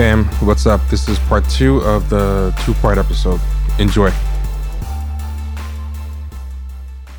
Fam, 0.00 0.24
what's 0.46 0.64
up? 0.64 0.80
This 0.88 1.10
is 1.10 1.18
part 1.18 1.46
two 1.50 1.80
of 1.80 2.08
the 2.08 2.58
two 2.64 2.72
part 2.72 2.96
episode. 2.96 3.38
Enjoy. 3.78 4.10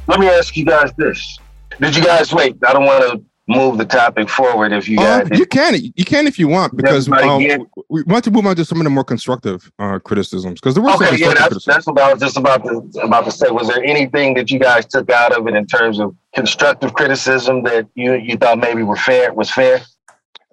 Let 0.07 0.19
me 0.19 0.27
ask 0.27 0.57
you 0.57 0.65
guys 0.65 0.91
this. 0.97 1.37
Did 1.79 1.95
you 1.95 2.03
guys 2.03 2.33
wait? 2.33 2.57
I 2.65 2.73
don't 2.73 2.85
want 2.85 3.03
to 3.03 3.23
move 3.47 3.77
the 3.77 3.85
topic 3.85 4.29
forward 4.29 4.71
if 4.71 4.89
you 4.89 4.99
Uh, 4.99 5.23
guys. 5.23 5.37
you 5.37 5.45
can, 5.45 5.75
you 5.95 6.03
can 6.03 6.25
if 6.25 6.39
you 6.39 6.47
want, 6.47 6.75
because 6.75 7.07
um, 7.07 7.43
we 7.87 8.01
want 8.01 8.23
to 8.23 8.31
move 8.31 8.47
on 8.47 8.55
to 8.55 8.65
some 8.65 8.79
of 8.79 8.84
the 8.85 8.89
more 8.89 9.03
constructive 9.03 9.71
uh, 9.77 9.99
criticisms 9.99 10.59
because 10.59 10.73
there 10.73 10.84
some 10.84 11.03
Okay, 11.03 11.17
yeah, 11.17 11.35
that's, 11.35 11.63
that's 11.63 11.85
what 11.85 11.99
I 11.99 12.11
was 12.11 12.20
just 12.20 12.35
about 12.35 12.63
to 12.63 12.81
about 13.03 13.25
to 13.25 13.31
say. 13.31 13.51
Was 13.51 13.67
there 13.67 13.84
anything 13.84 14.34
that 14.34 14.49
you 14.49 14.57
guys 14.57 14.87
took 14.87 15.11
out 15.11 15.37
of 15.37 15.48
it 15.48 15.53
in 15.53 15.67
terms 15.67 15.99
of 15.99 16.15
constructive 16.34 16.95
criticism 16.95 17.61
that 17.61 17.87
you 17.93 18.15
you 18.15 18.37
thought 18.37 18.57
maybe 18.57 18.81
were 18.81 18.95
fair 18.95 19.31
was 19.35 19.51
fair? 19.51 19.81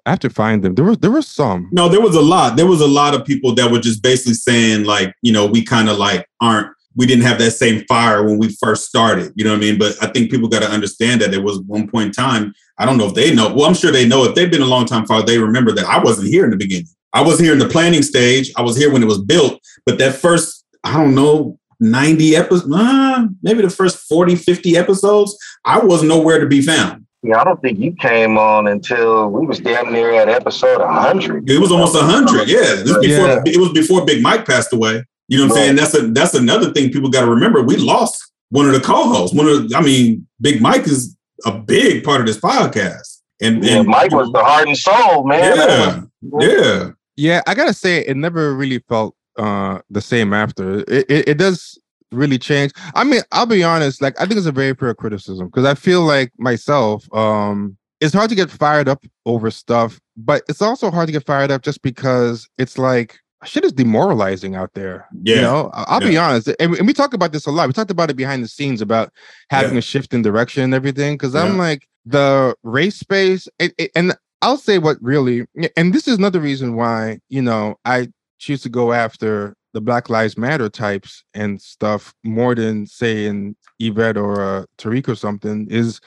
Have 0.09 0.19
to 0.21 0.29
find 0.31 0.63
them. 0.63 0.73
There 0.73 0.85
was 0.85 0.97
there 0.97 1.11
was 1.11 1.27
some. 1.27 1.69
No, 1.71 1.87
there 1.87 2.01
was 2.01 2.15
a 2.15 2.21
lot. 2.21 2.57
There 2.57 2.65
was 2.65 2.81
a 2.81 2.87
lot 2.87 3.13
of 3.13 3.23
people 3.25 3.53
that 3.53 3.71
were 3.71 3.79
just 3.79 4.01
basically 4.01 4.33
saying, 4.33 4.85
like, 4.85 5.13
you 5.21 5.31
know, 5.31 5.45
we 5.45 5.63
kind 5.63 5.87
of 5.87 5.99
like 5.99 6.25
aren't, 6.41 6.67
we 6.95 7.05
didn't 7.05 7.25
have 7.25 7.37
that 7.37 7.51
same 7.51 7.85
fire 7.87 8.25
when 8.25 8.39
we 8.39 8.49
first 8.59 8.85
started. 8.85 9.31
You 9.35 9.43
know 9.43 9.51
what 9.51 9.57
I 9.57 9.59
mean? 9.59 9.77
But 9.77 10.01
I 10.01 10.07
think 10.07 10.31
people 10.31 10.49
got 10.49 10.63
to 10.63 10.69
understand 10.69 11.21
that 11.21 11.29
there 11.29 11.43
was 11.43 11.59
one 11.59 11.87
point 11.87 12.07
in 12.07 12.11
time. 12.11 12.53
I 12.79 12.87
don't 12.87 12.97
know 12.97 13.05
if 13.05 13.13
they 13.13 13.35
know. 13.35 13.53
Well, 13.53 13.65
I'm 13.65 13.75
sure 13.75 13.91
they 13.91 14.07
know. 14.07 14.23
If 14.23 14.33
they've 14.33 14.49
been 14.49 14.63
a 14.63 14.65
long 14.65 14.87
time 14.87 15.05
father, 15.05 15.27
they 15.27 15.37
remember 15.37 15.71
that 15.73 15.85
I 15.85 15.99
wasn't 15.99 16.29
here 16.29 16.43
in 16.43 16.49
the 16.49 16.57
beginning. 16.57 16.87
I 17.13 17.21
was 17.21 17.39
here 17.39 17.53
in 17.53 17.59
the 17.59 17.69
planning 17.69 18.01
stage. 18.01 18.51
I 18.57 18.63
was 18.63 18.75
here 18.75 18.91
when 18.91 19.03
it 19.03 19.07
was 19.07 19.21
built. 19.21 19.61
But 19.85 19.99
that 19.99 20.15
first, 20.15 20.65
I 20.83 20.93
don't 20.93 21.13
know, 21.13 21.59
90 21.79 22.35
episodes, 22.35 22.73
uh, 22.73 23.27
maybe 23.43 23.61
the 23.61 23.69
first 23.69 23.99
40, 24.09 24.35
50 24.35 24.75
episodes, 24.75 25.37
I 25.65 25.77
was 25.77 26.01
nowhere 26.01 26.39
to 26.39 26.47
be 26.47 26.61
found. 26.61 27.05
Yeah, 27.21 27.39
I 27.41 27.43
don't 27.43 27.61
think 27.61 27.79
you 27.79 27.93
came 27.93 28.37
on 28.37 28.67
until 28.67 29.29
we 29.29 29.45
was 29.45 29.59
damn 29.59 29.91
near 29.91 30.13
at 30.13 30.29
episode 30.29 30.81
hundred. 30.81 31.49
It 31.49 31.59
was 31.59 31.71
almost 31.71 31.95
a 31.95 31.99
hundred. 32.01 32.47
Yeah, 32.47 32.59
this 32.61 32.83
was 32.95 33.05
before 33.05 33.27
Yeah. 33.27 33.41
it 33.45 33.57
was 33.57 33.71
before 33.73 34.05
Big 34.05 34.21
Mike 34.21 34.45
passed 34.45 34.71
away. 34.71 35.03
You 35.27 35.37
know 35.39 35.43
what 35.45 35.51
I'm 35.51 35.57
saying? 35.57 35.75
That's 35.75 35.93
a 35.95 36.07
that's 36.11 36.33
another 36.33 36.71
thing 36.71 36.91
people 36.91 37.09
got 37.09 37.21
to 37.25 37.29
remember. 37.29 37.61
We 37.61 37.75
lost 37.75 38.21
one 38.49 38.65
of 38.67 38.71
the 38.73 38.79
co-hosts. 38.79 39.35
One 39.35 39.47
of 39.47 39.69
the, 39.69 39.75
I 39.77 39.81
mean, 39.81 40.27
Big 40.39 40.61
Mike 40.61 40.87
is 40.87 41.15
a 41.45 41.51
big 41.51 42.03
part 42.03 42.21
of 42.21 42.27
this 42.27 42.37
podcast. 42.39 43.19
And, 43.41 43.63
Yeah, 43.63 43.79
and 43.79 43.87
Mike 43.87 44.11
was 44.11 44.31
the 44.31 44.43
heart 44.43 44.67
and 44.67 44.77
soul, 44.77 45.25
man. 45.27 45.55
yeah, 45.55 46.01
yeah. 46.39 46.89
Yeah, 47.15 47.41
I 47.47 47.53
gotta 47.53 47.73
say, 47.73 47.99
it 47.99 48.15
never 48.15 48.55
really 48.55 48.79
felt 48.87 49.15
uh 49.37 49.79
the 49.89 50.01
same 50.01 50.33
after. 50.33 50.79
It 50.87 51.05
it, 51.09 51.27
it 51.29 51.37
does 51.37 51.77
really 52.11 52.37
change. 52.39 52.71
I 52.95 53.03
mean, 53.03 53.21
I'll 53.31 53.45
be 53.45 53.63
honest. 53.63 54.01
Like, 54.01 54.19
I 54.19 54.25
think 54.25 54.37
it's 54.37 54.47
a 54.47 54.51
very 54.51 54.73
fair 54.73 54.93
criticism 54.93 55.47
because 55.47 55.65
I 55.65 55.75
feel 55.75 56.01
like 56.01 56.31
myself, 56.37 57.11
um, 57.13 57.77
it's 58.01 58.13
hard 58.13 58.29
to 58.29 58.35
get 58.35 58.49
fired 58.49 58.87
up 58.87 59.03
over 59.25 59.51
stuff, 59.51 59.99
but 60.15 60.43
it's 60.47 60.61
also 60.61 60.89
hard 60.89 61.07
to 61.07 61.11
get 61.11 61.25
fired 61.25 61.51
up 61.51 61.61
just 61.63 61.81
because 61.81 62.47
it's 62.57 62.77
like 62.77 63.19
shit 63.45 63.63
is 63.65 63.73
demoralizing 63.73 64.55
out 64.55 64.73
there. 64.73 65.07
Yeah. 65.23 65.35
You 65.35 65.41
know, 65.41 65.71
I'll 65.73 65.99
be 65.99 66.17
honest, 66.17 66.49
and, 66.59 66.71
we 66.85 66.93
talk 66.93 67.13
about 67.13 67.31
this 67.31 67.45
a 67.45 67.51
lot. 67.51 67.67
We 67.67 67.73
talked 67.73 67.91
about 67.91 68.09
it 68.09 68.15
behind 68.15 68.43
the 68.43 68.47
scenes 68.47 68.81
about 68.81 69.11
having 69.49 69.73
Yeah. 69.73 69.79
a 69.79 69.81
shift 69.81 70.13
in 70.13 70.21
direction 70.21 70.63
and 70.63 70.73
everything. 70.73 71.15
Because 71.15 71.35
I'm 71.35 71.57
like 71.57 71.87
the 72.05 72.55
race 72.63 72.97
space, 72.97 73.47
it, 73.59 73.73
it- 73.77 73.91
and 73.95 74.15
I'll 74.41 74.57
say 74.57 74.77
what 74.77 74.97
really, 75.01 75.45
and 75.75 75.93
this 75.93 76.07
is 76.07 76.17
another 76.17 76.39
reason 76.39 76.75
why 76.75 77.19
you 77.27 77.41
know 77.41 77.75
I 77.83 78.07
choose 78.39 78.61
to 78.61 78.69
go 78.69 78.93
after 78.93 79.55
the 79.73 79.81
Black 79.81 80.09
Lives 80.09 80.37
Matter 80.37 80.69
types 80.69 81.23
and 81.33 81.61
stuff 81.61 82.13
more 82.23 82.55
than 82.55 82.85
say 82.87 83.25
in 83.25 83.55
Yvette 83.79 84.17
or 84.17 84.41
uh, 84.41 84.65
Tariq 84.77 85.07
or 85.07 85.15
something. 85.15 85.67
Is 85.69 85.99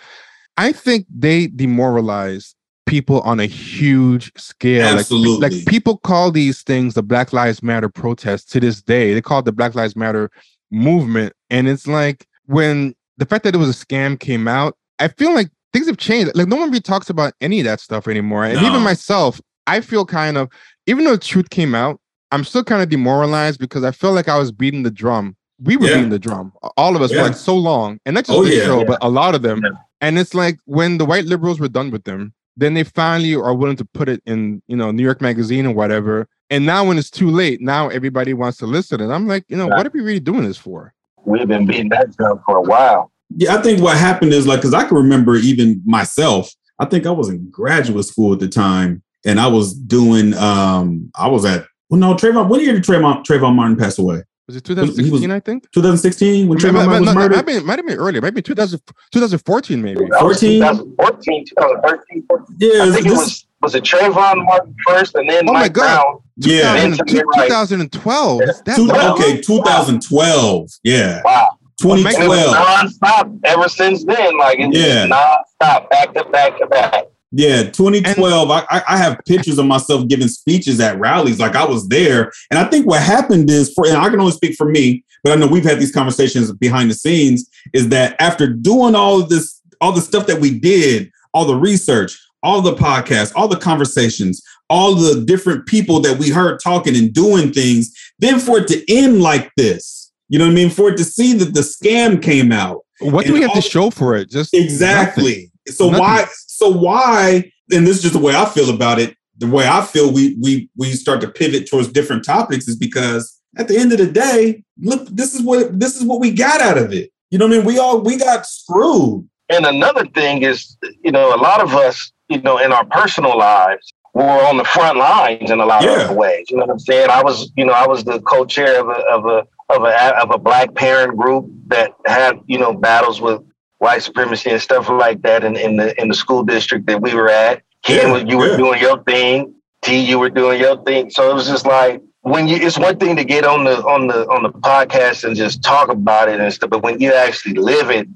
I 0.56 0.72
think 0.72 1.06
they 1.08 1.46
demoralize 1.48 2.54
people 2.86 3.20
on 3.22 3.40
a 3.40 3.46
huge 3.46 4.32
scale. 4.36 4.84
Like- 4.90 4.98
Absolutely. 5.00 5.48
like 5.48 5.66
people 5.66 5.96
call 5.98 6.30
these 6.30 6.62
things 6.62 6.94
the 6.94 7.02
Black 7.02 7.32
Lives 7.32 7.62
Matter 7.62 7.88
protests 7.88 8.44
to 8.52 8.60
this 8.60 8.82
day. 8.82 9.14
They 9.14 9.22
call 9.22 9.38
it 9.40 9.44
the 9.44 9.52
Black 9.52 9.74
Lives 9.74 9.96
Matter 9.96 10.30
movement. 10.70 11.32
And 11.50 11.68
it's 11.68 11.86
like 11.86 12.26
when 12.46 12.94
the 13.18 13.26
fact 13.26 13.44
that 13.44 13.54
it 13.54 13.58
was 13.58 13.70
a 13.70 13.86
scam 13.86 14.18
came 14.18 14.48
out, 14.48 14.76
I 14.98 15.08
feel 15.08 15.32
like 15.34 15.48
things 15.72 15.86
have 15.86 15.96
changed. 15.96 16.32
Like 16.34 16.48
no 16.48 16.56
one 16.56 16.68
really 16.68 16.80
talks 16.80 17.08
about 17.08 17.34
any 17.40 17.60
of 17.60 17.64
that 17.64 17.80
stuff 17.80 18.08
anymore. 18.08 18.44
And 18.44 18.60
No. 18.60 18.66
even 18.68 18.82
myself, 18.82 19.40
I 19.66 19.80
feel 19.80 20.04
kind 20.04 20.36
of, 20.36 20.50
even 20.86 21.04
though 21.04 21.12
the 21.12 21.18
truth 21.18 21.50
came 21.50 21.74
out, 21.74 22.00
I'm 22.32 22.44
still 22.44 22.65
kind 22.65 22.82
of 22.82 22.88
demoralized 22.88 23.60
because 23.60 23.84
I 23.84 23.91
feel 23.91 24.12
like 24.12 24.28
I 24.28 24.38
was 24.38 24.50
beating 24.50 24.82
the 24.82 24.91
drum. 24.91 25.37
We 25.62 25.76
were 25.76 25.87
Yeah. 25.87 25.97
beating 25.97 26.10
the 26.10 26.19
drum, 26.19 26.53
all 26.76 26.97
of 26.97 27.03
us 27.03 27.12
Yeah. 27.12 27.19
for 27.19 27.25
like 27.28 27.37
so 27.37 27.54
long. 27.56 27.98
And 28.04 28.15
not 28.15 28.25
just 28.25 28.37
Oh, 28.37 28.43
this 28.44 28.56
yeah. 28.56 28.65
show, 28.65 28.78
Yeah. 28.81 28.84
but 28.87 28.98
a 29.03 29.09
lot 29.09 29.34
of 29.34 29.43
them. 29.43 29.60
Yeah. 29.62 29.70
And 30.00 30.19
it's 30.19 30.34
like 30.34 30.59
when 30.65 30.98
the 30.98 31.04
white 31.04 31.26
liberals 31.26 31.60
were 31.60 31.69
done 31.69 31.91
with 31.91 32.04
them, 32.04 32.32
then 32.56 32.75
they 32.75 32.82
finally 32.84 33.34
are 33.37 33.54
willing 33.54 33.76
to 33.76 33.84
put 33.84 34.09
it 34.09 34.20
in, 34.26 34.60
you 34.66 34.76
know, 34.76 34.91
New 34.91 35.03
York 35.04 35.20
Magazine 35.20 35.66
or 35.66 35.72
whatever. 35.75 36.26
And 36.50 36.66
now 36.66 36.84
when 36.84 36.98
it's 36.98 37.10
too 37.10 37.31
late, 37.31 37.60
now 37.60 37.88
everybody 37.88 38.34
wants 38.34 38.59
to 38.59 38.66
listen. 38.66 39.00
And 39.00 39.12
I'm 39.12 39.26
like, 39.28 39.44
you 39.49 39.56
know, 39.56 39.69
what 39.69 39.87
are 39.87 39.91
we 39.94 40.00
really 40.00 40.20
doing 40.20 40.43
this 40.44 40.59
for? 40.59 40.93
We've 41.25 41.47
been 41.47 41.66
beating 41.66 41.91
that 41.91 42.16
drum 42.16 42.41
for 42.44 42.56
a 42.56 42.62
while. 42.62 43.12
Yeah, 43.37 43.54
I 43.56 43.62
think 43.62 43.81
what 43.81 43.97
happened 43.97 44.32
is 44.32 44.47
like 44.47 44.59
because 44.60 44.75
I 44.75 44.84
can 44.84 44.97
remember 44.97 45.37
even 45.37 45.81
myself. 45.87 46.50
I 46.78 46.84
think 46.87 47.06
I 47.06 47.10
was 47.10 47.28
in 47.28 47.49
graduate 47.50 48.04
school 48.04 48.32
at 48.34 48.41
the 48.41 48.49
time, 48.49 49.03
and 49.25 49.38
I 49.38 49.47
was 49.47 49.72
doing. 49.72 50.34
um 50.34 51.10
I 51.14 51.28
was 51.28 51.44
at 51.44 51.64
well, 51.92 52.00
no 52.00 52.14
Trayvon. 52.14 52.48
What 52.48 52.62
year 52.62 52.72
did 52.72 52.82
Trayvon 52.84 53.22
Trayvon 53.25 53.54
Martin 53.54 53.76
pass 53.76 53.98
away? 53.98 54.22
Was 54.48 54.56
it 54.56 54.64
2016, 54.64 55.12
was- 55.12 55.30
I 55.30 55.41
think? 55.41 55.70
2016 55.72 56.48
when 56.48 56.58
Trayvon 56.58 56.72
Might- 56.72 56.86
Martin 56.86 56.91
might- 56.91 57.00
was 57.00 57.06
no, 57.06 57.14
murdered. 57.14 57.36
might 57.36 57.47
be- 57.47 57.60
might 57.60 57.78
have 57.78 57.86
been 57.86 57.98
earlier. 57.98 58.20
Maybe 58.20 58.42
2000, 58.42 58.80
2014, 59.12 59.80
maybe. 59.82 60.00
14? 60.19 60.60
2014, 60.60 61.44
2013. 61.47 62.25
14. 62.26 62.56
yeah, 62.58 62.82
I 62.84 62.91
think 62.91 63.06
it 63.06 63.10
was 63.12 63.47
was 63.62 63.75
it 63.76 63.84
Trayvon 63.84 64.44
Martin 64.44 64.75
first, 64.88 65.14
and 65.14 65.31
then 65.31 65.48
Oh 65.48 65.52
my 65.52 65.60
Mike 65.60 65.72
God. 65.75 65.82
Brown. 66.02 66.19
yeah. 66.38 66.72
Then 66.75 66.97
2000 67.06 67.78
to 67.81 67.98
2012. 67.98 68.38
That 68.66 68.75
Two, 68.76 68.91
okay, 68.91 69.41
2012. 69.41 70.69
Yeah, 70.82 71.20
Wow. 71.25 71.48
And 71.84 71.91
it 71.98 72.04
was 72.04 72.14
2012. 72.14 72.54
nonstop 72.56 73.38
ever 73.44 73.69
since 73.69 74.04
then. 74.04 74.38
Like 74.38 74.58
it's 74.58 74.76
Yeah. 74.76 75.06
nonstop, 75.06 75.88
back 75.91 76.14
to 76.14 76.25
back 76.31 76.58
to 76.58 76.66
back. 76.66 77.04
Yeah, 77.34 77.62
2012. 77.70 78.50
I, 78.50 78.60
I 78.70 78.82
I 78.91 78.97
have 78.98 79.19
pictures 79.26 79.59
of 79.59 79.65
myself 79.66 80.06
giving 80.09 80.28
speeches 80.28 80.78
at 80.81 80.98
rallies, 80.98 81.41
like 81.41 81.56
I 81.56 81.65
was 81.65 81.88
there. 81.88 82.31
And 82.50 82.59
I 82.59 82.65
think 82.65 82.87
what 82.87 83.03
happened 83.03 83.48
is, 83.50 83.72
for 83.72 83.87
and 83.87 83.97
I 83.97 84.10
can 84.10 84.20
only 84.20 84.32
speak 84.32 84.54
for 84.56 84.66
me, 84.69 85.03
but 85.25 85.32
I 85.32 85.37
know 85.37 85.47
we've 85.47 85.65
had 85.65 85.81
these 85.81 85.93
conversations 85.93 86.53
behind 86.53 86.91
the 86.91 86.94
scenes. 86.94 87.48
Is 87.72 87.88
that 87.88 88.16
after 88.20 88.47
doing 88.47 88.94
all 88.94 89.22
of 89.22 89.28
this, 89.31 89.60
all 89.81 89.93
the 89.93 90.03
stuff 90.03 90.26
that 90.26 90.41
we 90.41 90.59
did, 90.59 91.10
all 91.32 91.47
the 91.47 91.56
research, 91.56 92.19
all 92.43 92.60
the 92.60 92.75
podcasts, 92.75 93.32
all 93.34 93.49
the 93.49 93.56
conversations, 93.56 94.43
all 94.69 94.94
the 94.94 95.25
different 95.25 95.66
people 95.66 96.00
that 96.00 96.19
we 96.19 96.28
heard 96.28 96.60
talking 96.62 96.97
and 96.97 97.14
doing 97.14 97.50
things, 97.53 97.94
then 98.19 98.38
for 98.41 98.59
it 98.59 98.69
to 98.69 98.84
end 98.94 99.22
like 99.22 99.50
this, 99.56 100.12
you 100.28 100.38
know 100.38 100.44
what 100.44 100.50
I 100.53 100.54
mean? 100.54 100.70
For 100.70 100.91
it 100.91 100.97
to 100.99 101.04
see 101.04 101.32
that 101.34 101.54
the 101.54 101.60
scam 101.60 102.22
came 102.22 102.53
out, 102.53 102.81
What 103.00 103.25
do 103.26 103.32
we 103.32 103.41
have 103.41 103.50
all- 103.50 103.56
to 103.56 103.62
show 103.62 103.88
for 103.91 104.16
it? 104.16 104.28
Just 104.31 104.53
nothing. 104.53 104.64
Exactly. 104.66 105.53
So 105.69 105.87
Nothing. 105.91 106.00
why? 106.00 106.26
So 106.62 106.70
why? 106.70 107.50
And 107.72 107.84
this 107.84 107.96
is 107.96 108.02
just 108.02 108.14
the 108.14 108.20
way 108.20 108.36
I 108.36 108.44
feel 108.44 108.70
about 108.72 109.00
it. 109.00 109.16
The 109.38 109.48
way 109.48 109.66
I 109.66 109.82
feel 109.82 110.12
we 110.12 110.36
we 110.40 110.70
we 110.76 110.92
start 110.92 111.20
to 111.22 111.28
pivot 111.28 111.68
towards 111.68 111.88
different 111.88 112.24
topics 112.24 112.68
is 112.68 112.76
because 112.76 113.36
at 113.58 113.66
the 113.66 113.76
end 113.76 113.90
of 113.90 113.98
the 113.98 114.06
day, 114.06 114.62
look, 114.80 115.08
this 115.08 115.34
is 115.34 115.42
what 115.42 115.80
this 115.80 115.96
is 115.96 116.04
what 116.04 116.20
we 116.20 116.30
got 116.30 116.60
out 116.60 116.78
of 116.78 116.92
it. 116.92 117.10
You 117.32 117.38
know 117.38 117.46
what 117.48 117.54
I 117.54 117.56
mean? 117.58 117.66
We 117.66 117.78
all 117.81 118.00
we 118.00 118.16
got 118.16 118.46
screwed. 118.46 119.28
And 119.48 119.66
another 119.66 120.06
thing 120.06 120.42
is, 120.42 120.76
you 121.02 121.10
know, 121.10 121.34
a 121.34 121.40
lot 121.48 121.60
of 121.60 121.75
us, 121.75 122.12
you 122.28 122.40
know, 122.42 122.58
in 122.58 122.72
our 122.72 122.84
personal 122.84 123.37
lives, 123.37 123.92
we 124.14 124.22
were 124.22 124.46
on 124.46 124.56
the 124.56 124.64
front 124.64 124.98
lines 124.98 125.50
in 125.50 125.58
a 125.58 125.66
lot 125.66 125.82
Yeah. 125.82 126.10
of 126.10 126.16
ways. 126.16 126.46
You 126.48 126.58
know 126.58 126.66
what 126.66 126.70
I'm 126.75 126.78
saying? 126.78 127.10
I 127.10 127.25
was, 127.25 127.50
you 127.56 127.64
know, 127.64 127.72
I 127.72 127.88
was 127.88 128.04
the 128.04 128.20
co-chair 128.20 128.81
of 128.81 128.88
a 128.88 129.00
of 129.16 129.26
a 129.26 129.46
of 129.75 129.82
a 129.82 130.22
of 130.22 130.31
a 130.31 130.38
black 130.38 130.76
parent 130.76 131.16
group 131.16 131.50
that 131.66 131.90
had, 132.06 132.38
you 132.46 132.58
know, 132.58 132.72
battles 132.72 133.20
with 133.20 133.40
white 133.82 134.02
supremacy 134.02 134.49
and 134.50 134.61
stuff 134.62 134.88
like 134.88 135.20
that 135.23 135.43
in, 135.44 135.56
in 135.56 135.76
the 135.76 135.88
in 136.00 136.06
the 136.08 136.14
school 136.14 136.43
district 136.44 136.87
that 136.87 137.00
we 137.02 137.14
were 137.14 137.29
at. 137.29 137.62
Ken, 137.82 138.06
Yeah, 138.06 138.12
was- 138.12 138.25
you 138.31 138.38
were 138.38 138.50
yeah. 138.52 138.56
doing 138.56 138.81
your 138.81 139.02
thing. 139.02 139.55
T, 139.82 139.99
you 140.11 140.19
were 140.20 140.31
doing 140.31 140.61
your 140.61 140.76
thing. 140.84 141.11
So 141.11 141.29
it 141.31 141.34
was 141.34 141.49
just 141.49 141.67
like 141.67 142.00
when 142.20 142.46
you 142.46 142.56
it's 142.56 142.79
one 142.79 142.96
thing 142.99 143.17
to 143.17 143.25
get 143.25 143.44
on 143.44 143.64
the 143.64 143.76
on 143.94 144.06
the 144.06 144.20
on 144.34 144.44
the 144.44 144.50
podcast 144.50 145.25
and 145.25 145.34
just 145.34 145.62
talk 145.64 145.88
about 145.88 146.29
it 146.29 146.38
and 146.38 146.52
stuff, 146.52 146.70
but 146.70 146.82
when 146.84 147.00
you 147.00 147.12
actually 147.12 147.55
live 147.55 147.90
it 147.90 148.06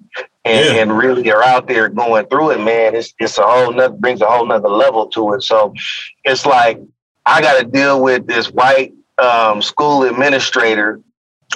and, 0.44 0.64
Yeah. 0.76 0.80
and 0.82 0.96
really 0.96 1.28
are 1.32 1.42
out 1.42 1.66
there 1.66 1.88
going 1.88 2.26
through 2.26 2.52
it, 2.52 2.60
man, 2.60 2.94
it's 2.94 3.12
it's 3.18 3.36
a 3.38 3.42
whole 3.42 3.72
nother 3.72 3.96
brings 3.96 4.20
a 4.20 4.26
whole 4.26 4.46
nother 4.46 4.68
level 4.68 5.08
to 5.08 5.32
it. 5.34 5.42
So 5.42 5.74
it's 6.24 6.46
like 6.46 6.78
I 7.26 7.40
got 7.40 7.58
to 7.60 7.64
deal 7.66 8.00
with 8.00 8.28
this 8.28 8.46
white 8.52 8.92
um, 9.18 9.60
school 9.62 10.04
administrator 10.04 11.00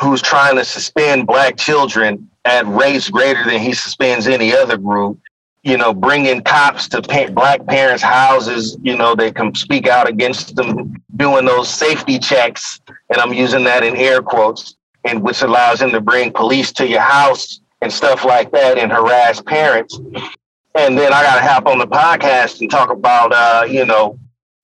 who's 0.00 0.22
trying 0.22 0.56
to 0.56 0.64
suspend 0.64 1.26
black 1.26 1.56
children 1.56 2.28
at 2.44 2.66
rates 2.66 3.10
greater 3.10 3.44
than 3.44 3.60
he 3.60 3.72
suspends 3.72 4.26
any 4.26 4.54
other 4.54 4.76
group. 4.76 5.18
You 5.62 5.76
know, 5.76 5.92
bringing 5.92 6.42
cops 6.42 6.88
to 6.88 7.02
pa- 7.02 7.30
black 7.30 7.66
parents' 7.66 8.02
houses. 8.02 8.78
You 8.82 8.96
know, 8.96 9.14
they 9.14 9.30
can 9.30 9.54
speak 9.54 9.86
out 9.86 10.08
against 10.08 10.56
them, 10.56 10.94
doing 11.16 11.44
those 11.44 11.68
safety 11.68 12.18
checks, 12.18 12.80
and 13.10 13.20
I'm 13.20 13.34
using 13.34 13.64
that 13.64 13.84
in 13.84 13.94
air 13.94 14.22
quotes, 14.22 14.76
and 15.04 15.22
which 15.22 15.42
allows 15.42 15.80
them 15.80 15.90
to 15.90 16.00
bring 16.00 16.32
police 16.32 16.72
to 16.72 16.86
your 16.86 17.02
house 17.02 17.60
and 17.82 17.92
stuff 17.92 18.24
like 18.24 18.52
that 18.52 18.78
and 18.78 18.90
harass 18.90 19.42
parents. 19.42 19.98
And 20.74 20.96
then 20.96 21.12
I 21.12 21.22
got 21.22 21.34
to 21.34 21.42
hop 21.42 21.66
on 21.66 21.78
the 21.78 21.86
podcast 21.86 22.60
and 22.60 22.70
talk 22.70 22.90
about, 22.90 23.32
uh, 23.32 23.66
you 23.68 23.84
know, 23.84 24.18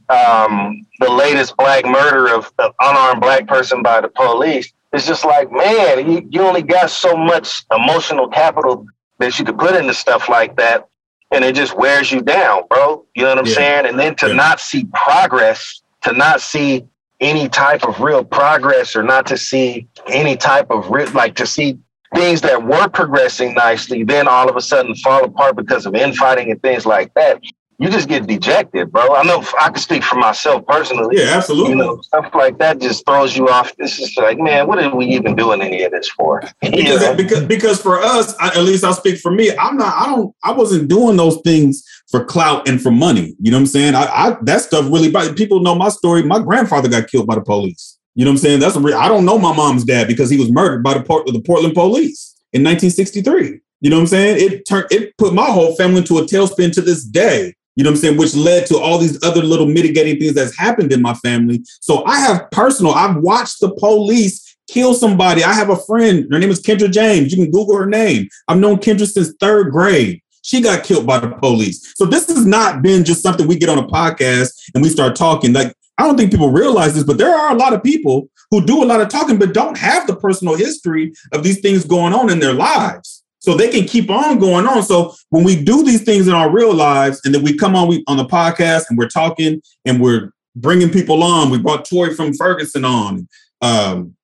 um, 0.09 0.87
the 1.01 1.11
latest 1.11 1.57
black 1.57 1.85
murder 1.85 2.33
of, 2.35 2.51
of 2.59 2.73
unarmed 2.81 3.21
black 3.21 3.47
person 3.47 3.83
by 3.83 4.01
the 4.01 4.09
police. 4.09 4.73
It's 4.97 5.07
just 5.07 5.27
like, 5.27 5.53
man, 5.53 6.11
you, 6.11 6.27
you 6.31 6.41
only 6.41 6.63
got 6.63 6.89
so 6.89 7.15
much 7.15 7.65
emotional 7.71 8.29
capital 8.29 8.87
that 9.19 9.39
you 9.39 9.45
could 9.45 9.59
put 9.59 9.75
into 9.77 9.93
stuff 9.93 10.31
like 10.31 10.57
that. 10.57 10.89
And 11.31 11.45
it 11.45 11.55
just 11.55 11.77
wears 11.77 12.11
you 12.11 12.23
down, 12.23 12.63
bro. 12.71 13.05
You 13.15 13.25
know 13.25 13.29
what 13.31 13.39
I'm 13.41 13.47
Yeah. 13.47 13.55
saying? 13.55 13.87
And 13.87 13.99
then 14.01 14.15
to 14.17 14.29
Yeah. 14.29 14.35
not 14.37 14.59
see 14.59 14.87
progress, 14.95 15.83
to 16.05 16.15
not 16.15 16.41
see 16.41 16.87
any 17.21 17.47
type 17.51 17.87
of 17.87 18.01
real 18.01 18.25
progress 18.25 18.97
or 18.97 19.03
not 19.03 19.27
to 19.27 19.37
see 19.37 19.87
any 20.07 20.35
type 20.35 20.71
of 20.71 20.89
real, 20.89 21.11
like 21.11 21.35
to 21.37 21.47
see 21.47 21.79
things 22.15 22.41
that 22.41 22.63
were 22.63 22.89
progressing 22.89 23.53
nicely, 23.53 24.03
then 24.03 24.27
all 24.27 24.49
of 24.49 24.57
a 24.57 24.63
sudden 24.63 24.95
fall 24.95 25.25
apart 25.25 25.57
because 25.57 25.85
of 25.85 25.95
infighting 25.95 26.51
and 26.51 26.63
things 26.63 26.87
like 26.87 27.13
that. 27.15 27.43
You 27.79 27.91
just 27.91 28.09
get 28.09 28.27
dejected, 28.27 28.91
bro. 28.91 29.15
I 29.15 29.23
know 29.25 29.45
I 29.61 29.69
can 29.69 29.77
speak 29.77 30.03
for 30.03 30.17
myself 30.17 30.67
personally. 30.67 31.19
Yeah, 31.19 31.37
absolutely. 31.37 31.73
You 31.73 31.77
know, 31.77 32.01
stuff 32.01 32.31
like 32.35 32.59
that 32.59 32.81
just 32.81 33.05
throws 33.05 33.37
you 33.37 33.49
off. 33.49 33.73
It's 33.79 33.99
just 33.99 34.17
like, 34.17 34.39
man, 34.39 34.67
what 34.67 34.83
are 34.83 34.95
we 34.95 35.05
even 35.07 35.37
doing 35.37 35.61
any 35.61 35.83
of 35.83 35.93
this 35.93 36.09
for? 36.09 36.43
Because 36.63 37.03
know? 37.03 37.15
because 37.15 37.45
because 37.45 37.83
for 37.83 37.99
us, 37.99 38.35
I, 38.39 38.49
at 38.49 38.63
least 38.63 38.85
I'll 38.85 38.95
speak 38.95 39.19
for 39.19 39.31
me. 39.31 39.57
I'm 39.57 39.77
not. 39.77 39.95
I 39.95 40.07
don't. 40.07 40.35
I 40.43 40.53
wasn't 40.53 40.89
doing 40.89 41.17
those 41.17 41.39
things 41.43 41.83
for 42.11 42.25
clout 42.25 42.69
and 42.69 42.81
for 42.81 42.91
money. 42.91 43.35
You 43.41 43.51
know 43.51 43.59
what 43.59 43.63
I'm 43.63 43.67
saying? 43.67 43.95
I, 43.95 44.05
I 44.05 44.37
that 44.43 44.63
stuff 44.63 44.87
really. 44.87 45.13
People 45.35 45.61
know 45.61 45.75
my 45.75 45.89
story. 45.89 46.23
My 46.23 46.39
grandfather 46.39 46.89
got 46.89 47.09
killed 47.09 47.27
by 47.27 47.35
the 47.35 47.41
police. 47.43 47.99
You 48.15 48.25
know 48.25 48.31
what 48.31 48.37
I'm 48.37 48.39
saying? 48.39 48.61
That's 48.61 48.77
a 48.77 48.81
real. 48.81 48.97
I 48.97 49.09
don't 49.09 49.27
know 49.27 49.39
my 49.39 49.55
mom's 49.55 49.85
dad 49.85 50.09
because 50.09 50.31
he 50.31 50.39
was 50.39 50.51
murdered 50.51 50.83
by 50.83 50.95
the 50.95 51.03
Port 51.03 51.27
the 51.27 51.41
Portland 51.41 51.75
police 51.75 52.35
in 52.53 52.63
1963. 52.63 53.61
You 53.81 53.91
know 53.91 53.97
what 53.97 54.01
I'm 54.01 54.07
saying? 54.07 54.37
It 54.41 54.67
turned. 54.67 54.87
It 54.91 55.17
put 55.19 55.35
my 55.35 55.45
whole 55.45 55.77
family 55.77 55.99
into 55.99 56.19
a 56.19 56.23
tailspin 56.23 56.73
to 56.73 56.81
this 56.81 57.05
day. 57.05 57.55
You 57.77 57.85
know 57.85 57.91
what 57.91 57.97
I'm 57.97 58.01
saying? 58.01 58.17
Which 58.17 58.35
led 58.35 58.67
to 58.67 58.79
all 58.79 58.99
these 58.99 59.23
other 59.23 59.43
little 59.43 59.67
mitigating 59.67 60.19
things 60.19 60.35
that's 60.35 60.57
happened 60.57 60.93
in 60.93 61.03
my 61.03 61.15
family. 61.15 61.63
So 61.81 62.05
I 62.07 62.19
have 62.19 62.51
personal. 62.51 62.93
I've 62.93 63.17
watched 63.17 63.61
the 63.61 63.71
police 63.75 64.57
kill 64.69 64.95
somebody. 64.95 65.45
I 65.45 65.53
have 65.53 65.71
a 65.71 65.77
friend. 65.77 66.27
Her 66.31 66.39
name 66.39 66.51
is 66.51 66.63
Kendra 66.63 66.91
James. 66.91 67.33
You 67.33 67.45
can 67.45 67.53
Google 67.53 67.77
her 67.77 67.87
name. 67.87 68.29
I've 68.49 68.59
known 68.59 68.79
Kendra 68.79 69.07
since 69.07 69.35
third 69.39 69.71
grade. 69.71 70.23
She 70.43 70.61
got 70.61 70.85
killed 70.85 71.07
by 71.07 71.19
the 71.19 71.31
police. 71.31 71.93
So 71.97 72.07
this 72.07 72.29
has 72.29 72.47
not 72.47 72.81
been 72.81 73.05
just 73.05 73.23
something 73.23 73.47
we 73.47 73.59
get 73.59 73.69
on 73.69 73.79
a 73.79 73.87
podcast 73.87 74.53
and 74.75 74.83
we 74.83 74.89
start 74.89 75.17
talking. 75.17 75.53
Like 75.53 75.75
I 75.99 76.05
don't 76.05 76.17
think 76.17 76.31
people 76.31 76.53
realize 76.53 76.95
this, 76.95 77.05
but 77.05 77.19
there 77.19 77.35
are 77.35 77.53
a 77.53 77.59
lot 77.59 77.73
of 77.73 77.83
people 77.83 78.31
who 78.51 78.65
do 78.65 78.83
a 78.83 78.87
lot 78.87 79.01
of 79.01 79.09
talking, 79.09 79.39
but 79.39 79.55
don't 79.55 79.77
have 79.77 80.07
the 80.07 80.17
personal 80.17 80.55
history 80.55 81.13
of 81.33 81.43
these 81.43 81.61
things 81.61 81.85
going 81.85 82.13
on 82.13 82.31
in 82.31 82.39
their 82.39 82.53
lives. 82.53 83.25
So 83.47 83.55
they 83.55 83.69
can 83.69 83.87
keep 83.87 84.11
on 84.11 84.41
going 84.41 84.67
on. 84.67 84.83
So 84.83 85.15
when 85.31 85.45
we 85.45 85.55
do 85.55 85.85
these 85.85 86.03
things 86.03 86.27
in 86.27 86.35
our 86.35 86.51
real 86.51 86.75
lives, 86.75 87.21
and 87.25 87.33
then 87.33 87.45
we 87.45 87.57
come 87.57 87.77
on 87.77 87.87
we, 87.87 88.03
on 88.09 88.17
the 88.17 88.25
podcast 88.25 88.87
and 88.89 88.99
we're 88.99 89.07
talking 89.07 89.63
and 89.85 90.01
we're 90.01 90.33
bringing 90.57 90.91
people 90.91 91.23
on. 91.23 91.51
We 91.51 91.59
brought 91.59 91.85
Tori 91.85 92.13
from 92.13 92.35
Ferguson 92.35 92.85
on, 92.85 93.29
um, 93.63 94.17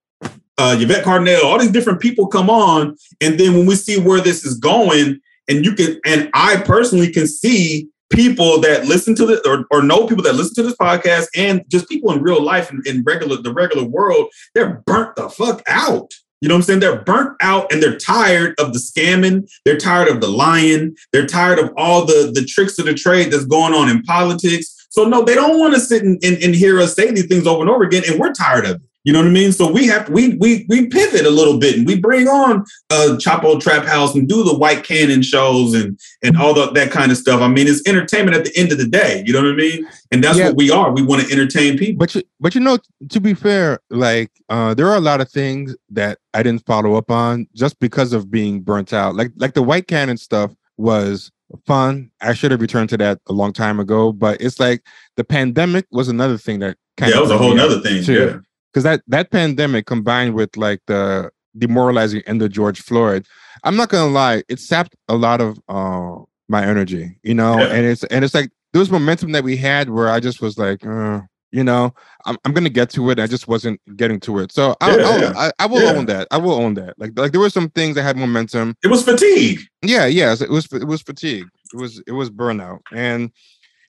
uh, 0.59 0.77
Yvette 0.77 1.05
Carnell, 1.05 1.45
all 1.45 1.57
these 1.57 1.71
different 1.71 2.01
people 2.01 2.27
come 2.27 2.51
on, 2.51 2.97
and 3.21 3.39
then 3.39 3.55
when 3.55 3.65
we 3.65 3.77
see 3.77 4.01
where 4.01 4.21
this 4.21 4.45
is 4.45 4.59
going, 4.59 5.21
and 5.49 5.65
you 5.65 5.77
can, 5.77 6.01
and 6.05 6.29
I 6.35 6.57
personally 6.57 7.13
can 7.13 7.29
see 7.29 7.89
people 8.11 8.61
that 8.63 8.87
listen 8.87 9.15
to 9.15 9.27
the 9.27 9.49
or, 9.49 9.67
or 9.71 9.85
know 9.85 10.09
people 10.09 10.25
that 10.25 10.35
listen 10.35 10.55
to 10.57 10.63
this 10.65 10.77
podcast, 10.77 11.29
and 11.37 11.63
just 11.69 11.89
people 11.89 12.11
in 12.11 12.23
real 12.23 12.43
life 12.43 12.73
in, 12.73 12.83
in 12.87 13.05
regular 13.05 13.37
the 13.37 13.53
regular 13.53 13.85
world, 13.85 14.33
they're 14.57 14.83
burnt 14.85 15.15
the 15.15 15.29
fuck 15.29 15.63
out. 15.69 16.11
You 16.43 16.49
know 16.49 16.55
what 16.55 16.59
I'm 16.59 16.63
saying? 16.65 16.81
They're 16.81 17.03
burnt 17.03 17.37
out 17.41 17.73
and 17.73 17.81
they're 17.81 17.97
tired 17.97 18.57
of 18.59 18.73
the 18.73 18.81
scamming. 18.81 19.49
They're 19.65 19.79
tired 19.79 20.09
of 20.09 20.21
the 20.21 20.27
lying. 20.27 20.97
They're 21.13 21.25
tired 21.25 21.61
of 21.61 21.71
all 21.77 22.05
the, 22.05 22.33
the 22.35 22.45
tricks 22.45 22.81
of 22.81 22.87
the 22.87 22.95
trade 22.95 23.33
that's 23.33 23.45
going 23.45 23.73
on 23.73 23.89
in 23.89 24.03
politics. 24.03 24.89
So 24.91 25.05
no, 25.05 25.25
they 25.25 25.37
don't 25.37 25.61
want 25.61 25.75
to 25.75 25.81
sit 25.81 26.03
and, 26.03 26.23
and, 26.25 26.43
and 26.43 26.53
hear 26.53 26.81
us 26.81 26.97
say 26.97 27.13
these 27.13 27.27
things 27.27 27.47
over 27.47 27.61
and 27.61 27.71
over 27.71 27.85
again, 27.85 28.03
and 28.11 28.19
we're 28.19 28.33
tired 28.33 28.65
of 28.65 28.77
it. 28.77 28.83
You 29.05 29.13
know 29.13 29.19
what 29.19 29.27
I 29.29 29.31
mean? 29.33 29.51
So 29.51 29.71
we 29.71 29.87
have 29.89 30.09
we 30.11 30.35
we 30.37 30.65
we 30.69 30.87
pivot 30.87 31.27
a 31.27 31.31
little 31.31 31.59
bit 31.59 31.77
and 31.77 31.87
we 31.87 31.99
bring 31.99 32.29
on 32.29 32.65
uh 32.91 33.17
Chapo 33.19 33.61
Trap 33.61 33.85
House 33.85 34.15
and 34.15 34.29
do 34.29 34.45
the 34.45 34.57
White 34.57 34.85
Cannon 34.85 35.23
shows 35.23 35.75
and 35.75 35.99
and 36.23 36.37
all 36.37 36.55
the, 36.55 36.71
that 36.71 36.93
kind 36.93 37.11
of 37.11 37.19
stuff. 37.19 37.41
I 37.41 37.49
mean, 37.49 37.67
it's 37.67 37.83
entertainment 37.89 38.37
at 38.37 38.45
the 38.45 38.57
end 38.57 38.71
of 38.71 38.79
the 38.79 38.87
day. 38.87 39.25
You 39.27 39.33
know 39.33 39.43
what 39.43 39.51
I 39.53 39.57
mean? 39.57 39.87
And 40.13 40.23
that's 40.23 40.39
Yeah. 40.39 40.47
what 40.47 40.57
we 40.57 40.71
are. 40.71 40.93
We 40.93 41.03
want 41.03 41.23
to 41.27 41.33
entertain 41.33 41.77
people. 41.79 41.99
But 41.99 42.15
you, 42.15 42.23
but 42.39 42.55
you 42.55 42.61
know, 42.61 42.79
to 43.09 43.21
be 43.21 43.35
fair, 43.35 43.81
like 43.91 44.31
uh, 44.49 44.75
there 44.75 44.87
are 44.87 44.97
a 44.97 45.01
lot 45.01 45.21
of 45.21 45.29
things 45.31 45.75
that 45.91 46.19
I 46.33 46.45
didn't 46.45 46.65
follow 46.65 46.95
up 46.95 47.11
on 47.11 47.49
just 47.57 47.81
because 47.81 48.13
of 48.13 48.31
being 48.31 48.61
burnt 48.61 48.93
out. 48.93 49.17
Like 49.17 49.33
like 49.37 49.55
the 49.55 49.63
White 49.65 49.89
Cannon 49.89 50.17
stuff 50.17 50.53
was 50.77 51.33
fun. 51.67 52.11
I 52.21 52.35
should 52.35 52.51
have 52.53 52.61
returned 52.61 52.89
to 52.91 52.97
that 52.99 53.19
a 53.27 53.33
long 53.33 53.53
time 53.53 53.81
ago. 53.81 54.13
But 54.13 54.41
it's 54.41 54.61
like 54.61 54.83
the 55.17 55.25
pandemic 55.25 55.87
was 55.91 56.09
another 56.09 56.39
thing 56.39 56.61
that 56.61 56.77
yeah, 57.01 57.11
that 57.11 57.21
was 57.21 57.31
a 57.33 57.39
whole 57.39 57.59
other 57.59 57.81
thing. 57.81 58.05
too. 58.05 58.15
Yeah. 58.15 58.39
Because 58.73 58.85
that 58.85 59.03
that 59.09 59.31
pandemic 59.31 59.87
combined 59.87 60.35
with 60.35 60.57
like 60.57 60.81
the 60.87 61.31
demoralizing 61.59 62.23
end 62.27 62.41
of 62.43 62.51
George 62.51 62.81
Floyd, 62.81 63.27
I'm 63.65 63.77
not 63.77 63.89
gonna 63.91 64.11
lie, 64.11 64.43
it 64.49 64.59
sapped 64.59 64.97
a 65.09 65.15
lot 65.15 65.41
of 65.41 65.59
uh, 65.69 66.17
my 66.49 66.65
energy, 66.67 67.19
you 67.23 67.35
know, 67.35 67.59
Yeah. 67.59 67.67
and 67.75 67.87
it's 67.87 68.05
and 68.05 68.25
it's 68.25 68.35
like 68.35 68.51
there 68.73 68.81
was 68.81 68.91
momentum 68.91 69.33
that 69.33 69.45
we 69.45 69.57
had 69.57 69.91
where 69.91 70.09
I 70.09 70.19
just 70.21 70.41
was 70.41 70.57
like, 70.57 70.85
uh, 70.87 71.21
you 71.51 71.63
know, 71.63 71.95
I'm 72.25 72.39
I'm 72.47 72.53
gonna 72.55 72.71
get 72.71 72.89
to 72.91 73.11
it. 73.11 73.19
I 73.21 73.27
just 73.27 73.47
wasn't 73.47 73.79
getting 73.97 74.19
to 74.21 74.39
it, 74.39 74.53
so 74.53 74.75
I'll, 74.81 74.99
Yeah, 74.99 75.07
I'll, 75.07 75.21
yeah. 75.21 75.33
I, 75.37 75.53
I 75.59 75.67
will 75.67 75.87
own 75.87 76.07
that. 76.07 76.27
I 76.31 76.39
will 76.39 76.55
own 76.55 76.73
that. 76.75 76.95
Like 76.99 77.13
like 77.17 77.33
there 77.33 77.41
were 77.43 77.51
some 77.51 77.69
things 77.71 77.97
that 77.97 78.03
had 78.05 78.17
momentum. 78.17 78.75
It 78.83 78.89
was 78.89 79.05
fatigue. 79.05 79.61
Yeah, 79.83 80.07
yes, 80.07 80.41
it 80.41 80.49
was 80.49 80.67
it 80.73 80.87
was 80.87 81.03
fatigue. 81.03 81.47
It 81.75 81.77
was 81.79 82.03
it 82.07 82.13
was 82.13 82.31
burnout, 82.31 82.81
and 82.93 83.31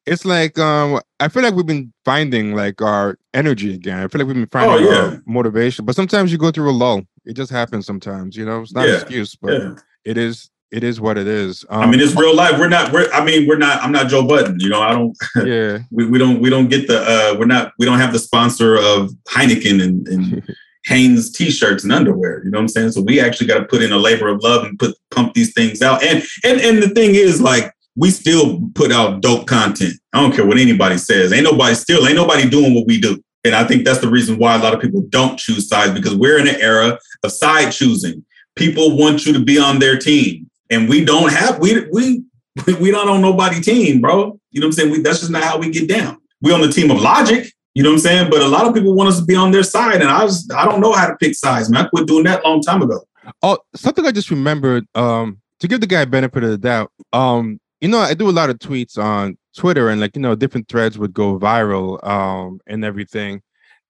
it's 0.05 0.25
like 0.25 0.57
um 0.59 1.00
I 1.19 1.27
feel 1.27 1.44
like 1.44 1.53
we've 1.53 1.65
been 1.65 1.94
finding 2.05 2.55
like 2.55 2.81
our 2.81 3.17
energy 3.33 3.73
again. 3.73 4.00
I 4.00 4.07
feel 4.07 4.19
like 4.19 4.27
we've 4.27 4.35
been 4.35 4.47
finding 4.47 4.88
Oh, 4.88 4.91
yeah. 4.91 4.97
our 5.13 5.21
motivation, 5.25 5.85
but 5.85 5.95
sometimes 5.95 6.31
you 6.31 6.38
go 6.38 6.51
through 6.51 6.69
a 6.69 6.73
lull. 6.73 7.03
It 7.25 7.33
just 7.33 7.51
happens 7.51 7.85
sometimes, 7.85 8.35
you 8.35 8.45
know. 8.45 8.61
It's 8.61 8.73
not 8.73 8.88
an 8.88 8.95
excuse, 8.95 9.35
but 9.35 9.53
Yeah. 9.53 9.75
it 10.05 10.17
is 10.17 10.50
it 10.72 10.83
is 10.83 11.00
what 11.00 11.17
it 11.19 11.27
is. 11.27 11.63
Um, 11.69 11.81
I 11.83 11.86
mean, 11.86 12.00
it's 12.00 12.15
real 12.15 12.36
life. 12.36 12.57
We're 12.57 12.67
not. 12.67 12.91
We're. 12.91 13.07
I 13.13 13.24
mean, 13.24 13.48
we're 13.48 13.60
not. 13.60 13.81
I'm 13.83 13.91
not 13.91 14.07
Joe 14.07 14.27
Budden. 14.27 14.60
You 14.60 14.69
know, 14.69 14.81
I 14.81 14.91
don't. 14.91 15.15
yeah, 15.48 15.77
We, 15.91 16.05
we 16.07 16.17
don't. 16.17 16.41
We 16.41 16.50
don't 16.50 16.67
get 16.67 16.88
the. 16.88 17.00
uh 17.00 17.36
We're 17.38 17.45
not. 17.45 17.74
We 17.77 17.86
don't 17.86 18.00
have 18.00 18.12
the 18.12 18.17
sponsor 18.19 18.75
of 18.77 19.12
Heineken 19.29 19.83
and, 19.83 20.07
and 20.07 20.43
Hanes 20.86 21.31
t-shirts 21.31 21.83
and 21.83 21.93
underwear. 21.93 22.43
You 22.43 22.50
know 22.51 22.57
what 22.57 22.63
I'm 22.63 22.67
saying? 22.69 22.91
So 22.93 23.01
we 23.01 23.19
actually 23.19 23.48
got 23.48 23.60
to 23.60 23.65
put 23.65 23.81
in 23.83 23.91
a 23.93 23.98
labor 23.98 24.27
of 24.27 24.41
love 24.43 24.65
and 24.65 24.77
put 24.79 24.98
pump 25.12 25.33
these 25.36 25.53
things 25.53 25.81
out. 25.83 26.03
And 26.03 26.24
and 26.43 26.60
and 26.60 26.81
the 26.83 26.89
thing 26.89 27.13
is, 27.15 27.39
like, 27.39 27.72
we 27.95 28.09
still 28.09 28.69
put 28.73 28.91
out 28.91 29.21
dope 29.21 29.47
content. 29.47 29.93
I 30.13 30.21
don't 30.21 30.33
care 30.33 30.45
what 30.45 30.57
anybody 30.57 30.97
says. 30.97 31.31
Ain't 31.31 31.43
nobody 31.43 31.75
still. 31.75 32.07
Ain't 32.07 32.15
nobody 32.15 32.50
doing 32.50 32.73
what 32.73 32.88
we 32.88 33.00
do. 33.00 33.21
And 33.43 33.53
I 33.53 33.65
think 33.65 33.85
that's 33.85 34.00
the 34.00 34.09
reason 34.09 34.38
why 34.38 34.55
a 34.55 34.59
lot 34.59 34.73
of 34.73 34.79
people 34.79 35.03
don't 35.09 35.38
choose 35.38 35.67
sides 35.67 35.93
because 35.93 36.15
we're 36.15 36.39
in 36.39 36.47
an 36.47 36.59
era 36.59 36.97
of 37.23 37.31
side 37.31 37.71
choosing. 37.71 38.25
People 38.55 38.97
want 38.97 39.25
you 39.25 39.33
to 39.33 39.39
be 39.39 39.59
on 39.59 39.79
their 39.79 39.97
team, 39.97 40.50
and 40.69 40.88
we 40.88 41.03
don't 41.03 41.31
have 41.31 41.59
we 41.59 41.85
we 41.91 42.23
we 42.79 42.91
not 42.91 43.09
on 43.09 43.21
nobody 43.21 43.59
team, 43.59 44.00
bro. 44.00 44.39
You 44.51 44.62
know 44.62 44.67
what 44.67 44.69
I'm 44.69 44.71
saying? 44.73 44.91
We, 44.91 45.01
that's 45.01 45.19
just 45.19 45.31
not 45.31 45.43
how 45.43 45.57
we 45.57 45.69
get 45.69 45.89
down. 45.89 46.17
We 46.41 46.53
on 46.53 46.62
the 46.62 46.71
team 46.71 46.91
of 46.91 47.01
logic. 47.01 47.51
You 47.73 47.81
know 47.81 47.89
what 47.89 47.95
I'm 47.95 48.00
saying? 48.01 48.29
But 48.29 48.41
a 48.41 48.47
lot 48.47 48.67
of 48.67 48.73
people 48.73 48.93
want 48.93 49.09
us 49.09 49.19
to 49.19 49.25
be 49.25 49.35
on 49.35 49.51
their 49.51 49.63
side, 49.63 50.01
and 50.01 50.09
I 50.09 50.23
was 50.23 50.50
I 50.55 50.65
don't 50.65 50.79
know 50.79 50.93
how 50.93 51.07
to 51.07 51.15
pick 51.17 51.35
sides, 51.35 51.69
man. 51.69 51.85
I 51.85 51.89
quit 51.89 52.07
doing 52.07 52.23
that 52.25 52.43
long 52.45 52.62
time 52.62 52.81
ago. 52.81 53.01
Oh, 53.41 53.57
something 53.75 54.05
I 54.05 54.12
just 54.12 54.31
remembered. 54.31 54.85
Um, 54.95 55.39
to 55.59 55.67
give 55.67 55.79
the 55.81 55.88
guy 55.88 56.05
benefit 56.05 56.43
of 56.43 56.50
the 56.50 56.57
doubt. 56.57 56.91
Um, 57.13 57.59
you 57.83 57.89
know, 57.89 57.99
I 57.99 58.13
do 58.13 58.29
a 58.29 58.31
lot 58.31 58.49
of 58.49 58.59
tweets 58.59 58.97
on 58.97 59.37
Twitter, 59.57 59.89
and 59.89 59.99
like 59.99 60.15
you 60.15 60.21
know, 60.21 60.35
different 60.35 60.69
threads 60.69 60.97
would 60.97 61.13
go 61.13 61.37
viral, 61.37 62.01
um, 62.07 62.61
and 62.65 62.85
everything. 62.85 63.41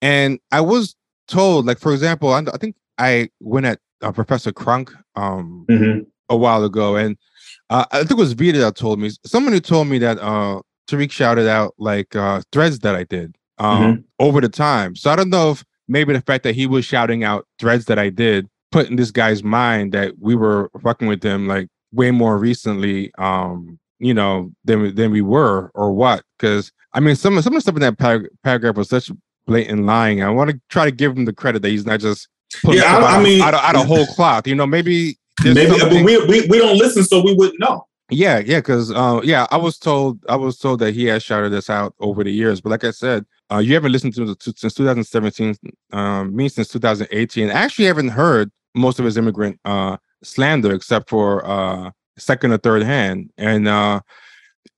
And 0.01 0.39
I 0.51 0.61
was 0.61 0.95
told, 1.27 1.67
like 1.67 1.77
for 1.77 1.93
example, 1.93 2.33
I, 2.33 2.39
I 2.39 2.57
think 2.57 2.75
I 2.97 3.29
went 3.39 3.67
at 3.67 3.79
uh, 4.01 4.11
Professor 4.11 4.51
Crunk, 4.51 4.91
um, 5.15 5.65
a 6.29 6.35
while 6.35 6.63
ago, 6.63 6.95
and 6.95 7.17
uh, 7.69 7.85
I 7.91 7.99
think 7.99 8.11
it 8.11 8.17
was 8.17 8.33
Vita 8.33 8.57
that 8.57 8.75
told 8.75 8.99
me. 8.99 9.11
Someone 9.27 9.53
who 9.53 9.59
told 9.59 9.87
me 9.87 9.99
that 9.99 10.17
uh, 10.19 10.61
Tariq 10.89 11.11
shouted 11.11 11.47
out 11.47 11.75
like 11.77 12.15
uh, 12.15 12.41
threads 12.51 12.79
that 12.79 12.95
I 12.95 13.03
did 13.03 13.35
um, 13.59 14.05
over 14.19 14.41
the 14.41 14.49
time. 14.49 14.95
So 14.95 15.11
I 15.11 15.15
don't 15.15 15.29
know 15.29 15.51
if 15.51 15.63
maybe 15.87 16.13
the 16.13 16.21
fact 16.21 16.43
that 16.45 16.55
he 16.55 16.65
was 16.65 16.83
shouting 16.83 17.23
out 17.23 17.45
threads 17.59 17.85
that 17.85 17.99
I 17.99 18.09
did 18.09 18.47
put 18.71 18.89
in 18.89 18.95
this 18.95 19.11
guy's 19.11 19.43
mind 19.43 19.91
that 19.91 20.15
we 20.19 20.33
were 20.33 20.71
fucking 20.81 21.07
with 21.07 21.23
him 21.23 21.47
like 21.47 21.67
way 21.91 22.09
more 22.09 22.39
recently, 22.39 23.11
um, 23.19 23.79
you 23.99 24.13
know, 24.13 24.51
than 24.65 24.81
we- 24.81 24.91
than 24.91 25.11
we 25.11 25.21
were, 25.21 25.71
or 25.75 25.91
what? 25.93 26.23
Because 26.37 26.71
I 26.93 26.99
mean, 26.99 27.15
some 27.15 27.37
of 27.37 27.43
some 27.43 27.53
of 27.53 27.57
the 27.57 27.61
stuff 27.61 27.75
in 27.75 27.81
that 27.81 27.97
par- 27.97 28.29
paragraph 28.43 28.75
was 28.75 28.89
such 28.89 29.09
blatant 29.47 29.85
lying. 29.85 30.21
I 30.23 30.29
want 30.29 30.49
to 30.51 30.59
try 30.69 30.85
to 30.85 30.91
give 30.91 31.17
him 31.17 31.25
the 31.25 31.33
credit 31.33 31.61
that 31.63 31.69
he's 31.69 31.85
not 31.85 31.99
just 31.99 32.27
Yeah, 32.63 32.83
I- 32.83 32.87
out, 32.95 33.03
I 33.03 33.23
mean- 33.23 33.41
out, 33.41 33.53
of, 33.53 33.59
out 33.61 33.75
of 33.75 33.85
whole 33.87 34.05
cloth. 34.07 34.47
You 34.47 34.55
know, 34.55 34.67
maybe 34.67 35.17
Maybe, 35.43 35.71
but 35.79 35.91
we, 35.91 36.17
we 36.27 36.45
we 36.47 36.57
don't 36.59 36.77
listen, 36.77 37.03
so 37.03 37.19
we 37.21 37.33
wouldn't 37.33 37.59
know. 37.59 37.87
yeah, 38.11 38.37
yeah, 38.37 38.59
because 38.59 38.91
uh, 38.91 39.19
yeah, 39.23 39.47
I 39.49 39.57
was 39.57 39.79
told 39.79 40.19
I 40.29 40.35
was 40.35 40.59
told 40.59 40.79
that 40.81 40.93
he 40.93 41.05
has 41.05 41.23
shouted 41.23 41.49
this 41.49 41.69
out 41.71 41.95
over 41.99 42.23
the 42.23 42.31
years, 42.31 42.61
but 42.61 42.69
like 42.69 42.83
I 42.83 42.91
said, 42.91 43.25
uh, 43.51 43.57
you 43.57 43.73
haven't 43.73 43.91
listened 43.91 44.13
to- 44.13 44.37
since 44.55 44.73
2017, 44.75 45.55
um, 45.91 46.35
me 46.35 46.47
since 46.49 46.67
2018. 46.67 47.49
I 47.49 47.53
actually 47.53 47.85
haven't 47.85 48.09
heard 48.09 48.51
most 48.75 48.99
of 48.99 49.05
his 49.05 49.17
immigrant 49.17 49.59
uh 49.65 49.97
slander 50.23 50.73
except 50.75 51.09
for 51.09 51.43
uh 51.45 51.89
second 52.17 52.51
or 52.51 52.57
third 52.57 52.83
hand, 52.83 53.31
and 53.37 53.67
uh 53.67 54.01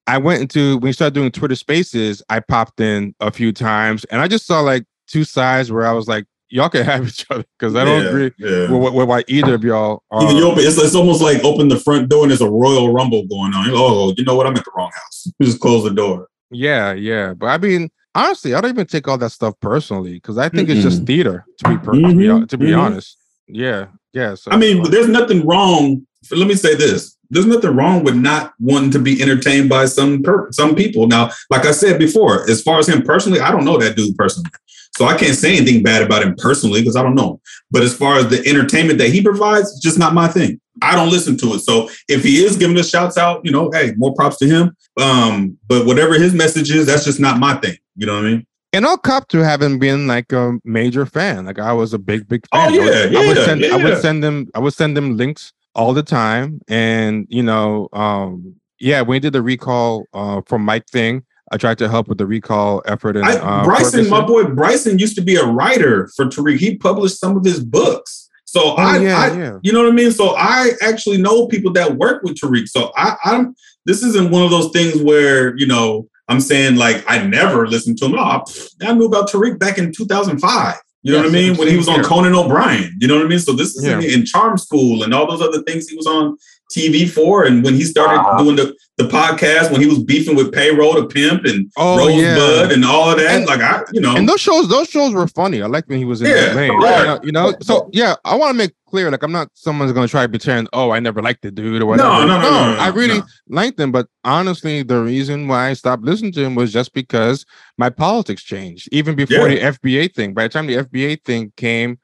I 0.08 0.18
went 0.20 0.42
into 0.42 0.78
when 0.78 0.88
you 0.90 0.94
started 0.94 1.16
doing 1.16 1.32
Twitter 1.32 1.56
Spaces. 1.56 2.22
I 2.30 2.40
popped 2.40 2.80
in 2.80 3.16
a 3.20 3.32
few 3.32 3.52
times, 3.52 4.06
and 4.06 4.22
I 4.22 4.28
just 4.28 4.46
saw 4.46 4.60
like 4.62 4.86
two 5.08 5.24
sides 5.24 5.72
where 5.72 5.86
I 5.88 5.94
was 5.94 6.08
like, 6.08 6.26
y'all 6.50 6.70
can 6.70 6.86
have 6.86 7.08
each 7.08 7.26
other 7.32 7.44
because 7.58 7.76
I 7.76 7.84
don't 7.84 8.04
Yeah, 8.04 8.10
agree 8.10 8.32
yeah. 8.38 8.72
with, 8.72 8.94
with 8.94 9.08
why 9.10 9.24
either 9.28 9.56
of 9.56 9.64
y'all 9.64 10.04
are. 10.12 10.22
Either 10.24 10.34
you 10.34 10.46
open, 10.46 10.64
it's, 10.64 10.78
it's 10.78 10.94
almost 10.96 11.22
like 11.22 11.44
open 11.44 11.70
the 11.70 11.78
front 11.80 12.08
door 12.10 12.22
and 12.24 12.30
there's 12.32 12.42
a 12.42 12.50
royal 12.50 12.94
rumble 12.94 13.26
going 13.28 13.54
on. 13.54 13.66
Oh, 13.72 14.14
you 14.16 14.24
know 14.26 14.36
what? 14.36 14.46
I'm 14.46 14.56
at 14.56 14.64
the 14.64 14.72
wrong 14.78 14.92
house. 14.94 15.28
Just 15.42 15.60
close 15.60 15.84
the 15.84 15.90
door. 15.92 16.28
Yeah, 16.52 16.94
yeah. 16.94 17.34
But 17.34 17.48
I 17.48 17.58
mean, 17.58 17.90
honestly, 18.14 18.54
I 18.54 18.62
don't 18.62 18.70
even 18.72 18.86
take 18.86 19.08
all 19.08 19.18
that 19.18 19.32
stuff 19.32 19.56
personally 19.60 20.14
because 20.14 20.38
I 20.38 20.50
think 20.50 20.70
it's 20.70 20.84
just 20.84 21.04
theater. 21.06 21.46
To 21.60 21.70
be 21.70 21.78
per- 21.78 21.94
to 21.94 21.98
be, 22.00 22.04
Mhm, 22.26 22.48
to 22.48 22.58
be 22.60 22.68
mhm. 22.68 22.78
honest, 22.80 23.18
yeah, 23.48 23.88
yeah. 24.14 24.36
So 24.36 24.52
I 24.52 24.58
mean, 24.58 24.84
there's 24.92 25.08
nothing 25.08 25.46
wrong. 25.48 26.06
Let 26.32 26.48
me 26.48 26.56
say 26.56 26.76
this: 26.76 27.18
there's 27.30 27.46
nothing 27.46 27.76
wrong 27.76 28.04
with 28.04 28.16
not 28.16 28.54
wanting 28.60 28.92
to 28.92 29.00
be 29.00 29.22
entertained 29.22 29.70
by 29.70 29.86
some 29.86 30.22
per- 30.24 30.52
some 30.52 30.76
people. 30.76 31.08
Now, 31.08 31.30
like 31.50 31.66
I 31.66 31.72
said 31.72 32.00
before, 32.00 32.50
as 32.50 32.62
far 32.62 32.80
as 32.80 32.88
him 32.90 33.02
personally, 33.02 33.40
I 33.40 33.52
don't 33.52 33.66
know 33.66 33.78
that 33.78 33.96
dude 33.96 34.16
personally, 34.18 34.50
so 34.98 35.06
I 35.06 35.18
can't 35.18 35.36
say 35.36 35.56
anything 35.58 35.84
bad 35.84 36.02
about 36.04 36.24
him 36.24 36.36
personally 36.38 36.82
because 36.82 36.96
I 36.96 37.04
don't 37.04 37.16
know. 37.16 37.34
him. 37.34 37.40
But 37.72 37.84
as 37.84 37.96
far 37.96 38.18
as 38.18 38.28
the 38.30 38.46
entertainment 38.48 39.00
that 39.00 39.10
he 39.10 39.22
provides, 39.22 39.72
it's 39.72 39.82
just 39.82 40.00
not 40.00 40.14
my 40.14 40.28
thing. 40.28 40.60
I 40.82 40.94
don't 40.96 41.10
listen 41.10 41.38
to 41.38 41.54
it. 41.54 41.60
So 41.60 41.90
if 42.10 42.24
he 42.24 42.44
is 42.44 42.58
giving 42.58 42.78
us 42.78 42.90
shouts 42.90 43.18
out, 43.18 43.42
you 43.46 43.52
know, 43.52 43.72
hey, 43.72 43.94
more 43.98 44.14
props 44.14 44.38
to 44.40 44.46
him. 44.48 44.76
Um, 45.00 45.58
but 45.68 45.86
whatever 45.86 46.16
his 46.16 46.34
message 46.34 46.70
is, 46.70 46.86
that's 46.86 47.06
just 47.06 47.20
not 47.20 47.40
my 47.40 47.56
thing. 47.56 47.78
You 47.96 48.06
know 48.08 48.16
what 48.16 48.26
I 48.26 48.30
mean? 48.30 48.48
and 48.74 48.86
I'll 48.86 48.98
cop 48.98 49.30
to 49.30 49.38
having 49.38 49.80
been 49.80 50.06
like 50.06 50.34
a 50.34 50.60
major 50.66 51.06
fan. 51.06 51.46
Like 51.46 51.60
I 51.60 51.72
was 51.72 51.94
a 51.94 51.98
big, 51.98 52.28
big 52.28 52.46
Oh, 52.52 52.58
fan. 52.58 52.68
I 52.68 52.78
would- 52.78 52.86
yeah, 52.86 53.20
I 53.20 53.28
would 53.28 53.38
yeah, 53.62 53.74
I 53.74 53.84
would 53.84 53.98
send 54.02 54.22
them 54.24 54.48
I 54.54 54.60
would 54.60 54.74
send 54.74 54.98
them 54.98 55.16
links 55.16 55.54
all 55.76 55.94
the 55.94 56.04
time. 56.04 56.62
And 56.68 57.28
you 57.30 57.44
know, 57.44 57.90
um, 57.94 58.56
yeah, 58.80 59.02
when 59.02 59.16
we 59.16 59.20
did 59.20 59.34
the 59.34 59.42
recall 59.42 60.06
uh 60.14 60.42
for 60.48 60.58
Mike 60.58 60.88
thing, 60.88 61.24
I 61.52 61.58
tried 61.58 61.78
to 61.80 61.90
help 61.90 62.08
with 62.08 62.18
the 62.18 62.26
recall 62.26 62.82
effort. 62.86 63.16
And 63.16 63.26
I, 63.26 63.36
uh, 63.36 63.64
Bryson, 63.64 64.10
my 64.10 64.26
boy 64.26 64.46
Bryson, 64.46 65.00
used 65.00 65.16
to 65.16 65.22
be 65.22 65.36
a 65.36 65.46
writer 65.46 66.10
for 66.16 66.26
Tariq. 66.26 66.58
He 66.58 66.78
published 66.78 67.20
some 67.20 67.38
of 67.38 67.46
his 67.46 67.64
books. 67.64 68.30
So 68.46 68.72
Oh 68.72 68.76
I, 68.76 68.98
yeah, 69.00 69.18
I 69.18 69.38
yeah. 69.38 69.60
you 69.64 69.72
know 69.72 69.84
what 69.84 69.92
I 69.92 69.96
mean. 69.96 70.12
So 70.12 70.36
I 70.38 70.72
actually 70.82 71.18
know 71.18 71.48
people 71.48 71.74
that 71.74 71.98
work 71.98 72.24
with 72.24 72.36
Tariq. 72.36 72.68
So 72.68 72.92
I, 72.96 73.16
I'm. 73.26 73.56
This 73.86 74.02
isn't 74.02 74.32
one 74.32 74.42
of 74.44 74.50
those 74.50 74.72
things 74.72 75.00
where 75.02 75.56
you 75.58 75.68
know 75.68 76.08
I'm 76.28 76.40
saying 76.40 76.78
like 76.78 77.04
I 77.08 77.26
never 77.26 77.68
listened 77.68 77.98
to 78.00 78.06
him. 78.06 78.14
No, 78.14 78.20
I, 78.20 78.42
I 78.82 78.94
knew 78.94 79.06
about 79.06 79.30
Tariq 79.30 79.60
back 79.60 79.78
in 79.78 79.92
2005. 79.94 80.76
You 81.06 81.12
know 81.12 81.18
Yeah, 81.20 81.24
what 81.26 81.30
I 81.30 81.34
mean? 81.34 81.56
When 81.58 81.68
he 81.68 81.78
was 81.78 81.88
on 81.88 81.96
here. 81.96 82.04
Conan 82.04 82.34
O'Brien. 82.34 82.98
You 83.00 83.08
know 83.08 83.16
what 83.18 83.26
I 83.26 83.30
mean? 83.30 83.38
So 83.38 83.54
this 83.54 83.76
is 83.76 83.86
Yeah. 83.86 84.00
in, 84.00 84.22
in 84.22 84.26
Charm 84.26 84.58
School 84.58 85.04
and 85.04 85.14
all 85.14 85.28
those 85.28 85.40
other 85.48 85.62
things 85.62 85.88
he 85.88 85.96
was 85.96 86.08
on 86.08 86.36
TV 86.76 87.10
for. 87.10 87.46
And 87.46 87.64
when 87.64 87.74
he 87.76 87.84
started 87.84 88.20
Uh-huh. 88.20 88.44
doing 88.44 88.56
the, 88.58 88.76
the 88.98 89.06
podcast, 89.06 89.72
when 89.72 89.82
he 89.82 89.88
was 89.88 90.00
beefing 90.04 90.36
with 90.36 90.52
Payroll 90.54 90.94
to 90.96 91.08
Pimp 91.08 91.46
and 91.46 91.72
Oh 91.78 91.98
Rosebud 91.98 92.70
yeah. 92.70 92.74
and 92.74 92.84
all 92.86 93.12
of 93.12 93.18
that, 93.18 93.36
And- 93.36 93.46
like 93.46 93.62
I, 93.62 93.84
you 93.94 94.02
know, 94.02 94.16
And 94.16 94.28
those 94.28 94.42
shows, 94.42 94.68
those 94.70 94.88
shows 94.90 95.14
were 95.14 95.28
funny. 95.28 95.62
I 95.62 95.68
like 95.68 95.86
when 95.88 95.98
he 96.00 96.06
was 96.06 96.22
in 96.22 96.28
Yeah, 96.28 96.34
that 96.48 96.56
lane. 96.56 96.72
right. 96.80 97.00
You 97.02 97.06
know, 97.06 97.48
you 97.48 97.52
know? 97.52 97.54
so 97.62 97.90
yeah, 97.94 98.16
I 98.26 98.36
want 98.36 98.52
to 98.52 98.58
make 98.58 98.72
clear, 98.90 99.12
like 99.12 99.24
I'm 99.24 99.32
not 99.32 99.50
someone's 99.54 99.92
gonna 99.92 100.08
try 100.08 100.24
to 100.24 100.30
pretend, 100.30 100.70
oh, 100.72 100.92
I 100.92 101.00
never 101.00 101.22
liked 101.22 101.42
the 101.42 101.52
dude 101.52 101.82
or 101.82 101.86
whatever. 101.86 102.08
no, 102.10 102.20
no, 102.26 102.28
no, 102.28 102.42
no, 102.42 102.50
no, 102.50 102.76
no, 102.76 102.80
I 102.80 102.88
really 102.90 103.18
no. 103.20 103.26
liked 103.50 103.78
him, 103.80 103.92
but 103.92 104.08
honestly, 104.24 104.84
the 104.84 105.02
reason 105.02 105.48
why 105.50 105.70
I 105.70 105.74
stopped 105.74 106.04
listening 106.04 106.32
to 106.34 106.44
him 106.46 106.56
was 106.56 106.72
just 106.72 106.94
because 106.94 107.46
my 107.78 107.90
politics 107.90 108.44
changed. 108.44 108.88
Even 108.94 109.16
before 109.16 109.50
Yeah. 109.50 109.56
the 109.56 109.78
FBA 109.80 110.08
thing. 110.16 110.34
By 110.34 110.44
the 110.44 110.50
time 110.50 110.68
the 110.68 110.76
FBA 110.78 111.18
thing 111.26 111.52
came, 111.58 112.00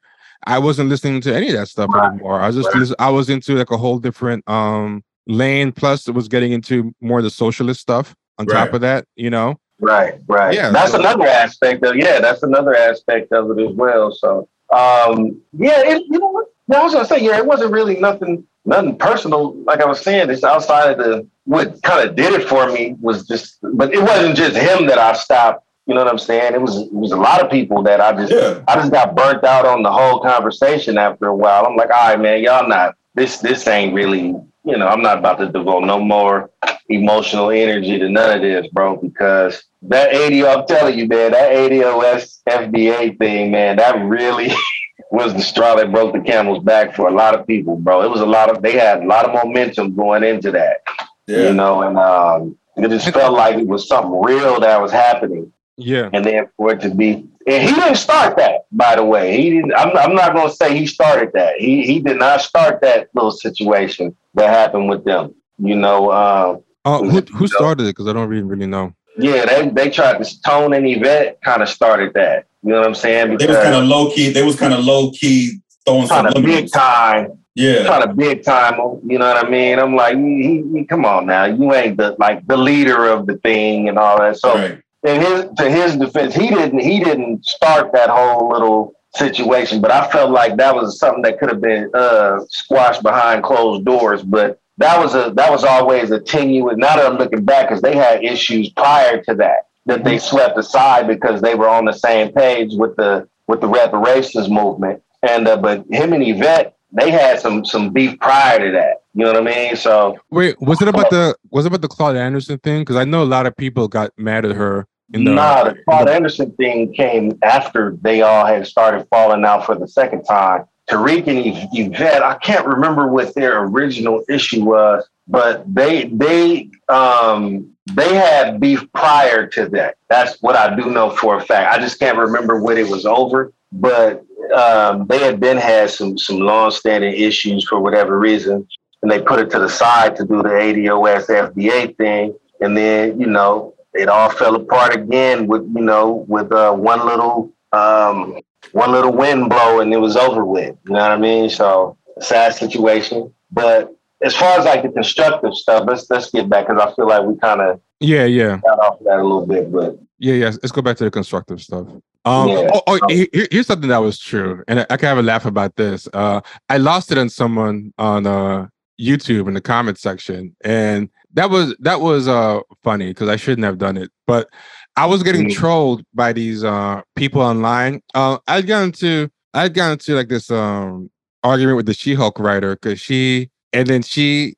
I 0.47 0.59
wasn't 0.59 0.89
listening 0.89 1.21
to 1.21 1.35
any 1.35 1.47
of 1.49 1.53
that 1.55 1.67
stuff 1.67 1.89
Right. 1.93 2.11
anymore. 2.11 2.39
I 2.39 2.47
was 2.47 2.55
just 2.55 2.73
Right. 2.73 2.91
I 2.99 3.09
was 3.09 3.29
into 3.29 3.55
like 3.55 3.71
a 3.71 3.77
whole 3.77 3.99
different 3.99 4.47
um 4.49 5.03
lane. 5.27 5.71
Plus, 5.71 6.07
it 6.07 6.11
was 6.15 6.27
getting 6.27 6.51
into 6.51 6.93
more 7.01 7.19
of 7.19 7.23
the 7.23 7.29
socialist 7.29 7.79
stuff 7.81 8.15
on 8.39 8.45
top 8.47 8.73
of 8.73 8.81
that, 8.81 9.05
you 9.15 9.29
know. 9.29 9.59
Right, 9.79 10.15
right. 10.27 10.53
Yeah, 10.53 10.69
that's 10.71 10.91
so- 10.91 10.99
another 10.99 11.27
aspect 11.27 11.83
of 11.85 11.95
yeah, 11.95 12.19
that's 12.19 12.43
another 12.43 12.75
aspect 12.75 13.31
of 13.31 13.51
it 13.57 13.69
as 13.69 13.75
well. 13.75 14.11
So 14.11 14.47
um 14.73 15.39
yeah, 15.53 15.81
it, 15.85 16.03
you 16.09 16.19
know 16.19 16.29
what? 16.29 16.47
I 16.73 16.83
was 16.83 16.93
gonna 16.93 17.05
say, 17.05 17.19
yeah, 17.21 17.37
it 17.37 17.45
wasn't 17.45 17.71
really 17.71 17.97
nothing 17.99 18.45
nothing 18.65 18.97
personal. 18.97 19.53
Like 19.63 19.81
I 19.81 19.85
was 19.85 19.99
saying, 20.01 20.29
it's 20.29 20.43
outside 20.43 20.91
of 20.91 20.97
the 20.99 21.27
what 21.45 21.81
kind 21.83 22.07
of 22.07 22.15
did 22.15 22.33
it 22.33 22.47
for 22.47 22.71
me 22.71 22.95
was 23.01 23.27
just 23.27 23.57
but 23.73 23.93
it 23.93 24.01
wasn't 24.01 24.35
just 24.35 24.55
him 24.55 24.87
that 24.87 24.97
I 24.97 25.13
stopped. 25.13 25.65
You 25.87 25.95
know 25.95 26.03
what 26.03 26.11
I'm 26.11 26.19
saying? 26.19 26.53
It 26.53 26.61
was 26.61 26.77
it 26.77 26.93
was 26.93 27.11
a 27.11 27.17
lot 27.17 27.43
of 27.43 27.49
people 27.49 27.83
that 27.83 27.99
I 27.99 28.13
just 28.13 28.31
Yeah. 28.31 28.63
I 28.67 28.75
just 28.75 28.91
got 28.91 29.15
burnt 29.15 29.43
out 29.43 29.65
on 29.65 29.83
the 29.83 29.91
whole 29.91 30.19
conversation 30.19 30.97
after 30.97 31.27
a 31.27 31.35
while. 31.35 31.65
I'm 31.65 31.75
like, 31.75 31.89
all 31.89 32.09
right, 32.09 32.19
man, 32.19 32.43
y'all 32.43 32.67
not 32.67 32.95
this 33.15 33.39
this 33.39 33.67
ain't 33.67 33.93
really, 33.93 34.35
you 34.63 34.77
know, 34.77 34.87
I'm 34.87 35.01
not 35.01 35.17
about 35.17 35.39
to 35.39 35.49
devote 35.49 35.81
no 35.81 35.99
more 35.99 36.49
emotional 36.87 37.49
energy 37.49 37.97
to 37.97 38.09
none 38.09 38.37
of 38.37 38.41
this, 38.41 38.67
bro, 38.67 38.97
because 38.97 39.63
that 39.83 40.13
ADO, 40.13 40.47
I'm 40.47 40.67
telling 40.67 40.97
you, 40.97 41.07
man, 41.07 41.31
that 41.31 41.51
ADOS 41.51 42.41
FBA 42.47 43.17
thing, 43.17 43.51
man, 43.51 43.77
that 43.77 43.99
really 44.05 44.51
was 45.11 45.33
the 45.33 45.41
straw 45.41 45.75
that 45.75 45.91
broke 45.91 46.13
the 46.13 46.21
camel's 46.21 46.63
back 46.63 46.95
for 46.95 47.07
a 47.07 47.13
lot 47.13 47.33
of 47.33 47.47
people, 47.47 47.75
bro. 47.77 48.03
It 48.03 48.11
was 48.11 48.21
a 48.21 48.25
lot 48.25 48.49
of 48.49 48.61
they 48.61 48.77
had 48.77 49.03
a 49.03 49.07
lot 49.07 49.25
of 49.25 49.33
momentum 49.33 49.95
going 49.95 50.23
into 50.23 50.51
that. 50.51 50.83
You 51.27 51.53
know, 51.53 51.81
and 51.81 51.97
um 51.97 52.57
it 52.77 52.89
just 52.89 53.09
felt 53.13 53.33
like 53.33 53.57
it 53.57 53.67
was 53.67 53.87
something 53.87 54.21
real 54.21 54.59
that 54.59 54.81
was 54.81 54.91
happening 54.91 55.51
Yeah. 55.77 56.09
and 56.13 56.23
then 56.25 56.47
for 56.57 56.73
it 56.73 56.81
to 56.81 56.93
be 56.93 57.25
and 57.47 57.63
he 57.67 57.73
didn't 57.73 57.95
start 57.95 58.37
that 58.37 58.65
by 58.71 58.95
the 58.95 59.03
way 59.05 59.35
he 59.41 59.49
didn't 59.49 59.73
i'm, 59.73 59.95
I'm 59.97 60.13
not 60.15 60.33
going 60.33 60.49
to 60.49 60.55
say 60.55 60.77
he 60.77 60.85
started 60.85 61.31
that 61.33 61.55
he 61.57 61.83
he 61.85 61.99
did 61.99 62.17
not 62.19 62.41
start 62.41 62.81
that 62.81 63.09
little 63.15 63.31
situation 63.31 64.15
that 64.35 64.49
happened 64.49 64.89
with 64.89 65.03
them 65.05 65.33
you 65.57 65.75
know 65.75 66.09
uh, 66.09 66.57
Uh, 66.85 66.99
who 66.99 67.21
who 67.37 67.47
started 67.47 67.83
it? 67.83 67.95
Because 67.95 68.07
I 68.07 68.13
don't 68.13 68.29
really 68.29 68.43
really 68.43 68.67
know. 68.67 68.93
yeah 69.17 69.45
they 69.45 69.69
they 69.69 69.89
tried 69.89 70.23
to 70.23 70.41
tone 70.43 70.73
and 70.73 70.85
yvette 70.87 71.41
kind 71.41 71.61
of 71.63 71.69
started 71.69 72.13
that 72.13 72.45
you 72.63 72.69
know 72.71 72.79
what 72.79 72.87
i'm 72.87 72.95
saying 72.95 73.29
Because 73.31 73.47
They 73.47 73.53
was 73.53 73.63
kind 73.63 73.75
of 73.75 73.83
low 73.85 74.11
key. 74.11 74.29
They 74.31 74.43
was 74.43 74.55
kind 74.57 74.73
of 74.73 74.81
low 74.85 75.11
key 75.11 75.59
throwing 75.85 76.07
some 76.07 76.25
kind 76.25 76.35
of 76.37 76.43
big 76.43 76.71
time 76.71 77.39
Yeah. 77.55 77.83
trying 77.85 78.07
to 78.07 78.13
big 78.13 78.43
time 78.43 78.75
you 79.09 79.17
know 79.19 79.27
what 79.33 79.45
I 79.45 79.49
mean? 79.49 79.79
I'm 79.79 79.95
like, 79.95 80.15
he, 80.17 80.63
he, 80.73 80.85
come 80.85 81.05
on 81.05 81.25
now, 81.25 81.45
you 81.45 81.73
ain't 81.73 81.97
the 81.97 82.15
like 82.19 82.45
the 82.45 82.55
leader 82.57 83.07
of 83.07 83.25
the 83.25 83.37
thing 83.37 83.89
and 83.89 83.97
all 83.97 84.17
that. 84.19 84.37
So 84.37 84.53
Right. 84.53 84.79
In 85.03 85.21
his 85.21 85.45
to 85.57 85.69
his 85.69 85.95
defense, 85.97 86.35
he 86.35 86.47
didn't 86.47 86.79
he 86.79 87.03
didn't 87.03 87.45
start 87.45 87.91
that 87.93 88.09
whole 88.09 88.49
little 88.49 88.93
situation, 89.15 89.81
but 89.81 89.91
I 89.91 90.09
felt 90.09 90.31
like 90.31 90.57
that 90.57 90.75
was 90.75 90.99
something 90.99 91.23
that 91.23 91.39
could 91.39 91.49
have 91.49 91.61
been 91.61 91.89
uh, 91.93 92.39
squashed 92.49 93.03
behind 93.03 93.43
closed 93.43 93.85
doors. 93.85 94.23
But 94.23 94.59
that 94.77 94.99
was 94.99 95.15
a 95.15 95.31
that 95.35 95.51
was 95.51 95.63
always 95.63 96.11
a 96.11 96.19
tenuous. 96.19 96.77
Now 96.77 96.95
that 96.95 97.05
I'm 97.05 97.17
looking 97.17 97.43
back, 97.43 97.69
because 97.69 97.81
they 97.81 97.95
had 97.95 98.23
issues 98.23 98.69
prior 98.69 99.21
to 99.23 99.35
that 99.35 99.67
that 99.85 100.03
they 100.03 100.19
swept 100.19 100.57
aside 100.57 101.07
because 101.07 101.41
they 101.41 101.55
were 101.55 101.67
on 101.67 101.85
the 101.85 101.93
same 101.93 102.31
page 102.31 102.71
with 102.73 102.95
the 102.95 103.27
with 103.47 103.61
the 103.61 103.67
reparations 103.67 104.49
movement. 104.49 105.01
And 105.23 105.47
uh, 105.47 105.57
but 105.57 105.85
him 105.89 106.13
and 106.13 106.25
Yvette, 106.25 106.75
they 106.91 107.11
had 107.11 107.39
some 107.39 107.65
some 107.65 107.91
beef 107.91 108.19
prior 108.19 108.59
to 108.59 108.71
that. 108.73 109.03
You 109.13 109.25
know 109.25 109.33
what 109.33 109.47
I 109.47 109.55
mean? 109.55 109.75
So 109.75 110.17
Wait, 110.29 110.59
was 110.61 110.81
it 110.81 110.87
about 110.87 111.09
the 111.09 111.35
was 111.49 111.65
it 111.65 111.69
about 111.69 111.81
the 111.81 111.87
Claude 111.87 112.15
Anderson 112.15 112.59
thing? 112.59 112.81
Because 112.81 112.95
I 112.95 113.03
know 113.03 113.23
a 113.23 113.25
lot 113.25 113.45
of 113.45 113.55
people 113.57 113.87
got 113.87 114.11
mad 114.17 114.45
at 114.45 114.55
her 114.55 114.87
in 115.13 115.25
the 115.25 115.31
nah, 115.31 115.65
the 115.65 115.75
Claude 115.83 116.09
Anderson 116.09 116.51
thing 116.51 116.93
came 116.93 117.37
after 117.43 117.97
they 118.01 118.21
all 118.21 118.45
had 118.45 118.65
started 118.65 119.07
falling 119.09 119.43
out 119.43 119.65
for 119.65 119.75
the 119.75 119.87
second 119.87 120.23
time. 120.23 120.65
Tariq 120.89 121.27
and 121.27 121.69
Yvette, 121.73 122.23
I 122.23 122.35
can't 122.35 122.65
remember 122.65 123.07
what 123.07 123.33
their 123.35 123.63
original 123.63 124.23
issue 124.29 124.65
was, 124.65 125.07
but 125.27 125.63
they 125.73 126.05
they 126.05 126.69
um 126.89 127.75
they 127.93 128.15
had 128.15 128.59
beef 128.59 128.85
prior 128.93 129.47
to 129.47 129.67
that. 129.69 129.95
That's 130.09 130.41
what 130.41 130.55
I 130.55 130.75
do 130.75 130.89
know 130.91 131.09
for 131.09 131.37
a 131.37 131.41
fact. 131.41 131.73
I 131.73 131.79
just 131.79 131.99
can't 131.99 132.17
remember 132.17 132.61
when 132.61 132.77
it 132.77 132.87
was 132.87 133.05
over, 133.05 133.53
but 133.71 134.23
um, 134.55 135.07
they 135.07 135.19
had 135.19 135.39
been 135.39 135.57
had 135.57 135.89
some 135.89 136.17
some 136.17 136.39
long-standing 136.39 137.13
issues 137.13 137.67
for 137.67 137.79
whatever 137.79 138.19
reason, 138.19 138.67
and 139.01 139.11
they 139.11 139.21
put 139.21 139.39
it 139.39 139.49
to 139.51 139.59
the 139.59 139.69
side 139.69 140.15
to 140.17 140.25
do 140.25 140.41
the 140.41 140.49
ADOS 140.49 141.27
FBA 141.27 141.97
thing, 141.97 142.33
and 142.59 142.75
then 142.75 143.19
you 143.19 143.27
know 143.27 143.73
it 143.93 144.09
all 144.09 144.29
fell 144.29 144.55
apart 144.55 144.95
again 144.95 145.47
with 145.47 145.63
you 145.75 145.81
know 145.81 146.25
with 146.27 146.51
uh, 146.51 146.73
one 146.73 147.05
little 147.05 147.51
um, 147.71 148.39
one 148.71 148.91
little 148.91 149.13
wind 149.13 149.49
blow 149.49 149.79
and 149.79 149.93
it 149.93 149.97
was 149.97 150.15
over 150.15 150.45
with. 150.45 150.75
You 150.85 150.93
know 150.93 150.99
what 150.99 151.11
I 151.11 151.17
mean? 151.17 151.49
So 151.49 151.97
sad 152.19 152.53
situation, 152.55 153.33
but 153.51 153.95
as 154.23 154.35
far 154.35 154.59
as 154.59 154.65
like 154.65 154.83
the 154.83 154.89
constructive 154.89 155.53
stuff, 155.55 155.85
let's 155.87 156.09
let's 156.09 156.29
get 156.31 156.47
back 156.49 156.67
because 156.67 156.81
I 156.81 156.93
feel 156.95 157.07
like 157.07 157.23
we 157.23 157.37
kind 157.37 157.61
of 157.61 157.81
yeah, 157.99 158.25
yeah, 158.25 158.59
got 158.63 158.79
off 158.79 158.99
of 158.99 159.05
that 159.05 159.19
a 159.19 159.23
little 159.23 159.45
bit, 159.45 159.71
but 159.71 159.97
yeah, 160.19 160.33
yeah. 160.33 160.45
Let's 160.47 160.71
go 160.71 160.81
back 160.81 160.97
to 160.97 161.03
the 161.03 161.11
constructive 161.11 161.61
stuff. 161.61 161.87
Um, 162.25 162.47
Yeah. 162.49 162.69
oh, 162.73 162.81
oh 162.87 162.99
here- 163.09 163.27
here- 163.33 163.47
here's 163.51 163.67
something 163.67 163.89
that 163.89 163.97
was 163.99 164.17
true, 164.19 164.63
and 164.67 164.79
I, 164.81 164.85
I 164.91 164.97
can 164.97 165.07
have 165.07 165.17
a 165.17 165.23
laugh 165.23 165.45
about 165.45 165.75
this. 165.75 166.07
Uh, 166.13 166.41
I 166.69 166.77
lost 166.77 167.11
it 167.11 167.17
on 167.17 167.29
someone 167.29 167.93
on 167.97 168.25
uh 168.27 168.67
YouTube 168.99 169.47
in 169.47 169.53
the 169.55 169.61
comment 169.61 169.97
section, 169.97 170.55
and 170.63 171.09
that 171.33 171.49
was 171.49 171.75
that 171.79 172.01
was 172.01 172.27
uh 172.27 172.59
funny 172.83 173.07
because 173.09 173.29
I 173.29 173.35
shouldn't 173.35 173.65
have 173.65 173.77
done 173.77 173.97
it, 173.97 174.11
but 174.27 174.49
I 174.97 175.05
was 175.05 175.23
getting 175.23 175.45
Mhm. 175.47 175.53
trolled 175.53 176.03
by 176.13 176.33
these 176.33 176.63
uh 176.63 177.01
people 177.15 177.41
online. 177.41 178.01
Uh, 178.13 178.37
I 178.47 178.61
got 178.61 178.83
into 178.83 179.29
I 179.53 179.69
got 179.69 179.93
into 179.93 180.15
like 180.15 180.29
this 180.29 180.51
um 180.51 181.09
argument 181.43 181.77
with 181.77 181.85
the 181.87 181.93
She-Hulk 181.93 182.39
writer 182.39 182.75
because 182.75 182.99
she 182.99 183.49
and 183.73 183.87
then 183.87 184.01
she 184.03 184.55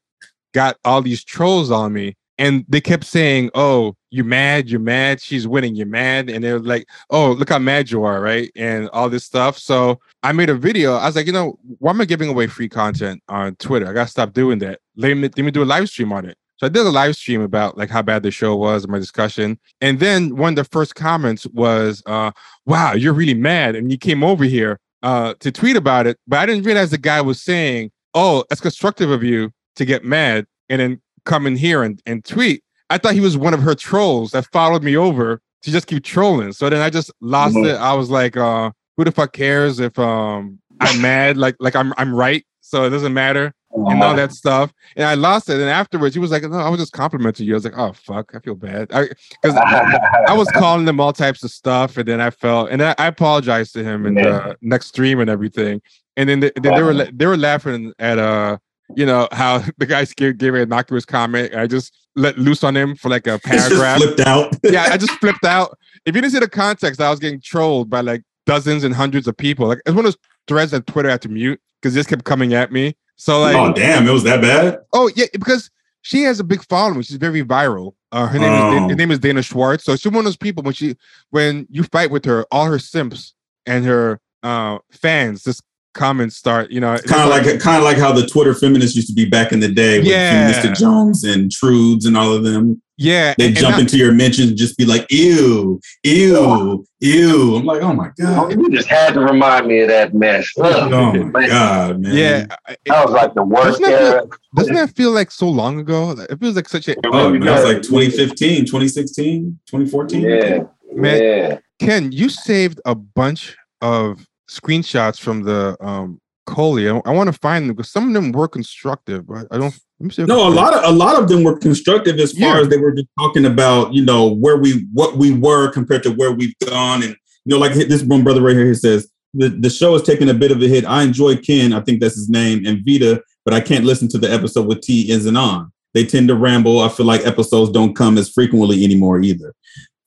got 0.53 0.77
all 0.85 1.01
these 1.01 1.23
trolls 1.23 1.71
on 1.71 1.93
me 1.93 2.15
and 2.39 2.65
they 2.67 2.81
kept 2.81 3.03
saying, 3.05 3.51
"Oh, 3.53 3.95
you're 4.09 4.25
mad, 4.25 4.67
you're 4.69 4.79
mad, 4.79 5.21
she's 5.21 5.47
winning, 5.47 5.75
you're 5.75 5.85
mad," 5.87 6.29
and 6.29 6.43
they're 6.43 6.59
like, 6.59 6.87
"Oh, 7.11 7.31
look 7.33 7.49
how 7.49 7.59
mad 7.59 7.91
you 7.91 8.03
are, 8.03 8.19
right?" 8.21 8.51
And 8.55 8.89
all 8.89 9.09
this 9.09 9.23
stuff. 9.23 9.57
So 9.59 9.99
I 10.23 10.31
made 10.31 10.49
a 10.49 10.55
video. 10.55 10.95
I 10.95 11.05
was 11.05 11.15
like, 11.15 11.27
you 11.27 11.31
know, 11.33 11.59
why 11.79 11.91
am 11.91 12.01
I 12.01 12.05
giving 12.05 12.29
away 12.29 12.47
free 12.47 12.69
content 12.69 13.21
on 13.29 13.55
Twitter? 13.57 13.87
I 13.87 13.93
gotta 13.93 14.09
stop 14.09 14.33
doing 14.33 14.59
that. 14.59 14.79
Let 14.97 15.15
me 15.15 15.21
let 15.23 15.37
me 15.37 15.51
do 15.51 15.63
a 15.63 15.65
live 15.65 15.87
stream 15.89 16.11
on 16.11 16.25
it. 16.25 16.37
So 16.57 16.67
I 16.67 16.69
did 16.69 16.85
a 16.85 16.89
live 16.89 17.15
stream 17.15 17.41
about 17.41 17.77
like 17.77 17.89
how 17.89 18.01
bad 18.01 18.23
the 18.23 18.31
show 18.31 18.55
was 18.55 18.83
and 18.83 18.91
my 18.91 18.99
discussion. 18.99 19.59
And 19.81 19.99
then 19.99 20.35
one 20.35 20.53
of 20.53 20.55
the 20.57 20.63
first 20.65 20.95
comments 20.95 21.45
was, 21.47 22.03
uh, 22.05 22.31
"Wow, 22.65 22.93
you're 22.93 23.13
really 23.13 23.33
mad," 23.33 23.75
and 23.75 23.91
you 23.91 23.97
came 23.97 24.23
over 24.23 24.43
here 24.45 24.79
uh, 25.01 25.33
to 25.39 25.51
tweet 25.51 25.75
about 25.75 26.07
it. 26.07 26.17
But 26.27 26.39
I 26.39 26.45
didn't 26.45 26.63
realize 26.63 26.91
the 26.91 26.97
guy 26.97 27.21
was 27.21 27.41
saying, 27.41 27.91
"Oh, 28.13 28.43
it's 28.51 28.61
constructive 28.61 29.09
of 29.09 29.23
you 29.23 29.51
to 29.75 29.85
get 29.85 30.05
mad 30.05 30.45
and 30.69 30.79
then 30.79 31.01
come 31.25 31.47
in 31.47 31.55
here 31.55 31.83
and, 31.83 32.01
and 32.05 32.23
tweet." 32.23 32.61
I 32.89 32.97
thought 32.99 33.13
he 33.15 33.19
was 33.21 33.35
one 33.37 33.53
of 33.55 33.61
her 33.63 33.73
trolls 33.75 34.31
that 34.31 34.45
followed 34.51 34.83
me 34.83 34.95
over 34.95 35.41
to 35.63 35.71
just 35.71 35.87
keep 35.87 36.03
trolling. 36.03 36.51
So 36.53 36.69
then 36.69 36.81
I 36.81 36.89
just 36.89 37.09
lost 37.21 37.55
Mhm. 37.55 37.65
it. 37.73 37.75
I 37.77 37.93
was 37.93 38.09
like, 38.11 38.37
uh, 38.37 38.69
"Who 38.97 39.03
the 39.05 39.11
fuck 39.11 39.33
cares 39.33 39.79
if 39.79 39.97
um 39.97 40.59
I'm 40.79 41.01
mad? 41.01 41.35
Like 41.37 41.55
like 41.59 41.75
I'm 41.75 41.93
I'm 41.97 42.13
right." 42.13 42.45
So 42.61 42.85
it 42.85 42.91
doesn't 42.91 43.13
matter 43.13 43.53
and 43.73 44.03
all 44.03 44.15
that 44.15 44.31
stuff. 44.31 44.73
And 44.95 45.05
I 45.05 45.15
lost 45.15 45.49
it. 45.49 45.59
And 45.59 45.69
afterwards, 45.69 46.15
he 46.15 46.19
was 46.19 46.31
like, 46.31 46.43
"No, 46.43 46.57
I 46.57 46.69
was 46.69 46.79
just 46.79 46.93
complimenting 46.93 47.47
you." 47.47 47.53
I 47.53 47.55
was 47.55 47.65
like, 47.65 47.77
"Oh 47.77 47.93
fuck, 47.93 48.33
I 48.35 48.39
feel 48.39 48.55
bad." 48.55 48.89
Because 48.89 49.55
I 50.27 50.33
was 50.33 50.49
calling 50.51 50.85
them 50.85 50.99
all 50.99 51.13
types 51.13 51.43
of 51.43 51.51
stuff, 51.51 51.97
and 51.97 52.07
then 52.07 52.21
I 52.21 52.29
felt, 52.29 52.69
and 52.69 52.81
I, 52.81 52.95
I 52.97 53.07
apologized 53.07 53.73
to 53.73 53.83
him 53.83 54.05
in 54.05 54.15
the 54.15 54.55
next 54.61 54.87
stream 54.87 55.19
and 55.19 55.29
everything. 55.29 55.81
And 56.15 56.29
then, 56.29 56.41
they, 56.41 56.51
then 56.61 56.75
they 56.75 56.83
were 56.83 57.05
they 57.11 57.25
were 57.25 57.37
laughing 57.37 57.93
at 57.99 58.19
uh, 58.19 58.57
you 58.95 59.05
know 59.05 59.27
how 59.31 59.59
the 59.77 59.85
guy 59.85 60.05
gave, 60.05 60.37
gave 60.37 60.53
an 60.53 60.61
innocuous 60.61 61.05
comment. 61.05 61.55
I 61.55 61.67
just 61.67 61.95
let 62.15 62.37
loose 62.37 62.63
on 62.63 62.77
him 62.77 62.95
for 62.95 63.09
like 63.09 63.27
a 63.27 63.39
paragraph. 63.43 63.99
flipped 63.99 64.19
out. 64.21 64.55
yeah, 64.63 64.87
I 64.91 64.97
just 64.97 65.13
flipped 65.13 65.45
out. 65.45 65.77
If 66.05 66.15
you 66.15 66.21
didn't 66.21 66.33
see 66.33 66.39
the 66.39 66.49
context, 66.49 67.01
I 67.01 67.09
was 67.09 67.19
getting 67.19 67.41
trolled 67.41 67.89
by 67.89 68.01
like 68.01 68.23
dozens 68.45 68.83
and 68.83 68.93
hundreds 68.93 69.27
of 69.27 69.37
people. 69.37 69.67
Like 69.67 69.79
it's 69.85 69.95
one 69.95 70.05
of 70.05 70.13
those 70.13 70.17
threads 70.47 70.71
that 70.71 70.85
Twitter 70.85 71.09
had 71.09 71.21
to 71.23 71.29
mute 71.29 71.59
because 71.81 71.93
this 71.93 72.07
kept 72.07 72.23
coming 72.23 72.53
at 72.53 72.71
me. 72.71 72.95
So 73.23 73.39
like, 73.39 73.55
oh 73.55 73.71
damn, 73.71 74.05
it 74.05 74.11
was 74.11 74.23
that 74.23 74.41
bad. 74.41 74.79
Oh 74.91 75.09
yeah, 75.15 75.27
because 75.31 75.71
she 76.01 76.23
has 76.23 76.41
a 76.41 76.43
big 76.43 76.61
following. 76.65 77.01
She's 77.03 77.15
very 77.15 77.41
viral. 77.41 77.93
Uh, 78.11 78.27
her 78.27 78.37
name 78.37 78.51
is 78.51 78.59
Oh. 78.59 78.89
her 78.89 78.95
name 78.95 79.11
is 79.11 79.19
Dana 79.19 79.41
Schwartz. 79.41 79.85
So 79.85 79.95
she's 79.95 80.11
one 80.11 80.17
of 80.19 80.25
those 80.25 80.35
people 80.35 80.61
when 80.61 80.73
she 80.73 80.97
when 81.29 81.65
you 81.69 81.83
fight 81.83 82.11
with 82.11 82.25
her, 82.25 82.45
all 82.51 82.65
her 82.65 82.79
simps 82.79 83.33
and 83.65 83.85
her 83.85 84.19
uh 84.43 84.79
fans 84.91 85.43
just 85.45 85.63
comments 85.93 86.35
start. 86.35 86.71
You 86.71 86.79
know, 86.81 86.97
Kind 87.05 87.23
of 87.23 87.29
like 87.29 87.59
kind 87.59 87.77
of 87.77 87.83
like 87.83 87.97
how 87.97 88.11
the 88.11 88.25
Twitter 88.27 88.53
feminists 88.53 88.95
used 88.95 89.07
to 89.09 89.13
be 89.13 89.25
back 89.25 89.51
in 89.51 89.59
the 89.59 89.67
day 89.69 89.99
with 89.99 90.07
Yeah. 90.07 90.51
Mr. 90.51 90.75
Jones 90.77 91.23
and 91.23 91.51
Trudes 91.51 92.05
and 92.05 92.17
all 92.17 92.33
of 92.33 92.43
them. 92.43 92.81
yeah, 92.97 93.33
They 93.37 93.47
and- 93.47 93.55
and 93.55 93.57
jump 93.57 93.75
now- 93.75 93.79
into 93.81 93.97
your 93.97 94.11
mentions 94.11 94.49
and 94.49 94.57
just 94.57 94.77
be 94.77 94.85
like, 94.85 95.05
ew, 95.11 95.79
ew, 96.03 96.85
ew. 96.99 97.55
I'm 97.55 97.65
like, 97.65 97.81
oh 97.81 97.93
my 97.93 98.09
God. 98.19 98.45
Oh, 98.45 98.49
you 98.49 98.69
just 98.69 98.87
had 98.87 99.13
to 99.15 99.19
remind 99.19 99.67
me 99.67 99.81
of 99.81 99.87
that 99.89 100.13
mess. 100.13 100.47
Ugh. 100.59 100.93
Oh 100.93 101.23
my 101.25 101.47
God, 101.47 101.99
man. 102.01 102.15
yeah. 102.15 102.45
I- 102.67 102.75
That 102.85 103.05
was 103.05 103.13
like 103.13 103.33
the 103.33 103.43
worst 103.43 103.79
Doesn't 103.79 103.83
that 103.83 104.13
feel- 104.19 104.29
Doesn't 104.55 104.75
that 104.75 104.95
feel 104.95 105.11
like 105.11 105.31
so 105.31 105.49
long 105.49 105.79
ago? 105.79 106.11
It 106.29 106.39
feels 106.39 106.55
like 106.55 106.69
such 106.69 106.87
a 106.87 106.95
Oh, 107.05 107.27
really 107.27 107.39
man, 107.39 107.47
that 107.47 107.63
was 107.63 107.73
like 107.73 107.81
2015, 107.83 108.65
2016, 108.65 109.59
2014. 109.67 110.21
Yeah, 110.21 110.59
Man. 110.95 111.21
yeah. 111.23 111.57
Ken. 111.79 112.11
You 112.11 112.29
saved 112.29 112.79
a 112.85 112.93
bunch 112.95 113.55
of 113.81 114.25
screenshots 114.49 115.19
from 115.19 115.43
the 115.43 115.77
um 115.81 116.19
Coley. 116.45 116.89
I, 116.89 117.11
want 117.11 117.31
to 117.33 117.39
find 117.39 117.69
them 117.69 117.75
because 117.75 117.91
some 117.91 118.07
of 118.09 118.13
them 118.13 118.33
were 118.33 118.49
constructive, 118.49 119.25
but 119.27 119.47
I 119.49 119.57
don't. 119.57 119.73
Let 119.99 120.07
me 120.07 120.09
see 120.09 120.23
No, 120.25 120.45
a 120.47 120.49
lot 120.49 120.73
of 120.73 120.83
a 120.83 120.91
lot 120.91 121.21
of 121.21 121.29
them 121.29 121.43
were 121.43 121.57
constructive 121.57 122.19
as 122.19 122.33
far 122.33 122.55
Yeah. 122.55 122.61
as 122.61 122.67
they 122.67 122.77
were 122.77 122.91
just 122.91 123.07
talking 123.17 123.45
about, 123.45 123.93
you 123.93 124.03
know, 124.03 124.27
where 124.27 124.57
we 124.57 124.85
what 124.93 125.15
we 125.17 125.31
were 125.31 125.71
compared 125.71 126.03
to 126.03 126.11
where 126.11 126.33
we've 126.33 126.53
gone. 126.67 127.01
And 127.03 127.15
you 127.45 127.55
know, 127.55 127.57
like 127.57 127.73
this 127.73 128.03
one 128.03 128.23
brother 128.23 128.41
right 128.41 128.55
here 128.55 128.67
he 128.67 128.73
says, 128.73 129.09
the, 129.33 129.49
the 129.49 129.69
show 129.69 129.95
is 129.95 130.01
taking 130.03 130.29
a 130.29 130.33
bit 130.33 130.51
of 130.51 130.61
a 130.61 130.67
hit. 130.67 130.85
I 130.85 131.03
enjoy 131.03 131.37
Ken, 131.37 131.71
I 131.73 131.79
think 131.79 132.01
that's 132.01 132.15
his 132.15 132.29
name, 132.29 132.65
and 132.65 132.81
Vita, 132.85 133.21
but 133.45 133.53
I 133.53 133.61
can't 133.61 133.85
listen 133.85 134.07
to 134.09 134.17
the 134.17 134.31
episode 134.31 134.67
with 134.67 134.81
T 134.81 135.09
is 135.09 135.25
and 135.25 135.37
on. 135.37 135.71
They 135.93 136.05
tend 136.05 136.27
to 136.27 136.35
ramble. 136.35 136.79
I 136.81 136.89
feel 136.89 137.05
like 137.05 137.25
episodes 137.25 137.71
don't 137.71 137.95
come 137.95 138.17
as 138.17 138.29
frequently 138.29 138.83
anymore 138.83 139.21
either. 139.21 139.53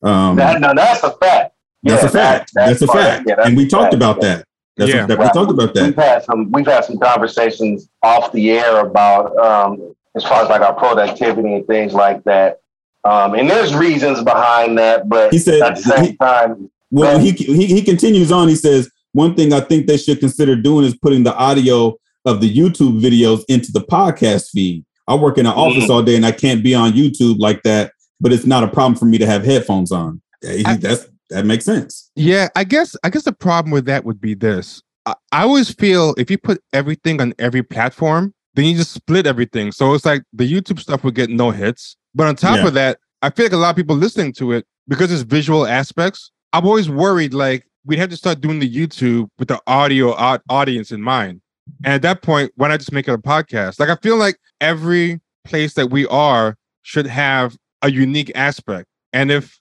Um, 0.02 0.36
That, 0.36 0.60
no, 0.60 0.74
that's 0.74 1.02
a 1.02 1.12
fact. 1.12 1.54
That's 1.86 2.02
Yeah, 2.02 2.08
a 2.08 2.12
fact. 2.12 2.50
that- 2.54 2.66
that's 2.68 2.82
a 2.82 2.86
part- 2.86 2.98
fact. 3.02 3.24
yeah, 3.28 3.34
that's 3.36 3.48
and 3.48 3.56
we 3.56 3.64
a 3.64 3.68
talked 3.68 3.94
about 3.94 4.20
that. 4.20 4.44
That's 4.76 4.92
Yeah. 4.92 5.06
that 5.06 5.18
We 5.18 5.24
talked 5.30 5.50
about 5.50 5.72
that. 5.74 5.84
We've 5.84 5.96
had 5.96 6.24
some 6.24 6.50
we've 6.52 6.66
had 6.66 6.84
some 6.84 6.98
conversations 6.98 7.88
off 8.02 8.30
the 8.32 8.50
air 8.50 8.80
about 8.80 9.36
um, 9.38 9.94
as 10.16 10.22
far 10.24 10.42
as 10.42 10.48
like 10.48 10.60
our 10.60 10.74
productivity 10.74 11.54
and 11.54 11.66
things 11.66 11.94
like 11.94 12.22
that. 12.24 12.60
Um, 13.04 13.34
and 13.34 13.48
there's 13.48 13.74
reasons 13.74 14.22
behind 14.22 14.76
that, 14.78 15.08
but 15.08 15.32
He 15.32 15.38
said 15.38 15.62
at 15.62 15.76
the 15.76 15.82
same 15.82 16.04
he- 16.06 16.16
time, 16.16 16.70
Well, 16.90 17.18
he, 17.18 17.30
he 17.32 17.66
he 17.66 17.82
continues 17.82 18.30
on. 18.30 18.48
He 18.48 18.54
says 18.54 18.90
one 19.12 19.34
thing 19.34 19.52
I 19.52 19.60
think 19.60 19.86
they 19.86 19.96
should 19.96 20.20
consider 20.20 20.54
doing 20.56 20.84
is 20.84 20.94
putting 20.96 21.22
the 21.22 21.34
audio 21.34 21.96
of 22.26 22.40
the 22.40 22.52
YouTube 22.54 23.00
videos 23.00 23.44
into 23.48 23.72
the 23.72 23.80
podcast 23.80 24.50
feed. 24.50 24.84
I 25.08 25.14
work 25.14 25.38
in 25.38 25.46
an 25.46 25.52
office 25.52 25.84
Mhm. 25.84 25.90
all 25.90 26.02
day 26.02 26.16
and 26.16 26.26
I 26.26 26.32
can't 26.32 26.62
be 26.62 26.74
on 26.74 26.92
YouTube 26.92 27.38
like 27.38 27.62
that, 27.62 27.92
but 28.20 28.32
it's 28.32 28.44
not 28.44 28.62
a 28.64 28.68
problem 28.68 28.96
for 28.96 29.04
me 29.06 29.16
to 29.18 29.26
have 29.26 29.44
headphones 29.44 29.90
on. 29.92 30.20
He- 30.42 30.64
I- 30.66 30.76
that's 30.76 31.06
that 31.30 31.44
makes 31.46 31.64
sense. 31.64 32.10
Yeah, 32.14 32.48
I 32.56 32.64
guess 32.64 32.96
I 33.02 33.10
guess 33.10 33.24
the 33.24 33.32
problem 33.32 33.70
with 33.72 33.86
that 33.86 34.04
would 34.04 34.20
be 34.20 34.34
this. 34.34 34.82
I, 35.06 35.14
I 35.32 35.42
always 35.42 35.72
feel 35.72 36.14
if 36.18 36.30
you 36.30 36.38
put 36.38 36.62
everything 36.72 37.20
on 37.20 37.34
every 37.38 37.62
platform, 37.62 38.32
then 38.54 38.64
you 38.66 38.76
just 38.76 38.92
split 38.92 39.26
everything. 39.26 39.72
So 39.72 39.94
it's 39.94 40.04
like 40.04 40.22
the 40.32 40.50
YouTube 40.50 40.80
stuff 40.80 41.04
would 41.04 41.14
get 41.14 41.30
no 41.30 41.50
hits. 41.50 41.96
But 42.14 42.26
on 42.28 42.36
top 42.36 42.56
Yeah. 42.56 42.66
of 42.68 42.74
that, 42.74 42.98
I 43.22 43.30
feel 43.30 43.46
like 43.46 43.52
a 43.52 43.56
lot 43.58 43.70
of 43.70 43.76
people 43.76 43.96
listening 43.96 44.32
to 44.34 44.52
it 44.52 44.66
because 44.88 45.12
it's 45.12 45.22
visual 45.22 45.66
aspects. 45.66 46.30
I'm 46.52 46.64
always 46.66 46.88
worried 46.88 47.34
like 47.34 47.66
we'd 47.84 47.98
have 47.98 48.10
to 48.10 48.16
start 48.16 48.40
doing 48.40 48.58
the 48.58 48.72
YouTube 48.72 49.28
with 49.38 49.48
the 49.48 49.60
audio 49.66 50.14
au- 50.16 50.38
audience 50.48 50.90
in 50.92 51.02
mind. 51.02 51.40
And 51.84 51.94
at 51.94 52.02
that 52.02 52.22
point, 52.22 52.52
why 52.56 52.68
not 52.68 52.78
just 52.78 52.92
make 52.92 53.08
it 53.08 53.12
a 53.12 53.18
podcast? 53.18 53.78
Like 53.80 53.88
I 53.90 53.96
feel 53.96 54.16
like 54.16 54.38
every 54.60 55.20
place 55.44 55.74
that 55.74 55.90
we 55.90 56.06
are 56.06 56.56
should 56.82 57.06
have 57.06 57.56
a 57.82 57.90
unique 57.90 58.30
aspect. 58.34 58.86
And 59.12 59.30
if 59.30 59.58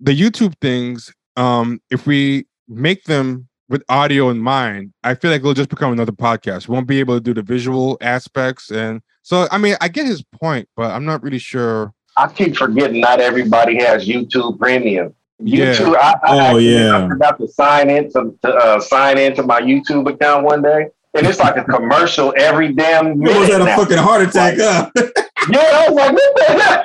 the 0.00 0.12
YouTube 0.18 0.54
things, 0.60 1.12
um, 1.36 1.80
if 1.90 2.06
we 2.06 2.46
make 2.68 3.04
them 3.04 3.48
with 3.68 3.82
audio 3.88 4.30
in 4.30 4.38
mind, 4.38 4.92
I 5.02 5.14
feel 5.14 5.30
like 5.30 5.40
it'll 5.40 5.54
just 5.54 5.68
become 5.70 5.92
another 5.92 6.12
podcast. 6.12 6.68
We 6.68 6.74
won't 6.74 6.86
be 6.86 7.00
able 7.00 7.14
to 7.16 7.20
do 7.20 7.34
the 7.34 7.42
visual 7.42 7.98
aspects. 8.00 8.70
And 8.70 9.00
so, 9.22 9.48
I 9.50 9.58
mean, 9.58 9.76
I 9.80 9.88
get 9.88 10.06
his 10.06 10.22
point, 10.22 10.68
but 10.76 10.90
I'm 10.92 11.04
not 11.04 11.22
really 11.22 11.38
sure. 11.38 11.92
I 12.16 12.28
keep 12.28 12.56
forgetting 12.56 13.00
not 13.00 13.20
everybody 13.20 13.76
has 13.82 14.06
YouTube 14.06 14.58
Premium. 14.58 15.14
Yeah. 15.38 15.74
YouTube, 15.74 15.96
I, 15.96 16.12
I, 16.12 16.18
Oh, 16.24 16.40
actually- 16.40 16.74
yeah. 16.74 17.04
I 17.04 17.08
forgot 17.08 17.38
to 17.40 17.48
sign 17.48 17.90
in 17.90 18.10
to, 18.12 18.38
to 18.42 18.48
uh, 18.54 18.80
sign 18.80 19.18
into 19.18 19.42
my 19.42 19.60
YouTube 19.60 20.08
account 20.10 20.44
one 20.44 20.62
day, 20.62 20.86
and 21.14 21.26
it's 21.26 21.40
like 21.40 21.56
a 21.58 21.64
commercial 21.76 22.32
every 22.38 22.72
damn 22.72 23.20
You 23.20 23.28
almost 23.28 23.34
minute. 23.34 23.50
had 23.52 23.60
a 23.62 23.64
now. 23.64 23.76
fucking 23.76 23.98
heart 23.98 24.22
attack, 24.22 24.54
huh? 24.58 24.90
Yeah, 25.50 25.60
I 25.60 25.88
was 25.88 25.94
like, 25.96 26.12
what 26.12 26.36
the 26.36 26.44
hell? 26.62 26.84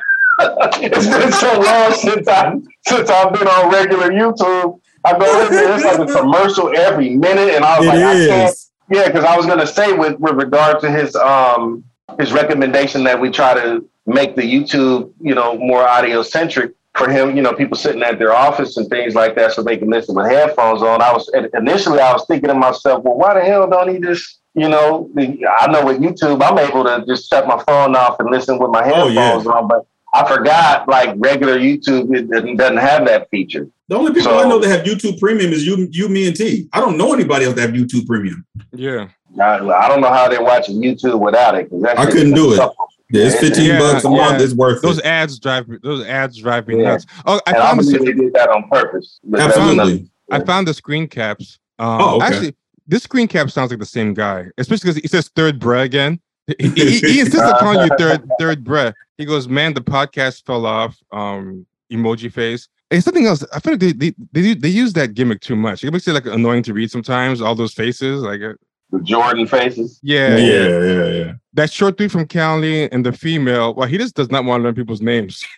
It's 0.81 1.07
been 1.07 1.31
so 1.31 1.59
long 1.59 1.91
since 1.93 2.27
I 2.27 2.53
since 2.87 3.09
I've 3.09 3.33
been 3.33 3.47
on 3.47 3.71
regular 3.71 4.09
YouTube. 4.11 4.79
I 5.03 5.17
go 5.17 5.45
in 5.45 5.51
there, 5.51 5.75
it's 5.75 5.83
like 5.83 5.99
a 5.99 6.05
commercial 6.19 6.75
every 6.77 7.09
minute, 7.15 7.53
and 7.55 7.65
I 7.65 7.79
was 7.79 7.87
It 7.87 7.89
like, 7.89 7.99
I 8.03 8.13
can't. 8.27 8.55
Yeah, 8.89 9.07
because 9.07 9.23
I 9.23 9.37
was 9.37 9.45
gonna 9.45 9.67
say 9.67 9.93
with 9.93 10.19
with 10.19 10.35
regard 10.35 10.79
to 10.81 10.91
his 10.91 11.15
um 11.15 11.83
his 12.19 12.31
recommendation 12.33 13.03
that 13.05 13.19
we 13.19 13.29
try 13.29 13.53
to 13.53 13.85
make 14.05 14.35
the 14.35 14.41
YouTube 14.41 15.11
you 15.21 15.33
know 15.35 15.57
more 15.57 15.87
audio 15.87 16.21
centric 16.23 16.73
for 16.95 17.09
him. 17.09 17.35
You 17.35 17.41
know, 17.41 17.53
people 17.53 17.77
sitting 17.77 18.03
at 18.03 18.19
their 18.19 18.33
office 18.33 18.77
and 18.77 18.89
things 18.89 19.15
like 19.15 19.35
that, 19.35 19.53
so 19.53 19.63
they 19.63 19.77
can 19.77 19.89
listen 19.89 20.15
with 20.15 20.29
headphones 20.29 20.81
on. 20.81 21.01
I 21.01 21.13
was 21.13 21.29
initially 21.53 21.99
I 21.99 22.11
was 22.13 22.25
thinking 22.27 22.49
to 22.49 22.55
myself, 22.55 23.03
well, 23.03 23.15
why 23.17 23.33
the 23.33 23.41
hell 23.41 23.67
don't 23.69 23.87
he 23.93 23.99
just 23.99 24.39
you 24.53 24.67
know, 24.67 25.09
I 25.17 25.71
know 25.71 25.85
with 25.85 26.01
YouTube, 26.01 26.41
I'm 26.43 26.59
able 26.59 26.83
to 26.83 27.05
just 27.07 27.29
shut 27.29 27.47
my 27.47 27.63
phone 27.63 27.95
off 27.95 28.19
and 28.19 28.29
listen 28.29 28.59
with 28.59 28.69
my 28.71 28.81
Oh, 28.81 29.07
headphones 29.07 29.45
yeah. 29.45 29.51
on. 29.53 29.69
But 29.69 29.85
I 30.13 30.27
forgot, 30.27 30.87
like 30.89 31.13
regular 31.17 31.57
YouTube, 31.57 32.15
it 32.15 32.29
doesn't 32.29 32.57
doesn't 32.57 32.77
have 32.77 33.05
that 33.07 33.29
feature. 33.29 33.67
The 33.87 33.95
only 33.97 34.11
people 34.13 34.31
So- 34.31 34.39
I 34.39 34.47
know 34.47 34.59
that 34.59 34.67
have 34.69 34.85
YouTube 34.85 35.19
Premium 35.19 35.51
is 35.53 35.65
you, 35.65 35.87
you, 35.91 36.09
me, 36.09 36.27
and 36.27 36.35
T. 36.35 36.67
I 36.73 36.79
don't 36.79 36.97
know 36.97 37.13
anybody 37.13 37.45
else 37.45 37.55
that 37.55 37.61
have 37.61 37.71
YouTube 37.71 38.05
Premium. 38.07 38.45
Yeah. 38.73 39.07
I, 39.39 39.55
I 39.59 39.87
don't 39.87 40.01
know 40.01 40.09
how 40.09 40.27
they're 40.27 40.43
watching 40.43 40.81
YouTube 40.81 41.19
without 41.19 41.55
it. 41.55 41.69
'cause 41.69 41.81
that 41.83 41.97
I 41.97 42.05
couldn't 42.11 42.33
do 42.33 42.53
it. 42.53 42.57
tough. 42.57 42.73
Yeah, 43.13 43.25
it's 43.25 43.39
15 43.39 43.65
yeah, 43.65 43.79
bucks 43.79 44.03
a 44.05 44.09
month. 44.09 44.41
It's 44.41 44.53
worth 44.53 44.81
Those 44.81 44.99
it. 44.99 45.05
ads 45.05 45.37
drive 45.39 45.67
me, 45.67 45.77
those 45.83 46.05
ads 46.05 46.37
drive 46.37 46.67
me 46.67 46.77
Yeah. 46.81 46.91
nuts. 46.91 47.05
Oh, 47.25 47.39
I 47.45 47.51
And 47.51 47.57
I 47.57 47.61
found 47.67 47.79
the, 47.79 47.97
they 47.99 48.11
did 48.13 48.33
that 48.33 48.49
on 48.49 48.69
purpose. 48.69 49.19
Absolutely. 49.37 50.09
I 50.31 50.39
found 50.41 50.67
the 50.67 50.73
screen 50.73 51.07
caps. 51.07 51.59
Um, 51.79 51.87
Oh, 52.01 52.15
okay. 52.17 52.25
Actually, 52.25 52.55
this 52.87 53.03
screen 53.03 53.27
cap 53.27 53.49
sounds 53.51 53.69
like 53.71 53.79
the 53.79 53.85
same 53.85 54.13
guy, 54.13 54.45
especially 54.57 54.91
because 54.91 55.01
he 55.01 55.07
says 55.09 55.29
third 55.35 55.59
bruh 55.59 55.83
again. 55.83 56.19
He, 56.59 56.69
he, 56.69 56.99
he 56.99 57.19
insists 57.19 57.39
upon 57.49 57.59
calling 57.59 57.89
you 57.89 57.97
third 57.97 58.29
third 58.39 58.63
bruh. 58.63 58.93
He 59.17 59.25
goes, 59.25 59.47
man, 59.47 59.73
the 59.73 59.81
podcast 59.81 60.45
fell 60.45 60.65
off. 60.65 60.97
Um, 61.11 61.65
emoji 61.91 62.31
face. 62.31 62.67
It's 62.89 63.05
something 63.05 63.25
else. 63.25 63.43
I 63.53 63.59
feel 63.59 63.73
like 63.73 63.79
they 63.81 63.91
they 63.93 64.13
they, 64.31 64.53
they 64.53 64.69
use 64.69 64.93
that 64.93 65.13
gimmick 65.13 65.41
too 65.41 65.55
much. 65.55 65.83
It 65.83 65.91
makes 65.91 66.07
it 66.07 66.13
like 66.13 66.25
annoying 66.25 66.63
to 66.63 66.73
read 66.73 66.91
sometimes. 66.91 67.41
All 67.41 67.55
those 67.55 67.73
faces, 67.73 68.21
like 68.21 68.41
uh, 68.41 68.53
the 68.91 68.99
Jordan 69.01 69.47
faces. 69.47 69.99
yeah, 70.03 70.35
Yeah, 70.37 70.79
yeah, 70.79 71.07
yeah. 71.07 71.33
that 71.53 71.71
short 71.71 71.97
dude 71.97 72.11
from 72.11 72.27
Cali 72.27 72.91
and 72.91 73.05
the 73.05 73.13
female, 73.13 73.73
well, 73.73 73.87
he 73.87 73.97
just 73.97 74.15
does 74.15 74.29
not 74.29 74.43
want 74.45 74.61
to 74.61 74.65
learn 74.65 74.75
people's 74.75 75.01
names. 75.01 75.43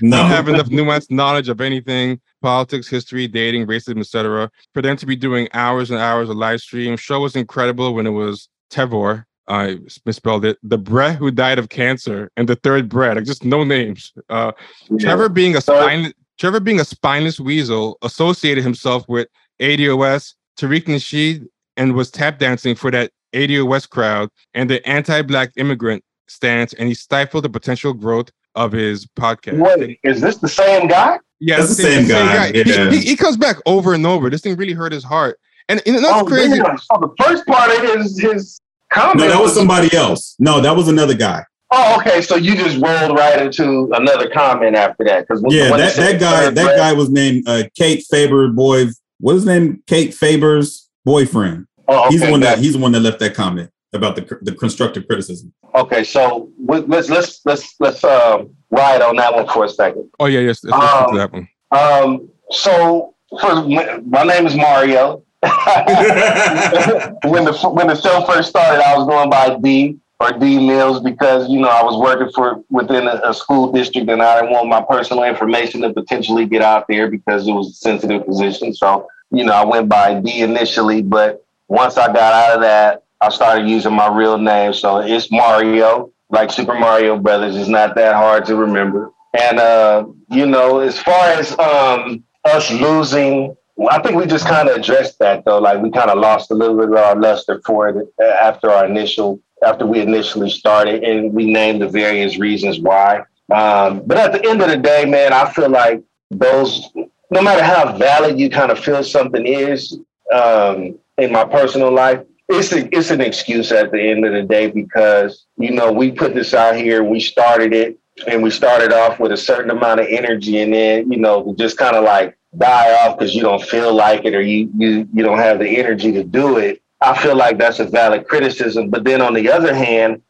No. 0.00 0.18
don't 0.18 0.30
have 0.30 0.48
enough 0.48 0.68
nuanced 0.68 1.10
knowledge 1.10 1.48
of 1.48 1.60
anything 1.60 2.20
politics 2.40 2.86
history 2.86 3.26
dating 3.26 3.66
racism 3.66 3.98
etc 3.98 4.48
for 4.72 4.80
them 4.80 4.96
to 4.96 5.04
be 5.06 5.16
doing 5.16 5.48
hours 5.54 5.90
and 5.90 5.98
hours 5.98 6.30
of 6.30 6.36
live 6.36 6.60
stream 6.60 6.96
show 6.96 7.18
was 7.18 7.34
incredible 7.34 7.92
when 7.92 8.06
it 8.06 8.10
was 8.10 8.48
tevor 8.70 9.24
i 9.48 9.76
misspelled 10.04 10.44
it 10.44 10.58
the 10.62 10.78
bruh 10.78 11.14
who 11.16 11.30
died 11.30 11.58
of 11.58 11.68
cancer 11.68 12.30
and 12.36 12.48
the 12.48 12.56
third 12.56 12.88
bruh 12.88 13.14
like 13.14 13.24
just 13.24 13.44
no 13.44 13.64
names 13.64 14.12
uh 14.28 14.52
Yeah. 14.90 14.98
trevor 14.98 15.28
being 15.28 15.56
a 15.56 15.60
So- 15.60 15.74
spine 15.80 16.12
trevor 16.38 16.60
being 16.60 16.80
a 16.80 16.84
spineless 16.84 17.38
weasel 17.40 17.98
associated 18.02 18.62
himself 18.64 19.04
with 19.08 19.28
ados 19.60 20.34
tariq 20.58 20.84
nasheed 20.84 21.46
and 21.76 21.94
was 21.94 22.10
tap 22.10 22.38
dancing 22.38 22.74
for 22.74 22.90
that 22.90 23.10
ados 23.34 23.88
crowd 23.88 24.28
and 24.54 24.68
the 24.70 24.86
anti-black 24.88 25.50
immigrant 25.56 26.02
stance 26.28 26.72
and 26.74 26.88
he 26.88 26.94
stifled 26.94 27.44
the 27.44 27.48
potential 27.50 27.92
growth 27.92 28.30
of 28.54 28.72
his 28.72 29.06
podcast 29.06 29.58
Wait, 29.58 29.98
is 30.02 30.20
this 30.20 30.38
the 30.38 30.48
same 30.48 30.88
guy? 30.88 31.18
yeah, 31.40 31.58
That's 31.58 31.76
the 31.76 31.82
same 31.82 32.08
guy, 32.08 32.50
He- 32.52 32.62
yeah. 32.64 32.90
He, 32.90 33.00
he 33.00 33.16
comes 33.16 33.36
back 33.36 33.56
over 33.66 33.92
and 33.92 34.06
over. 34.06 34.30
This 34.30 34.40
thing 34.40 34.56
really 34.56 34.72
hurt 34.72 34.92
his 34.92 35.04
heart. 35.04 35.38
And 35.68 35.82
know, 35.86 36.00
that's 36.00 36.22
oh, 36.22 36.24
crazy. 36.24 36.56
So 36.56 36.98
the 37.00 37.12
first 37.22 37.44
part 37.46 37.70
of 37.70 37.98
his 38.00 38.18
his 38.18 38.60
comment. 38.92 39.18
No, 39.20 39.28
that 39.28 39.40
was 39.42 39.54
somebody 39.54 39.94
else. 39.94 40.36
No, 40.38 40.60
that 40.60 40.74
was 40.76 40.88
another 40.88 41.14
guy. 41.14 41.44
Oh, 41.72 41.96
okay. 41.98 42.20
So 42.22 42.36
you 42.36 42.54
just 42.54 42.76
rolled 42.80 43.16
right 43.18 43.40
into 43.42 43.90
another 43.92 44.30
comment 44.30 44.76
after 44.76 45.04
that 45.04 45.26
because 45.26 45.42
Yeah, 45.48 45.76
that, 45.76 45.96
that 45.96 46.20
guy 46.20 46.50
that 46.50 46.76
guy 46.76 46.92
was 46.92 47.10
named 47.10 47.44
uh, 47.48 47.64
Kate 47.76 48.04
Faber 48.10 48.48
boy. 48.48 48.86
What 49.18 49.34
is 49.34 49.42
his 49.42 49.46
name? 49.46 49.82
Kate 49.86 50.14
Faber's 50.14 50.88
boyfriend. 51.04 51.66
Oh, 51.88 52.04
okay. 52.06 52.08
He's 52.10 52.20
the 52.20 52.30
one 52.30 52.40
that 52.40 52.58
he's 52.58 52.72
the 52.74 52.78
one 52.78 52.92
that 52.92 53.00
left 53.00 53.18
that 53.20 53.34
comment 53.34 53.70
about 53.92 54.14
the 54.16 54.38
the 54.42 54.52
constructive 54.52 55.06
criticism. 55.08 55.52
okay. 55.74 56.04
So 56.04 56.50
we- 56.58 56.80
let's 56.80 57.08
let's 57.10 57.40
let's 57.44 57.74
let's 57.80 58.04
um, 58.04 58.50
ride 58.70 59.02
on 59.02 59.16
that 59.16 59.34
one 59.34 59.48
for 59.48 59.64
a 59.64 59.68
second. 59.68 60.08
Oh 60.20 60.26
yeah, 60.26 60.40
yes. 60.40 60.62
Let's 60.62 60.76
listen 60.78 60.98
Um, 61.04 61.10
to 61.12 61.18
that 61.18 61.32
one. 61.32 61.48
Um, 61.72 62.28
so 62.50 63.14
for, 63.40 63.64
my 64.06 64.22
name 64.22 64.46
is 64.46 64.54
Mario. 64.54 65.24
when 67.24 67.44
the 67.44 67.70
when 67.72 67.86
the 67.88 67.94
show 67.94 68.24
first 68.24 68.48
started, 68.48 68.82
I 68.82 68.96
was 68.96 69.06
going 69.06 69.30
by 69.30 69.58
D 69.58 69.98
or 70.18 70.32
D 70.32 70.66
Mills 70.66 71.00
because 71.00 71.48
you 71.48 71.60
know 71.60 71.68
I 71.68 71.82
was 71.82 71.96
working 72.00 72.32
for 72.34 72.64
within 72.70 73.06
a, 73.06 73.20
a 73.22 73.34
school 73.34 73.70
district 73.70 74.08
and 74.08 74.22
I 74.22 74.40
didn't 74.40 74.52
want 74.52 74.68
my 74.68 74.82
personal 74.82 75.24
information 75.24 75.82
to 75.82 75.92
potentially 75.92 76.46
get 76.46 76.62
out 76.62 76.86
there 76.88 77.10
because 77.10 77.46
it 77.46 77.52
was 77.52 77.68
a 77.68 77.74
sensitive 77.74 78.24
position. 78.26 78.72
So 78.72 79.08
you 79.30 79.44
know 79.44 79.52
I 79.52 79.64
went 79.64 79.88
by 79.88 80.20
D 80.20 80.40
initially, 80.40 81.02
but 81.02 81.44
once 81.68 81.96
I 81.96 82.06
got 82.06 82.32
out 82.32 82.54
of 82.56 82.60
that, 82.62 83.04
I 83.20 83.28
started 83.28 83.68
using 83.68 83.92
my 83.92 84.08
real 84.08 84.38
name. 84.38 84.72
So 84.72 84.98
it's 84.98 85.30
Mario, 85.30 86.12
like 86.30 86.50
Super 86.50 86.78
Mario 86.78 87.18
Brothers. 87.18 87.56
It's 87.56 87.68
not 87.68 87.94
that 87.96 88.14
hard 88.14 88.46
to 88.46 88.56
remember. 88.56 89.12
And 89.38 89.58
uh, 89.58 90.06
you 90.30 90.46
know, 90.46 90.78
as 90.80 90.98
far 90.98 91.28
as 91.28 91.58
um, 91.58 92.24
us 92.44 92.70
losing, 92.70 93.56
I 93.90 94.00
think 94.00 94.16
we 94.16 94.26
just 94.26 94.46
kind 94.46 94.68
of 94.68 94.76
addressed 94.76 95.18
that 95.18 95.44
though. 95.44 95.58
Like 95.58 95.82
we 95.82 95.90
kind 95.90 96.10
of 96.10 96.18
lost 96.18 96.50
a 96.50 96.54
little 96.54 96.76
bit 96.76 96.88
of 96.88 96.96
our 96.96 97.16
luster 97.16 97.60
for 97.64 97.88
it 97.88 98.08
uh, 98.20 98.24
after 98.24 98.70
our 98.70 98.86
initial, 98.86 99.40
after 99.64 99.86
we 99.86 100.00
initially 100.00 100.50
started, 100.50 101.04
and 101.04 101.32
we 101.32 101.52
named 101.52 101.82
the 101.82 101.88
various 101.88 102.38
reasons 102.38 102.80
why. 102.80 103.18
Um, 103.52 104.02
but 104.06 104.16
at 104.16 104.32
the 104.32 104.48
end 104.48 104.62
of 104.62 104.68
the 104.68 104.76
day, 104.76 105.04
man, 105.04 105.32
I 105.32 105.50
feel 105.50 105.68
like 105.68 106.02
those, 106.30 106.88
no 107.30 107.42
matter 107.42 107.62
how 107.62 107.96
valid 107.96 108.40
you 108.40 108.50
kind 108.50 108.72
of 108.72 108.78
feel 108.78 109.04
something 109.04 109.46
is 109.46 109.98
um, 110.32 110.98
in 111.18 111.30
my 111.32 111.44
personal 111.44 111.92
life, 111.92 112.20
it's 112.48 112.72
a, 112.72 112.88
it's 112.96 113.10
an 113.10 113.20
excuse 113.20 113.72
at 113.72 113.90
the 113.92 114.00
end 114.00 114.24
of 114.24 114.32
the 114.32 114.42
day 114.42 114.70
because 114.70 115.46
you 115.58 115.72
know 115.72 115.92
we 115.92 116.12
put 116.12 116.34
this 116.34 116.54
out 116.54 116.76
here, 116.76 117.04
we 117.04 117.20
started 117.20 117.72
it, 117.72 117.98
and 118.26 118.42
we 118.42 118.50
started 118.50 118.92
off 118.92 119.18
with 119.18 119.32
a 119.32 119.36
certain 119.36 119.70
amount 119.70 120.00
of 120.00 120.06
energy, 120.08 120.60
and 120.60 120.72
then 120.72 121.10
you 121.10 121.18
know 121.18 121.40
we 121.40 121.54
just 121.56 121.76
kind 121.76 121.96
of 121.96 122.04
like 122.04 122.35
die 122.58 123.06
off 123.06 123.18
because 123.18 123.34
you 123.34 123.42
don't 123.42 123.62
feel 123.62 123.94
like 123.94 124.24
it 124.24 124.34
or 124.34 124.40
you 124.40 124.70
you 124.76 125.08
you 125.12 125.22
don't 125.22 125.38
have 125.38 125.58
the 125.58 125.78
energy 125.78 126.12
to 126.12 126.24
do 126.24 126.58
it. 126.58 126.82
I 127.00 127.16
feel 127.20 127.36
like 127.36 127.58
that's 127.58 127.78
a 127.78 127.84
valid 127.84 128.26
criticism, 128.26 128.90
but 128.90 129.04
then 129.04 129.20
on 129.20 129.34
the 129.34 129.50
other 129.50 129.74
hand, 129.74 130.22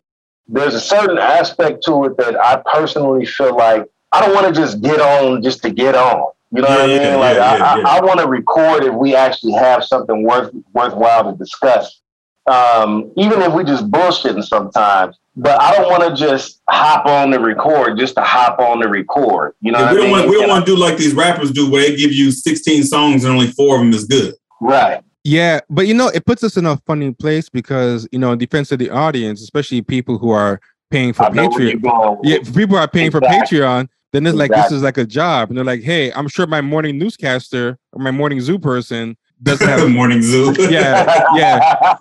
there's 0.49 0.75
a 0.75 0.81
certain 0.81 1.19
aspect 1.19 1.85
to 1.85 2.05
it 2.05 2.17
that 2.17 2.37
I 2.41 2.63
personally 2.73 3.25
feel 3.25 3.57
like 3.57 3.87
I 4.13 4.21
don't 4.21 4.35
want 4.35 4.53
to 4.55 4.61
just 4.61 4.81
get 4.81 5.01
on 5.01 5.43
just 5.43 5.63
to 5.63 5.71
get 5.71 5.95
on. 5.95 6.33
You 6.53 6.63
know 6.63 6.69
what 6.69 6.81
I 6.81 6.87
mean? 6.87 7.03
yeah, 7.03 7.17
like 7.17 7.37
yeah, 7.37 7.45
I, 7.45 7.57
yeah, 7.57 7.77
yeah. 7.79 7.89
I, 7.89 7.99
I 7.99 8.01
want 8.05 8.21
to 8.21 8.27
record 8.27 8.85
if 8.85 8.95
we 8.95 9.15
actually 9.15 9.53
have 9.55 9.85
something 9.85 10.23
worth 10.23 10.53
worthwhile 10.73 11.31
to 11.31 11.37
discuss. 11.37 12.01
Um, 12.49 13.13
even 13.17 13.43
if 13.43 13.53
we 13.53 13.65
just 13.65 13.91
bullshitting 13.91 14.45
sometimes. 14.45 15.19
But 15.39 15.61
I 15.61 15.75
don't 15.77 15.91
want 15.91 16.03
to 16.03 16.15
just 16.15 16.63
hop 16.71 17.05
on 17.07 17.31
the 17.31 17.39
record 17.39 17.99
just 17.99 18.15
to 18.15 18.23
hop 18.23 18.59
on 18.59 18.81
the 18.81 18.89
record. 18.89 19.55
You 19.61 19.73
know 19.73 19.81
Yeah, 19.81 19.93
what 19.93 19.95
we 19.95 19.99
I 19.99 20.01
don't 20.01 20.05
mean? 20.05 20.13
want 20.21 20.31
we 20.31 20.37
don't 20.41 20.49
want 20.49 20.65
to 20.67 20.75
do 20.75 20.81
like 20.81 20.97
these 20.97 21.13
rappers 21.15 21.51
do, 21.51 21.71
where 21.71 21.83
they 21.83 21.95
give 21.97 22.13
you 22.13 22.31
16 22.31 22.85
songs 22.85 23.25
and 23.25 23.35
only 23.35 23.49
four 23.49 23.75
of 23.77 23.81
them 23.83 23.93
is 23.93 24.05
good. 24.05 24.35
right. 24.61 25.03
Yeah, 25.25 25.59
but 25.69 25.89
you 25.89 25.95
know, 25.95 26.07
it 26.09 26.25
puts 26.25 26.45
us 26.45 26.57
in 26.57 26.67
a 26.67 26.77
funny 26.87 27.13
place 27.13 27.49
because 27.49 28.09
you 28.13 28.19
know, 28.21 28.31
in 28.33 28.39
defense 28.39 28.71
of 28.71 28.79
the 28.79 28.91
audience, 28.91 29.43
especially 29.43 29.83
people 29.83 30.19
who 30.19 30.31
are 30.31 30.61
paying 30.91 31.13
for 31.13 31.25
I 31.25 31.29
know 31.31 31.49
where 31.49 31.63
you're 31.63 31.81
Patreon. 31.81 32.21
Yeah, 32.23 32.37
if 32.37 32.55
people 32.55 32.77
are 32.79 32.87
paying 32.89 33.11
for 33.11 33.21
Patreon, 33.21 33.89
then 34.13 34.25
it's 34.25 34.37
like 34.37 34.53
this 34.53 34.71
is 34.71 34.83
like 34.85 34.99
a 34.99 35.05
job, 35.05 35.49
and 35.51 35.59
they're 35.59 35.65
like, 35.65 35.83
"Hey, 35.83 36.13
I'm 36.13 36.29
sure 36.29 36.47
my 36.47 36.61
morning 36.61 36.97
newscaster 36.97 37.77
or 37.93 38.01
my 38.03 38.13
morning 38.13 38.41
zoo 38.41 38.57
person 38.57 39.17
doesn't 39.43 39.67
have 39.69 39.81
a 39.83 39.89
Morning 39.99 40.23
Zoo. 40.23 40.55
Yeah, 40.71 41.25
yeah. 41.35 41.97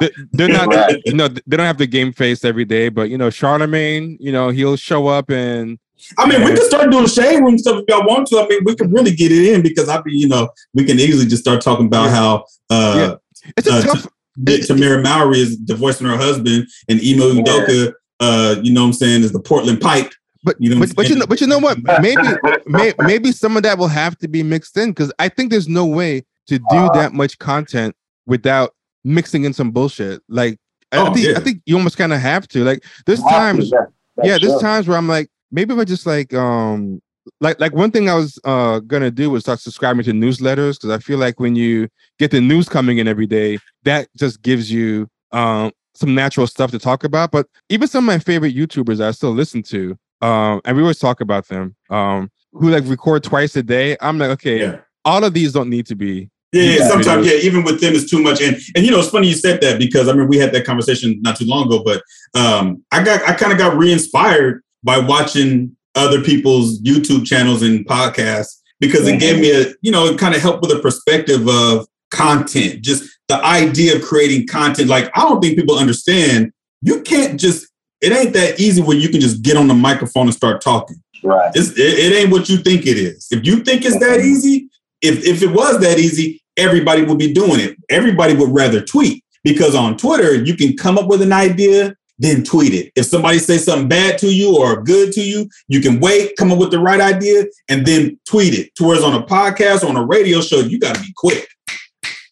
They- 0.00 0.10
they're 0.32 0.48
not 0.48 0.68
Right. 0.74 1.00
you 1.04 1.14
know 1.14 1.28
they 1.28 1.56
don't 1.56 1.66
have 1.66 1.78
the 1.78 1.86
game 1.86 2.12
face 2.12 2.44
every 2.44 2.64
day 2.64 2.88
but 2.88 3.08
you 3.10 3.16
know 3.18 3.30
charlemagne 3.30 4.16
you 4.20 4.32
know 4.32 4.48
he'll 4.50 4.76
show 4.76 5.06
up 5.08 5.30
and 5.30 5.78
I 6.16 6.26
mean, 6.26 6.42
we 6.42 6.54
can 6.54 6.64
start 6.64 6.90
doing 6.90 7.06
shade 7.06 7.40
room 7.40 7.58
stuff 7.58 7.76
if 7.80 7.84
y'all 7.86 8.06
want 8.06 8.26
to. 8.28 8.40
I 8.40 8.48
mean, 8.48 8.60
we 8.64 8.74
can 8.74 8.90
really 8.90 9.14
get 9.14 9.30
it 9.32 9.52
in 9.52 9.60
because 9.60 9.86
I 9.90 9.96
mean, 10.02 10.18
you 10.18 10.28
know, 10.28 10.48
we 10.72 10.84
can 10.84 10.98
easily 10.98 11.26
just 11.26 11.42
start 11.42 11.60
talking 11.60 11.84
about 11.84 12.04
Yeah. 12.06 12.10
how 12.14 12.44
uh, 12.70 13.16
it's 13.58 13.68
a 13.68 13.72
Uh, 13.74 13.82
tough 13.82 14.06
that 14.38 14.60
Tamera 14.62 15.02
Mowry 15.02 15.40
is 15.40 15.58
divorcing 15.58 16.06
her 16.06 16.16
husband 16.16 16.66
and 16.88 16.98
Ime 17.00 17.04
Yeah. 17.04 17.42
Udoka, 17.42 17.92
uh, 18.18 18.56
you 18.62 18.72
know 18.72 18.80
what 18.80 18.86
I'm 18.86 18.92
saying, 18.94 19.24
is 19.24 19.32
the 19.32 19.40
Portland 19.40 19.78
Pipe. 19.82 20.10
but 20.42 20.56
You 20.58 20.70
know 20.74 20.80
but, 20.80 20.96
but 20.96 21.10
you 21.10 21.16
know 21.16 21.26
but 21.26 21.38
you 21.42 21.46
know 21.46 21.58
what 21.58 21.76
maybe 22.00 22.22
may, 22.66 22.94
maybe 23.00 23.30
some 23.30 23.58
of 23.58 23.62
that 23.64 23.76
will 23.76 23.88
have 23.88 24.16
to 24.20 24.26
be 24.28 24.42
mixed 24.42 24.78
in 24.78 24.88
because 24.92 25.12
i 25.18 25.28
think 25.28 25.50
there's 25.50 25.68
no 25.68 25.84
way 25.84 26.24
to 26.46 26.58
do 26.58 26.64
Uh, 26.70 26.92
that 26.94 27.12
much 27.12 27.38
content 27.38 27.94
without 28.26 28.72
mixing 29.04 29.44
in 29.44 29.52
some 29.52 29.70
bullshit 29.70 30.22
like 30.28 30.58
I, 30.92 30.98
I 30.98 31.08
Oh, 31.08 31.14
think 31.14 31.26
yeah. 31.26 31.36
i 31.36 31.40
think 31.40 31.62
you 31.66 31.76
almost 31.76 31.96
kind 31.96 32.12
of 32.12 32.20
have 32.20 32.46
to 32.48 32.64
like 32.64 32.84
there's 33.06 33.20
Have 33.22 33.30
times 33.30 33.70
yeah, 33.70 33.78
that's 34.16 34.28
yeah 34.28 34.38
there's 34.38 34.52
true. 34.52 34.60
times 34.60 34.88
where 34.88 34.98
i'm 34.98 35.08
like 35.08 35.28
maybe 35.50 35.72
if 35.74 35.80
i 35.80 35.84
just 35.84 36.06
like 36.06 36.34
um 36.34 37.00
like 37.40 37.58
like 37.60 37.72
one 37.74 37.90
thing 37.90 38.08
i 38.08 38.14
was 38.14 38.38
uh 38.44 38.80
gonna 38.80 39.10
do 39.10 39.30
was 39.30 39.42
start 39.44 39.60
subscribing 39.60 40.04
to 40.04 40.12
newsletters 40.12 40.74
because 40.76 40.90
i 40.90 40.98
feel 40.98 41.18
like 41.18 41.38
when 41.40 41.54
you 41.56 41.88
get 42.18 42.30
the 42.30 42.40
news 42.40 42.68
coming 42.68 42.98
in 42.98 43.06
every 43.08 43.26
day 43.26 43.58
that 43.84 44.08
just 44.16 44.42
gives 44.42 44.70
you 44.70 45.06
um 45.32 45.70
some 45.94 46.14
natural 46.14 46.46
stuff 46.46 46.70
to 46.70 46.78
talk 46.78 47.04
about 47.04 47.30
but 47.30 47.46
even 47.68 47.86
some 47.88 48.04
of 48.04 48.06
my 48.06 48.18
favorite 48.18 48.54
youtubers 48.54 49.00
i 49.00 49.10
still 49.10 49.32
listen 49.32 49.62
to 49.62 49.96
um 50.22 50.60
and 50.64 50.76
we 50.76 50.82
always 50.82 50.98
talk 50.98 51.20
about 51.20 51.46
them 51.48 51.74
um 51.90 52.30
who 52.52 52.68
like 52.70 52.84
record 52.86 53.22
twice 53.22 53.54
a 53.56 53.62
day 53.62 53.96
i'm 54.00 54.18
like 54.18 54.30
okay 54.30 54.60
Yeah. 54.60 54.76
all 55.04 55.22
of 55.24 55.34
these 55.34 55.52
don't 55.52 55.68
need 55.70 55.86
to 55.86 55.94
be 55.94 56.30
Yeah, 56.52 56.62
yeah, 56.62 56.88
sometimes, 56.88 57.26
yeah, 57.26 57.34
even 57.34 57.62
with 57.62 57.80
them, 57.80 57.94
it's 57.94 58.10
too 58.10 58.20
much. 58.20 58.40
And 58.40 58.56
and 58.74 58.84
you 58.84 58.90
know, 58.90 58.98
it's 58.98 59.10
funny 59.10 59.28
you 59.28 59.34
said 59.34 59.60
that 59.60 59.78
because 59.78 60.08
I 60.08 60.12
mean, 60.14 60.26
we 60.26 60.36
had 60.36 60.52
that 60.52 60.66
conversation 60.66 61.20
not 61.22 61.36
too 61.36 61.44
long 61.44 61.66
ago. 61.66 61.82
But 61.84 62.02
um, 62.34 62.82
I 62.90 63.04
got 63.04 63.22
I 63.28 63.34
kind 63.34 63.52
of 63.52 63.58
got 63.58 63.76
re-inspired 63.76 64.62
by 64.82 64.98
watching 64.98 65.76
other 65.94 66.20
people's 66.22 66.80
YouTube 66.82 67.24
channels 67.24 67.62
and 67.62 67.86
podcasts 67.86 68.60
because 68.80 69.06
it 69.06 69.20
gave 69.20 69.40
me 69.40 69.52
a 69.52 69.74
you 69.80 69.92
know, 69.92 70.06
it 70.06 70.18
kind 70.18 70.34
of 70.34 70.42
helped 70.42 70.62
with 70.62 70.72
a 70.72 70.80
perspective 70.80 71.48
of 71.48 71.86
content, 72.10 72.82
just 72.82 73.08
the 73.28 73.36
idea 73.44 73.94
of 73.94 74.02
creating 74.02 74.48
content. 74.48 74.88
Like 74.88 75.08
I 75.16 75.20
don't 75.20 75.40
think 75.40 75.56
people 75.56 75.78
understand. 75.78 76.52
You 76.82 77.02
can't 77.02 77.38
just. 77.38 77.68
It 78.00 78.12
ain't 78.12 78.32
that 78.32 78.58
easy 78.58 78.80
where 78.80 78.96
you 78.96 79.10
can 79.10 79.20
just 79.20 79.42
get 79.42 79.58
on 79.58 79.68
the 79.68 79.74
microphone 79.74 80.26
and 80.26 80.34
start 80.34 80.62
talking. 80.62 80.96
Right. 81.22 81.52
It's, 81.54 81.72
it, 81.72 81.98
it 81.98 82.16
ain't 82.16 82.30
what 82.30 82.48
you 82.48 82.56
think 82.56 82.86
it 82.86 82.96
is. 82.96 83.28
If 83.30 83.44
you 83.46 83.62
think 83.62 83.84
it's 83.84 83.98
that 83.98 84.20
easy, 84.20 84.69
if 85.02 85.24
if 85.26 85.42
it 85.42 85.48
was 85.52 85.80
that 85.80 85.98
easy, 85.98 86.42
everybody 86.56 87.02
would 87.02 87.18
be 87.18 87.32
doing 87.32 87.60
it. 87.60 87.76
Everybody 87.88 88.34
would 88.34 88.50
rather 88.50 88.80
tweet 88.84 89.24
because 89.44 89.74
on 89.74 89.96
Twitter 89.96 90.34
you 90.34 90.56
can 90.56 90.76
come 90.76 90.98
up 90.98 91.06
with 91.08 91.22
an 91.22 91.32
idea, 91.32 91.94
then 92.18 92.44
tweet 92.44 92.74
it. 92.74 92.92
If 92.96 93.06
somebody 93.06 93.38
says 93.38 93.64
something 93.64 93.88
bad 93.88 94.18
to 94.18 94.26
you 94.32 94.58
or 94.58 94.82
good 94.82 95.12
to 95.12 95.22
you, 95.22 95.48
you 95.68 95.80
can 95.80 96.00
wait, 96.00 96.36
come 96.38 96.52
up 96.52 96.58
with 96.58 96.70
the 96.70 96.78
right 96.78 97.00
idea, 97.00 97.44
and 97.68 97.86
then 97.86 98.18
tweet 98.28 98.52
it. 98.54 98.74
To 98.76 98.84
whereas 98.84 99.02
on 99.02 99.14
a 99.14 99.24
podcast 99.26 99.82
or 99.82 99.88
on 99.88 99.96
a 99.96 100.04
radio 100.04 100.40
show, 100.40 100.58
you 100.60 100.78
got 100.78 100.94
to 100.96 101.00
be 101.00 101.12
quick. 101.16 101.48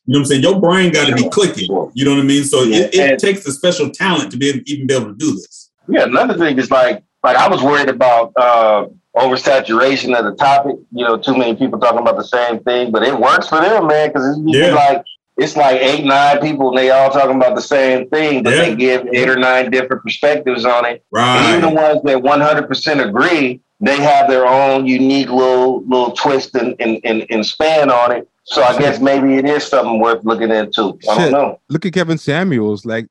You 0.05 0.15
know 0.15 0.21
what 0.21 0.25
I'm 0.25 0.25
saying? 0.27 0.43
Your 0.43 0.61
brain 0.61 0.91
got 0.93 1.07
to 1.09 1.15
be 1.15 1.29
clicking. 1.29 1.69
You 1.95 2.05
know 2.05 2.13
what 2.15 2.21
I 2.21 2.25
mean? 2.25 2.45
So 2.45 2.63
it, 2.63 2.95
Yeah, 2.95 3.05
it 3.05 3.11
and- 3.13 3.19
takes 3.21 3.47
a 3.47 3.53
special 3.53 3.91
talent 3.91 4.31
to 4.33 4.37
be 4.39 4.49
able, 4.49 4.61
even 4.67 4.87
be 4.87 4.95
able 4.95 5.09
to 5.09 5.15
do 5.15 5.33
this. 5.33 5.71
Yeah, 5.89 6.05
another 6.05 6.35
thing 6.37 6.59
is 6.59 6.71
like 6.71 7.03
like 7.23 7.37
I 7.37 7.49
was 7.49 7.63
worried 7.63 7.89
about 7.89 8.33
uh 8.37 8.87
oversaturation 9.19 10.17
of 10.19 10.25
the 10.25 10.35
topic. 10.37 10.77
You 10.93 11.05
know, 11.05 11.17
too 11.17 11.37
many 11.37 11.55
people 11.57 11.79
talking 11.79 11.99
about 12.01 12.17
the 12.17 12.25
same 12.25 12.61
thing, 12.61 12.91
but 12.91 13.03
it 13.03 13.19
works 13.19 13.49
for 13.49 13.61
them, 13.61 13.87
man, 13.87 14.09
because 14.09 14.37
it's 14.39 14.41
Yeah. 14.57 14.75
like 14.75 15.05
it's 15.37 15.57
like 15.57 15.81
eight, 15.81 16.05
nine 16.05 16.41
people, 16.41 16.71
and 16.71 16.77
they 16.79 16.91
all 16.91 17.11
talking 17.11 17.37
about 17.37 17.55
the 17.55 17.63
same 17.63 18.09
thing, 18.11 18.43
but 18.43 18.53
Yeah. 18.55 18.63
they 18.63 18.75
give 18.75 19.07
eight 19.13 19.29
or 19.29 19.37
nine 19.37 19.71
different 19.71 20.03
perspectives 20.03 20.65
on 20.65 20.85
it. 20.85 21.05
And 21.17 21.47
even 21.47 21.61
the 21.61 21.81
ones 21.81 22.01
that 22.03 22.21
100% 22.21 23.01
agree, 23.09 23.61
they 23.81 24.01
have 24.01 24.29
their 24.29 24.45
own 24.49 24.85
unique 24.87 25.31
little 25.31 25.83
little 25.87 26.11
twist 26.11 26.57
and, 26.57 26.75
and, 26.81 26.99
and, 27.05 27.25
and 27.31 27.47
span 27.47 27.89
on 27.89 28.11
it. 28.11 28.29
So 28.47 28.65
I 28.65 28.77
guess 28.81 28.99
maybe 28.99 29.35
it 29.35 29.45
is 29.45 29.63
something 29.65 30.01
worth 30.01 30.25
looking 30.25 30.51
into. 30.51 30.99
I 31.09 31.15
Shit. 31.15 31.31
don't 31.31 31.33
know. 31.33 31.61
Look 31.69 31.87
at 31.87 31.93
Kevin 31.93 32.19
Samuels. 32.19 32.85
Like, 32.85 33.07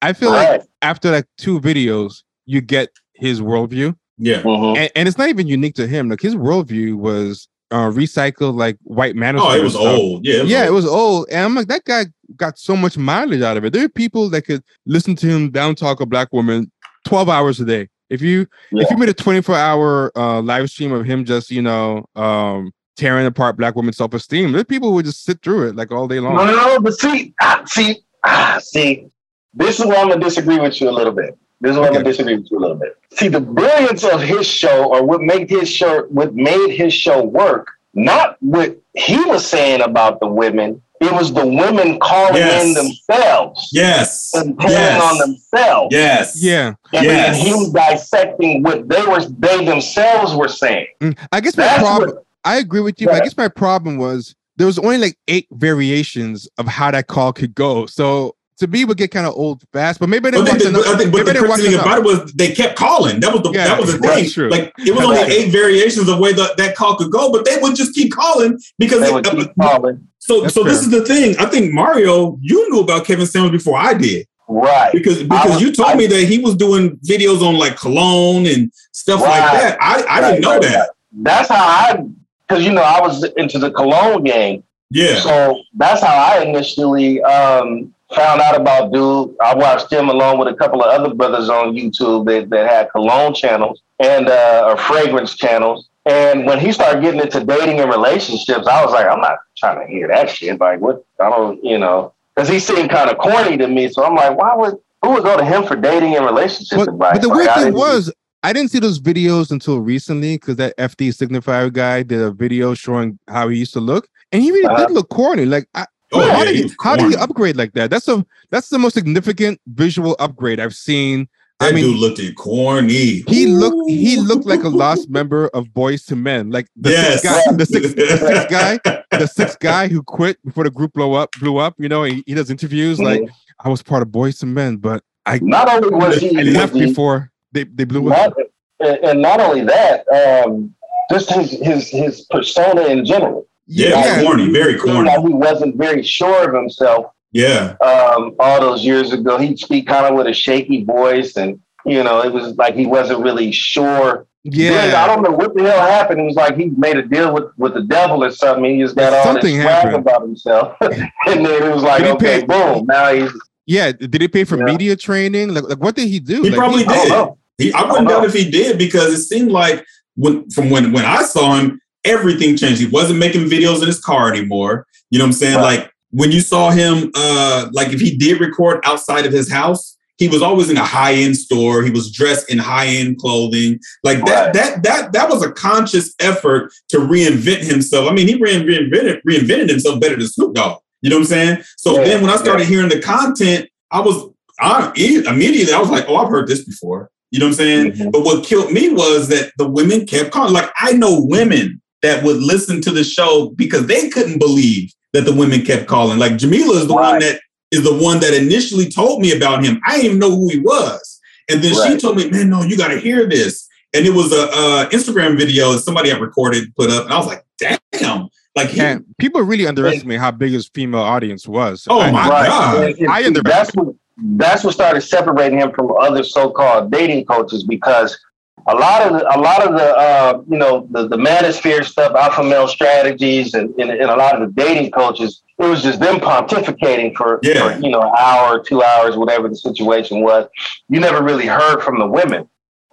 I 0.00 0.14
feel 0.14 0.30
like 0.30 0.62
after 0.80 1.10
like 1.10 1.26
two 1.36 1.60
videos, 1.60 2.22
you 2.46 2.62
get 2.62 2.88
his 3.14 3.42
worldview, 3.42 3.96
Yeah. 4.18 4.42
Mhm. 4.42 4.76
and, 4.76 4.90
and 4.94 5.08
it's 5.08 5.18
not 5.18 5.28
even 5.28 5.46
unique 5.46 5.74
to 5.76 5.86
him. 5.86 6.08
Like 6.08 6.20
his 6.20 6.34
worldview 6.34 6.94
was 6.94 7.48
uh, 7.70 7.90
recycled 7.90 8.56
like 8.56 8.76
white 8.82 9.14
manosphere. 9.14 9.40
Oh, 9.40 9.54
it 9.54 9.62
was 9.62 9.74
and 9.74 9.82
stuff. 9.82 9.98
old. 9.98 10.26
Yeah. 10.26 10.42
yeah, 10.42 10.60
old. 10.60 10.68
it 10.68 10.72
was 10.72 10.86
old. 10.86 11.26
And 11.30 11.44
I'm 11.44 11.54
like, 11.54 11.68
that 11.68 11.84
guy 11.84 12.06
got 12.36 12.58
so 12.58 12.76
much 12.76 12.96
mileage 12.96 13.42
out 13.42 13.56
of 13.56 13.64
it. 13.64 13.72
There 13.72 13.84
are 13.84 13.88
people 13.88 14.30
that 14.30 14.42
could 14.42 14.62
listen 14.86 15.16
to 15.16 15.26
him 15.26 15.50
down 15.50 15.74
talk 15.74 16.00
a 16.00 16.06
black 16.06 16.32
woman 16.32 16.70
12 17.04 17.28
hours 17.28 17.60
a 17.60 17.64
day. 17.64 17.88
If 18.08 18.22
you 18.22 18.46
if 18.70 18.88
you 18.88 18.96
made 18.96 19.08
a 19.08 19.14
24 19.14 19.56
hour 19.56 20.12
uh, 20.16 20.40
live 20.40 20.70
stream 20.70 20.92
of 20.92 21.04
him 21.04 21.24
just, 21.24 21.50
you 21.50 21.60
know, 21.60 22.06
um, 22.14 22.70
tearing 22.96 23.26
apart 23.26 23.56
black 23.56 23.74
women's 23.74 23.96
self-esteem, 23.96 24.52
there 24.52 24.60
are 24.60 24.64
people 24.64 24.90
who 24.90 24.94
would 24.94 25.04
just 25.04 25.24
sit 25.24 25.42
through 25.42 25.68
it 25.68 25.76
like 25.76 25.90
all 25.90 26.06
day 26.06 26.20
long. 26.20 26.36
No, 26.36 26.46
no, 26.46 26.52
no, 26.52 26.80
but 26.80 26.94
see, 26.94 27.34
ah, 27.42 27.62
see, 27.66 27.96
ah, 28.22 28.60
see, 28.62 29.08
this 29.54 29.80
is 29.80 29.86
where 29.86 29.98
I'm 29.98 30.08
gonna 30.08 30.20
disagree 30.20 30.58
with 30.58 30.80
you 30.80 30.88
a 30.88 30.92
little 30.92 31.12
bit. 31.12 31.36
This 31.60 31.72
is 31.72 31.76
where 31.78 31.86
I'm 31.86 31.92
Okay. 31.94 32.02
gonna 32.02 32.10
disagree 32.10 32.36
with 32.36 32.50
you 32.50 32.58
a 32.58 32.60
little 32.60 32.76
bit. 32.76 32.96
See, 33.14 33.28
the 33.28 33.40
brilliance 33.40 34.04
of 34.04 34.20
his 34.22 34.46
show, 34.46 34.84
or 34.92 35.02
what 35.04 35.22
made 35.22 35.48
his 35.48 35.68
show, 35.68 36.02
what 36.10 36.34
made 36.34 36.70
his 36.70 36.92
show 36.92 37.22
work, 37.22 37.68
not 37.94 38.36
what 38.40 38.76
he 38.94 39.16
was 39.24 39.46
saying 39.46 39.80
about 39.80 40.20
the 40.20 40.26
women. 40.26 40.82
It 41.00 41.12
was 41.12 41.32
the 41.32 41.46
women 41.46 41.98
calling 41.98 42.36
Yes. 42.36 42.64
in 42.66 42.74
themselves 42.74 43.68
Yes. 43.72 44.30
and 44.34 44.58
telling 44.58 44.72
Yes. 44.76 45.02
on 45.12 45.18
themselves. 45.18 45.88
Yes. 45.94 46.36
Yeah. 46.42 46.72
And 46.94 47.04
Yes. 47.04 47.36
then 47.38 47.46
him 47.46 47.72
dissecting 47.72 48.62
what 48.62 48.88
they 48.88 49.02
were, 49.02 49.20
they 49.38 49.64
themselves 49.64 50.34
were 50.34 50.48
saying. 50.48 50.86
Mm, 51.02 51.16
I 51.32 51.40
guess 51.40 51.56
my 51.56 51.64
That's 51.64 51.82
problem 51.82 52.10
what, 52.10 52.24
I 52.44 52.56
agree 52.58 52.80
with 52.80 53.00
you, 53.00 53.08
but 53.08 53.16
I 53.16 53.20
guess 53.20 53.36
my 53.36 53.48
problem 53.48 53.98
was 53.98 54.34
there 54.56 54.66
was 54.66 54.78
only 54.78 54.96
like 54.98 55.16
eight 55.28 55.46
variations 55.52 56.48
of 56.58 56.66
how 56.66 56.90
that 56.90 57.08
call 57.08 57.32
could 57.32 57.54
go. 57.54 57.84
So 57.86 58.35
to 58.58 58.66
me, 58.66 58.84
would 58.84 58.96
get 58.96 59.10
kind 59.10 59.26
of 59.26 59.34
old 59.34 59.62
fast. 59.72 60.00
But 60.00 60.08
maybe 60.08 60.28
I 60.28 60.30
didn't 60.32 60.44
But, 60.46 60.52
watch 60.54 60.62
the, 60.62 60.68
enough. 60.70 60.86
I 60.86 60.96
think, 60.98 61.12
but 61.12 61.24
the 61.26 61.30
I 61.32 61.34
crazy 61.38 61.62
thing 61.70 61.74
about 61.80 61.98
it 61.98 62.04
was 62.04 62.32
they 62.32 62.52
kept 62.52 62.76
calling. 62.76 63.20
That 63.20 63.32
was 63.32 63.42
the 63.42 63.50
Yeah, 63.52 63.64
that 63.64 63.80
was 63.80 63.92
the 63.92 63.98
that's 63.98 64.14
thing. 64.14 64.30
true. 64.30 64.48
Like 64.50 64.72
it 64.78 64.94
was 64.94 65.04
only 65.04 65.16
Right. 65.18 65.30
eight 65.30 65.50
variations 65.50 66.08
of 66.08 66.18
way 66.18 66.32
that 66.32 66.56
that 66.56 66.74
call 66.76 66.96
could 66.96 67.10
go, 67.10 67.30
but 67.30 67.44
they 67.44 67.56
would 67.60 67.76
just 67.76 67.94
keep 67.94 68.12
calling 68.12 68.58
because 68.78 69.00
they 69.00 69.08
it- 69.08 69.12
would 69.14 69.24
keep 69.24 69.50
calling. 69.60 70.06
so 70.18 70.40
That's 70.42 70.54
so 70.54 70.62
this 70.64 70.80
is 70.80 70.90
the 70.90 71.04
thing. 71.04 71.36
I 71.38 71.46
think 71.46 71.72
Mario, 71.72 72.38
you 72.42 72.70
knew 72.70 72.80
about 72.80 73.04
Kevin 73.04 73.26
Samuels 73.26 73.52
before 73.52 73.78
I 73.78 73.94
did 73.94 74.26
Right. 74.48 74.92
because 74.92 75.22
because 75.22 75.50
was- 75.50 75.60
you 75.60 75.72
told 75.72 75.90
I- 75.90 75.94
me 75.96 76.06
that 76.06 76.24
he 76.24 76.38
was 76.38 76.54
doing 76.54 76.98
videos 77.06 77.42
on 77.42 77.56
like 77.56 77.76
cologne 77.76 78.46
and 78.46 78.70
stuff 78.92 79.20
like 79.20 79.32
that. 79.52 79.76
I 79.80 80.02
I 80.08 80.20
Right, 80.20 80.30
didn't 80.30 80.42
know 80.42 80.50
right, 80.52 80.62
that. 80.62 80.90
That's 81.22 81.48
how 81.48 81.56
I, 81.64 82.02
because 82.48 82.64
you 82.64 82.72
know, 82.72 82.82
I 82.82 83.00
was 83.00 83.24
into 83.36 83.58
the 83.58 83.70
cologne 83.70 84.22
game. 84.24 84.62
Yeah. 84.90 85.16
So 85.20 85.60
that's 85.76 86.00
how 86.02 86.14
I 86.14 86.42
initially 86.42 87.20
um, 87.22 87.92
found 88.14 88.40
out 88.40 88.56
about 88.60 88.92
dude. 88.92 89.34
I 89.40 89.54
watched 89.54 89.92
him 89.92 90.08
along 90.08 90.38
with 90.38 90.48
a 90.48 90.54
couple 90.54 90.82
of 90.82 90.88
other 90.88 91.14
brothers 91.14 91.48
on 91.48 91.74
YouTube 91.74 92.26
that, 92.26 92.50
that 92.50 92.68
had 92.70 92.90
cologne 92.92 93.34
channels 93.34 93.82
and 93.98 94.28
uh, 94.28 94.64
or 94.68 94.76
fragrance 94.76 95.34
channels. 95.36 95.88
And 96.04 96.46
when 96.46 96.60
he 96.60 96.70
started 96.72 97.02
getting 97.02 97.20
into 97.20 97.42
dating 97.44 97.80
and 97.80 97.90
relationships, 97.90 98.66
I 98.68 98.84
was 98.84 98.92
like, 98.92 99.06
I'm 99.06 99.20
not 99.20 99.38
trying 99.56 99.84
to 99.84 99.92
hear 99.92 100.06
that 100.08 100.30
shit. 100.30 100.60
Like, 100.60 100.80
what? 100.80 101.04
I 101.20 101.28
don't, 101.30 101.62
you 101.64 101.78
know, 101.78 102.12
because 102.34 102.48
he 102.48 102.60
seemed 102.60 102.90
kind 102.90 103.10
of 103.10 103.18
corny 103.18 103.56
to 103.56 103.66
me. 103.66 103.88
So 103.88 104.04
I'm 104.04 104.14
like, 104.14 104.36
why 104.38 104.54
would 104.54 104.74
who 105.02 105.10
would 105.12 105.24
go 105.24 105.36
to 105.36 105.44
him 105.44 105.64
for 105.64 105.74
dating 105.76 106.16
and 106.16 106.24
relationship 106.24 106.78
But, 106.78 106.88
advice? 106.88 107.12
but 107.14 107.22
the 107.22 107.28
Like, 107.28 107.36
weird 107.36 107.48
I 107.48 107.54
thing 107.54 107.64
didn't- 107.64 107.78
was, 107.78 108.12
I 108.42 108.52
didn't 108.52 108.70
see 108.70 108.78
those 108.78 109.00
videos 109.00 109.50
until 109.50 109.80
recently 109.80 110.36
because 110.36 110.56
that 110.56 110.76
FD 110.78 111.08
signifier 111.08 111.72
guy 111.72 112.04
did 112.04 112.20
a 112.20 112.30
video 112.30 112.74
showing 112.74 113.18
how 113.28 113.48
he 113.48 113.58
used 113.58 113.72
to 113.72 113.80
look, 113.80 114.08
and 114.30 114.40
he 114.42 114.52
really 114.52 114.66
Uh-huh. 114.66 114.86
did 114.86 114.92
look 114.94 115.08
corny. 115.08 115.44
Like, 115.44 115.66
I, 115.74 115.86
Oh, 116.12 116.20
how 116.20 116.38
yeah, 116.38 116.44
did 116.44 116.50
he 116.52 116.56
he, 116.58 116.62
was 116.64 116.76
how 116.82 116.96
did 116.96 117.06
he 117.06 117.12
corny. 117.12 117.22
upgrade 117.24 117.56
like 117.56 117.72
that? 117.74 117.90
That's 117.90 118.06
a 118.08 118.24
that's 118.50 118.68
the 118.68 118.78
most 118.78 118.94
significant 118.94 119.60
visual 119.66 120.14
upgrade 120.18 120.60
I've 120.60 120.74
seen. 120.74 121.28
That 121.58 121.70
I 121.72 121.72
mean, 121.74 121.84
dude 121.84 121.96
looked 121.98 122.20
at 122.20 122.34
corny. 122.36 123.24
he 123.28 123.46
looked 123.46 123.88
he 123.90 124.16
looked 124.18 124.44
like 124.46 124.62
a 124.62 124.68
lost 124.68 125.08
member 125.18 125.48
of 125.48 125.68
Boyz 125.68 126.10
II 126.12 126.18
Men, 126.18 126.50
like 126.50 126.68
the 126.76 126.90
Yes. 126.90 127.22
sixth 127.22 127.24
guy, 127.46 127.52
the 127.56 127.66
sixth, 127.66 127.96
the 127.96 128.16
sixth 128.18 128.48
guy, 128.50 128.78
the 129.18 129.26
sixth 129.26 129.58
guy 129.58 129.88
who 129.88 130.02
quit 130.02 130.36
before 130.44 130.64
the 130.64 130.70
group 130.70 130.92
blow 130.92 131.14
up, 131.14 131.30
blew 131.40 131.56
up. 131.56 131.74
You 131.78 131.88
know, 131.88 132.02
he, 132.04 132.22
he 132.26 132.34
does 132.34 132.50
interviews 132.50 133.00
like 133.00 133.22
I 133.64 133.68
was 133.70 133.82
part 133.82 134.02
of 134.02 134.08
Boyz 134.08 134.44
II 134.44 134.50
Men, 134.50 134.76
but 134.76 135.02
I 135.24 135.38
Not 135.42 135.68
only 135.68 135.88
was 135.96 136.18
he, 136.20 136.38
I 136.38 136.42
left 136.42 136.74
he- 136.74 136.86
before 136.86 137.32
they, 137.52 137.64
they 137.64 137.84
blew 137.84 138.12
up. 138.12 138.36
not, 138.36 138.46
and 138.80 139.04
and 139.04 139.22
not 139.22 139.40
only 139.40 139.62
that, 139.64 140.04
um, 140.46 140.74
just 141.10 141.30
his 141.32 141.52
his 141.52 141.88
his 141.88 142.20
persona 142.30 142.82
in 142.88 143.04
general. 143.06 143.48
Yeah, 143.66 143.88
yeah, 143.90 144.22
corny, 144.22 144.50
very 144.50 144.74
He 144.74 144.78
corny. 144.78 145.08
Like 145.08 145.20
he 145.20 145.32
wasn't 145.34 145.76
very 145.76 146.02
sure 146.02 146.48
of 146.48 146.54
himself 146.54 147.06
Yeah. 147.32 147.74
um, 147.82 148.34
all 148.38 148.60
those 148.60 148.84
years 148.84 149.12
ago. 149.12 149.38
He'd 149.38 149.58
speak 149.58 149.86
kind 149.88 150.06
of 150.06 150.14
with 150.14 150.26
a 150.28 150.32
shaky 150.34 150.84
voice, 150.84 151.36
and 151.36 151.60
you 151.84 152.02
know, 152.04 152.22
it 152.22 152.32
was 152.32 152.56
like 152.56 152.74
he 152.74 152.86
wasn't 152.86 153.20
really 153.20 153.50
sure. 153.52 154.26
Then, 154.44 154.94
I 154.94 155.08
don't 155.08 155.22
know 155.24 155.32
what 155.32 155.56
the 155.56 155.64
hell 155.64 155.80
happened. 155.80 156.20
It 156.20 156.24
was 156.24 156.36
like 156.36 156.56
he 156.56 156.66
made 156.66 156.96
a 156.96 157.02
deal 157.02 157.34
with, 157.34 157.46
with 157.56 157.74
the 157.74 157.82
devil 157.82 158.22
or 158.22 158.30
something. 158.30 158.64
He 158.64 158.80
just 158.80 158.94
got 158.94 159.12
all 159.12 159.24
Something 159.24 159.56
this 159.56 159.62
swag 159.64 159.84
happened. 159.86 159.96
about 160.06 160.22
himself, 160.22 160.76
and 160.80 161.44
then 161.44 161.62
it 161.64 161.74
was 161.74 161.82
like, 161.82 162.02
okay, 162.04 162.40
pay- 162.40 162.46
boom, 162.46 162.86
now 162.86 163.12
he's. 163.12 163.32
Yeah, 163.66 163.90
did 163.90 164.20
he 164.20 164.28
pay 164.28 164.44
for 164.44 164.56
Yeah. 164.58 164.64
media 164.66 164.94
training? 164.94 165.52
Like, 165.52 165.64
like 165.64 165.78
what 165.78 165.96
did 165.96 166.06
he 166.08 166.20
do? 166.20 166.42
He 166.42 166.50
Like, 166.50 166.58
probably 166.58 166.84
I 166.86 166.94
did. 167.02 167.08
know. 167.08 167.38
He, 167.58 167.72
I 167.72 167.80
don't 167.80 167.90
wouldn't 167.90 168.08
doubt 168.08 168.24
if 168.24 168.32
he 168.34 168.48
did 168.48 168.78
because 168.78 169.12
it 169.12 169.22
seemed 169.22 169.50
like 169.50 169.84
when 170.14 170.48
from 170.50 170.70
when 170.70 170.92
when 170.92 171.04
I 171.04 171.22
saw 171.24 171.56
him, 171.56 171.80
everything 172.06 172.56
changed. 172.56 172.80
He 172.80 172.86
wasn't 172.86 173.18
making 173.18 173.42
videos 173.48 173.80
in 173.80 173.86
his 173.86 174.00
car 174.00 174.32
anymore. 174.32 174.86
You 175.10 175.18
know 175.18 175.24
what 175.24 175.28
I'm 175.28 175.32
saying? 175.34 175.56
Right. 175.56 175.78
Like 175.80 175.90
when 176.10 176.32
you 176.32 176.40
saw 176.40 176.70
him, 176.70 177.10
uh, 177.14 177.68
like 177.72 177.92
if 177.92 178.00
he 178.00 178.16
did 178.16 178.40
record 178.40 178.80
outside 178.84 179.26
of 179.26 179.32
his 179.32 179.50
house, 179.50 179.96
he 180.18 180.28
was 180.28 180.40
always 180.40 180.70
in 180.70 180.78
a 180.78 180.84
high 180.84 181.12
end 181.12 181.36
store. 181.36 181.82
He 181.82 181.90
was 181.90 182.10
dressed 182.10 182.50
in 182.50 182.56
high 182.58 182.86
end 182.86 183.18
clothing. 183.18 183.78
Like 184.02 184.24
that, 184.24 184.44
Right. 184.46 184.54
that 184.54 184.82
that 184.84 185.12
that 185.12 185.28
was 185.28 185.42
a 185.44 185.52
conscious 185.52 186.14
effort 186.20 186.72
to 186.88 186.98
reinvent 186.98 187.64
himself. 187.64 188.10
I 188.10 188.14
mean, 188.14 188.26
he 188.26 188.38
reinvented 188.40 189.20
reinvented 189.28 189.68
himself 189.68 190.00
better 190.00 190.16
than 190.16 190.26
Snoop 190.28 190.54
Dogg. 190.54 190.78
You 191.02 191.10
know 191.10 191.16
what 191.16 191.22
I'm 191.22 191.26
saying? 191.28 191.58
So 191.76 191.98
Yeah, 191.98 192.04
then 192.04 192.22
when 192.22 192.30
I 192.30 192.36
started 192.36 192.66
hearing 192.66 192.88
the 192.88 193.00
content, 193.00 193.68
I 193.90 194.00
was 194.00 194.24
I, 194.58 194.90
immediately 194.96 195.74
I 195.74 195.78
was 195.78 195.90
like, 195.90 196.06
oh, 196.08 196.16
I've 196.16 196.30
heard 196.30 196.48
this 196.48 196.64
before. 196.64 197.10
You 197.30 197.38
know 197.40 197.46
what 197.46 197.50
I'm 197.50 197.56
saying? 197.56 197.92
Mhm. 197.92 198.12
But 198.12 198.24
what 198.24 198.42
killed 198.42 198.72
me 198.72 198.88
was 198.88 199.28
that 199.28 199.52
the 199.58 199.68
women 199.68 200.06
kept 200.06 200.30
calling. 200.30 200.54
Like 200.54 200.70
I 200.80 200.92
know 200.92 201.20
women 201.20 201.82
that 202.06 202.22
would 202.24 202.38
listen 202.38 202.80
to 202.82 202.90
the 202.92 203.04
show 203.04 203.50
because 203.56 203.86
they 203.86 204.08
couldn't 204.08 204.38
believe 204.38 204.92
that 205.12 205.24
the 205.24 205.34
women 205.34 205.62
kept 205.62 205.86
calling. 205.86 206.18
Like 206.18 206.36
Jamila 206.36 206.76
is 206.76 206.86
the 206.86 206.94
one 206.94 207.18
that 207.20 207.40
is 207.72 207.82
the 207.82 207.94
one 207.94 208.20
that 208.20 208.32
initially 208.32 208.88
told 208.88 209.20
me 209.20 209.36
about 209.36 209.64
him. 209.64 209.80
I 209.86 209.96
didn't 209.96 210.06
even 210.06 210.18
know 210.18 210.30
who 210.30 210.48
he 210.48 210.60
was, 210.60 211.20
and 211.50 211.62
then 211.62 211.74
she 211.74 211.98
told 211.98 212.16
me, 212.16 212.30
"Man, 212.30 212.48
no, 212.48 212.62
you 212.62 212.76
got 212.76 212.88
to 212.88 212.98
hear 213.00 213.26
this." 213.28 213.66
And 213.94 214.06
it 214.06 214.10
was 214.14 214.32
a, 214.32 214.42
uh 214.52 214.88
Instagram 214.90 215.36
video 215.38 215.72
that 215.72 215.80
somebody 215.80 216.10
had 216.10 216.20
recorded, 216.20 216.74
put 216.76 216.90
up, 216.90 217.04
and 217.04 217.12
I 217.14 217.18
was 217.18 217.26
like, 217.26 217.44
"Damn!" 217.58 218.28
Like 218.54 218.68
he, 218.70 218.80
And 218.80 219.04
people 219.18 219.42
really 219.42 219.66
underestimate 219.66 220.18
how 220.18 220.30
big 220.30 220.52
his 220.52 220.68
female 220.68 221.00
audience 221.02 221.46
was. 221.46 221.86
Oh 221.90 222.00
I- 222.00 222.10
my 222.10 222.28
Right. 222.28 222.46
God. 222.48 222.84
And- 222.84 222.98
and 223.00 223.08
I 223.10 223.22
see, 223.22 223.30
that's 223.44 223.70
what 223.74 223.94
that's 224.38 224.64
what 224.64 224.72
started 224.72 225.02
separating 225.02 225.58
him 225.58 225.72
from 225.74 225.92
other 226.00 226.22
so-called 226.24 226.90
dating 226.90 227.26
coaches 227.26 227.64
because 227.64 228.18
a 228.68 228.74
lot 228.74 229.02
of 229.02 229.12
the, 229.12 229.36
a 229.36 229.38
lot 229.40 229.66
of 229.66 229.74
the 229.74 229.96
uh, 229.96 230.42
you 230.50 230.58
know 230.58 230.86
the 230.90 231.06
the 231.08 231.16
manosphere 231.16 231.84
stuff, 231.84 232.14
alpha 232.14 232.42
male 232.42 232.66
strategies, 232.68 233.54
and, 233.54 233.70
and, 233.80 233.90
and 233.90 234.10
a 234.10 234.16
lot 234.16 234.40
of 234.40 234.40
the 234.48 234.52
dating 234.62 234.90
coaches, 234.90 235.42
it 235.58 235.66
was 235.66 235.82
just 235.82 236.00
them 236.00 236.16
pontificating 236.16 237.14
for, 237.14 237.38
Yeah. 237.42 237.76
for 237.76 237.80
you 237.84 237.90
know 237.90 238.02
an 238.02 238.12
hour, 238.18 238.62
two 238.62 238.82
hours, 238.82 239.16
whatever 239.16 239.48
the 239.48 239.56
situation 239.56 240.20
was. 240.22 240.48
You 240.88 241.00
never 241.00 241.22
really 241.22 241.46
heard 241.46 241.80
from 241.82 241.98
the 241.98 242.06
women. 242.06 242.48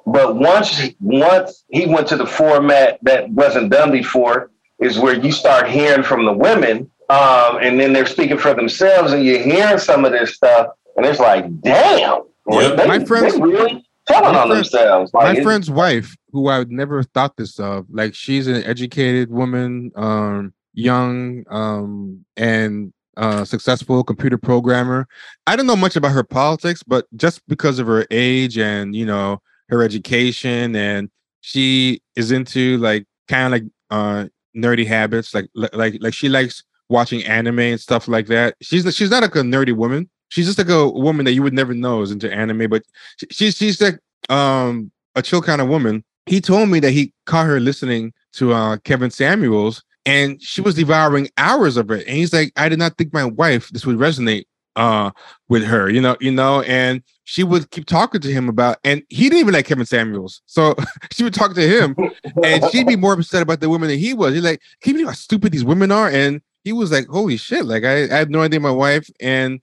But 0.05 0.36
once 0.36 0.81
once 0.99 1.63
he 1.69 1.86
went 1.86 2.07
to 2.09 2.17
the 2.17 2.25
format 2.27 2.99
that 3.03 3.29
wasn't 3.29 3.71
done 3.71 3.91
before, 3.91 4.51
is 4.79 4.99
where 4.99 5.15
you 5.15 5.31
start 5.31 5.69
hearing 5.69 6.03
from 6.03 6.25
the 6.25 6.33
women, 6.33 6.91
um, 7.09 7.57
and 7.62 7.79
then 7.79 7.93
they're 7.93 8.05
speaking 8.05 8.38
for 8.38 8.53
themselves, 8.53 9.13
and 9.13 9.23
you're 9.23 9.39
hearing 9.41 9.77
some 9.79 10.03
of 10.05 10.12
this 10.12 10.36
stuff, 10.36 10.67
and 10.97 11.05
it's 11.05 11.19
like, 11.19 11.45
damn, 11.62 12.21
Yep. 12.49 12.77
they, 12.77 12.88
My 12.88 13.03
friends- 13.05 13.39
really 13.39 13.86
telling 14.07 14.33
my 14.33 14.39
on 14.41 14.47
friends- 14.49 14.71
themselves. 14.71 15.13
Like, 15.13 15.37
my 15.37 15.43
friend's 15.43 15.69
wife, 15.71 16.15
who 16.31 16.47
I 16.47 16.59
would 16.59 16.71
never 16.71 17.03
thought 17.03 17.37
this 17.37 17.59
of, 17.59 17.85
like 17.89 18.15
she's 18.15 18.47
an 18.47 18.63
educated 18.63 19.29
woman, 19.31 19.91
um, 19.95 20.53
young, 20.73 21.43
um, 21.49 22.25
and 22.35 22.93
uh, 23.17 23.45
successful 23.45 24.03
computer 24.03 24.37
programmer. 24.37 25.07
I 25.45 25.55
don't 25.55 25.67
know 25.67 25.75
much 25.75 25.95
about 25.95 26.13
her 26.13 26.23
politics, 26.23 26.81
but 26.83 27.05
just 27.15 27.41
because 27.47 27.77
of 27.79 27.87
her 27.87 28.05
age 28.09 28.57
and 28.57 28.95
you 28.95 29.05
know 29.05 29.41
her 29.69 29.83
education, 29.83 30.75
and 30.75 31.09
she 31.41 32.01
is 32.15 32.31
into 32.31 32.77
like 32.79 33.05
kind 33.27 33.45
of 33.45 33.51
like 33.51 33.63
uh 33.91 34.27
nerdy 34.57 34.85
habits, 34.85 35.33
like 35.33 35.47
like 35.53 35.97
like 35.99 36.13
she 36.13 36.27
likes 36.29 36.63
watching 36.89 37.23
anime 37.25 37.59
and 37.59 37.79
stuff 37.79 38.07
like 38.07 38.27
that. 38.27 38.55
She's 38.61 38.83
she's 38.95 39.11
not 39.11 39.21
like 39.21 39.35
a 39.35 39.39
nerdy 39.41 39.75
woman. 39.75 40.09
She's 40.34 40.48
just 40.48 40.58
like 40.58 40.69
a 40.69 40.89
woman 40.89 41.26
that 41.26 41.34
you 41.34 41.43
would 41.43 41.54
never 41.54 41.76
know 41.76 42.02
is 42.02 42.10
into 42.10 42.34
anime, 42.34 42.67
but 42.67 42.82
she's 43.30 43.56
she's 43.56 43.80
like 43.80 44.00
um 44.30 44.91
a 45.13 45.22
chill 45.22 45.43
kind 45.43 45.62
of 45.62 45.67
woman. 45.67 46.04
He 46.26 46.41
told 46.41 46.69
me 46.69 46.80
that 46.80 46.89
he 46.89 47.13
caught 47.28 47.46
her 47.46 47.60
listening 47.60 48.13
to 48.34 48.52
uh 48.52 48.78
Kevin 48.78 49.12
Samuels 49.12 49.84
and 50.08 50.41
she 50.41 50.60
was 50.60 50.74
devouring 50.74 51.30
hours 51.38 51.78
of 51.78 51.91
it. 51.91 52.08
And 52.08 52.17
he's 52.17 52.34
like, 52.34 52.52
I 52.58 52.67
did 52.67 52.80
not 52.80 52.98
think 52.98 53.13
my 53.13 53.26
wife 53.26 53.69
this 53.69 53.86
would 53.86 53.98
resonate 53.98 54.46
uh 54.76 55.12
with 55.50 55.63
her, 55.65 55.88
you 55.88 56.02
know, 56.02 56.17
you 56.19 56.32
know, 56.32 56.62
and 56.62 57.04
she 57.26 57.43
would 57.43 57.69
keep 57.69 57.86
talking 57.86 58.22
to 58.22 58.34
him 58.34 58.50
about 58.50 58.78
and 58.84 59.04
he 59.10 59.26
didn't 59.26 59.38
even 59.38 59.54
like 59.54 59.67
Kevin 59.67 59.86
Samuels. 59.86 60.41
So 60.48 60.74
she 61.12 61.24
would 61.24 61.36
talk 61.36 61.54
to 61.54 61.62
him 61.62 61.96
and 62.43 62.65
she'd 62.72 62.88
be 62.88 62.96
more 62.96 63.13
upset 63.13 63.43
about 63.43 63.60
the 63.60 63.69
women 63.69 63.89
than 63.89 64.00
he 64.00 64.15
was. 64.15 64.34
He's 64.34 64.43
like, 64.43 64.62
Can 64.82 64.89
you 64.89 64.93
believe 64.96 65.10
how 65.10 65.13
stupid 65.13 65.52
these 65.52 65.63
women 65.63 65.91
are? 65.91 66.10
And 66.10 66.41
he 66.63 66.74
was 66.74 66.91
like, 66.91 67.06
Holy 67.06 67.38
shit, 67.38 67.65
like 67.65 67.84
I, 67.84 68.06
I 68.06 68.17
had 68.17 68.32
no 68.32 68.41
idea 68.41 68.60
my 68.60 68.72
wife. 68.72 69.08
And 69.19 69.62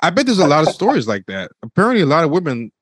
I 0.00 0.10
bet 0.10 0.26
there's 0.26 0.38
a 0.38 0.46
lot 0.46 0.66
of 0.66 0.74
stories 0.74 1.06
like 1.06 1.26
that. 1.26 1.50
Apparently, 1.62 2.02
a 2.02 2.06
lot 2.06 2.24
of 2.24 2.30
women 2.30 2.72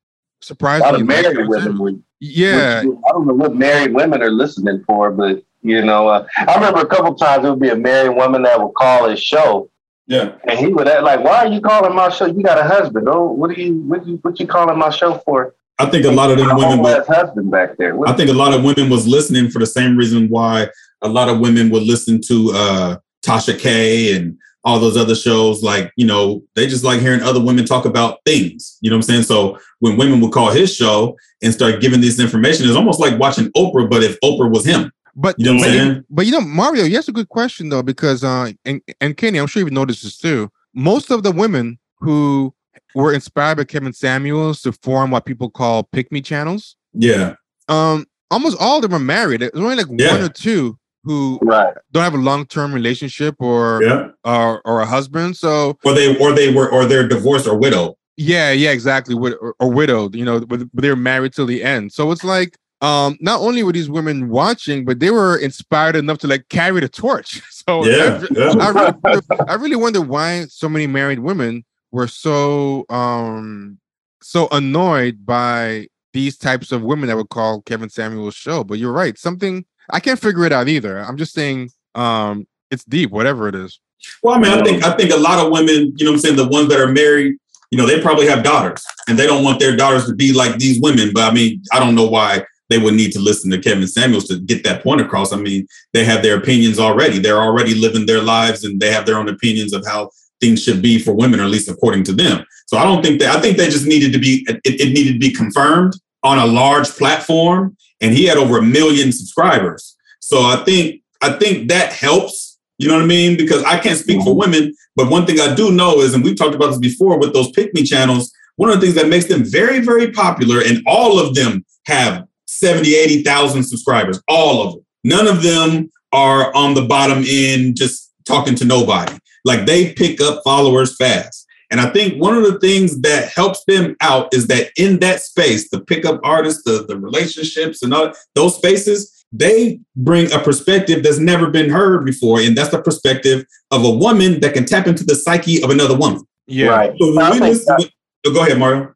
surprisingly 0.40 0.88
a 0.88 0.92
lot 0.92 1.00
of 1.00 1.06
married 1.06 1.48
women 1.48 1.78
would, 1.78 2.02
yeah. 2.20 2.84
Which, 2.84 2.98
I 3.08 3.12
don't 3.12 3.26
know 3.26 3.34
what 3.34 3.54
married 3.54 3.94
women 3.94 4.22
are 4.22 4.30
listening 4.30 4.84
for, 4.86 5.10
but 5.10 5.42
you 5.62 5.82
know, 5.82 6.08
uh, 6.08 6.26
I 6.36 6.54
remember 6.54 6.80
a 6.80 6.86
couple 6.86 7.14
times 7.14 7.44
it 7.44 7.50
would 7.50 7.60
be 7.60 7.70
a 7.70 7.76
married 7.76 8.16
woman 8.16 8.42
that 8.42 8.60
would 8.60 8.74
call 8.74 9.08
his 9.08 9.20
show 9.20 9.70
yeah. 10.06 10.34
And 10.48 10.58
he 10.58 10.68
would 10.68 10.86
act 10.86 11.02
like, 11.02 11.22
why 11.22 11.38
are 11.38 11.48
you 11.48 11.60
calling 11.60 11.94
my 11.94 12.10
show? 12.10 12.26
You 12.26 12.42
got 12.42 12.58
a 12.58 12.64
husband. 12.64 13.08
Oh, 13.08 13.24
what 13.32 13.50
are 13.50 13.60
you 13.60 13.74
what 13.82 14.06
you 14.06 14.16
what 14.22 14.38
you 14.38 14.46
calling 14.46 14.78
my 14.78 14.90
show 14.90 15.18
for? 15.18 15.54
I 15.78 15.86
think 15.86 16.06
a 16.06 16.10
lot 16.10 16.30
of 16.30 16.38
them 16.38 16.56
women 16.56 16.78
was 16.80 17.06
husband 17.06 17.50
back 17.50 17.76
there. 17.76 17.96
What 17.96 18.08
I 18.08 18.14
think 18.14 18.30
a 18.30 18.32
lot 18.32 18.54
of 18.54 18.64
women 18.64 18.88
was 18.88 19.06
listening 19.06 19.50
for 19.50 19.58
the 19.58 19.66
same 19.66 19.96
reason 19.96 20.28
why 20.28 20.68
a 21.02 21.08
lot 21.08 21.28
of 21.28 21.40
women 21.40 21.70
would 21.70 21.82
listen 21.82 22.20
to 22.28 22.52
uh, 22.54 22.96
Tasha 23.22 23.58
K 23.58 24.16
and 24.16 24.38
all 24.66 24.80
those 24.80 24.96
other 24.96 25.14
shows. 25.14 25.62
Like, 25.62 25.92
you 25.96 26.04
know, 26.04 26.42
they 26.56 26.66
just 26.66 26.84
like 26.84 27.00
hearing 27.00 27.22
other 27.22 27.40
women 27.40 27.64
talk 27.64 27.84
about 27.86 28.18
things. 28.26 28.76
You 28.82 28.90
know 28.90 28.96
what 28.96 29.04
I'm 29.08 29.14
saying? 29.14 29.22
So 29.22 29.58
when 29.78 29.96
women 29.96 30.20
would 30.20 30.32
call 30.32 30.50
his 30.50 30.74
show 30.74 31.16
and 31.40 31.54
start 31.54 31.80
giving 31.80 32.00
this 32.00 32.18
information, 32.18 32.66
it's 32.66 32.76
almost 32.76 33.00
like 33.00 33.18
watching 33.18 33.50
Oprah, 33.52 33.88
but 33.88 34.02
if 34.02 34.20
Oprah 34.20 34.50
was 34.50 34.66
him. 34.66 34.92
But 35.14 35.36
you 35.38 35.46
know 35.46 35.54
what 35.54 35.60
but, 35.60 35.68
I'm 35.68 35.72
saying? 35.72 36.04
But 36.10 36.26
you 36.26 36.32
know, 36.32 36.40
Mario, 36.40 36.84
you 36.84 36.98
asked 36.98 37.08
a 37.08 37.12
good 37.12 37.28
question 37.28 37.70
though, 37.70 37.82
because 37.82 38.22
uh 38.22 38.52
and, 38.66 38.82
and 39.00 39.16
Kenny, 39.16 39.38
I'm 39.38 39.46
sure 39.46 39.62
you've 39.62 39.72
noticed 39.72 40.02
this 40.02 40.18
too. 40.18 40.50
Most 40.74 41.10
of 41.10 41.22
the 41.22 41.32
women 41.32 41.78
who 42.00 42.52
were 42.94 43.14
inspired 43.14 43.56
by 43.56 43.64
Kevin 43.64 43.92
Samuels 43.92 44.60
to 44.62 44.72
form 44.72 45.12
what 45.12 45.24
people 45.24 45.48
call 45.48 45.84
pick 45.84 46.10
me 46.10 46.20
channels. 46.20 46.76
Yeah. 46.92 47.36
Um, 47.68 48.06
almost 48.30 48.58
all 48.60 48.76
of 48.76 48.82
them 48.82 48.94
are 48.94 48.98
married. 48.98 49.40
There's 49.40 49.52
only 49.54 49.76
like 49.76 49.86
Yeah. 49.90 50.12
one 50.12 50.22
or 50.22 50.28
two 50.28 50.78
who 51.06 51.38
Right. 51.42 51.72
don't 51.92 52.02
have 52.02 52.14
a 52.14 52.18
long-term 52.30 52.74
relationship 52.74 53.34
or 53.38 53.80
Yeah. 53.82 54.08
or, 54.24 54.60
or 54.68 54.80
a 54.80 54.86
husband. 54.86 55.36
So 55.36 55.78
Or 55.84 55.94
they 55.94 56.16
or 56.18 56.32
they 56.34 56.52
were 56.52 56.68
or 56.68 56.84
they're 56.84 57.08
divorced 57.08 57.46
or 57.46 57.56
widowed. 57.56 57.94
yeah, 58.16 58.50
yeah, 58.52 58.70
exactly. 58.72 59.14
Or, 59.14 59.54
or 59.60 59.70
widowed, 59.70 60.14
you 60.14 60.24
know, 60.24 60.40
but, 60.40 60.60
they're 60.74 60.96
married 60.96 61.32
till 61.32 61.46
the 61.46 61.62
end. 61.62 61.92
So 61.92 62.10
it's 62.12 62.24
like 62.24 62.56
um 62.82 63.16
not 63.20 63.40
only 63.40 63.62
were 63.62 63.72
these 63.72 63.88
women 63.88 64.28
watching, 64.28 64.84
but 64.84 65.00
they 65.00 65.10
were 65.10 65.38
inspired 65.38 65.96
enough 65.96 66.18
to 66.18 66.26
like 66.26 66.44
carry 66.50 66.80
the 66.80 66.88
torch. 66.88 67.40
So 67.66 67.84
Yeah, 67.84 68.20
I, 68.22 68.26
yeah. 68.38 68.54
I 68.60 68.68
really, 68.70 68.94
wonder- 69.02 69.44
I 69.52 69.54
really 69.54 69.76
wonder 69.76 70.00
why 70.00 70.44
so 70.48 70.68
many 70.68 70.86
married 70.86 71.18
women 71.20 71.64
were 71.90 72.06
so 72.08 72.84
um 72.90 73.78
so 74.22 74.48
annoyed 74.50 75.24
by 75.24 75.86
these 76.12 76.36
types 76.38 76.72
of 76.72 76.82
women 76.82 77.06
that 77.08 77.16
would 77.16 77.28
call 77.28 77.60
Kevin 77.62 77.88
Samuel's 77.90 78.34
show. 78.34 78.64
But 78.64 78.78
you're 78.78 78.92
right, 78.92 79.16
something 79.18 79.64
I 79.90 80.00
can't 80.00 80.18
figure 80.18 80.44
it 80.44 80.52
out 80.52 80.68
either. 80.68 80.98
I'm 80.98 81.16
just 81.16 81.32
saying 81.32 81.70
um 81.94 82.46
it's 82.70 82.84
deep, 82.84 83.10
whatever 83.10 83.48
it 83.48 83.54
is. 83.54 83.80
Well, 84.22 84.34
I 84.34 84.38
mean, 84.38 84.52
I 84.52 84.62
think 84.62 84.84
I 84.84 84.96
think 84.96 85.10
a 85.12 85.16
lot 85.16 85.44
of 85.44 85.52
women, 85.52 85.94
you 85.96 86.04
know 86.04 86.12
what 86.12 86.16
I'm 86.16 86.20
saying, 86.20 86.36
the 86.36 86.48
ones 86.48 86.68
that 86.68 86.80
are 86.80 86.92
married, 86.92 87.36
you 87.70 87.78
know, 87.78 87.86
they 87.86 88.00
probably 88.00 88.26
have 88.26 88.42
daughters 88.42 88.84
and 89.08 89.18
they 89.18 89.26
don't 89.26 89.44
want 89.44 89.60
their 89.60 89.76
daughters 89.76 90.06
to 90.06 90.14
be 90.14 90.32
like 90.32 90.56
these 90.58 90.80
women. 90.80 91.10
But 91.12 91.30
I 91.30 91.34
mean, 91.34 91.62
I 91.72 91.78
don't 91.78 91.94
know 91.94 92.06
why 92.06 92.44
they 92.68 92.78
would 92.78 92.94
need 92.94 93.12
to 93.12 93.20
listen 93.20 93.50
to 93.50 93.58
Kevin 93.58 93.86
Samuels 93.86 94.26
to 94.26 94.38
get 94.40 94.64
that 94.64 94.82
point 94.82 95.00
across. 95.00 95.32
I 95.32 95.36
mean, 95.36 95.66
they 95.92 96.04
have 96.04 96.22
their 96.22 96.36
opinions 96.36 96.78
already. 96.78 97.18
They're 97.18 97.40
already 97.40 97.74
living 97.74 98.06
their 98.06 98.22
lives 98.22 98.64
and 98.64 98.80
they 98.80 98.92
have 98.92 99.06
their 99.06 99.18
own 99.18 99.28
opinions 99.28 99.72
of 99.72 99.86
how 99.86 100.10
things 100.40 100.62
should 100.62 100.82
be 100.82 100.98
for 100.98 101.14
women, 101.14 101.40
or 101.40 101.44
at 101.44 101.50
least 101.50 101.70
according 101.70 102.04
to 102.04 102.12
them. 102.12 102.44
So 102.66 102.76
I 102.76 102.84
don't 102.84 103.02
think 103.02 103.20
that 103.20 103.36
I 103.36 103.40
think 103.40 103.56
they 103.56 103.68
just 103.68 103.86
needed 103.86 104.12
to 104.12 104.18
be 104.18 104.44
it, 104.48 104.60
it 104.64 104.92
needed 104.92 105.14
to 105.14 105.18
be 105.18 105.32
confirmed 105.32 105.94
on 106.26 106.38
a 106.38 106.46
large 106.46 106.88
platform. 106.90 107.76
And 108.00 108.12
he 108.12 108.24
had 108.24 108.36
over 108.36 108.58
a 108.58 108.62
million 108.62 109.10
subscribers. 109.12 109.96
So 110.20 110.42
I 110.42 110.62
think 110.64 111.02
I 111.22 111.32
think 111.32 111.68
that 111.68 111.92
helps. 111.92 112.58
You 112.78 112.88
know 112.88 112.94
what 112.94 113.04
I 113.04 113.06
mean? 113.06 113.38
Because 113.38 113.62
I 113.64 113.78
can't 113.78 113.98
speak 113.98 114.22
for 114.22 114.36
women, 114.36 114.74
but 114.96 115.10
one 115.10 115.24
thing 115.24 115.40
I 115.40 115.54
do 115.54 115.72
know 115.72 116.00
is, 116.00 116.12
and 116.12 116.22
we've 116.22 116.36
talked 116.36 116.54
about 116.54 116.68
this 116.68 116.78
before 116.78 117.18
with 117.18 117.32
those 117.32 117.50
pick 117.52 117.72
me 117.72 117.82
channels, 117.82 118.30
one 118.56 118.68
of 118.68 118.78
the 118.78 118.82
things 118.82 118.96
that 118.96 119.08
makes 119.08 119.26
them 119.26 119.44
very, 119.44 119.80
very 119.80 120.12
popular, 120.12 120.60
and 120.60 120.82
all 120.86 121.18
of 121.18 121.34
them 121.34 121.64
have 121.86 122.26
70, 122.48 122.94
80,000 122.94 123.62
subscribers, 123.62 124.20
all 124.28 124.66
of 124.66 124.74
them. 124.74 124.84
None 125.04 125.26
of 125.26 125.42
them 125.42 125.90
are 126.12 126.54
on 126.54 126.74
the 126.74 126.82
bottom 126.82 127.24
end 127.26 127.76
just 127.76 128.12
talking 128.26 128.54
to 128.56 128.64
nobody. 128.64 129.16
Like 129.44 129.64
they 129.64 129.92
pick 129.92 130.20
up 130.20 130.42
followers 130.44 130.96
fast. 130.96 131.45
And 131.70 131.80
I 131.80 131.90
think 131.90 132.20
one 132.20 132.36
of 132.36 132.44
the 132.44 132.58
things 132.60 133.00
that 133.00 133.28
helps 133.28 133.64
them 133.64 133.96
out 134.00 134.32
is 134.32 134.46
that 134.46 134.70
in 134.76 135.00
that 135.00 135.20
space, 135.20 135.68
the 135.68 135.80
pickup 135.80 136.20
artists, 136.22 136.62
the, 136.64 136.84
the 136.86 136.96
relationships 136.96 137.82
and 137.82 137.92
all 137.92 138.12
those 138.34 138.56
spaces, 138.56 139.24
they 139.32 139.80
bring 139.96 140.30
a 140.32 140.38
perspective 140.38 141.02
that's 141.02 141.18
never 141.18 141.50
been 141.50 141.68
heard 141.68 142.04
before. 142.06 142.40
And 142.40 142.56
that's 142.56 142.70
the 142.70 142.80
perspective 142.80 143.44
of 143.70 143.84
a 143.84 143.90
woman 143.90 144.40
that 144.40 144.54
can 144.54 144.64
tap 144.64 144.86
into 144.86 145.04
the 145.04 145.16
psyche 145.16 145.62
of 145.62 145.70
another 145.70 145.96
woman. 145.96 146.24
Yeah. 146.46 146.68
Right. 146.68 146.94
So 146.98 147.14
when 147.14 147.24
I 147.24 147.30
we 147.32 147.54
think 147.54 147.92
oh, 148.26 148.32
go 148.32 148.42
ahead, 148.42 148.58
Mario. 148.58 148.94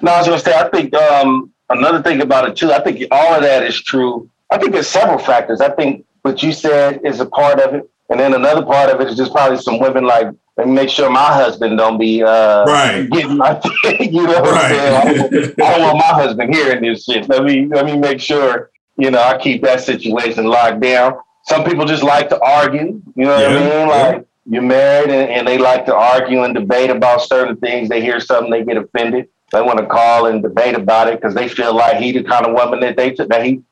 No, 0.00 0.12
I 0.12 0.18
was 0.18 0.28
gonna 0.28 0.38
say 0.38 0.54
I 0.54 0.68
think 0.68 0.94
um, 0.94 1.52
another 1.68 2.02
thing 2.02 2.20
about 2.20 2.48
it 2.48 2.56
too. 2.56 2.72
I 2.72 2.80
think 2.80 3.04
all 3.10 3.34
of 3.34 3.42
that 3.42 3.64
is 3.64 3.80
true. 3.80 4.30
I 4.50 4.58
think 4.58 4.72
there's 4.72 4.86
several 4.86 5.18
factors. 5.18 5.60
I 5.60 5.70
think 5.70 6.06
what 6.22 6.42
you 6.42 6.52
said 6.52 7.00
is 7.04 7.18
a 7.18 7.26
part 7.26 7.58
of 7.58 7.74
it, 7.74 7.90
and 8.08 8.20
then 8.20 8.34
another 8.34 8.64
part 8.64 8.90
of 8.90 9.00
it 9.00 9.08
is 9.08 9.16
just 9.16 9.32
probably 9.32 9.58
some 9.58 9.80
women 9.80 10.04
like 10.04 10.28
let 10.56 10.66
me 10.68 10.72
make 10.74 10.88
sure 10.88 11.10
my 11.10 11.32
husband 11.32 11.76
don't 11.78 11.98
be 11.98 12.22
uh, 12.22 12.64
Right. 12.64 13.08
getting 13.10 13.36
my 13.36 13.60
you 14.00 14.22
know 14.26 14.40
what 14.40 14.54
I'm 14.54 14.70
saying. 14.70 14.94
I 14.94 15.04
don't, 15.04 15.60
I 15.60 15.70
don't 15.72 15.82
want 15.82 15.98
my 15.98 16.04
husband 16.22 16.54
hearing 16.54 16.82
this 16.82 17.04
shit. 17.04 17.28
Let 17.28 17.44
me 17.44 17.66
let 17.66 17.84
me 17.86 17.96
make 17.96 18.20
sure 18.20 18.70
you 18.96 19.10
know 19.10 19.20
I 19.20 19.36
keep 19.38 19.62
that 19.62 19.80
situation 19.82 20.46
locked 20.46 20.80
down. 20.80 21.14
Some 21.46 21.64
people 21.64 21.84
just 21.84 22.02
like 22.02 22.28
to 22.30 22.40
argue. 22.40 23.02
You 23.16 23.24
know 23.24 23.32
what 23.34 23.40
Yeah, 23.40 23.48
I 23.48 23.60
mean? 23.60 23.68
yeah. 23.68 23.86
Like 23.86 24.26
you're 24.46 24.62
married 24.62 25.10
and, 25.10 25.30
and 25.30 25.48
they 25.48 25.58
like 25.58 25.86
to 25.86 25.94
argue 25.94 26.42
and 26.42 26.54
debate 26.54 26.90
about 26.90 27.22
certain 27.22 27.56
things. 27.56 27.88
They 27.88 28.00
hear 28.02 28.20
something, 28.20 28.50
they 28.50 28.62
get 28.64 28.76
offended. 28.76 29.28
They 29.52 29.60
want 29.62 29.78
to 29.78 29.86
call 29.86 30.26
and 30.26 30.42
debate 30.42 30.74
about 30.74 31.08
it 31.08 31.20
because 31.20 31.34
they 31.34 31.48
feel 31.48 31.74
like 31.74 31.96
he 31.96 32.12
the 32.12 32.24
kind 32.24 32.44
of 32.46 32.52
woman 32.54 32.80
that 32.80 32.96
they 32.96 33.10
that 33.14 33.44
he 33.44 33.62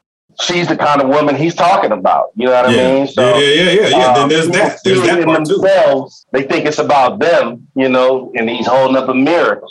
she's 0.41 0.69
the 0.69 0.77
kind 0.77 1.01
of 1.01 1.09
woman 1.09 1.37
he's 1.37 1.55
talking 1.55 1.93
about. 1.93 2.31
You 2.35 2.47
know 2.47 2.63
what 2.63 2.71
yeah. 2.73 2.83
I 2.83 2.95
mean? 2.95 3.09
yeah, 3.17 3.39
yeah, 3.39 3.39
yeah, 3.39 3.71
yeah, 3.71 3.89
yeah. 3.89 4.07
um, 4.07 4.15
then 4.15 4.29
there's 4.29 4.49
that. 4.49 4.79
There's 4.85 5.03
that 5.03 5.25
part 5.25 5.45
too. 5.45 5.55
themselves. 5.57 6.27
They 6.33 6.43
think 6.43 6.67
it's 6.67 6.79
about 6.79 7.19
them, 7.19 7.69
you 7.75 7.89
know, 7.89 8.33
and 8.37 8.49
he's 8.49 8.67
holding 8.67 8.97
up 8.97 9.09
a 9.09 9.15
mirror. 9.15 9.63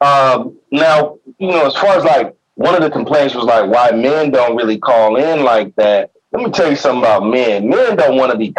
Um, 0.00 0.58
now, 0.70 1.18
you 1.38 1.48
know, 1.48 1.66
as 1.66 1.74
far 1.76 1.96
as 1.96 2.04
like 2.04 2.34
one 2.54 2.74
of 2.74 2.82
the 2.82 2.90
complaints 2.90 3.34
was 3.34 3.44
like 3.44 3.70
why 3.70 3.90
men 3.90 4.30
don't 4.30 4.56
really 4.56 4.78
call 4.78 5.16
in 5.16 5.44
like 5.44 5.74
that. 5.76 6.10
Let 6.32 6.44
me 6.44 6.50
tell 6.50 6.68
you 6.68 6.76
something 6.76 7.02
about 7.02 7.26
men. 7.26 7.68
Men 7.68 7.96
don't 7.96 8.16
want 8.16 8.32
to 8.32 8.38
be 8.38 8.52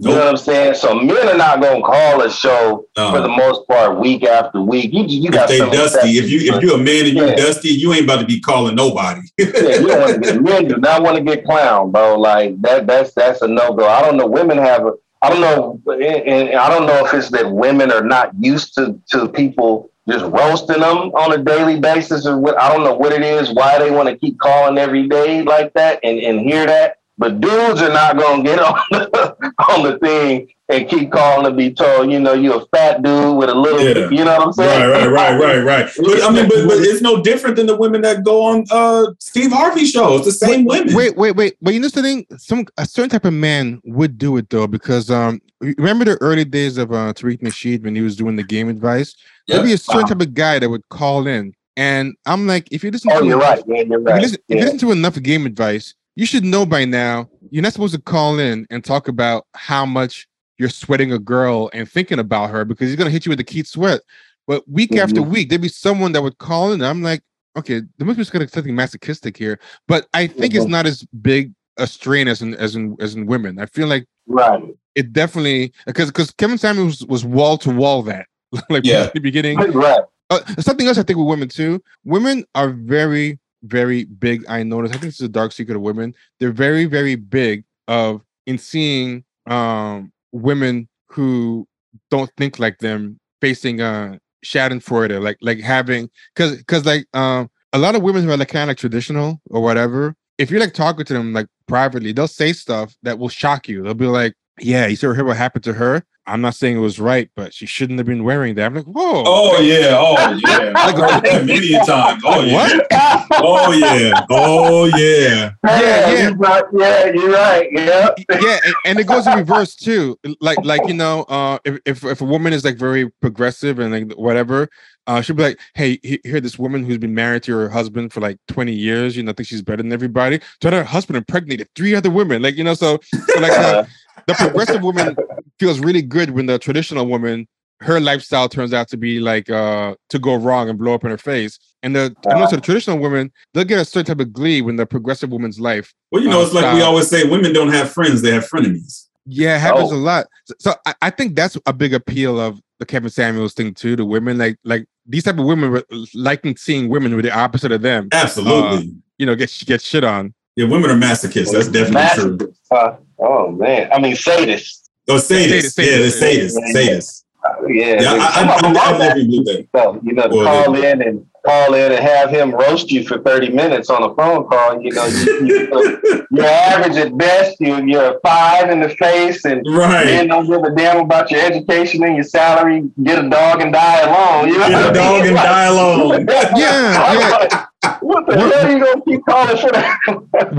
clowned. 0.00 0.08
You 0.08 0.14
know 0.14 0.18
what 0.18 0.28
I'm 0.28 0.36
saying? 0.36 0.74
So 0.74 0.94
men 0.94 1.28
are 1.28 1.36
not 1.36 1.60
gonna 1.60 1.82
call 1.82 2.22
a 2.22 2.30
show 2.30 2.86
No. 2.96 3.12
for 3.12 3.20
the 3.20 3.28
most 3.28 3.66
part 3.68 3.98
week 4.00 4.24
after 4.24 4.60
week. 4.60 4.92
You 4.92 5.04
you 5.04 5.28
if 5.28 5.34
got 5.34 5.48
they 5.48 5.58
dusty, 5.58 6.18
if 6.18 6.30
you 6.30 6.52
if 6.52 6.62
you're 6.62 6.74
a 6.74 6.78
man 6.78 7.06
and 7.06 7.16
you're 7.16 7.34
dusty, 7.36 7.68
you 7.68 7.92
ain't 7.92 8.04
about 8.04 8.20
to 8.20 8.26
be 8.26 8.40
calling 8.40 8.74
nobody. 8.74 9.20
yeah, 9.38 9.46
you 9.46 9.86
don't 9.86 10.00
want 10.00 10.14
to 10.14 10.20
get 10.20 10.42
men 10.42 10.68
do 10.68 10.76
not 10.76 11.02
want 11.02 11.16
to 11.16 11.22
get 11.22 11.44
clowned, 11.44 11.92
bro. 11.92 12.18
Like 12.18 12.60
that 12.62 12.86
that's 12.86 13.12
that's 13.14 13.42
a 13.42 13.48
no 13.48 13.72
go. 13.72 13.86
I 13.88 14.02
don't 14.02 14.16
know. 14.16 14.26
Women 14.26 14.58
have 14.58 14.86
a 14.86 14.92
I 15.22 15.30
don't 15.30 15.40
know 15.40 15.80
and, 15.92 16.02
and 16.02 16.54
I 16.56 16.68
don't 16.68 16.86
know 16.86 17.06
if 17.06 17.14
it's 17.14 17.30
that 17.30 17.50
women 17.50 17.90
are 17.90 18.04
not 18.04 18.32
used 18.38 18.74
to 18.74 19.00
to 19.10 19.28
people 19.28 19.90
just 20.08 20.24
roasting 20.26 20.80
them 20.80 21.14
on 21.14 21.32
a 21.32 21.42
daily 21.42 21.80
basis 21.80 22.26
or 22.26 22.38
what 22.38 22.60
I 22.60 22.70
don't 22.72 22.84
know 22.84 22.94
what 22.94 23.12
it 23.12 23.22
is, 23.22 23.54
why 23.54 23.78
they 23.78 23.90
want 23.90 24.08
to 24.08 24.16
keep 24.16 24.38
calling 24.38 24.76
every 24.76 25.08
day 25.08 25.42
like 25.42 25.72
that 25.74 26.00
and, 26.02 26.18
and 26.18 26.40
hear 26.40 26.66
that. 26.66 26.98
But 27.16 27.40
dudes 27.40 27.80
are 27.80 27.92
not 27.92 28.18
gonna 28.18 28.42
get 28.42 28.58
on 28.58 28.74
the, 28.90 29.52
on 29.70 29.82
the 29.84 29.98
thing 30.00 30.48
and 30.68 30.88
keep 30.88 31.12
calling 31.12 31.44
to 31.44 31.52
be 31.52 31.72
told, 31.72 32.10
you 32.10 32.18
know, 32.18 32.32
you're 32.32 32.60
a 32.62 32.66
fat 32.74 33.02
dude 33.02 33.36
with 33.36 33.50
a 33.50 33.54
little, 33.54 33.80
Yeah. 33.84 34.08
you 34.10 34.24
know 34.24 34.36
what 34.38 34.46
I'm 34.48 34.52
saying? 34.54 34.90
right, 34.90 35.06
right, 35.06 35.38
right, 35.38 35.38
right, 35.38 35.64
right. 35.64 35.90
But 35.96 36.22
I 36.24 36.30
mean, 36.30 36.48
but, 36.48 36.66
but 36.66 36.78
it's 36.78 37.02
no 37.02 37.22
different 37.22 37.54
than 37.56 37.66
the 37.66 37.76
women 37.76 38.00
that 38.00 38.24
go 38.24 38.42
on 38.42 38.64
uh 38.70 39.12
Steve 39.20 39.52
Harvey 39.52 39.84
shows. 39.84 40.24
The 40.24 40.32
same 40.32 40.64
women. 40.64 40.92
Wait, 40.94 41.16
wait, 41.16 41.36
wait. 41.36 41.54
But 41.62 41.74
you 41.74 41.80
know 41.80 41.88
something? 41.88 42.26
Some 42.36 42.66
a 42.78 42.86
certain 42.86 43.10
type 43.10 43.24
of 43.26 43.32
man 43.34 43.80
would 43.84 44.18
do 44.18 44.36
it 44.36 44.50
though, 44.50 44.66
because 44.66 45.08
um, 45.10 45.40
remember 45.60 46.04
the 46.04 46.18
early 46.20 46.44
days 46.44 46.78
of 46.78 46.90
uh, 46.92 47.12
Tariq 47.12 47.40
Nasheed 47.42 47.84
when 47.84 47.94
he 47.94 48.00
was 48.02 48.16
doing 48.16 48.34
the 48.34 48.42
game 48.42 48.68
advice. 48.68 49.14
There'd 49.46 49.62
be 49.62 49.74
a 49.74 49.78
certain 49.78 50.08
type 50.08 50.20
of 50.20 50.34
guy 50.34 50.58
that 50.58 50.68
would 50.68 50.88
call 50.88 51.26
in, 51.28 51.52
and 51.76 52.14
I'm 52.26 52.46
like, 52.48 52.66
if 52.72 52.82
you 52.82 52.90
listen, 52.90 53.12
Oh, 53.12 53.20
to 53.20 53.26
you're 53.26 53.36
enough- 53.36 53.58
right. 53.58 53.64
Yeah, 53.68 53.82
you're 53.82 53.82
If 53.84 53.88
you, 53.90 53.98
right. 53.98 54.22
listen, 54.22 54.38
if 54.48 54.56
you 54.58 54.64
listen 54.64 54.78
to 54.78 54.90
enough 54.92 55.22
game 55.22 55.44
advice, 55.46 55.94
you 56.16 56.26
should 56.26 56.44
know 56.44 56.64
by 56.66 56.84
now 56.84 57.28
you're 57.50 57.62
not 57.62 57.72
supposed 57.72 57.94
to 57.94 58.00
call 58.00 58.38
in 58.38 58.66
and 58.70 58.84
talk 58.84 59.08
about 59.08 59.46
how 59.54 59.84
much 59.86 60.26
you're 60.58 60.68
sweating 60.68 61.12
a 61.12 61.18
girl 61.18 61.70
and 61.72 61.88
thinking 61.90 62.18
about 62.18 62.50
her 62.50 62.64
because 62.64 62.88
he's 62.88 62.96
gonna 62.96 63.10
hit 63.10 63.26
you 63.26 63.30
with 63.30 63.38
the 63.38 63.44
Keith 63.44 63.66
sweat. 63.66 64.00
But 64.46 64.68
week 64.68 64.90
Mhm. 64.90 64.98
after 64.98 65.22
week, 65.22 65.48
there'd 65.48 65.60
be 65.62 65.68
someone 65.68 66.12
that 66.12 66.22
would 66.22 66.38
call 66.38 66.72
in. 66.72 66.80
And 66.80 66.86
I'm 66.86 67.02
like, 67.02 67.22
okay, 67.56 67.80
there 67.98 68.06
must 68.06 68.18
be 68.18 68.24
something 68.24 68.74
masochistic 68.74 69.36
here. 69.36 69.58
But 69.88 70.06
I 70.14 70.26
think 70.26 70.54
it's 70.54 70.66
Mhm. 70.66 70.70
not 70.70 70.86
as 70.86 71.02
big 71.22 71.52
a 71.76 71.86
strain 71.86 72.28
as 72.28 72.40
in 72.42 72.54
as 72.54 72.76
in 72.76 72.96
as 73.00 73.14
in 73.16 73.26
women. 73.26 73.58
I 73.58 73.66
feel 73.66 73.88
like 73.88 74.06
Right. 74.28 74.62
it 74.94 75.12
definitely 75.12 75.72
because 75.86 76.06
because 76.08 76.30
Kevin 76.32 76.58
Samuels 76.58 77.04
was 77.06 77.24
wall 77.24 77.58
to 77.58 77.70
wall 77.70 78.02
that 78.04 78.26
like 78.70 78.84
Yeah. 78.84 79.10
the 79.14 79.20
beginning. 79.20 79.58
Right. 79.58 80.00
Uh, 80.30 80.40
something 80.60 80.86
else 80.86 80.98
I 80.98 81.02
think 81.02 81.18
with 81.18 81.26
women 81.26 81.48
too. 81.48 81.82
Women 82.04 82.44
are 82.54 82.70
very 82.70 83.38
very 83.64 84.04
big. 84.04 84.44
I 84.48 84.62
notice. 84.62 84.90
I 84.90 84.94
think 84.94 85.04
this 85.04 85.20
is 85.20 85.26
a 85.26 85.28
dark 85.28 85.52
secret 85.52 85.76
of 85.76 85.82
women. 85.82 86.14
They're 86.40 86.52
very 86.52 86.84
very 86.86 87.16
big 87.16 87.64
of 87.88 88.22
in 88.46 88.58
seeing 88.58 89.24
um 89.46 90.12
women 90.32 90.88
who 91.08 91.66
don't 92.10 92.30
think 92.36 92.58
like 92.58 92.78
them 92.78 93.18
facing 93.40 93.80
uh 93.80 94.18
Schadenfreude, 94.44 95.22
like 95.22 95.38
like 95.40 95.60
having 95.60 96.10
because 96.34 96.56
because 96.56 96.84
like 96.84 97.06
um 97.14 97.50
a 97.72 97.78
lot 97.78 97.94
of 97.96 98.02
women 98.02 98.22
who 98.24 98.30
are 98.30 98.36
like 98.36 98.48
kind 98.48 98.64
of 98.64 98.68
like 98.68 98.78
traditional 98.78 99.40
or 99.50 99.60
whatever. 99.62 100.14
If 100.38 100.50
you're 100.50 100.60
like 100.60 100.74
talking 100.74 101.04
to 101.04 101.12
them 101.12 101.32
like 101.32 101.46
privately, 101.68 102.12
they'll 102.12 102.28
say 102.28 102.52
stuff 102.52 102.94
that 103.02 103.18
will 103.18 103.28
shock 103.28 103.68
you. 103.68 103.82
They'll 103.82 103.94
be 103.94 104.06
like, 104.06 104.34
"Yeah, 104.60 104.86
you 104.86 104.96
ever 105.02 105.14
hear 105.14 105.24
what 105.24 105.36
happened 105.36 105.64
to 105.64 105.72
her? 105.74 106.02
I'm 106.26 106.40
not 106.40 106.54
saying 106.54 106.76
it 106.76 106.80
was 106.80 106.98
right, 106.98 107.28
but 107.36 107.52
she 107.52 107.66
shouldn't 107.66 107.98
have 107.98 108.06
been 108.06 108.24
wearing 108.24 108.54
that." 108.54 108.66
I'm 108.66 108.74
like, 108.74 108.86
"Whoa, 108.86 109.24
Oh 109.26 109.60
yeah, 109.60 109.96
oh 109.98 110.40
yeah. 110.46 110.72
I've 110.74 110.96
heard 110.96 111.24
that 111.24 111.44
many 111.44 111.74
a 111.74 111.84
times. 111.84 112.22
Oh 112.24 112.42
yeah. 112.42 112.54
what?" 112.54 112.86
Oh 113.32 113.72
yeah. 113.72 114.26
Oh 114.30 114.84
yeah. 114.86 115.52
Yeah, 115.64 115.80
yeah. 115.80 116.22
You're 116.22 116.36
right. 116.36 116.64
yeah, 116.72 117.04
you're 117.06 117.30
right. 117.30 117.68
Yeah. 117.72 118.10
yeah, 118.40 118.58
and, 118.64 118.74
and 118.84 119.00
it 119.00 119.06
goes 119.06 119.26
in 119.26 119.36
reverse 119.38 119.74
too. 119.74 120.18
Like, 120.40 120.58
like 120.64 120.86
you 120.86 120.94
know, 120.94 121.22
uh, 121.24 121.58
if, 121.64 121.78
if 121.84 122.04
if 122.04 122.20
a 122.20 122.24
woman 122.24 122.52
is 122.52 122.64
like 122.64 122.76
very 122.76 123.10
progressive 123.20 123.78
and 123.78 123.92
like 123.92 124.16
whatever, 124.16 124.68
uh, 125.06 125.20
she'll 125.20 125.36
be 125.36 125.42
like, 125.42 125.60
"Hey, 125.74 125.98
here, 126.02 126.40
this 126.40 126.58
woman 126.58 126.84
who's 126.84 126.98
been 126.98 127.14
married 127.14 127.42
to 127.44 127.56
her 127.56 127.68
husband 127.68 128.12
for 128.12 128.20
like 128.20 128.38
twenty 128.48 128.72
years, 128.72 129.16
you 129.16 129.22
know, 129.22 129.32
think 129.32 129.48
she's 129.48 129.62
better 129.62 129.82
than 129.82 129.92
everybody. 129.92 130.40
So 130.62 130.70
her 130.70 130.84
husband 130.84 131.16
impregnated 131.16 131.68
three 131.74 131.94
other 131.94 132.10
women, 132.10 132.42
like 132.42 132.56
you 132.56 132.64
know, 132.64 132.74
so, 132.74 132.98
so 133.12 133.40
like 133.40 133.52
uh, 133.52 133.84
the 134.26 134.34
progressive 134.34 134.82
woman 134.82 135.16
feels 135.58 135.78
really 135.80 136.02
good 136.02 136.30
when 136.30 136.46
the 136.46 136.58
traditional 136.58 137.06
woman." 137.06 137.46
Her 137.80 137.98
lifestyle 138.00 138.48
turns 138.48 138.72
out 138.72 138.88
to 138.88 138.96
be 138.96 139.18
like 139.18 139.50
uh 139.50 139.94
to 140.08 140.18
go 140.18 140.36
wrong 140.36 140.70
and 140.70 140.78
blow 140.78 140.94
up 140.94 141.04
in 141.04 141.10
her 141.10 141.18
face, 141.18 141.58
and 141.82 141.94
the 141.94 142.14
and 142.24 142.34
also 142.34 142.54
the 142.56 142.62
traditional 142.62 142.98
women 142.98 143.32
they'll 143.52 143.64
get 143.64 143.80
a 143.80 143.84
certain 143.84 144.06
type 144.16 144.24
of 144.24 144.32
glee 144.32 144.62
when 144.62 144.76
the 144.76 144.86
progressive 144.86 145.30
woman's 145.30 145.58
life 145.60 145.92
Well, 146.12 146.22
you 146.22 146.30
know, 146.30 146.40
it's 146.40 146.54
like 146.54 146.72
we 146.74 146.82
always 146.82 147.08
say, 147.08 147.24
women 147.28 147.52
don't 147.52 147.70
have 147.72 147.90
friends; 147.90 148.22
they 148.22 148.30
have 148.30 148.48
frenemies. 148.48 149.08
Yeah, 149.26 149.56
it 149.56 149.60
happens 149.60 149.90
Oh. 149.90 149.96
a 149.96 149.98
lot. 149.98 150.26
So, 150.44 150.54
so 150.60 150.74
I, 150.86 150.94
I 151.02 151.10
think 151.10 151.34
that's 151.34 151.58
a 151.66 151.72
big 151.72 151.92
appeal 151.94 152.38
of 152.40 152.60
the 152.78 152.86
Kevin 152.86 153.10
Samuels 153.10 153.54
thing 153.54 153.74
too. 153.74 153.96
The 153.96 154.04
women 154.04 154.38
like 154.38 154.56
like 154.64 154.86
these 155.04 155.24
type 155.24 155.38
of 155.38 155.44
women 155.44 155.72
were 155.72 155.84
liking 156.14 156.56
seeing 156.56 156.88
women 156.88 157.16
with 157.16 157.24
the 157.24 157.36
opposite 157.36 157.72
of 157.72 157.82
them. 157.82 158.08
Absolutely. 158.12 158.94
You 159.18 159.26
know, 159.26 159.34
get 159.34 159.52
get 159.66 159.82
shit 159.82 160.04
on. 160.04 160.32
yeah, 160.56 160.66
women 160.68 160.90
are 160.90 160.94
masochists. 160.94 161.50
That's 161.52 161.68
definitely 161.68 162.38
true. 162.38 162.54
Uh, 162.70 162.96
oh 163.18 163.50
man, 163.50 163.90
I 163.92 163.98
mean 164.00 164.14
sadists. 164.14 164.83
Oh, 165.08 165.14
sadists. 165.16 165.72
Sadist, 165.72 165.78
Yeah, 165.78 165.98
the 165.98 166.10
sadist. 166.10 166.56
sadists. 166.56 166.74
Sadists. 166.74 167.20
Yeah, 167.68 168.00
Yeah, 168.02 168.12
I, 168.14 168.30
some 168.32 168.48
I, 168.48 168.52
I, 168.52 168.56
I 168.56 168.90
love 168.90 168.98
that. 169.00 169.08
never 169.08 169.14
believe. 169.16 169.68
So, 169.76 170.00
you 170.02 170.12
know, 170.14 170.22
to 170.28 170.34
Well, 170.34 170.64
call 170.64 170.74
in 170.82 171.02
and 171.02 171.26
call 171.44 171.74
in 171.74 171.92
and 171.92 172.02
have 172.02 172.30
him 172.30 172.52
roast 172.52 172.90
you 172.90 173.04
for 173.04 173.18
30 173.20 173.50
minutes 173.50 173.90
on 173.90 174.02
a 174.02 174.14
phone 174.14 174.46
call, 174.48 174.80
you 174.80 174.90
know, 174.92 175.04
you, 175.04 175.46
you, 175.46 176.24
you're 176.30 176.46
average 176.46 176.96
at 176.96 177.14
best. 177.18 177.60
You, 177.60 177.84
you're 177.86 178.16
a 178.16 178.20
five 178.24 178.70
in 178.70 178.80
the 178.80 178.88
face 178.88 179.44
and 179.44 179.60
Right. 179.68 180.06
men 180.06 180.28
don't 180.28 180.46
give 180.46 180.62
a 180.62 180.74
damn 180.74 181.00
about 181.04 181.30
your 181.30 181.42
education 181.42 182.02
and 182.04 182.14
your 182.16 182.24
salary. 182.24 182.84
Get 183.02 183.22
a 183.22 183.28
dog 183.28 183.60
and 183.60 183.74
die 183.74 184.00
alone. 184.00 184.48
You 184.48 184.58
know 184.58 184.68
Get 184.68 184.80
a 184.80 184.84
mean? 184.84 184.94
dog 184.94 185.26
and 185.26 185.34
Like- 185.34 185.44
die 185.44 185.64
alone. 185.64 186.26
Yeah, 186.56 187.66
What 188.00 188.26
the 188.26 188.36
hell 188.38 188.66
are 188.66 188.70
you 188.72 188.78
gonna 188.82 189.02
keep 189.06 189.20
calling 189.28 189.56
for 189.58 189.70
that? 189.70 189.98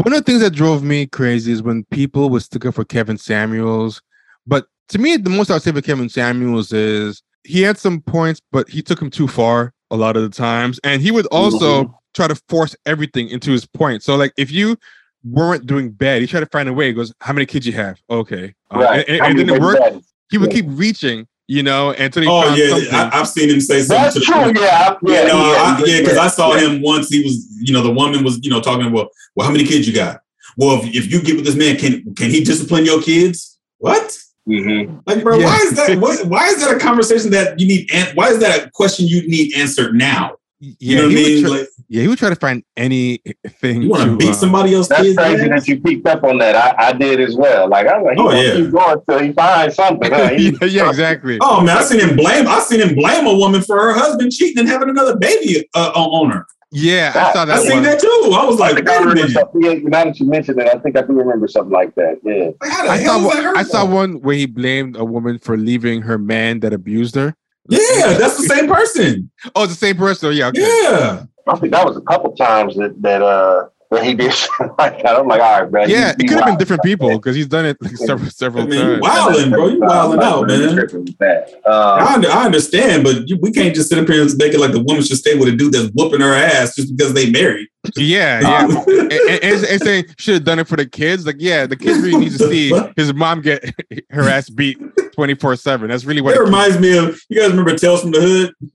One 0.03 0.13
of 0.13 0.19
the 0.19 0.21
things 0.23 0.41
that 0.41 0.51
drove 0.51 0.83
me 0.83 1.07
crazy 1.07 1.51
is 1.51 1.63
when 1.63 1.83
people 1.85 2.29
would 2.29 2.43
stick 2.43 2.63
up 2.65 2.75
for 2.75 2.85
Kevin 2.85 3.17
Samuels. 3.17 4.03
But 4.47 4.65
to 4.89 4.97
me, 4.99 5.17
the 5.17 5.29
most 5.29 5.49
I 5.49 5.53
would 5.53 5.63
say 5.63 5.71
for 5.71 5.81
Kevin 5.81 6.09
Samuels 6.09 6.71
is 6.73 7.21
he 7.43 7.61
had 7.61 7.77
some 7.77 8.01
points, 8.01 8.39
but 8.51 8.69
he 8.69 8.81
took 8.81 9.01
him 9.01 9.09
too 9.09 9.27
far 9.27 9.73
a 9.91 9.95
lot 9.95 10.15
of 10.17 10.23
the 10.23 10.29
times. 10.29 10.79
And 10.83 11.01
he 11.01 11.11
would 11.11 11.25
also 11.27 11.99
try 12.13 12.27
to 12.27 12.35
force 12.49 12.75
everything 12.85 13.29
into 13.29 13.51
his 13.51 13.65
point. 13.65 14.03
So, 14.03 14.15
like, 14.15 14.33
if 14.37 14.51
you 14.51 14.77
weren't 15.23 15.65
doing 15.65 15.91
bad, 15.91 16.21
he 16.21 16.27
tried 16.27 16.41
to 16.41 16.45
find 16.47 16.69
a 16.69 16.73
way. 16.73 16.87
He 16.87 16.93
goes, 16.93 17.13
How 17.21 17.33
many 17.33 17.45
kids 17.45 17.65
you 17.65 17.73
have? 17.73 17.99
Okay. 18.09 18.53
Uh, 18.71 18.79
Right. 18.79 18.99
And, 18.99 19.09
and- 19.09 19.21
I 19.21 19.29
and 19.29 19.39
then 19.39 19.49
it 19.49 19.61
worked. 19.61 19.79
that- 19.79 20.01
He 20.31 20.37
would 20.37 20.49
Yeah. 20.51 20.61
keep 20.61 20.65
reaching, 20.69 21.27
you 21.47 21.61
know, 21.63 21.91
until 21.91 22.23
he 22.23 22.27
Oh 22.29 22.41
found 22.43 22.57
yeah, 22.57 22.69
something. 22.69 22.93
I, 22.93 23.09
I've 23.19 23.27
seen 23.27 23.49
him 23.49 23.61
say 23.61 23.81
something 23.81 24.03
That's 24.03 24.15
to 24.15 24.21
true. 24.21 24.35
point. 24.35 24.57
Yeah, 24.59 24.95
Yeah, 25.03 25.21
yeah, 25.21 25.27
no, 25.27 25.37
I, 25.37 25.83
yeah, 25.85 25.99
because 26.01 26.17
I 26.17 26.27
saw 26.27 26.55
yeah. 26.55 26.61
him 26.69 26.81
once. 26.81 27.09
He 27.09 27.21
was, 27.23 27.47
you 27.61 27.73
know, 27.73 27.81
the 27.83 27.91
woman 27.91 28.23
was, 28.23 28.39
you 28.43 28.49
know, 28.49 28.59
talking 28.61 28.87
about, 28.87 29.09
well, 29.35 29.45
how 29.45 29.51
many 29.51 29.65
kids 29.65 29.87
you 29.87 29.93
got? 29.93 30.21
Well, 30.57 30.79
if, 30.83 30.95
if 30.95 31.11
you 31.11 31.21
get 31.21 31.35
with 31.35 31.45
this 31.45 31.55
man, 31.55 31.75
can 31.77 32.13
can 32.15 32.29
he 32.31 32.43
discipline 32.43 32.85
your 32.85 33.01
kids? 33.01 33.57
What? 33.79 34.17
Mhm. 34.47 35.01
Like, 35.07 35.23
bro, 35.23 35.37
Yeah. 35.39 35.45
why 35.45 35.57
is 35.57 35.71
that? 35.75 35.97
What, 35.99 36.25
why 36.27 36.47
is 36.47 36.61
that 36.63 36.75
a 36.75 36.79
conversation 36.79 37.31
that 37.31 37.59
you 37.59 37.67
need? 37.67 37.89
An, 37.93 38.07
why 38.15 38.29
is 38.29 38.39
that 38.39 38.67
a 38.67 38.71
question 38.71 39.07
you 39.07 39.27
need 39.27 39.55
answered 39.55 39.95
now? 39.95 40.35
yeah, 40.59 40.73
You 40.79 40.95
know 40.95 41.01
what 41.03 41.11
I 41.11 41.15
would 41.15 41.15
mean? 41.15 41.41
try- 41.43 41.57
like, 41.57 41.67
yeah, 41.89 42.01
he 42.03 42.07
would 42.07 42.17
try 42.17 42.29
to 42.29 42.35
find 42.35 42.63
anything. 42.77 43.81
you 43.83 43.89
want 43.89 44.03
to 44.03 44.09
to, 44.11 44.17
beat 44.17 44.29
uh, 44.29 44.33
somebody 44.33 44.73
else? 44.73 44.87
That's 44.87 45.01
kids? 45.03 45.15
crazy 45.17 45.41
man? 45.47 45.49
that 45.57 45.67
you 45.67 45.79
picked 45.81 46.07
up 46.07 46.23
on 46.23 46.37
that. 46.39 46.55
I, 46.55 46.87
I 46.89 46.93
did 46.93 47.19
as 47.19 47.35
well. 47.35 47.67
Like 47.69 47.87
I 47.87 47.97
was 47.97 48.05
like, 48.05 48.17
he 48.17 48.21
Oh, 48.23 48.27
gonna 48.29 48.41
yeah. 48.41 48.53
keep 48.55 48.71
going 48.71 48.97
till 49.09 49.19
he 49.19 49.31
finds 49.33 49.75
something. 49.75 50.11
Huh? 50.11 50.29
He- 50.29 50.49
yeah, 50.61 50.65
yeah, 50.65 50.89
exactly. 50.89 51.37
Oh 51.41 51.61
man, 51.61 51.77
I 51.77 51.81
seen 51.83 51.99
him 51.99 52.15
blame. 52.15 52.47
I 52.47 52.59
seen 52.59 52.81
him 52.81 52.95
blame 52.95 53.25
a 53.27 53.35
woman 53.35 53.61
for 53.61 53.75
her 53.79 53.93
husband 53.93 54.31
cheating 54.31 54.59
and 54.59 54.67
having 54.67 54.89
another 54.89 55.15
baby 55.17 55.67
uh, 55.75 55.91
on 55.95 56.31
her. 56.31 56.45
Yeah, 56.77 57.13
I 57.15 57.31
saw 57.31 57.45
that. 57.45 57.53
I 57.53 57.57
that 57.59 57.63
seen 57.63 57.73
one. 57.75 57.83
that 57.83 57.99
too. 57.99 58.31
I 58.33 58.43
was 58.43 58.59
like, 58.59 58.75
think 58.75 58.87
wait 58.89 58.93
I 58.93 58.97
a 58.97 58.99
remember 58.99 59.21
minute. 59.21 59.31
something. 59.31 59.89
Now 59.89 60.03
that 60.03 60.19
you 60.19 60.25
mentioned 60.25 60.59
it, 60.59 60.67
I 60.67 60.77
think 60.79 60.97
I 60.97 61.03
do 61.03 61.13
remember 61.13 61.47
something 61.47 61.71
like 61.71 61.95
that. 61.95 62.19
Yeah. 62.21 62.49
Like, 62.59 62.69
how 62.69 62.83
the 62.83 62.89
I 62.91 62.97
hell 62.97 63.19
saw, 63.21 63.27
one, 63.27 63.57
I 63.57 63.63
saw 63.63 63.85
one 63.85 64.21
where 64.21 64.35
he 64.35 64.45
blamed 64.45 64.97
a 64.97 65.05
woman 65.05 65.39
for 65.39 65.55
leaving 65.55 66.01
her 66.01 66.17
man 66.17 66.59
that 66.59 66.73
abused 66.73 67.15
her. 67.15 67.33
Yeah, 67.69 67.79
that's 68.17 68.35
the 68.35 68.43
same 68.43 68.67
person. 68.67 69.31
Oh, 69.55 69.63
it's 69.63 69.73
the 69.73 69.79
same 69.79 69.95
person. 69.95 70.33
Yeah, 70.33 70.47
okay. 70.47 70.59
Yeah. 70.61 71.23
I 71.47 71.57
think 71.57 71.71
that 71.71 71.85
was 71.85 71.95
a 71.95 72.01
couple 72.01 72.35
times 72.35 72.75
that 72.75 73.01
that 73.01 73.21
uh 73.21 73.69
that 73.91 74.03
he 74.03 74.13
did 74.13 74.31
something 74.33 74.75
like 74.79 75.01
that. 75.03 75.15
I'm 75.19 75.27
like, 75.27 75.41
all 75.41 75.61
right, 75.61 75.71
bro. 75.71 75.85
Yeah, 75.85 76.11
it 76.17 76.27
could 76.27 76.37
have 76.37 76.45
been 76.45 76.57
different 76.57 76.83
people 76.83 77.09
because 77.17 77.35
he's 77.35 77.47
done 77.47 77.65
it 77.65 77.77
like 77.81 77.95
several 77.97 78.27
I 78.27 78.29
several 78.29 78.67
mean, 78.67 78.79
you 78.79 78.99
times. 78.99 79.01
wilding, 79.01 79.49
bro. 79.51 79.67
You 79.67 79.79
wilding 79.79 80.19
I'm 80.19 80.25
out, 80.25 80.47
man. 80.47 80.73
tripping 80.75 81.05
with 81.05 81.17
that. 81.19 81.49
I, 81.67 82.15
Um, 82.15 82.25
I 82.25 82.45
understand, 82.45 83.03
but 83.03 83.27
you, 83.29 83.37
we 83.41 83.51
can't 83.51 83.75
just 83.75 83.89
sit 83.89 83.99
up 83.99 84.07
here 84.07 84.21
and 84.21 84.31
make 84.37 84.53
it 84.53 84.59
like 84.59 84.71
the 84.71 84.81
woman 84.83 85.03
should 85.03 85.17
stay 85.17 85.37
with 85.37 85.49
a 85.49 85.55
dude 85.55 85.73
that's 85.73 85.89
whooping 85.93 86.21
her 86.21 86.33
ass 86.33 86.75
just 86.75 86.95
because 86.95 87.13
they 87.13 87.29
married. 87.29 87.67
Yeah, 87.95 88.39
yeah. 88.41 88.65
and, 88.67 89.11
and, 89.11 89.43
and, 89.43 89.63
and 89.65 89.81
saying 89.81 90.05
should 90.17 90.33
have 90.35 90.43
done 90.43 90.57
it 90.59 90.67
for 90.67 90.75
the 90.75 90.85
kids. 90.87 91.25
Like, 91.27 91.35
yeah, 91.39 91.65
the 91.67 91.75
kids 91.75 91.99
really 92.01 92.17
need 92.19 92.31
to 92.31 92.47
see 92.49 92.73
his 92.95 93.13
mom 93.13 93.41
get 93.41 93.63
her 94.09 94.27
ass 94.27 94.49
beat 94.49 94.79
twenty 95.13 95.35
four 95.35 95.55
seven. 95.55 95.89
That's 95.89 96.03
really 96.05 96.21
what. 96.21 96.33
It 96.35 96.39
It, 96.39 96.43
reminds 96.43 96.79
me 96.79 96.97
of 96.97 97.19
you 97.29 97.39
guys 97.39 97.51
remember 97.51 97.75
Tales 97.77 98.01
from 98.01 98.11
the 98.11 98.21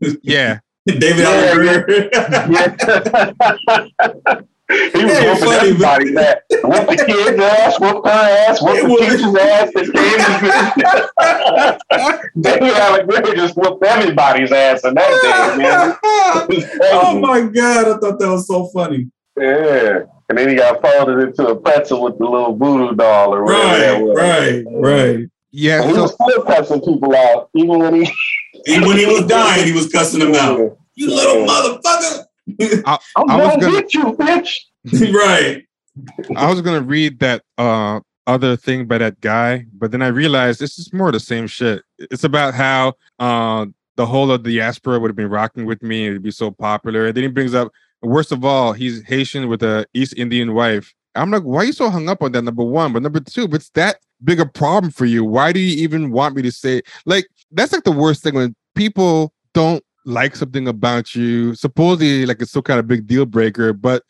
Hood? 0.00 0.18
yeah, 0.22 0.61
David 0.86 1.18
Yeah, 1.18 1.28
Alan 1.28 1.56
Grier. 1.56 2.08
yeah. 2.12 2.76
He 4.71 5.05
was 5.05 5.12
Yeah, 5.12 5.33
whooping 5.33 5.45
funny, 5.45 5.57
everybody 5.71 6.09
that 6.14 6.43
whooped 6.62 6.89
the 6.91 6.97
kid's 7.07 7.41
ass, 7.43 7.81
whooped 7.81 8.07
her 8.07 8.12
ass, 8.12 8.62
whooped 8.62 8.83
the 8.83 8.89
teacher's 9.01 9.37
ass, 9.37 9.68
the 9.75 9.83
kids. 9.91 10.25
David 12.41 12.73
Alan 12.75 13.07
Grier 13.07 13.35
just 13.35 13.57
whooped 13.57 13.85
everybody's 13.85 14.53
ass 14.53 14.85
in 14.85 14.95
that 14.95 15.11
day, 15.23 15.57
man. 15.62 15.97
oh 16.93 17.18
my 17.21 17.41
god, 17.43 17.89
I 17.89 17.99
thought 17.99 18.18
that 18.18 18.29
was 18.29 18.47
so 18.47 18.66
funny. 18.68 19.11
Yeah. 19.37 20.01
And 20.29 20.39
then 20.39 20.49
he 20.49 20.55
got 20.55 20.81
folded 20.81 21.18
into 21.29 21.49
a 21.49 21.57
pretzel 21.57 22.03
with 22.05 22.16
the 22.18 22.25
little 22.25 22.55
voodoo 22.57 22.95
doll 22.95 23.35
or 23.35 23.43
whatever 23.45 23.79
that 23.79 23.93
Right, 23.93 24.03
was. 24.03 24.16
right, 24.16 24.64
right. 25.18 25.29
yeah. 25.51 25.81
And 25.83 25.91
he 25.91 25.97
So 25.97 26.03
was 26.03 26.14
still 26.14 26.43
cussing 26.45 26.81
people 26.81 27.14
out, 27.16 27.51
even 27.57 27.79
when 27.81 27.95
he 27.95 28.09
And 28.68 28.87
when 28.87 28.97
he 28.99 29.07
was 29.07 29.27
dying, 29.27 29.64
he 29.66 29.73
was 29.73 29.89
cussing 29.91 30.21
them 30.21 30.35
out. 30.37 30.77
You 30.95 31.09
little 31.09 31.45
motherfucker. 31.47 32.27
I'm 32.86 32.98
I 33.30 33.36
was 33.36 33.48
gonna 33.57 33.61
gonna- 33.61 33.80
get 33.80 33.94
you, 33.94 34.05
bitch. 34.14 34.55
right. 35.14 35.64
I 36.36 36.48
was 36.51 36.61
gonna 36.62 36.82
read 36.82 37.18
that 37.20 37.42
uh 37.59 38.01
other 38.26 38.57
thing 38.57 38.86
by 38.86 38.98
that 38.98 39.20
guy, 39.20 39.66
but 39.72 39.90
then 39.90 40.03
I 40.03 40.09
realized 40.09 40.61
this 40.61 40.78
is 40.78 40.92
more 40.92 41.11
the 41.11 41.20
same 41.20 41.46
shit. 41.46 41.82
It's 41.98 42.24
about 42.24 42.55
how 42.55 42.94
uh 43.18 43.66
the 43.96 44.07
whole 44.07 44.30
of 44.30 44.44
the 44.44 44.55
diaspora 44.57 44.98
would 44.98 45.09
have 45.11 45.16
been 45.16 45.28
rocking 45.30 45.66
with 45.66 45.82
me 45.82 46.05
and 46.07 46.12
it'd 46.12 46.22
be 46.22 46.30
so 46.30 46.51
popular. 46.51 47.07
And 47.07 47.14
then 47.16 47.22
he 47.24 47.28
brings 47.28 47.55
up 47.55 47.70
worst 48.03 48.32
of 48.32 48.44
all, 48.44 48.72
he's 48.72 49.03
Haitian 49.05 49.48
with 49.48 49.62
a 49.62 49.84
East 49.92 50.14
Indian 50.16 50.55
wife. 50.55 50.94
I'm 51.16 51.30
like, 51.30 51.42
why 51.42 51.62
are 51.62 51.64
you 51.64 51.72
so 51.72 51.90
hung 51.90 52.09
up 52.09 52.22
on 52.22 52.32
that? 52.32 52.42
Number 52.42 52.62
one, 52.62 52.92
but 52.92 53.03
number 53.03 53.20
two, 53.20 53.44
if 53.44 53.53
it's 53.55 53.70
that 53.70 53.98
big 54.22 54.38
a 54.40 54.46
problem 54.46 54.92
for 54.92 55.05
you, 55.07 55.24
why 55.24 55.53
do 55.53 55.59
you 55.61 55.82
even 55.82 56.12
want 56.12 56.36
me 56.36 56.42
to 56.42 56.53
say 56.53 56.82
like 57.05 57.26
that's 57.51 57.72
like 57.72 57.84
the 57.84 57.90
worst 57.92 58.22
thing 58.22 58.34
when 58.34 58.55
people 58.74 59.34
don't 59.53 59.82
like 60.05 60.36
something 60.36 60.68
about 60.68 61.14
you, 61.14 61.55
supposedly 61.55 62.26
like 62.26 62.40
it's 62.42 62.53
some 62.53 62.62
kind 62.62 62.80
of 62.80 62.86
big 62.86 63.07
deal 63.07 63.26
breaker, 63.26 63.72
but 63.72 64.03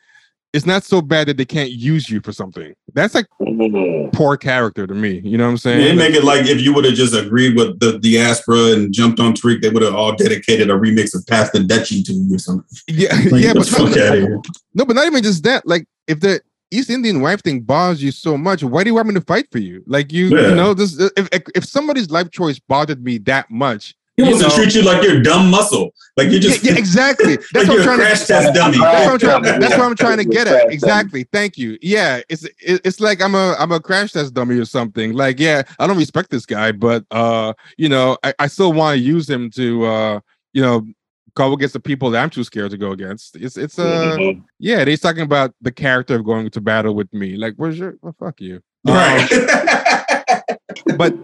it's 0.53 0.67
not 0.67 0.83
so 0.83 1.01
bad 1.01 1.29
that 1.29 1.37
they 1.37 1.45
can't 1.45 1.71
use 1.71 2.11
you 2.11 2.21
for 2.21 2.33
something. 2.33 2.75
That's 2.93 3.15
like 3.15 3.27
Mhm. 3.41 4.13
poor 4.13 4.37
character 4.37 4.85
to 4.87 4.95
me. 4.95 5.21
You 5.25 5.39
know 5.39 5.45
what 5.45 5.51
I'm 5.53 5.59
saying? 5.59 5.79
They 5.79 5.95
make 5.95 6.15
it 6.15 6.25
like 6.25 6.47
if 6.47 6.61
you 6.61 6.75
would 6.75 6.85
have 6.85 6.95
just 6.95 7.15
agreed 7.15 7.57
with 7.57 7.79
the 7.79 7.99
diaspora 8.01 8.73
and 8.75 8.93
jumped 8.93 9.21
on 9.21 9.33
Tariq, 9.35 9.63
they 9.63 9.69
would 9.71 9.83
have 9.83 9.95
all 9.95 10.17
dedicated 10.17 10.69
a 10.69 10.73
remix 10.75 11.15
of 11.15 11.25
Pass 11.29 11.51
the 11.51 11.61
Dutchie 11.61 12.05
to 12.07 12.13
you 12.13 12.35
or 12.35 12.39
something. 12.39 12.67
yeah, 12.89 13.15
Like, 13.31 13.45
yeah, 13.45 13.53
but 13.55 13.67
fuck 13.67 13.97
out 13.97 13.97
of 13.97 14.15
here. 14.15 14.41
no, 14.75 14.85
but 14.85 14.97
not 14.97 15.07
even 15.07 15.23
just 15.23 15.45
that. 15.45 15.65
Like, 15.67 15.87
if 16.09 16.19
the 16.19 16.41
East 16.73 16.91
Indian 16.91 17.21
wife 17.21 17.43
thing 17.43 17.61
bothers 17.61 18.03
you 18.03 18.11
so 18.13 18.37
much, 18.37 18.63
why 18.65 18.83
do 18.85 18.91
you 18.91 18.95
want 18.95 19.07
me 19.09 19.15
to 19.15 19.21
fight 19.21 19.47
for 19.53 19.59
you? 19.59 19.83
Like, 19.87 20.13
you, 20.13 20.29
Yeah. 20.37 20.49
you 20.51 20.55
know, 20.57 20.75
this 20.75 20.99
if 21.17 21.29
if- 21.33 21.43
if 21.55 21.65
somebody's 21.65 22.11
life 22.11 22.31
choice 22.33 22.59
bothered 22.59 23.05
me 23.05 23.19
that 23.19 23.51
much, 23.53 23.95
He 24.25 24.31
you 24.31 24.37
wants 24.37 24.55
to 24.55 24.61
treat 24.61 24.75
you 24.75 24.83
like 24.83 25.03
you're 25.03 25.23
dumb 25.23 25.51
muscle. 25.51 25.91
Like 26.17 26.31
you're 26.31 26.41
just 26.41 26.63
yeah, 26.65 26.73
yeah, 26.73 26.79
exactly. 26.79 27.37
That's 27.53 27.69
like 27.69 27.69
what 27.69 27.75
you're 27.75 27.83
I'm 27.83 27.83
a 27.83 27.85
trying 27.85 27.99
to. 27.99 28.05
crash 28.05 28.27
test 28.27 28.55
dummy. 28.55 28.79
That's 28.79 29.07
what 29.07 29.13
I'm 29.13 29.19
trying. 29.43 29.61
That's 29.61 29.77
what 29.77 29.87
I'm 29.87 29.97
trying 29.97 30.19
to 30.19 30.25
get 30.25 30.47
at. 30.47 30.71
Exactly. 30.73 31.25
Thank 31.33 31.57
you. 31.59 31.79
Yeah, 31.83 32.21
it's 32.29 32.47
it's 32.61 33.01
like 33.01 33.23
I'm 33.23 33.35
a 33.35 33.55
I'm 33.59 33.73
a 33.73 33.81
crash 33.81 34.13
test 34.13 34.35
dummy 34.35 34.59
or 34.59 34.65
something. 34.65 35.13
Like, 35.15 35.41
yeah, 35.41 35.63
I 35.79 35.87
don't 35.87 35.97
respect 35.99 36.31
this 36.31 36.47
guy, 36.47 36.73
but 36.73 37.05
uh, 37.11 37.53
you 37.79 37.89
know, 37.89 38.17
I, 38.23 38.35
I 38.39 38.47
still 38.49 38.73
want 38.73 38.97
to 38.99 39.03
use 39.03 39.29
him 39.29 39.51
to 39.53 39.85
uh, 39.87 40.21
you 40.53 40.63
know, 40.63 40.87
go 41.35 41.53
against 41.53 41.75
the 41.75 41.81
people 41.81 42.11
that 42.11 42.23
I'm 42.23 42.31
too 42.31 42.45
scared 42.45 42.73
to 42.73 42.77
go 42.77 42.91
against. 42.93 43.37
It's 43.37 43.57
it's 43.57 43.79
uh, 43.79 44.17
Mhm. 44.19 44.43
yeah, 44.59 44.85
they're 44.85 44.97
talking 44.97 45.23
about 45.23 45.55
the 45.61 45.73
character 45.73 46.17
of 46.17 46.25
going 46.25 46.51
to 46.51 46.61
battle 46.61 46.95
with 46.95 47.13
me. 47.15 47.37
Like, 47.37 47.55
where's 47.57 47.79
your? 47.79 47.95
Well, 48.03 48.15
fuck 48.19 48.41
you. 48.41 48.61
Um, 48.87 48.95
right. 48.95 49.29
but 50.97 51.15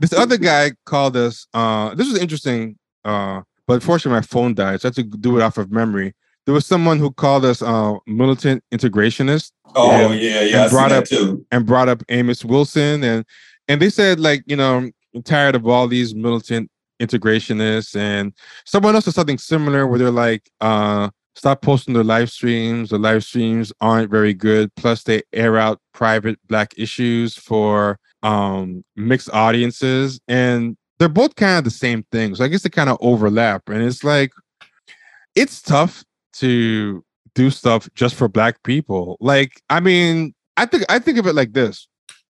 this 0.00 0.12
other 0.12 0.36
guy 0.36 0.72
called 0.84 1.16
us. 1.16 1.46
Uh, 1.54 1.94
this 1.94 2.08
was 2.08 2.18
interesting. 2.18 2.76
Uh, 3.04 3.42
but 3.66 3.74
unfortunately, 3.74 4.18
my 4.18 4.22
phone 4.22 4.54
died, 4.54 4.80
so 4.80 4.88
I 4.88 4.90
had 4.90 4.94
to 4.96 5.02
do 5.02 5.38
it 5.38 5.42
off 5.42 5.58
of 5.58 5.70
memory. 5.70 6.14
There 6.44 6.54
was 6.54 6.66
someone 6.66 6.98
who 6.98 7.10
called 7.10 7.44
us 7.44 7.62
uh, 7.62 7.94
militant 8.06 8.62
integrationist 8.72 9.52
oh 9.74 10.12
yeah, 10.12 10.40
yeah. 10.40 10.62
And 10.62 10.70
brought 10.70 10.92
up- 10.92 11.04
too. 11.04 11.44
and 11.50 11.66
brought 11.66 11.88
up 11.88 12.02
Amos 12.08 12.44
Wilson, 12.44 13.02
and 13.02 13.24
and 13.68 13.80
they 13.80 13.90
said 13.90 14.20
like 14.20 14.42
you 14.46 14.56
know 14.56 14.92
I'm 15.14 15.22
tired 15.22 15.54
of 15.54 15.66
all 15.66 15.88
these 15.88 16.14
militant 16.14 16.70
integrationists, 17.00 17.96
and 17.96 18.32
someone 18.64 18.94
else 18.94 19.06
said 19.06 19.14
something 19.14 19.38
similar 19.38 19.86
where 19.86 19.98
they're 19.98 20.10
like, 20.10 20.48
uh, 20.60 21.10
stop 21.34 21.62
posting 21.62 21.94
the 21.94 22.04
live 22.04 22.30
streams. 22.30 22.90
The 22.90 22.98
live 22.98 23.24
streams 23.24 23.72
aren't 23.80 24.10
very 24.10 24.34
good. 24.34 24.74
Plus, 24.76 25.02
they 25.02 25.22
air 25.32 25.56
out 25.58 25.80
private 25.92 26.38
black 26.48 26.74
issues 26.76 27.36
for 27.36 27.98
um 28.22 28.84
mixed 28.96 29.30
audiences, 29.32 30.20
and 30.28 30.76
they're 30.98 31.08
both 31.08 31.34
kind 31.36 31.58
of 31.58 31.64
the 31.64 31.70
same 31.70 32.04
thing. 32.12 32.34
So 32.34 32.44
I 32.44 32.48
guess 32.48 32.62
they 32.62 32.70
kind 32.70 32.88
of 32.90 32.98
overlap, 33.00 33.68
and 33.68 33.82
it's 33.82 34.04
like 34.04 34.32
it's 35.34 35.60
tough 35.60 36.04
to 36.34 37.04
do 37.34 37.50
stuff 37.50 37.88
just 37.94 38.14
for 38.14 38.28
black 38.28 38.62
people. 38.62 39.16
Like, 39.20 39.60
I 39.68 39.80
mean, 39.80 40.34
I 40.56 40.66
think 40.66 40.84
I 40.88 40.98
think 40.98 41.18
of 41.18 41.26
it 41.26 41.34
like 41.34 41.52
this. 41.52 41.88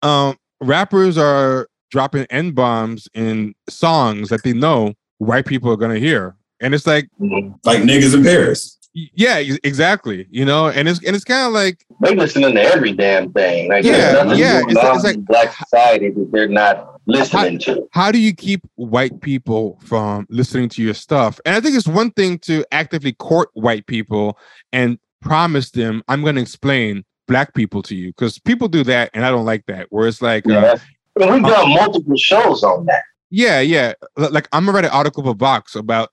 Um, 0.02 0.36
rappers 0.60 1.16
are 1.16 1.68
dropping 1.90 2.26
N 2.30 2.50
bombs 2.52 3.08
in 3.14 3.54
songs 3.68 4.28
that 4.28 4.42
they 4.42 4.52
know 4.52 4.94
white 5.18 5.46
people 5.46 5.70
are 5.72 5.76
gonna 5.76 5.98
hear. 5.98 6.36
And 6.60 6.74
it's 6.74 6.86
like, 6.86 7.08
Mhm. 7.20 7.54
Like 7.64 7.82
niggas 7.82 8.14
in 8.14 8.24
Paris. 8.24 8.76
Yeah, 9.14 9.38
exactly. 9.64 10.26
You 10.30 10.44
know, 10.44 10.68
and 10.68 10.88
it's 10.88 11.02
and 11.04 11.14
it's 11.14 11.24
kind 11.24 11.46
of 11.46 11.52
like, 11.52 11.84
They 12.00 12.14
listening 12.14 12.54
to 12.54 12.62
every 12.62 12.92
damn 12.92 13.32
thing. 13.32 13.68
Like, 13.68 13.84
Yeah, 13.84 14.32
yeah, 14.34 14.60
it's- 14.60 14.76
it's 14.96 15.04
like- 15.04 15.24
black 15.26 15.52
society 15.56 16.10
that 16.10 16.28
they're 16.32 16.48
not 16.48 17.00
listening 17.06 17.58
to. 17.60 17.88
how 17.92 18.12
do 18.12 18.18
you 18.18 18.34
keep 18.34 18.60
white 18.76 19.20
people 19.20 19.78
from 19.84 20.26
listening 20.30 20.68
to 20.70 20.82
your 20.82 20.94
stuff? 20.94 21.40
And 21.46 21.54
I 21.56 21.60
think 21.60 21.76
it's 21.76 21.88
one 21.88 22.10
thing 22.12 22.38
to 22.40 22.64
actively 22.72 23.12
court 23.12 23.48
white 23.54 23.86
people 23.86 24.38
and 24.72 24.98
promise 25.20 25.70
them, 25.70 26.02
I'm 26.08 26.22
gonna 26.24 26.40
explain 26.40 27.04
black 27.26 27.54
people 27.54 27.82
to 27.82 27.94
you. 27.94 28.08
Because 28.08 28.38
people 28.38 28.68
do 28.68 28.84
that, 28.84 29.10
and 29.14 29.24
I 29.24 29.30
don't 29.30 29.44
like 29.46 29.66
that. 29.66 29.86
Where 29.90 30.06
it's 30.08 30.22
like, 30.22 30.46
uh, 30.46 30.50
Yeah. 30.50 30.74
And 31.20 31.34
we've 31.34 31.42
done 31.42 31.68
multiple 31.70 32.16
shows 32.16 32.62
on 32.62 32.86
that. 32.86 33.02
Yeah, 33.30 33.60
yeah. 33.60 33.92
Like 34.16 34.48
I'm 34.52 34.64
gonna 34.64 34.74
write 34.76 34.84
an 34.84 34.90
article 34.90 35.22
for 35.22 35.34
Vox 35.34 35.74
about 35.74 36.10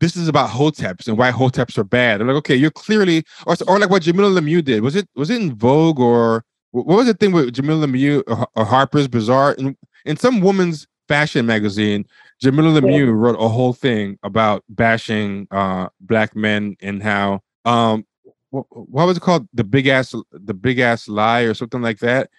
this 0.00 0.16
is 0.16 0.28
about 0.28 0.50
hoteps 0.50 1.08
and 1.08 1.18
why 1.18 1.30
hoteps 1.32 1.76
are 1.78 1.84
bad. 1.84 2.20
I'm 2.20 2.26
like, 2.28 2.36
okay, 2.36 2.54
you're 2.56 2.70
clearly 2.70 3.24
or 3.46 3.56
or 3.66 3.78
like 3.78 3.90
what 3.90 4.02
Jamilah 4.02 4.38
Lemieux 4.38 4.62
did. 4.64 4.82
Was 4.82 4.94
it 4.96 5.08
was 5.16 5.30
it 5.30 5.40
in 5.40 5.54
Vogue 5.54 5.98
or 5.98 6.44
what 6.72 6.86
was 6.86 7.06
the 7.06 7.14
thing 7.14 7.32
with 7.32 7.54
Jamilah 7.54 7.86
Lemieux 7.86 8.22
or, 8.26 8.46
or 8.54 8.64
Harper's 8.64 9.08
Bazaar 9.08 9.52
in 9.54 9.76
in 10.04 10.16
some 10.16 10.40
woman's 10.40 10.86
fashion 11.08 11.46
magazine? 11.46 12.04
Jamilah 12.42 12.78
Lemieux 12.80 13.12
wrote 13.12 13.36
a 13.40 13.48
whole 13.48 13.72
thing 13.72 14.18
about 14.22 14.62
bashing 14.68 15.48
uh 15.50 15.88
black 16.00 16.36
men 16.36 16.76
and 16.80 17.02
how 17.02 17.40
um 17.64 18.04
what, 18.50 18.66
what 18.70 19.06
was 19.06 19.16
it 19.16 19.20
called 19.20 19.48
the 19.52 19.64
big 19.64 19.86
ass 19.88 20.14
the 20.32 20.54
big 20.54 20.78
ass 20.78 21.08
lie 21.08 21.40
or 21.42 21.54
something 21.54 21.82
like 21.82 21.98
that. 22.00 22.30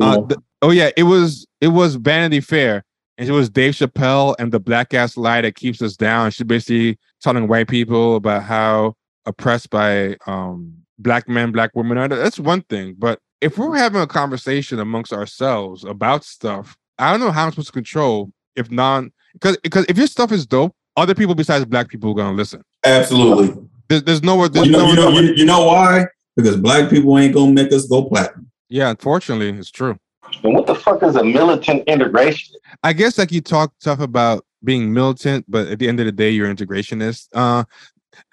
Uh, 0.00 0.16
Mhm. 0.18 0.28
the- 0.28 0.42
oh 0.62 0.70
yeah, 0.70 0.90
it 0.96 1.02
was 1.02 1.46
it 1.60 1.68
was 1.68 1.96
Vanity 1.96 2.40
Fair 2.40 2.84
and 3.18 3.28
it 3.28 3.32
was 3.32 3.50
Dave 3.50 3.74
Chappelle 3.74 4.34
and 4.38 4.52
the 4.52 4.60
black 4.60 4.94
ass 4.94 5.16
lie 5.16 5.40
that 5.42 5.54
keeps 5.54 5.82
us 5.82 5.96
down. 5.96 6.30
She 6.30 6.44
basically 6.44 6.98
telling 7.20 7.48
white 7.48 7.68
people 7.68 8.16
about 8.16 8.42
how 8.42 8.94
oppressed 9.26 9.70
by 9.70 10.16
um 10.26 10.74
black 10.98 11.28
men, 11.28 11.52
black 11.52 11.70
women 11.74 11.98
are. 11.98 12.08
That's 12.08 12.38
one 12.38 12.62
thing. 12.62 12.96
But 12.98 13.18
if 13.40 13.58
we're 13.58 13.76
having 13.76 14.00
a 14.00 14.06
conversation 14.06 14.78
amongst 14.78 15.12
ourselves 15.12 15.84
about 15.84 16.24
stuff, 16.24 16.76
I 16.98 17.10
don't 17.10 17.20
know 17.20 17.30
how 17.30 17.44
I'm 17.44 17.50
supposed 17.50 17.68
to 17.68 17.72
control 17.72 18.32
if 18.56 18.70
non 18.70 19.12
because 19.34 19.56
because 19.58 19.84
if 19.88 19.98
your 19.98 20.06
stuff 20.06 20.32
is 20.32 20.46
dope, 20.46 20.74
other 20.96 21.14
people 21.14 21.34
besides 21.34 21.64
black 21.64 21.88
people 21.88 22.10
are 22.10 22.14
gonna 22.14 22.36
listen. 22.36 22.62
Absolutely. 22.84 23.62
There's, 23.88 24.04
there's 24.04 24.22
nowhere. 24.22 24.48
There's 24.48 24.66
You 24.66 24.72
know, 24.72 24.86
you 24.86 24.96
know, 24.96 25.10
you, 25.10 25.34
you 25.34 25.44
know 25.44 25.66
why? 25.66 26.06
Because 26.36 26.56
black 26.56 26.88
people 26.88 27.18
ain't 27.18 27.34
gonna 27.34 27.52
make 27.52 27.72
us 27.72 27.86
go 27.86 28.04
platinum. 28.04 28.50
yeah, 28.68 28.90
unfortunately, 28.90 29.50
it's 29.50 29.70
true. 29.70 29.98
And 30.42 30.54
what 30.54 30.66
the 30.66 30.74
fuck 30.74 31.02
is 31.02 31.16
a 31.16 31.24
militant 31.24 31.84
integration? 31.86 32.56
I 32.82 32.92
guess 32.92 33.18
like 33.18 33.32
you 33.32 33.40
talk 33.40 33.72
tough 33.80 34.00
about 34.00 34.44
being 34.64 34.92
militant, 34.92 35.46
but 35.48 35.68
at 35.68 35.78
the 35.78 35.88
end 35.88 36.00
of 36.00 36.06
the 36.06 36.12
day, 36.12 36.30
you're 36.30 36.48
an 36.48 36.56
integrationist. 36.56 37.28
Uh, 37.32 37.64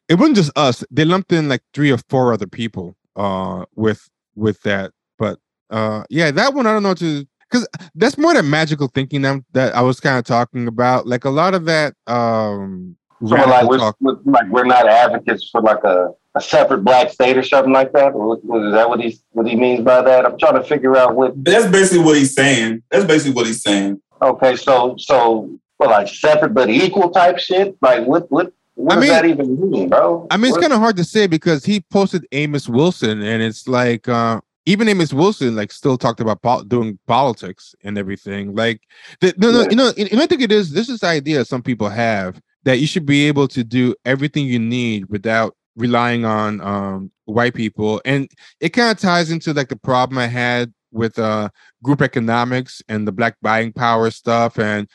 it 0.08 0.16
wasn't 0.16 0.38
just 0.38 0.52
us; 0.58 0.84
they 0.90 1.06
lumped 1.06 1.32
in 1.32 1.50
like 1.50 1.62
three 1.74 1.92
or 1.92 1.98
four 2.10 2.34
other 2.34 2.48
people 2.48 2.96
uh, 3.16 3.66
with 3.76 4.10
with 4.36 4.62
that. 4.64 4.92
But 5.18 5.40
uh, 5.70 6.04
yeah, 6.10 6.32
that 6.32 6.54
one 6.54 6.66
I 6.66 6.74
don't 6.74 6.84
know 6.84 6.96
to 6.96 7.26
because 7.50 7.68
that's 7.96 8.18
more 8.18 8.34
that 8.34 8.44
magical 8.44 8.88
thinking 8.88 9.22
that, 9.24 9.42
that 9.54 9.76
I 9.76 9.82
was 9.82 10.00
kind 10.00 10.18
of 10.18 10.26
talking 10.26 10.68
about. 10.68 11.08
Like 11.08 11.26
a 11.26 11.30
lot 11.30 11.54
of 11.54 11.66
that. 11.66 11.96
Um, 12.08 12.96
So 13.28 13.36
like 13.36 13.68
we're, 13.68 13.78
talk- 13.78 13.98
we're- 14.00 14.18
like 14.26 14.48
we're 14.50 14.66
not 14.66 14.88
advocates 14.88 15.50
for 15.50 15.62
like 15.62 15.84
a, 15.84 16.12
a 16.36 16.42
separate 16.42 16.84
black 16.86 17.10
state 17.12 17.38
or 17.38 17.44
something 17.44 17.74
like 17.74 17.92
that. 17.94 18.14
Or 18.14 18.28
what- 18.30 18.46
what- 18.46 18.66
is 18.66 18.74
that 18.74 18.90
what 18.90 19.00
he's 19.02 19.22
what 19.32 19.48
he 19.48 19.56
means 19.56 19.82
by 19.82 20.02
that? 20.02 20.26
I'm 20.26 20.38
trying 20.38 20.56
to 20.56 20.64
figure 20.64 20.96
out 20.96 21.16
what. 21.16 21.34
That's 21.44 21.68
basically 21.68 22.04
what 22.06 22.18
he's 22.18 22.34
saying. 22.34 22.82
That's 22.92 23.06
basically 23.06 23.34
what 23.34 23.46
he's 23.48 23.62
saying. 23.62 24.02
Okay, 24.22 24.56
so 24.56 24.96
so 24.98 25.50
well, 25.80 25.90
like 25.90 26.08
separate 26.08 26.54
but 26.54 26.70
equal 26.70 27.10
type 27.10 27.40
shit. 27.40 27.76
Like 27.82 28.06
what 28.06 28.30
what 28.32 28.54
what 28.76 28.98
I 28.98 29.02
does 29.02 29.10
that 29.10 29.26
even 29.26 29.70
mean, 29.70 29.90
bro? 29.90 30.28
I 30.32 30.38
mean, 30.38 30.50
it's 30.50 30.58
kind 30.58 30.72
of 30.74 30.80
hard 30.80 30.96
to 30.98 31.04
say 31.04 31.28
because 31.28 31.66
he 31.66 31.82
posted 31.82 32.26
Amos 32.32 32.70
Wilson, 32.70 33.22
and 33.22 33.42
it's 33.44 33.68
like 33.68 34.08
uh, 34.08 34.40
even 34.66 34.88
Amos 34.88 35.14
Wilson 35.14 35.56
like 35.56 35.72
still 35.74 35.98
talked 35.98 36.22
about 36.22 36.42
pol- 36.42 36.64
doing 36.64 36.98
politics 37.08 37.76
and 37.84 37.98
everything. 37.98 38.56
Like, 38.56 38.82
the, 39.20 39.34
no, 39.38 39.52
no, 39.52 39.62
Yeah. 39.62 39.68
you 39.70 39.76
know, 39.76 39.92
you 39.98 40.16
know, 40.16 40.24
I 40.24 40.28
think 40.28 40.42
it 40.42 40.52
is. 40.52 40.72
This 40.72 40.88
is 40.88 41.00
the 41.02 41.08
idea 41.08 41.44
some 41.44 41.62
people 41.62 41.90
have 41.90 42.40
that 42.64 42.80
you 42.80 42.88
should 42.88 43.06
be 43.06 43.28
able 43.28 43.48
to 43.50 43.64
do 43.64 43.96
everything 44.06 44.46
you 44.46 44.60
need 44.60 45.06
without 45.10 45.56
relying 45.76 46.26
on 46.26 46.60
um, 46.62 47.12
white 47.26 47.54
people, 47.54 48.02
and 48.06 48.30
it 48.60 48.70
kind 48.70 48.92
of 48.92 49.00
ties 49.00 49.32
into 49.32 49.54
like 49.54 49.70
the 49.70 49.76
problem 49.78 50.18
I 50.18 50.28
had 50.28 50.74
with 50.92 51.20
uh, 51.20 51.50
group 51.84 52.02
economics 52.02 52.82
and 52.90 53.08
the 53.08 53.12
black 53.12 53.36
buying 53.42 53.72
power 53.72 54.10
stuff, 54.12 54.58
and 54.60 54.88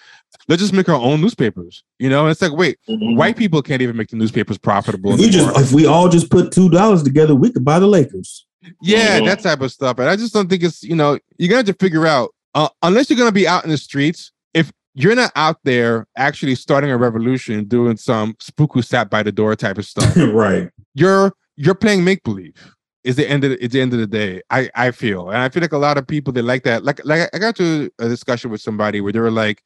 let's 0.49 0.61
just 0.61 0.73
make 0.75 0.89
our 0.89 1.01
own 1.01 1.21
newspapers. 1.21 1.85
You 1.99 2.09
know, 2.11 2.23
and 2.23 2.31
it's 2.33 2.43
like 2.43 2.53
wait 2.53 2.79
Mhm. 2.89 3.17
white 3.17 3.37
people 3.37 3.63
can't 3.63 3.81
even 3.81 3.97
make 3.97 4.09
the 4.09 4.17
newspapers 4.17 4.59
profitable. 4.59 5.13
If 5.15 5.21
we 5.21 5.31
just 5.31 5.57
if 5.59 5.73
we 5.73 5.87
all 5.87 6.09
just 6.09 6.31
put 6.31 6.53
two 6.53 6.69
dollars 6.69 7.03
together, 7.03 7.35
we 7.35 7.51
could 7.51 7.65
buy 7.65 7.79
the 7.79 7.87
Lakers. 7.87 8.45
yeah, 8.83 9.21
Mhm. 9.21 9.27
that 9.27 9.41
type 9.43 9.61
of 9.61 9.71
stuff. 9.73 9.99
And 9.99 10.09
I 10.09 10.17
just 10.17 10.33
don't 10.35 10.49
think 10.49 10.63
it's 10.63 10.83
you 10.83 10.97
know 10.97 11.19
you're 11.39 11.49
gonna 11.49 11.59
have 11.59 11.67
to 11.67 11.75
figure 11.75 12.07
out 12.07 12.31
uh, 12.55 12.69
unless 12.83 13.09
you're 13.09 13.19
gonna 13.19 13.33
be 13.33 13.47
out 13.49 13.65
in 13.65 13.71
the 13.71 13.77
streets. 13.79 14.33
You're 14.95 15.17
not 15.17 15.33
out 15.35 15.59
there 15.65 16.07
actually 16.17 16.55
starting 16.55 16.91
a 16.91 16.97
revolution, 16.97 17.65
doing 17.65 17.97
some 17.97 18.37
spook 18.39 18.75
who 18.75 18.83
sat 18.83 19.11
by 19.11 19.23
the 19.23 19.33
door 19.33 19.57
type 19.57 19.79
of 19.79 19.85
stuff, 19.85 20.17
right. 20.17 20.71
you're 20.95 21.33
you're 21.57 21.75
playing 21.75 22.05
make 22.05 22.23
believe. 22.23 22.75
Is 23.03 23.17
the 23.17 23.29
end 23.29 23.45
of 23.45 23.51
the, 23.51 23.63
it's 23.63 23.75
the 23.75 23.83
end 23.83 23.93
of 23.93 23.99
the 23.99 24.07
day. 24.07 24.41
I 24.49 24.71
I 24.75 24.91
feel, 24.91 25.29
and 25.29 25.39
I 25.39 25.51
feel 25.51 25.61
like 25.61 25.73
a 25.73 25.79
lot 25.79 25.99
of 25.99 26.07
people 26.07 26.33
they 26.33 26.41
like 26.41 26.63
that. 26.63 26.85
Like 26.85 27.05
like 27.05 27.29
I 27.35 27.39
got 27.39 27.55
to 27.57 27.91
a 27.99 28.09
discussion 28.09 28.51
with 28.51 28.63
somebody 28.63 29.03
where 29.03 29.13
they 29.13 29.21
were 29.21 29.31
like, 29.31 29.63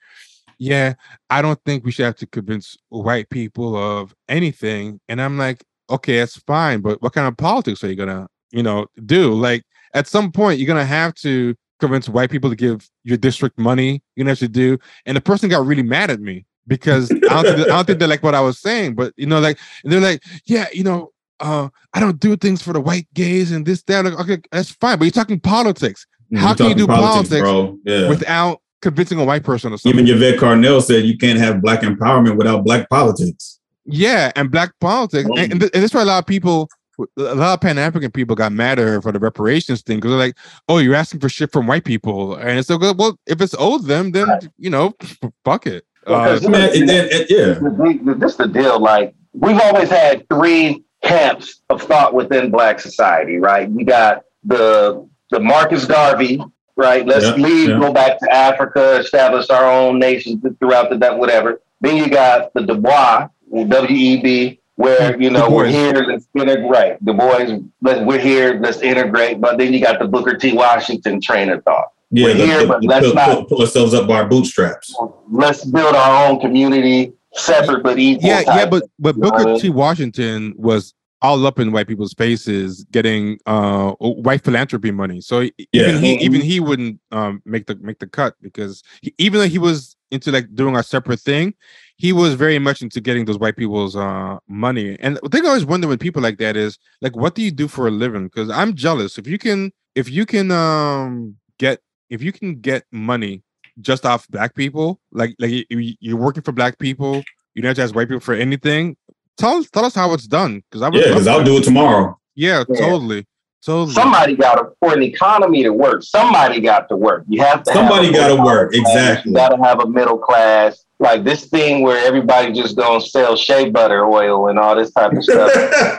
"Yeah, 0.59 0.95
I 1.31 1.41
don't 1.41 1.61
think 1.65 1.85
we 1.85 1.93
should 1.93 2.07
have 2.07 2.17
to 2.17 2.27
convince 2.27 2.77
white 2.89 3.31
people 3.31 3.77
of 3.77 4.13
anything," 4.29 4.99
and 5.09 5.23
I'm 5.23 5.39
like, 5.39 5.63
"Okay, 5.89 6.19
that's 6.19 6.37
fine, 6.39 6.81
but 6.81 7.01
what 7.01 7.13
kind 7.13 7.29
of 7.29 7.37
politics 7.37 7.85
are 7.85 7.89
you 7.89 7.95
gonna 7.95 8.27
you 8.51 8.65
know 8.65 8.87
do? 9.07 9.35
Like 9.35 9.63
at 9.95 10.09
some 10.09 10.33
point, 10.33 10.59
you're 10.59 10.67
gonna 10.67 10.85
have 10.85 11.15
to." 11.17 11.55
Convince 11.81 12.09
white 12.09 12.31
people 12.31 12.51
to 12.51 12.57
give 12.57 12.89
your 13.05 13.17
district 13.17 13.59
money. 13.59 14.03
You 14.17 14.25
know 14.25 14.31
have 14.31 14.39
to 14.41 14.49
do, 14.49 14.79
and 15.07 15.17
the 15.17 15.21
person 15.21 15.49
got 15.49 15.65
really 15.65 15.83
mad 15.83 16.11
at 16.11 16.21
me 16.21 16.45
because 16.67 17.11
I 17.11 17.15
don't, 17.15 17.45
think, 17.45 17.61
I 17.61 17.71
don't 17.71 17.87
think 17.87 17.99
they 17.99 18.07
like 18.07 18.23
what 18.23 18.35
I 18.35 18.41
was 18.41 18.59
saying. 18.59 18.95
But 18.95 19.15
you 19.17 19.27
know, 19.27 19.41
like 19.41 19.59
they're 19.85 20.01
like, 20.01 20.23
yeah, 20.45 20.67
you 20.73 20.85
know, 20.85 21.13
uh, 21.41 21.69
I 21.95 22.01
don't 22.01 22.21
do 22.21 22.37
things 22.37 22.63
for 22.63 22.73
the 22.73 22.81
white 22.81 23.07
gays 23.15 23.53
and 23.53 23.65
this, 23.65 23.83
that. 23.85 24.05
Like, 24.05 24.19
okay, 24.21 24.39
that's 24.53 24.71
fine. 24.71 24.99
But 24.99 25.05
you're 25.05 25.13
talking 25.13 25.41
politics. 25.41 26.07
Mm, 26.33 26.39
How 26.39 26.55
can 26.55 26.69
you 26.69 26.75
do 26.75 26.87
politics 26.87 27.41
bro? 27.41 27.79
Yeah. 27.85 28.09
without 28.09 28.61
convincing 28.83 29.19
a 29.19 29.25
white 29.25 29.45
person 29.45 29.73
or 29.73 29.79
something? 29.79 30.07
Even 30.07 30.15
Yvette 30.15 30.39
Carnell 30.39 30.83
said 30.83 31.05
you 31.05 31.17
can't 31.17 31.39
have 31.39 31.63
black 31.63 31.81
empowerment 31.81 32.37
without 32.37 32.65
black 32.65 32.89
politics. 32.91 33.61
Yeah, 33.91 34.31
and 34.37 34.51
black 34.51 34.73
politics, 34.81 35.27
and, 35.27 35.53
and, 35.53 35.61
th- 35.61 35.71
and 35.73 35.83
that's 35.83 35.95
why 35.95 36.03
a 36.03 36.05
lot 36.05 36.19
of 36.19 36.27
people, 36.27 36.69
a 37.17 37.35
lot 37.35 37.55
of 37.55 37.61
Pan 37.61 37.79
African 37.79 38.11
people 38.11 38.35
got 38.37 38.53
mad 38.53 38.79
at 38.79 38.87
her 38.87 39.01
for 39.03 39.13
the 39.13 39.19
reparations 39.19 39.83
thing 39.83 39.99
because 39.99 40.11
they're 40.11 40.19
like, 40.19 40.37
"Oh, 40.69 40.79
you're 40.79 40.95
asking 40.95 41.21
for 41.21 41.29
shit 41.29 41.53
from 41.53 41.67
white 41.67 41.85
people," 41.85 42.35
and 42.35 42.59
it's 42.59 42.69
so 42.69 42.79
good. 42.79 42.99
Well, 42.99 43.19
if 43.27 43.41
it's 43.41 43.55
owed 43.59 43.85
them, 43.85 44.13
then 44.13 44.29
you 44.59 44.71
know, 44.71 44.95
fuck 45.45 45.67
it. 45.67 45.85
Uh, 46.07 46.39
Man, 46.49 46.71
and 46.75 46.89
then- 46.89 47.09
and- 47.13 47.27
yeah. 47.29 48.15
This 48.17 48.33
is 48.33 48.37
the 48.39 48.49
deal. 48.49 48.81
Like 48.81 49.15
we've 49.33 49.61
always 49.61 49.91
had 49.91 50.29
three 50.29 50.85
camps 51.03 51.61
of 51.71 51.83
thought 51.83 52.15
within 52.15 52.51
Black 52.51 52.81
society, 52.81 53.37
right? 53.37 53.69
You 53.69 53.85
got 53.85 54.23
the 54.45 55.07
the 55.31 55.39
Marcus 55.41 55.85
Garvey, 55.85 56.41
right? 56.77 57.07
Let's 57.07 57.27
Yeah, 57.27 57.35
leave, 57.35 57.69
yeah. 57.69 57.79
go 57.79 57.93
back 57.93 58.19
to 58.21 58.33
Africa, 58.35 58.97
establish 58.99 59.51
our 59.51 59.71
own 59.71 59.99
nations 59.99 60.43
throughout 60.59 60.89
the 60.91 60.97
that 60.99 61.19
whatever. 61.19 61.61
Then 61.81 61.97
you 61.97 62.09
got 62.09 62.53
the 62.55 62.63
Du 62.63 62.75
Bois, 62.77 63.29
W 63.53 63.87
E 63.95 64.23
B, 64.23 64.61
where 64.79 65.21
you 65.21 65.29
know 65.29 65.51
we're 65.51 65.67
here, 65.67 65.93
let's 66.07 66.29
integrate. 66.35 67.05
Du 67.05 67.13
Bois, 67.13 67.59
let's, 67.83 68.01
we're 68.07 68.19
here, 68.21 68.59
let's 68.63 68.81
integrate. 68.81 69.41
But 69.41 69.59
then 69.59 69.73
you 69.73 69.81
got 69.83 69.99
the 69.99 70.07
Booker 70.07 70.37
T. 70.37 70.53
Washington 70.53 71.21
train 71.21 71.51
of 71.51 71.65
thought. 71.65 71.89
Yeah, 72.11 72.25
We're 72.27 72.35
the- 72.35 72.47
here, 72.47 72.61
the- 72.61 72.67
but 72.69 72.81
the 72.83 72.87
let's 72.87 73.07
pull, 73.07 73.15
not- 73.15 73.29
pull- 73.31 73.45
pull 73.47 73.61
ourselves 73.63 73.93
up 73.93 74.07
by 74.07 74.21
our 74.23 74.29
bootstraps. 74.29 74.95
Let's 75.31 75.65
build 75.65 75.95
our 75.97 76.29
own 76.29 76.39
community, 76.41 77.13
separate 77.35 77.83
but 77.83 77.99
equal. 77.99 78.29
yeah, 78.31 78.41
yeah, 78.47 78.67
but 78.67 78.85
but 79.01 79.17
You 79.17 79.23
know 79.23 79.29
what 79.31 79.41
I 79.41 79.45
Booker? 79.45 79.61
T. 79.61 79.69
Washington 79.71 80.55
was 80.57 80.95
all 81.21 81.45
up 81.45 81.59
in 81.59 81.73
white 81.73 81.89
people's 81.89 82.15
faces, 82.15 82.87
getting 82.93 83.41
uh 83.47 83.91
white 83.99 84.45
philanthropy 84.45 84.93
money. 84.93 85.21
So 85.21 85.41
Yeah. 85.41 85.51
even 85.73 85.99
he 86.03 86.13
even 86.21 86.41
he 86.41 86.61
wouldn't 86.61 87.01
um 87.11 87.43
make 87.45 87.67
the 87.67 87.75
make 87.83 87.99
the 87.99 88.07
cut 88.07 88.35
because 88.41 88.85
he, 89.03 89.13
even 89.19 89.41
though 89.41 89.49
he 89.49 89.59
was 89.59 89.97
into 90.13 90.31
like 90.31 90.55
doing 90.55 90.77
a 90.77 90.83
separate 90.85 91.19
thing, 91.21 91.53
he 91.99 92.13
was 92.13 92.35
very 92.35 92.59
much 92.59 92.81
into 92.81 93.01
getting 93.01 93.25
those 93.25 93.39
white 93.39 93.57
people's 93.57 93.95
uh 93.97 94.39
money. 94.49 94.97
And 95.01 95.19
the 95.23 95.29
thing 95.29 95.45
I 95.45 95.49
always 95.49 95.65
wonder 95.67 95.87
with 95.89 96.01
people 96.01 96.23
like 96.23 96.39
that 96.39 96.57
is 96.57 96.79
like, 97.03 97.17
what 97.17 97.35
do 97.35 97.43
you 97.43 97.51
do 97.51 97.69
for 97.69 97.87
a 97.87 97.91
living? 97.91 98.25
Because 98.25 98.49
I'm 98.51 98.75
jealous 98.75 99.19
if 99.19 99.27
you 99.27 99.39
can 99.39 99.73
if 99.95 100.09
you 100.09 100.25
can 100.25 100.51
um 100.53 101.37
get 101.59 101.81
if 102.09 102.23
you 102.23 102.33
can 102.33 102.61
get 102.61 102.85
money 102.93 103.43
just 103.81 104.07
off 104.07 104.27
black 104.29 104.55
people, 104.55 105.01
like 105.13 105.35
like 105.39 105.51
you- 105.51 105.65
you- 105.71 105.95
you're 106.01 106.17
working 106.17 106.43
for 106.43 106.53
black 106.53 106.79
people, 106.79 107.23
you 107.55 107.63
don't 107.63 107.69
have 107.71 107.77
to 107.77 107.83
ask 107.83 107.95
white 107.95 108.09
people 108.09 108.21
for 108.21 108.35
anything. 108.35 108.97
Tell 109.37 109.57
us 109.59 109.69
tell 109.71 109.85
us 109.85 109.95
how 109.95 110.13
it's 110.15 110.27
done 110.27 110.63
because 110.71 110.83
I 110.83 110.89
would, 110.89 111.01
yeah, 111.01 111.09
because 111.09 111.27
I'll 111.27 111.45
do 111.45 111.59
it 111.59 111.65
tomorrow. 111.65 112.19
Yeah, 112.35 112.65
Yeah. 112.69 112.81
totally, 112.81 113.27
totally. 113.65 113.93
somebody 113.95 114.37
got 114.37 114.55
to 114.57 114.71
for 114.81 114.95
an 114.95 115.03
economy 115.03 115.63
to 115.65 115.73
work. 115.73 116.03
Somebody 116.05 116.61
got 116.61 116.89
to 116.89 116.97
work. 116.97 117.25
You 117.29 117.41
have 117.43 117.63
to. 117.65 117.73
Somebody 117.73 118.13
gotta 118.13 118.41
work, 118.41 118.73
class. 118.73 118.81
exactly. 118.95 119.31
You 119.33 119.37
got 119.37 119.49
to 119.51 119.63
have 119.63 119.81
a 119.81 119.89
middle 119.89 120.19
class. 120.19 120.85
Like 121.01 121.23
this 121.23 121.45
thing 121.47 121.83
where 121.83 122.05
everybody 122.05 122.53
just 122.53 122.77
gonna 122.77 123.01
sell 123.01 123.37
shea 123.37 123.71
butter 123.71 124.05
oil 124.05 124.49
and 124.49 124.59
all 124.59 124.75
this 124.75 124.91
type 124.93 125.13
of 125.13 125.23
stuff. 125.23 125.53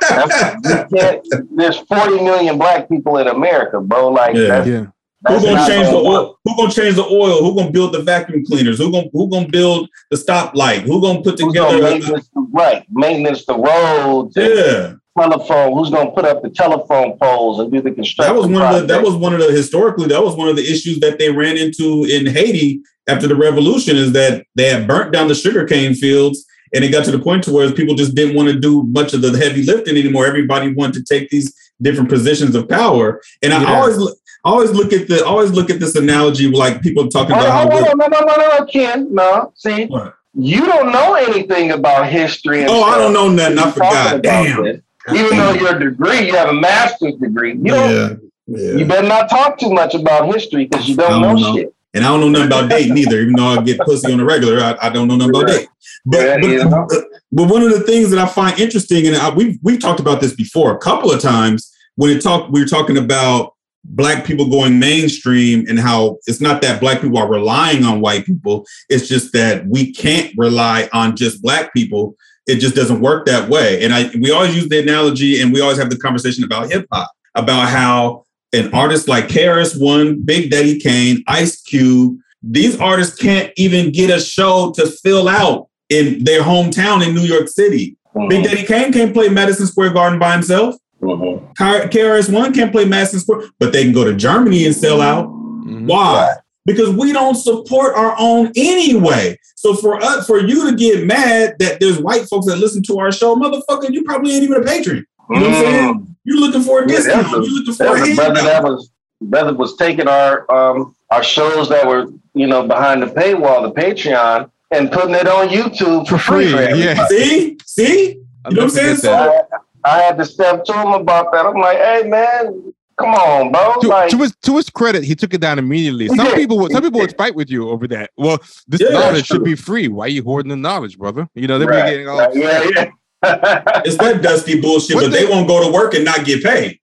That's, 0.09 0.65
you 0.91 0.97
can't, 0.99 1.25
there's 1.55 1.77
40 1.79 2.21
million 2.23 2.57
black 2.57 2.89
people 2.89 3.17
in 3.17 3.27
America, 3.27 3.79
bro. 3.79 4.09
Like 4.09 4.35
Yeah. 4.35 4.47
that's, 4.47 4.67
yeah, 4.67 4.79
Who 4.79 4.87
that's 5.21 5.45
gonna 5.45 5.67
change 5.67 5.85
the 5.87 5.91
gonna 5.93 6.09
work. 6.09 6.19
oil? 6.27 6.39
Who 6.43 6.55
gonna 6.57 6.71
change 6.71 6.95
the 6.95 7.05
oil? 7.05 7.41
Who 7.41 7.55
gonna 7.55 7.71
build 7.71 7.93
the 7.93 8.01
vacuum 8.01 8.43
cleaners? 8.45 8.77
Who 8.77 8.91
gonna 8.91 9.07
who 9.13 9.29
gonna 9.29 9.47
build 9.47 9.87
the 10.11 10.17
stoplight? 10.17 10.81
Who 10.81 11.01
gonna 11.01 11.21
put 11.21 11.39
Who's 11.39 11.53
gonna 11.53 11.77
together? 11.77 11.81
maintenance, 11.93 12.29
right? 12.51 12.85
Maintenance 12.91 13.45
the 13.45 13.57
roads. 13.57 14.35
yeah, 14.35 14.95
Telephone. 15.17 15.73
Who's 15.73 15.89
gonna 15.89 16.11
put 16.11 16.25
up 16.25 16.41
the 16.41 16.49
telephone 16.49 17.17
poles 17.17 17.59
and 17.59 17.71
do 17.71 17.81
the 17.81 17.91
construction? 17.91 18.33
that 18.33 18.39
was 18.39 18.47
one 18.49 18.61
of 18.75 18.81
the 18.81 18.87
that 18.93 19.03
was 19.03 19.15
one 19.15 19.33
of 19.33 19.39
the 19.39 19.51
historically 19.51 20.07
that 20.07 20.23
was 20.23 20.35
one 20.35 20.47
of 20.47 20.55
the 20.55 20.61
issues 20.61 20.99
that 20.99 21.19
they 21.19 21.29
ran 21.31 21.57
into 21.57 22.05
in 22.05 22.25
Haiti 22.27 22.81
after 23.07 23.27
the 23.27 23.35
revolution 23.35 23.97
is 23.97 24.11
that 24.13 24.45
they 24.55 24.69
had 24.69 24.87
burnt 24.87 25.11
down 25.11 25.27
the 25.27 25.35
sugarcane 25.35 25.93
fields 25.95 26.45
and 26.73 26.83
it 26.85 26.91
got 26.91 27.03
to 27.05 27.11
the 27.11 27.19
point 27.19 27.43
to 27.43 27.51
where 27.51 27.71
people 27.71 27.95
just 27.95 28.13
didn't 28.15 28.35
want 28.35 28.47
to 28.49 28.59
do 28.59 28.83
much 28.83 29.13
of 29.13 29.21
the 29.21 29.35
heavy 29.37 29.63
lifting 29.63 29.97
anymore. 29.97 30.25
Everybody 30.27 30.73
wanted 30.73 31.05
to 31.05 31.13
take 31.13 31.29
these 31.29 31.53
different 31.81 32.09
positions 32.09 32.53
of 32.55 32.69
power, 32.69 33.19
and 33.41 33.53
I 33.53 33.61
Yeah. 33.63 33.73
always 33.81 33.97
I 34.45 34.51
always 34.51 34.71
look 34.71 34.93
at 34.93 35.07
the 35.09 35.25
always 35.25 35.51
look 35.51 35.69
at 35.69 35.79
this 35.81 35.95
analogy 35.95 36.49
like 36.49 36.81
people 36.81 37.09
talking 37.09 37.35
Hold 37.35 37.45
about 37.47 37.61
on, 37.65 37.67
how 37.67 37.73
hold 37.73 37.83
we're- 37.83 37.91
on, 37.91 37.97
no, 37.97 38.07
no, 38.07 38.19
no, 38.25 38.35
no, 38.35 38.57
no, 38.59 38.65
Ken. 38.65 39.07
No, 39.11 39.51
see, 39.55 39.85
What? 39.87 40.13
you 40.35 40.65
don't 40.65 40.93
know 40.93 41.15
anything 41.15 41.71
about 41.71 42.07
history. 42.07 42.61
And 42.61 42.69
Oh, 42.69 42.83
I 42.83 42.97
don't 42.97 43.11
know 43.11 43.27
nothing. 43.27 43.57
I 43.59 43.71
forgot. 43.71 44.07
about 44.11 44.23
Damn. 44.23 44.63
this. 44.63 44.79
Even 45.13 45.37
though 45.37 45.53
your 45.53 45.79
degree, 45.79 46.27
you 46.27 46.35
have 46.35 46.49
a 46.49 46.53
master's 46.53 47.15
degree. 47.15 47.51
You 47.53 47.63
don't. 47.63 47.91
Yeah. 47.91 48.15
Yeah. 48.47 48.77
You 48.77 48.85
better 48.85 49.07
not 49.07 49.29
talk 49.29 49.59
too 49.59 49.71
much 49.71 49.93
about 49.93 50.33
history 50.33 50.65
because 50.65 50.89
you 50.89 50.95
don't 50.95 51.21
know, 51.21 51.33
don't 51.33 51.41
know. 51.41 51.55
shit. 51.55 51.75
And 51.93 52.03
I 52.03 52.07
don't 52.07 52.19
know 52.19 52.29
nothing 52.29 52.47
about 52.47 52.69
dating 52.69 52.97
either, 52.97 53.19
even 53.19 53.33
though 53.33 53.47
I 53.47 53.61
get 53.63 53.79
pussy 53.79 54.11
on 54.11 54.19
the 54.19 54.25
regular. 54.25 54.59
I, 54.59 54.75
I 54.81 54.89
don't 54.89 55.07
know 55.07 55.15
nothing 55.15 55.35
about 55.35 55.47
dating. 55.47 55.67
But, 56.05 56.19
Yeah, 56.19 56.37
but, 56.39 56.49
you 56.49 56.65
know. 56.65 56.87
but 57.31 57.49
one 57.49 57.61
of 57.61 57.71
the 57.71 57.81
things 57.81 58.09
that 58.11 58.19
I 58.19 58.27
find 58.27 58.59
interesting, 58.59 59.07
and 59.07 59.15
I, 59.15 59.33
we've 59.33 59.59
we've 59.63 59.79
talked 59.79 59.99
about 59.99 60.21
this 60.21 60.33
before 60.33 60.75
a 60.75 60.77
couple 60.79 61.11
of 61.11 61.21
times 61.21 61.71
when 61.95 62.09
it 62.09 62.21
talk 62.21 62.49
we 62.49 62.59
were 62.59 62.67
talking 62.67 62.97
about 62.97 63.53
black 63.83 64.25
people 64.25 64.49
going 64.49 64.77
mainstream 64.79 65.65
and 65.67 65.79
how 65.79 66.17
it's 66.25 66.41
not 66.41 66.61
that 66.61 66.79
black 66.79 67.01
people 67.01 67.17
are 67.17 67.29
relying 67.29 67.83
on 67.83 68.01
white 68.01 68.25
people. 68.25 68.65
It's 68.89 69.07
just 69.07 69.33
that 69.33 69.65
we 69.67 69.91
can't 69.91 70.33
rely 70.37 70.89
on 70.93 71.15
just 71.15 71.41
black 71.41 71.73
people. 71.73 72.15
It 72.49 72.59
just 72.59 72.75
doesn't 72.75 72.99
work 72.99 73.25
that 73.27 73.47
way. 73.49 73.83
And 73.83 73.93
I 73.93 74.09
we 74.19 74.31
always 74.31 74.55
use 74.55 74.67
the 74.69 74.79
analogy 74.81 75.41
and 75.41 75.53
we 75.53 75.61
always 75.61 75.77
have 75.77 75.89
the 75.89 75.97
conversation 75.97 76.43
about 76.43 76.71
hip 76.71 76.87
hop, 76.91 77.11
about 77.35 77.69
how 77.69 78.23
an 78.53 78.73
artist 78.73 79.07
like 79.07 79.27
KRS 79.27 79.79
One, 79.79 80.21
Big 80.23 80.49
Daddy 80.49 80.79
Kane, 80.79 81.23
Ice 81.27 81.61
Cube, 81.61 82.17
these 82.41 82.79
artists 82.79 83.15
can't 83.15 83.51
even 83.57 83.91
get 83.91 84.09
a 84.09 84.19
show 84.19 84.71
to 84.75 84.87
fill 84.87 85.27
out 85.27 85.67
in 85.89 86.23
their 86.23 86.41
hometown 86.41 87.05
in 87.05 87.13
New 87.13 87.21
York 87.21 87.47
City. 87.47 87.97
Big 88.27 88.43
Daddy 88.43 88.65
Kane 88.65 88.91
can't 88.91 89.13
play 89.13 89.29
Madison 89.29 89.67
Square 89.67 89.91
Garden 89.91 90.17
by 90.17 90.33
himself. 90.33 90.75
Mhm. 91.03 91.55
KRS 91.55 92.29
One 92.29 92.51
can't 92.53 92.71
play 92.71 92.85
Madison 92.85 93.19
Square, 93.19 93.43
but 93.59 93.71
they 93.71 93.83
can 93.83 93.93
go 93.93 94.03
to 94.03 94.13
Germany 94.13 94.65
and 94.65 94.75
sell 94.75 95.01
out. 95.01 95.27
Mhm. 95.29 95.85
Why? 95.85 96.31
Because 96.65 96.89
we 96.89 97.13
don't 97.13 97.35
support 97.35 97.95
our 97.95 98.15
own 98.19 98.51
anyway. 98.55 99.37
So 99.59 99.73
for 99.73 100.01
us, 100.01 100.25
for 100.25 100.39
you 100.39 100.69
to 100.69 100.75
get 100.77 101.05
mad 101.05 101.55
that 101.59 101.81
there's 101.81 101.99
white 101.99 102.29
folks 102.29 102.45
that 102.45 102.59
listen 102.59 102.81
to 102.83 102.99
our 102.99 103.11
show, 103.11 103.35
motherfucker, 103.35 103.91
you 103.91 104.03
probably 104.05 104.33
ain't 104.33 104.43
even 104.43 104.61
a 104.61 104.65
patron. 104.65 105.05
You 105.29 105.39
know 105.41 105.49
what 105.49 105.55
I'm 105.57 105.63
saying? 105.65 105.93
Mm. 105.95 106.15
You're 106.23 106.39
looking 106.39 106.61
for 106.61 106.83
a 106.83 106.87
discount. 106.87 107.23
that's 107.23 107.33
a- 107.33 107.41
You're 107.41 107.59
looking 107.59 107.73
for 107.73 107.83
There 107.83 107.97
a 107.97 108.11
a 108.11 108.15
brother 108.15 108.41
that 108.43 108.63
was 108.63 108.89
brother 109.21 109.53
was 109.53 109.75
taking 109.75 110.07
our 110.07 110.49
um 110.49 110.95
our 111.11 111.21
shows 111.23 111.67
that 111.67 111.85
were 111.85 112.05
you 112.35 112.47
know 112.47 112.65
behind 112.65 113.01
the 113.03 113.07
paywall, 113.07 113.61
the 113.63 113.71
Patreon, 113.81 114.49
and 114.71 114.89
putting 114.93 115.15
it 115.15 115.27
on 115.27 115.49
YouTube 115.49 116.07
for, 116.07 116.17
For 116.17 116.35
free, 116.35 116.53
everybody. 116.53 116.79
yeah. 116.79 117.05
See? 117.07 117.57
See? 117.65 118.21
I'll 118.45 118.53
You 118.53 118.59
know 118.59 118.63
what 118.63 118.63
I'm 118.63 118.69
saying? 118.69 118.95
forget 118.95 119.01
that. 119.11 119.47
I, 119.83 119.97
I 119.97 120.01
had 120.03 120.17
to 120.19 120.25
step 120.25 120.63
to 120.65 120.73
him 120.73 120.93
about 120.93 121.33
that. 121.33 121.45
I'm 121.45 121.55
like, 121.59 121.77
hey 121.79 122.03
man, 122.07 122.68
come 122.99 123.13
on, 123.13 123.51
bro. 123.51 123.73
To, 123.81 123.87
like, 123.87 124.09
to 124.09 124.17
his 124.17 124.35
to 124.43 124.57
his 124.57 124.69
credit, 124.69 125.03
he 125.03 125.15
took 125.15 125.33
it 125.33 125.41
down 125.41 125.57
immediately. 125.57 126.07
Some 126.09 126.27
did. 126.27 126.35
people 126.35 126.59
would 126.59 126.71
some 126.71 126.81
people 126.83 126.99
would 126.99 127.15
fight 127.17 127.35
with 127.35 127.49
you 127.49 127.69
over 127.69 127.87
that. 127.87 128.11
Well, 128.17 128.39
this 128.67 128.81
Yeah, 128.81 128.89
knowledge 128.89 129.25
should 129.25 129.43
be 129.43 129.55
free. 129.55 129.87
Why 129.87 130.05
are 130.05 130.09
you 130.09 130.23
hoarding 130.23 130.49
the 130.49 130.55
knowledge, 130.55 130.97
brother? 130.97 131.27
You 131.33 131.47
know, 131.47 131.57
they're 131.57 131.67
right, 131.67 131.89
getting 131.89 132.07
all 132.07 132.19
right, 132.19 132.35
yeah, 132.35 132.69
yeah. 132.75 132.89
It's 133.85 133.97
that 133.97 134.21
dusty 134.21 134.59
bullshit, 134.59 134.95
What 134.95 135.05
but 135.05 135.11
they 135.11 135.25
won't 135.25 135.47
go 135.47 135.65
to 135.65 135.71
work 135.71 135.93
and 135.93 136.05
not 136.05 136.25
get 136.25 136.43
paid. 136.43 136.79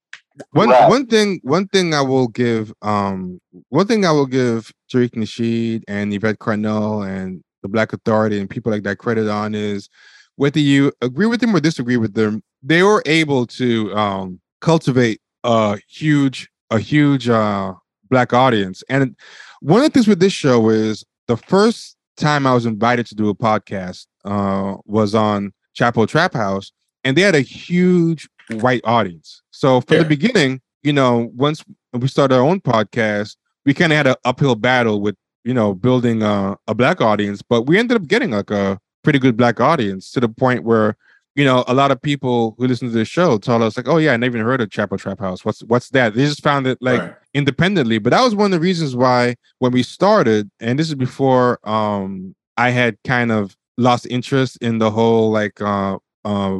One 0.51 0.69
Right. 0.69 0.89
one 0.89 1.07
thing 1.07 1.39
one 1.43 1.67
thing 1.67 1.93
I 1.93 2.01
will 2.01 2.27
give 2.27 2.73
um 2.81 3.39
one 3.69 3.87
thing 3.87 4.05
I 4.05 4.11
will 4.11 4.27
give 4.27 4.71
Tariq 4.91 5.11
Nasheed 5.15 5.83
and 5.87 6.13
Yvette 6.13 6.39
Carnell 6.39 7.07
and 7.07 7.43
the 7.63 7.67
Black 7.69 7.91
Authority 7.93 8.39
and 8.39 8.49
people 8.49 8.71
like 8.71 8.83
that 8.83 8.97
credit 8.97 9.27
on 9.27 9.55
is 9.55 9.89
whether 10.35 10.59
you 10.59 10.91
agree 11.01 11.25
with 11.25 11.41
them 11.41 11.55
or 11.55 11.59
disagree 11.59 11.97
with 11.97 12.13
them, 12.13 12.43
they 12.61 12.83
were 12.83 13.01
able 13.07 13.47
to 13.47 13.95
um 13.95 14.39
cultivate 14.61 15.19
a 15.47 15.79
huge 15.89 16.49
a 16.69 16.79
huge 16.79 17.27
uh 17.29 17.73
black 18.09 18.33
audience. 18.33 18.83
And 18.89 19.15
one 19.61 19.79
of 19.79 19.85
the 19.85 19.89
things 19.91 20.07
with 20.07 20.19
this 20.19 20.33
show 20.33 20.69
is 20.69 21.03
the 21.27 21.37
first 21.37 21.95
time 22.17 22.45
I 22.45 22.53
was 22.53 22.65
invited 22.65 23.07
to 23.07 23.15
do 23.15 23.29
a 23.29 23.35
podcast 23.35 24.05
uh 24.25 24.75
was 24.85 25.15
on 25.15 25.53
Chapo 25.77 26.07
Trap 26.07 26.33
House 26.33 26.71
and 27.03 27.17
they 27.17 27.21
had 27.21 27.35
a 27.35 27.41
huge 27.41 28.27
white 28.49 28.81
audience. 28.83 29.41
So 29.51 29.81
from 29.81 29.97
Yeah. 29.97 30.03
the 30.03 30.09
beginning, 30.09 30.61
you 30.83 30.93
know, 30.93 31.31
once 31.35 31.63
we 31.93 32.07
started 32.07 32.35
our 32.35 32.41
own 32.41 32.59
podcast, 32.61 33.35
we 33.65 33.73
kind 33.73 33.91
of 33.93 33.97
had 33.97 34.07
an 34.07 34.15
uphill 34.25 34.55
battle 34.55 35.01
with, 35.01 35.15
you 35.43 35.53
know, 35.53 35.73
building 35.73 36.23
a, 36.23 36.57
a 36.67 36.75
black 36.75 37.01
audience, 37.01 37.41
but 37.41 37.63
we 37.63 37.77
ended 37.77 37.97
up 37.97 38.07
getting 38.07 38.31
like 38.31 38.51
a 38.51 38.79
pretty 39.03 39.19
good 39.19 39.37
black 39.37 39.59
audience 39.61 40.11
to 40.11 40.19
the 40.19 40.29
point 40.29 40.63
where, 40.63 40.97
you 41.37 41.45
know, 41.45 41.63
a 41.67 41.75
lot 41.75 41.91
of 41.91 42.01
people 42.01 42.55
who 42.57 42.67
listen 42.67 42.89
to 42.89 42.93
this 42.93 43.07
show 43.07 43.37
told 43.37 43.61
us 43.63 43.77
like, 43.77 43.87
oh 43.87 43.97
yeah, 43.97 44.13
I 44.13 44.17
never 44.17 44.37
even 44.37 44.45
heard 44.47 44.61
of 44.61 44.69
Chapo 44.69 44.99
Trap 44.99 45.19
House. 45.19 45.45
What's 45.45 45.61
what's 45.65 45.89
that? 45.91 46.15
They 46.15 46.25
just 46.25 46.43
found 46.43 46.67
it 46.67 46.79
like 46.81 47.03
Right. 47.03 47.15
independently. 47.35 47.99
But 47.99 48.11
that 48.11 48.23
was 48.23 48.35
one 48.35 48.47
of 48.47 48.51
the 48.59 48.59
reasons 48.59 48.95
why 48.95 49.35
when 49.59 49.71
we 49.71 49.83
started, 49.83 50.49
and 50.59 50.79
this 50.79 50.89
is 50.89 50.95
before 50.95 51.59
um 51.69 52.35
I 52.57 52.71
had 52.71 52.97
kind 53.05 53.31
of 53.31 53.55
lost 53.77 54.07
interest 54.07 54.57
in 54.61 54.79
the 54.79 54.91
whole 54.91 55.31
like 55.31 55.61
uh 55.61 55.99
uh 56.25 56.59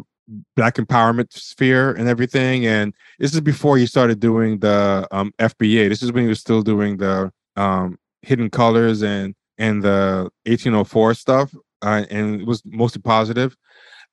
black 0.56 0.76
empowerment 0.76 1.34
sphere 1.34 1.92
and 1.94 2.08
everything. 2.08 2.66
And 2.66 2.94
this 3.20 3.34
is 3.34 3.42
before 3.42 3.78
he 3.78 3.86
started 3.88 4.20
doing 4.20 4.60
the 4.60 5.08
um, 5.12 5.32
FBA. 5.40 5.90
This 5.90 6.04
is 6.04 6.12
when 6.12 6.24
he 6.24 6.30
was 6.30 6.40
still 6.42 6.62
doing 6.62 6.98
the 6.98 7.32
um, 7.56 7.98
hidden 8.24 8.50
colors 8.50 9.02
and 9.04 9.36
and 9.58 9.84
the 9.84 10.30
1804 10.46 11.16
stuff, 11.16 11.56
uh, 11.82 12.06
and 12.12 12.42
it 12.42 12.48
was 12.48 12.62
mostly 12.66 13.02
positive. 13.02 13.56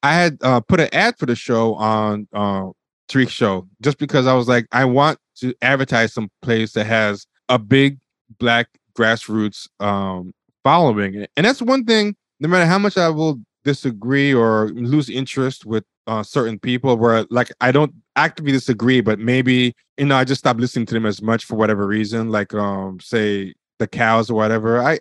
I 0.04 0.12
had 0.12 0.36
uh, 0.42 0.60
put 0.60 0.80
an 0.80 0.90
ad 0.92 1.18
for 1.18 1.24
the 1.24 1.34
show 1.34 1.74
on 1.76 2.28
uh, 2.34 2.66
Tariq 3.08 3.30
Show 3.30 3.66
just 3.80 3.96
because 3.96 4.26
I 4.26 4.34
was 4.34 4.46
like, 4.46 4.66
I 4.70 4.84
want 4.84 5.18
to 5.36 5.54
advertise 5.62 6.12
some 6.12 6.28
place 6.42 6.72
that 6.74 6.84
has 6.84 7.26
a 7.48 7.58
big 7.58 7.98
black 8.38 8.68
grassroots 8.94 9.66
um, 9.80 10.34
following, 10.62 11.26
and 11.36 11.46
that's 11.46 11.62
one 11.62 11.86
thing. 11.86 12.14
No 12.38 12.50
matter 12.50 12.66
how 12.66 12.78
much 12.78 12.98
I 12.98 13.08
will 13.08 13.40
disagree 13.64 14.34
or 14.34 14.68
lose 14.74 15.08
interest 15.08 15.64
with 15.64 15.84
uh, 16.06 16.22
certain 16.22 16.58
people, 16.58 16.98
where 16.98 17.24
like 17.30 17.50
I 17.62 17.72
don't 17.72 17.94
actively 18.14 18.52
disagree, 18.52 19.00
but 19.00 19.18
maybe 19.18 19.74
you 19.96 20.04
know 20.04 20.16
I 20.16 20.24
just 20.24 20.40
stop 20.40 20.58
listening 20.58 20.84
to 20.86 20.94
them 20.94 21.06
as 21.06 21.22
much 21.22 21.46
for 21.46 21.54
whatever 21.54 21.86
reason, 21.86 22.28
like 22.28 22.52
um 22.52 23.00
say 23.00 23.54
the 23.78 23.86
cows 23.86 24.28
or 24.28 24.34
whatever. 24.34 24.82
I 24.82 24.98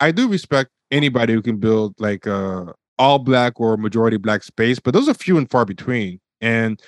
I 0.00 0.10
do 0.10 0.28
respect 0.28 0.70
anybody 0.90 1.34
who 1.34 1.42
can 1.42 1.58
build 1.58 1.94
like 2.00 2.26
uh 2.26 2.72
all 3.00 3.18
black 3.18 3.58
or 3.58 3.78
majority 3.78 4.18
black 4.18 4.42
space, 4.42 4.78
but 4.78 4.92
those 4.92 5.08
are 5.08 5.14
few 5.14 5.38
and 5.38 5.50
far 5.50 5.64
between. 5.64 6.20
And 6.42 6.80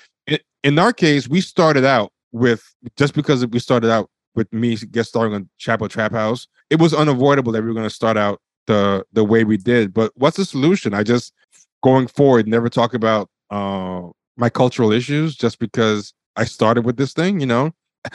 in, 0.63 0.77
our 0.77 0.93
case, 0.93 1.27
we 1.27 1.41
started 1.41 1.83
out 1.83 2.13
with 2.31 2.63
just 2.95 3.15
because 3.15 3.45
we 3.47 3.57
started 3.57 3.89
out 3.89 4.11
with 4.35 4.51
me 4.53 4.75
get 4.75 5.05
starting 5.05 5.33
on 5.33 5.49
Chapo 5.59 5.89
Trap 5.89 6.11
House, 6.11 6.47
it 6.69 6.79
was 6.79 6.93
unavoidable 6.93 7.51
that 7.51 7.63
we 7.63 7.67
were 7.67 7.73
going 7.73 7.89
to 7.89 7.93
start 7.93 8.15
out 8.15 8.39
the 8.67 9.03
the 9.11 9.23
way 9.23 9.43
we 9.43 9.57
did. 9.57 9.91
But 9.91 10.11
what's 10.15 10.37
the 10.37 10.45
solution? 10.45 10.93
I 10.93 11.01
just 11.01 11.33
going 11.81 12.07
forward 12.07 12.47
never 12.47 12.69
talk 12.69 12.93
about 12.93 13.29
uh 13.49 14.03
my 14.37 14.49
cultural 14.49 14.91
issues 14.91 15.35
just 15.35 15.57
because 15.59 16.13
I 16.35 16.45
started 16.45 16.85
with 16.85 16.97
this 16.97 17.13
thing, 17.13 17.39
you 17.39 17.47
know. 17.47 17.71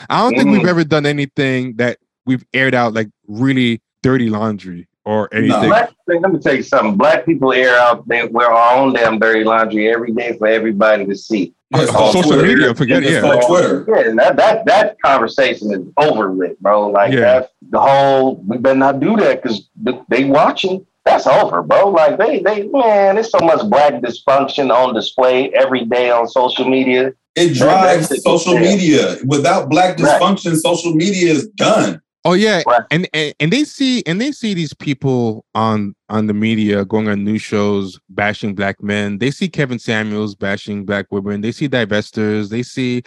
I 0.09 0.21
don't 0.21 0.33
mm. 0.33 0.37
think 0.37 0.49
we've 0.51 0.61
mm. 0.61 0.69
ever 0.69 0.83
done 0.85 1.05
anything 1.05 1.75
that 1.75 1.99
we've 2.25 2.45
aired 2.53 2.75
out 2.75 2.93
like 2.93 3.09
really 3.27 3.81
dirty 4.03 4.29
laundry 4.29 4.87
or 5.05 5.33
anything. 5.33 5.61
No, 5.61 5.67
black, 5.67 5.93
let 6.07 6.31
me 6.31 6.39
tell 6.39 6.55
you 6.55 6.63
something. 6.63 6.95
Black 6.97 7.25
people 7.25 7.53
air 7.53 7.77
out 7.77 8.07
they 8.07 8.25
wear 8.27 8.51
our 8.51 8.77
own 8.77 8.93
damn 8.93 9.19
dirty 9.19 9.43
laundry 9.43 9.91
every 9.91 10.11
day 10.11 10.37
for 10.37 10.47
everybody 10.47 11.05
to 11.05 11.15
see. 11.15 11.53
Yeah, 11.71 11.85
social 11.85 12.23
Twitter, 12.23 12.41
media, 12.41 12.73
forget 12.73 13.03
yeah. 13.03 13.21
On 13.21 13.47
Twitter. 13.47 13.85
Yeah, 13.87 14.13
that, 14.15 14.37
that 14.37 14.65
that 14.65 14.99
conversation 15.05 15.71
is 15.71 15.81
over 15.97 16.31
with, 16.31 16.59
bro. 16.59 16.89
Like 16.89 17.13
yeah. 17.13 17.19
that's 17.19 17.53
the 17.69 17.79
whole 17.79 18.37
we 18.37 18.57
better 18.57 18.79
not 18.79 18.99
do 18.99 19.15
that 19.17 19.43
because 19.43 19.69
they 20.09 20.23
watching. 20.23 20.83
That's 21.05 21.27
over, 21.27 21.61
bro. 21.61 21.89
Like 21.89 22.17
they 22.17 22.39
they 22.39 22.67
man, 22.69 23.15
there's 23.15 23.29
so 23.29 23.37
much 23.45 23.69
black 23.69 24.01
dysfunction 24.01 24.75
on 24.75 24.95
display 24.95 25.51
every 25.53 25.85
day 25.85 26.09
on 26.09 26.27
social 26.27 26.67
media. 26.67 27.13
It 27.35 27.53
drives 27.53 28.19
social 28.23 28.57
media. 28.57 29.17
Without 29.27 29.69
black 29.69 29.95
dysfunction, 29.95 30.53
right. 30.53 30.61
social 30.61 30.95
media 30.95 31.31
is 31.31 31.49
done. 31.49 32.01
Oh 32.25 32.33
yeah, 32.33 32.63
right. 32.67 32.81
and, 32.91 33.07
and 33.13 33.33
and 33.39 33.53
they 33.53 33.63
see 33.63 34.03
and 34.05 34.19
they 34.19 34.33
see 34.33 34.53
these 34.53 34.73
people 34.73 35.45
on 35.55 35.95
on 36.09 36.27
the 36.27 36.33
media 36.33 36.83
going 36.83 37.07
on 37.07 37.23
news 37.23 37.41
shows 37.41 37.97
bashing 38.09 38.55
black 38.55 38.83
men. 38.83 39.19
They 39.19 39.31
see 39.31 39.47
Kevin 39.47 39.79
Samuels 39.79 40.35
bashing 40.35 40.85
black 40.85 41.05
women. 41.11 41.39
They 41.39 41.53
see 41.53 41.69
divestors. 41.69 42.49
They 42.49 42.61
see, 42.63 43.03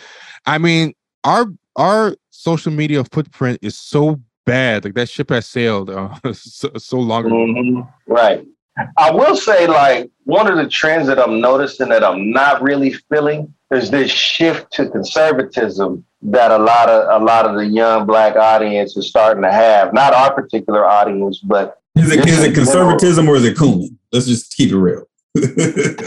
I 0.46 0.56
mean, 0.56 0.94
our 1.24 1.46
our 1.76 2.16
social 2.30 2.72
media 2.72 3.04
footprint 3.12 3.58
is 3.60 3.76
so 3.76 4.18
bad. 4.46 4.84
Like 4.84 4.94
that 4.94 5.10
ship 5.10 5.28
has 5.28 5.46
sailed 5.46 5.90
uh, 5.90 6.14
so, 6.32 6.70
so 6.78 6.98
long 6.98 7.26
ago. 7.26 7.34
Mm-hmm. 7.34 8.12
Right. 8.12 8.46
I 8.96 9.10
will 9.10 9.36
say, 9.36 9.66
like 9.66 10.10
one 10.24 10.50
of 10.50 10.56
the 10.56 10.68
trends 10.68 11.06
that 11.08 11.18
I'm 11.18 11.40
noticing 11.40 11.88
that 11.90 12.02
I'm 12.02 12.30
not 12.30 12.62
really 12.62 12.92
feeling 13.10 13.52
is 13.70 13.90
this 13.90 14.10
shift 14.10 14.72
to 14.74 14.88
conservatism 14.88 16.04
that 16.22 16.50
a 16.50 16.58
lot 16.58 16.88
of 16.88 17.20
a 17.20 17.24
lot 17.24 17.46
of 17.46 17.56
the 17.56 17.66
young 17.66 18.06
black 18.06 18.36
audience 18.36 18.96
is 18.96 19.08
starting 19.08 19.42
to 19.42 19.52
have. 19.52 19.92
Not 19.92 20.14
our 20.14 20.32
particular 20.32 20.84
audience, 20.84 21.38
but 21.40 21.80
is 21.96 22.10
it 22.10 22.26
is 22.26 22.42
it 22.42 22.54
conservatism 22.54 23.28
or 23.28 23.36
is 23.36 23.44
it 23.44 23.56
Coonan? 23.56 23.96
Let's 24.12 24.26
just 24.26 24.56
keep 24.56 24.70
it 24.70 24.76
real. 24.76 25.06
um, 25.34 25.44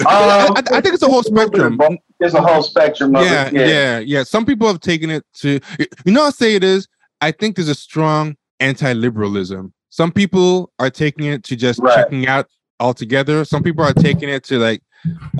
I, 0.08 0.62
I, 0.72 0.82
think 0.82 0.94
it's 0.94 1.02
a 1.02 1.10
whole 1.10 1.24
spectrum. 1.24 1.80
It's 2.20 2.36
a 2.36 2.42
whole 2.42 2.62
spectrum. 2.62 3.16
Yeah, 3.16 3.50
yeah, 3.52 3.66
yeah, 3.66 4.00
yeah. 4.00 4.24
Some 4.24 4.46
people 4.46 4.68
have 4.68 4.80
taken 4.80 5.10
it 5.10 5.24
to. 5.38 5.60
You 6.06 6.12
know, 6.12 6.24
I 6.24 6.30
say 6.30 6.54
it 6.54 6.64
is. 6.64 6.88
I 7.22 7.32
think 7.32 7.56
there's 7.56 7.70
a 7.70 7.76
strong 7.76 8.36
anti-liberalism. 8.60 9.74
Some 9.96 10.12
people 10.12 10.74
are 10.78 10.90
taking 10.90 11.28
it 11.28 11.46
to 11.46 11.56
just 11.56 11.80
right. 11.80 11.96
checking 11.96 12.28
out 12.28 12.48
altogether. 12.82 13.46
Some 13.46 13.64
people 13.64 13.86
are 13.86 13.94
taking 13.94 14.28
it 14.28 14.44
to 14.44 14.60
like 14.60 14.82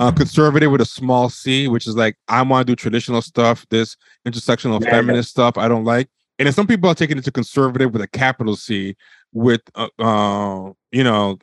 uh, 0.00 0.10
conservative 0.10 0.72
with 0.72 0.80
a 0.80 0.86
small 0.86 1.28
c, 1.28 1.68
which 1.68 1.86
is 1.86 1.94
like 1.94 2.16
I 2.26 2.40
want 2.40 2.66
to 2.66 2.72
do 2.72 2.74
traditional 2.74 3.20
stuff, 3.20 3.66
this 3.68 3.98
intersectional 4.26 4.82
yeah, 4.82 4.92
feminist 4.92 5.28
yeah. 5.28 5.42
stuff 5.42 5.58
I 5.58 5.68
don't 5.68 5.84
like. 5.84 6.08
And 6.38 6.46
then 6.46 6.54
some 6.54 6.66
people 6.66 6.88
are 6.88 6.94
taking 6.94 7.18
it 7.18 7.24
to 7.24 7.30
conservative 7.30 7.92
with 7.92 8.00
a 8.00 8.08
capital 8.08 8.56
C, 8.56 8.96
with 9.30 9.60
uh, 9.74 9.88
uh 9.98 10.72
you 10.90 11.04
know 11.04 11.38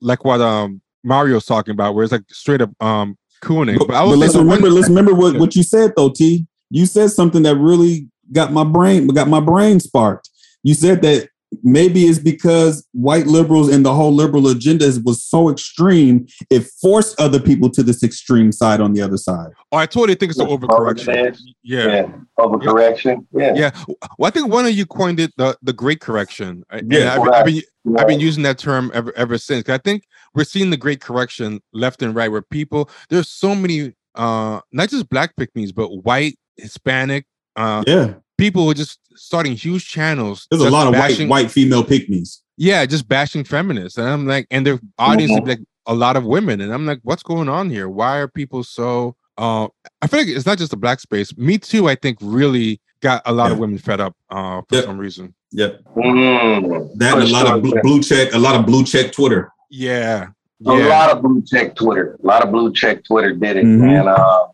like 0.00 0.24
what 0.24 0.40
um 0.40 0.80
Mario's 1.02 1.46
talking 1.46 1.72
about, 1.72 1.96
where 1.96 2.04
it's 2.04 2.12
like 2.12 2.22
straight 2.28 2.60
up 2.60 2.70
um 2.80 3.18
cooning. 3.42 3.80
But, 3.80 3.88
but, 3.88 4.06
but 4.06 4.16
let's 4.16 4.36
remember, 4.36 4.70
let's 4.70 4.88
remember 4.88 5.12
what, 5.12 5.40
what 5.40 5.56
you 5.56 5.64
said 5.64 5.94
though, 5.96 6.10
T. 6.10 6.46
You 6.70 6.86
said 6.86 7.10
something 7.10 7.42
that 7.42 7.56
really 7.56 8.06
got 8.30 8.52
my 8.52 8.62
brain 8.62 9.08
got 9.08 9.26
my 9.26 9.40
brain 9.40 9.80
sparked. 9.80 10.30
You 10.62 10.74
said 10.74 11.02
that 11.02 11.30
maybe 11.62 12.04
it's 12.04 12.18
because 12.18 12.86
white 12.92 13.26
liberals 13.26 13.72
and 13.72 13.84
the 13.84 13.94
whole 13.94 14.12
liberal 14.12 14.48
agenda 14.48 14.90
was 15.04 15.22
so 15.22 15.50
extreme, 15.50 16.26
it 16.50 16.66
forced 16.80 17.18
other 17.20 17.40
people 17.40 17.70
to 17.70 17.82
this 17.82 18.02
extreme 18.02 18.52
side 18.52 18.80
on 18.80 18.92
the 18.92 19.02
other 19.02 19.16
side. 19.16 19.50
Oh, 19.72 19.76
I 19.76 19.86
totally 19.86 20.14
think 20.14 20.30
it's 20.30 20.40
an 20.40 20.46
overcorrection. 20.46 21.36
Yeah. 21.62 21.86
yeah. 21.86 22.12
Overcorrection. 22.38 23.26
Yeah. 23.32 23.54
Yeah. 23.54 23.70
Well, 24.18 24.28
I 24.28 24.30
think 24.30 24.48
one 24.48 24.66
of 24.66 24.72
you 24.72 24.86
coined 24.86 25.20
it 25.20 25.32
the, 25.36 25.56
the 25.62 25.72
great 25.72 26.00
correction. 26.00 26.64
Yeah. 26.86 27.14
I've, 27.14 27.22
right. 27.22 27.34
I've, 27.34 27.46
been, 27.46 27.62
right. 27.84 28.00
I've 28.02 28.08
been 28.08 28.20
using 28.20 28.42
that 28.44 28.58
term 28.58 28.90
ever, 28.94 29.12
ever 29.16 29.38
since. 29.38 29.68
I 29.68 29.78
think 29.78 30.04
we're 30.34 30.44
seeing 30.44 30.70
the 30.70 30.76
great 30.76 31.00
correction 31.00 31.60
left 31.72 32.02
and 32.02 32.14
right 32.14 32.30
where 32.30 32.42
people, 32.42 32.90
there's 33.10 33.28
so 33.28 33.54
many, 33.54 33.94
uh, 34.14 34.60
not 34.72 34.88
just 34.90 35.08
black 35.08 35.36
pick-mes, 35.36 35.72
but 35.72 35.88
white, 36.04 36.36
Hispanic, 36.56 37.26
uh, 37.56 37.84
yeah 37.86 38.14
people 38.38 38.66
were 38.66 38.74
just 38.74 38.98
starting 39.14 39.52
huge 39.52 39.88
channels. 39.88 40.46
There's 40.50 40.62
a 40.62 40.70
lot 40.70 40.86
of 40.86 40.92
bashing, 40.92 41.28
white 41.28 41.44
white 41.44 41.50
female 41.50 41.84
pick-mes. 41.84 42.42
Yeah, 42.56 42.86
just 42.86 43.08
bashing 43.08 43.44
feminists, 43.44 43.98
and 43.98 44.08
I'm 44.08 44.26
like, 44.26 44.46
and 44.50 44.66
their 44.66 44.78
audience 44.98 45.32
mm-hmm. 45.32 45.50
is 45.50 45.58
like 45.58 45.66
a 45.86 45.94
lot 45.94 46.16
of 46.16 46.24
women, 46.24 46.60
and 46.60 46.72
I'm 46.72 46.86
like, 46.86 47.00
what's 47.02 47.22
going 47.22 47.48
on 47.48 47.70
here? 47.70 47.88
Why 47.88 48.18
are 48.18 48.28
people 48.28 48.64
so? 48.64 49.16
Uh, 49.36 49.68
I 50.00 50.06
feel 50.06 50.20
like 50.20 50.28
it's 50.28 50.46
not 50.46 50.58
just 50.58 50.70
the 50.70 50.76
black 50.76 51.00
space. 51.00 51.36
Me 51.36 51.58
too. 51.58 51.88
I 51.88 51.96
think 51.96 52.18
really 52.20 52.80
got 53.00 53.22
a 53.26 53.32
lot 53.32 53.46
yeah. 53.46 53.52
of 53.52 53.58
women 53.58 53.78
fed 53.78 54.00
up 54.00 54.14
uh, 54.30 54.62
for 54.68 54.76
yep. 54.76 54.84
some 54.84 54.98
reason. 54.98 55.34
Yep. 55.50 55.82
Mm, 55.96 56.94
that 56.96 57.18
a 57.18 57.26
lot 57.26 57.46
of 57.46 57.62
blue 57.82 58.00
check, 58.00 58.32
a 58.32 58.38
lot 58.38 58.54
of 58.54 58.66
blue 58.66 58.84
check 58.84 59.12
Twitter. 59.12 59.50
Yeah. 59.70 60.28
yeah. 60.60 60.86
A 60.86 60.88
lot 60.88 61.10
of 61.10 61.22
blue 61.22 61.42
check 61.42 61.74
Twitter. 61.74 62.18
A 62.22 62.26
lot 62.26 62.44
of 62.44 62.52
blue 62.52 62.72
check 62.72 63.04
Twitter 63.04 63.32
did 63.32 63.56
it, 63.56 63.64
mm-hmm. 63.64 63.84
and 63.84 64.08
uh, 64.08 64.46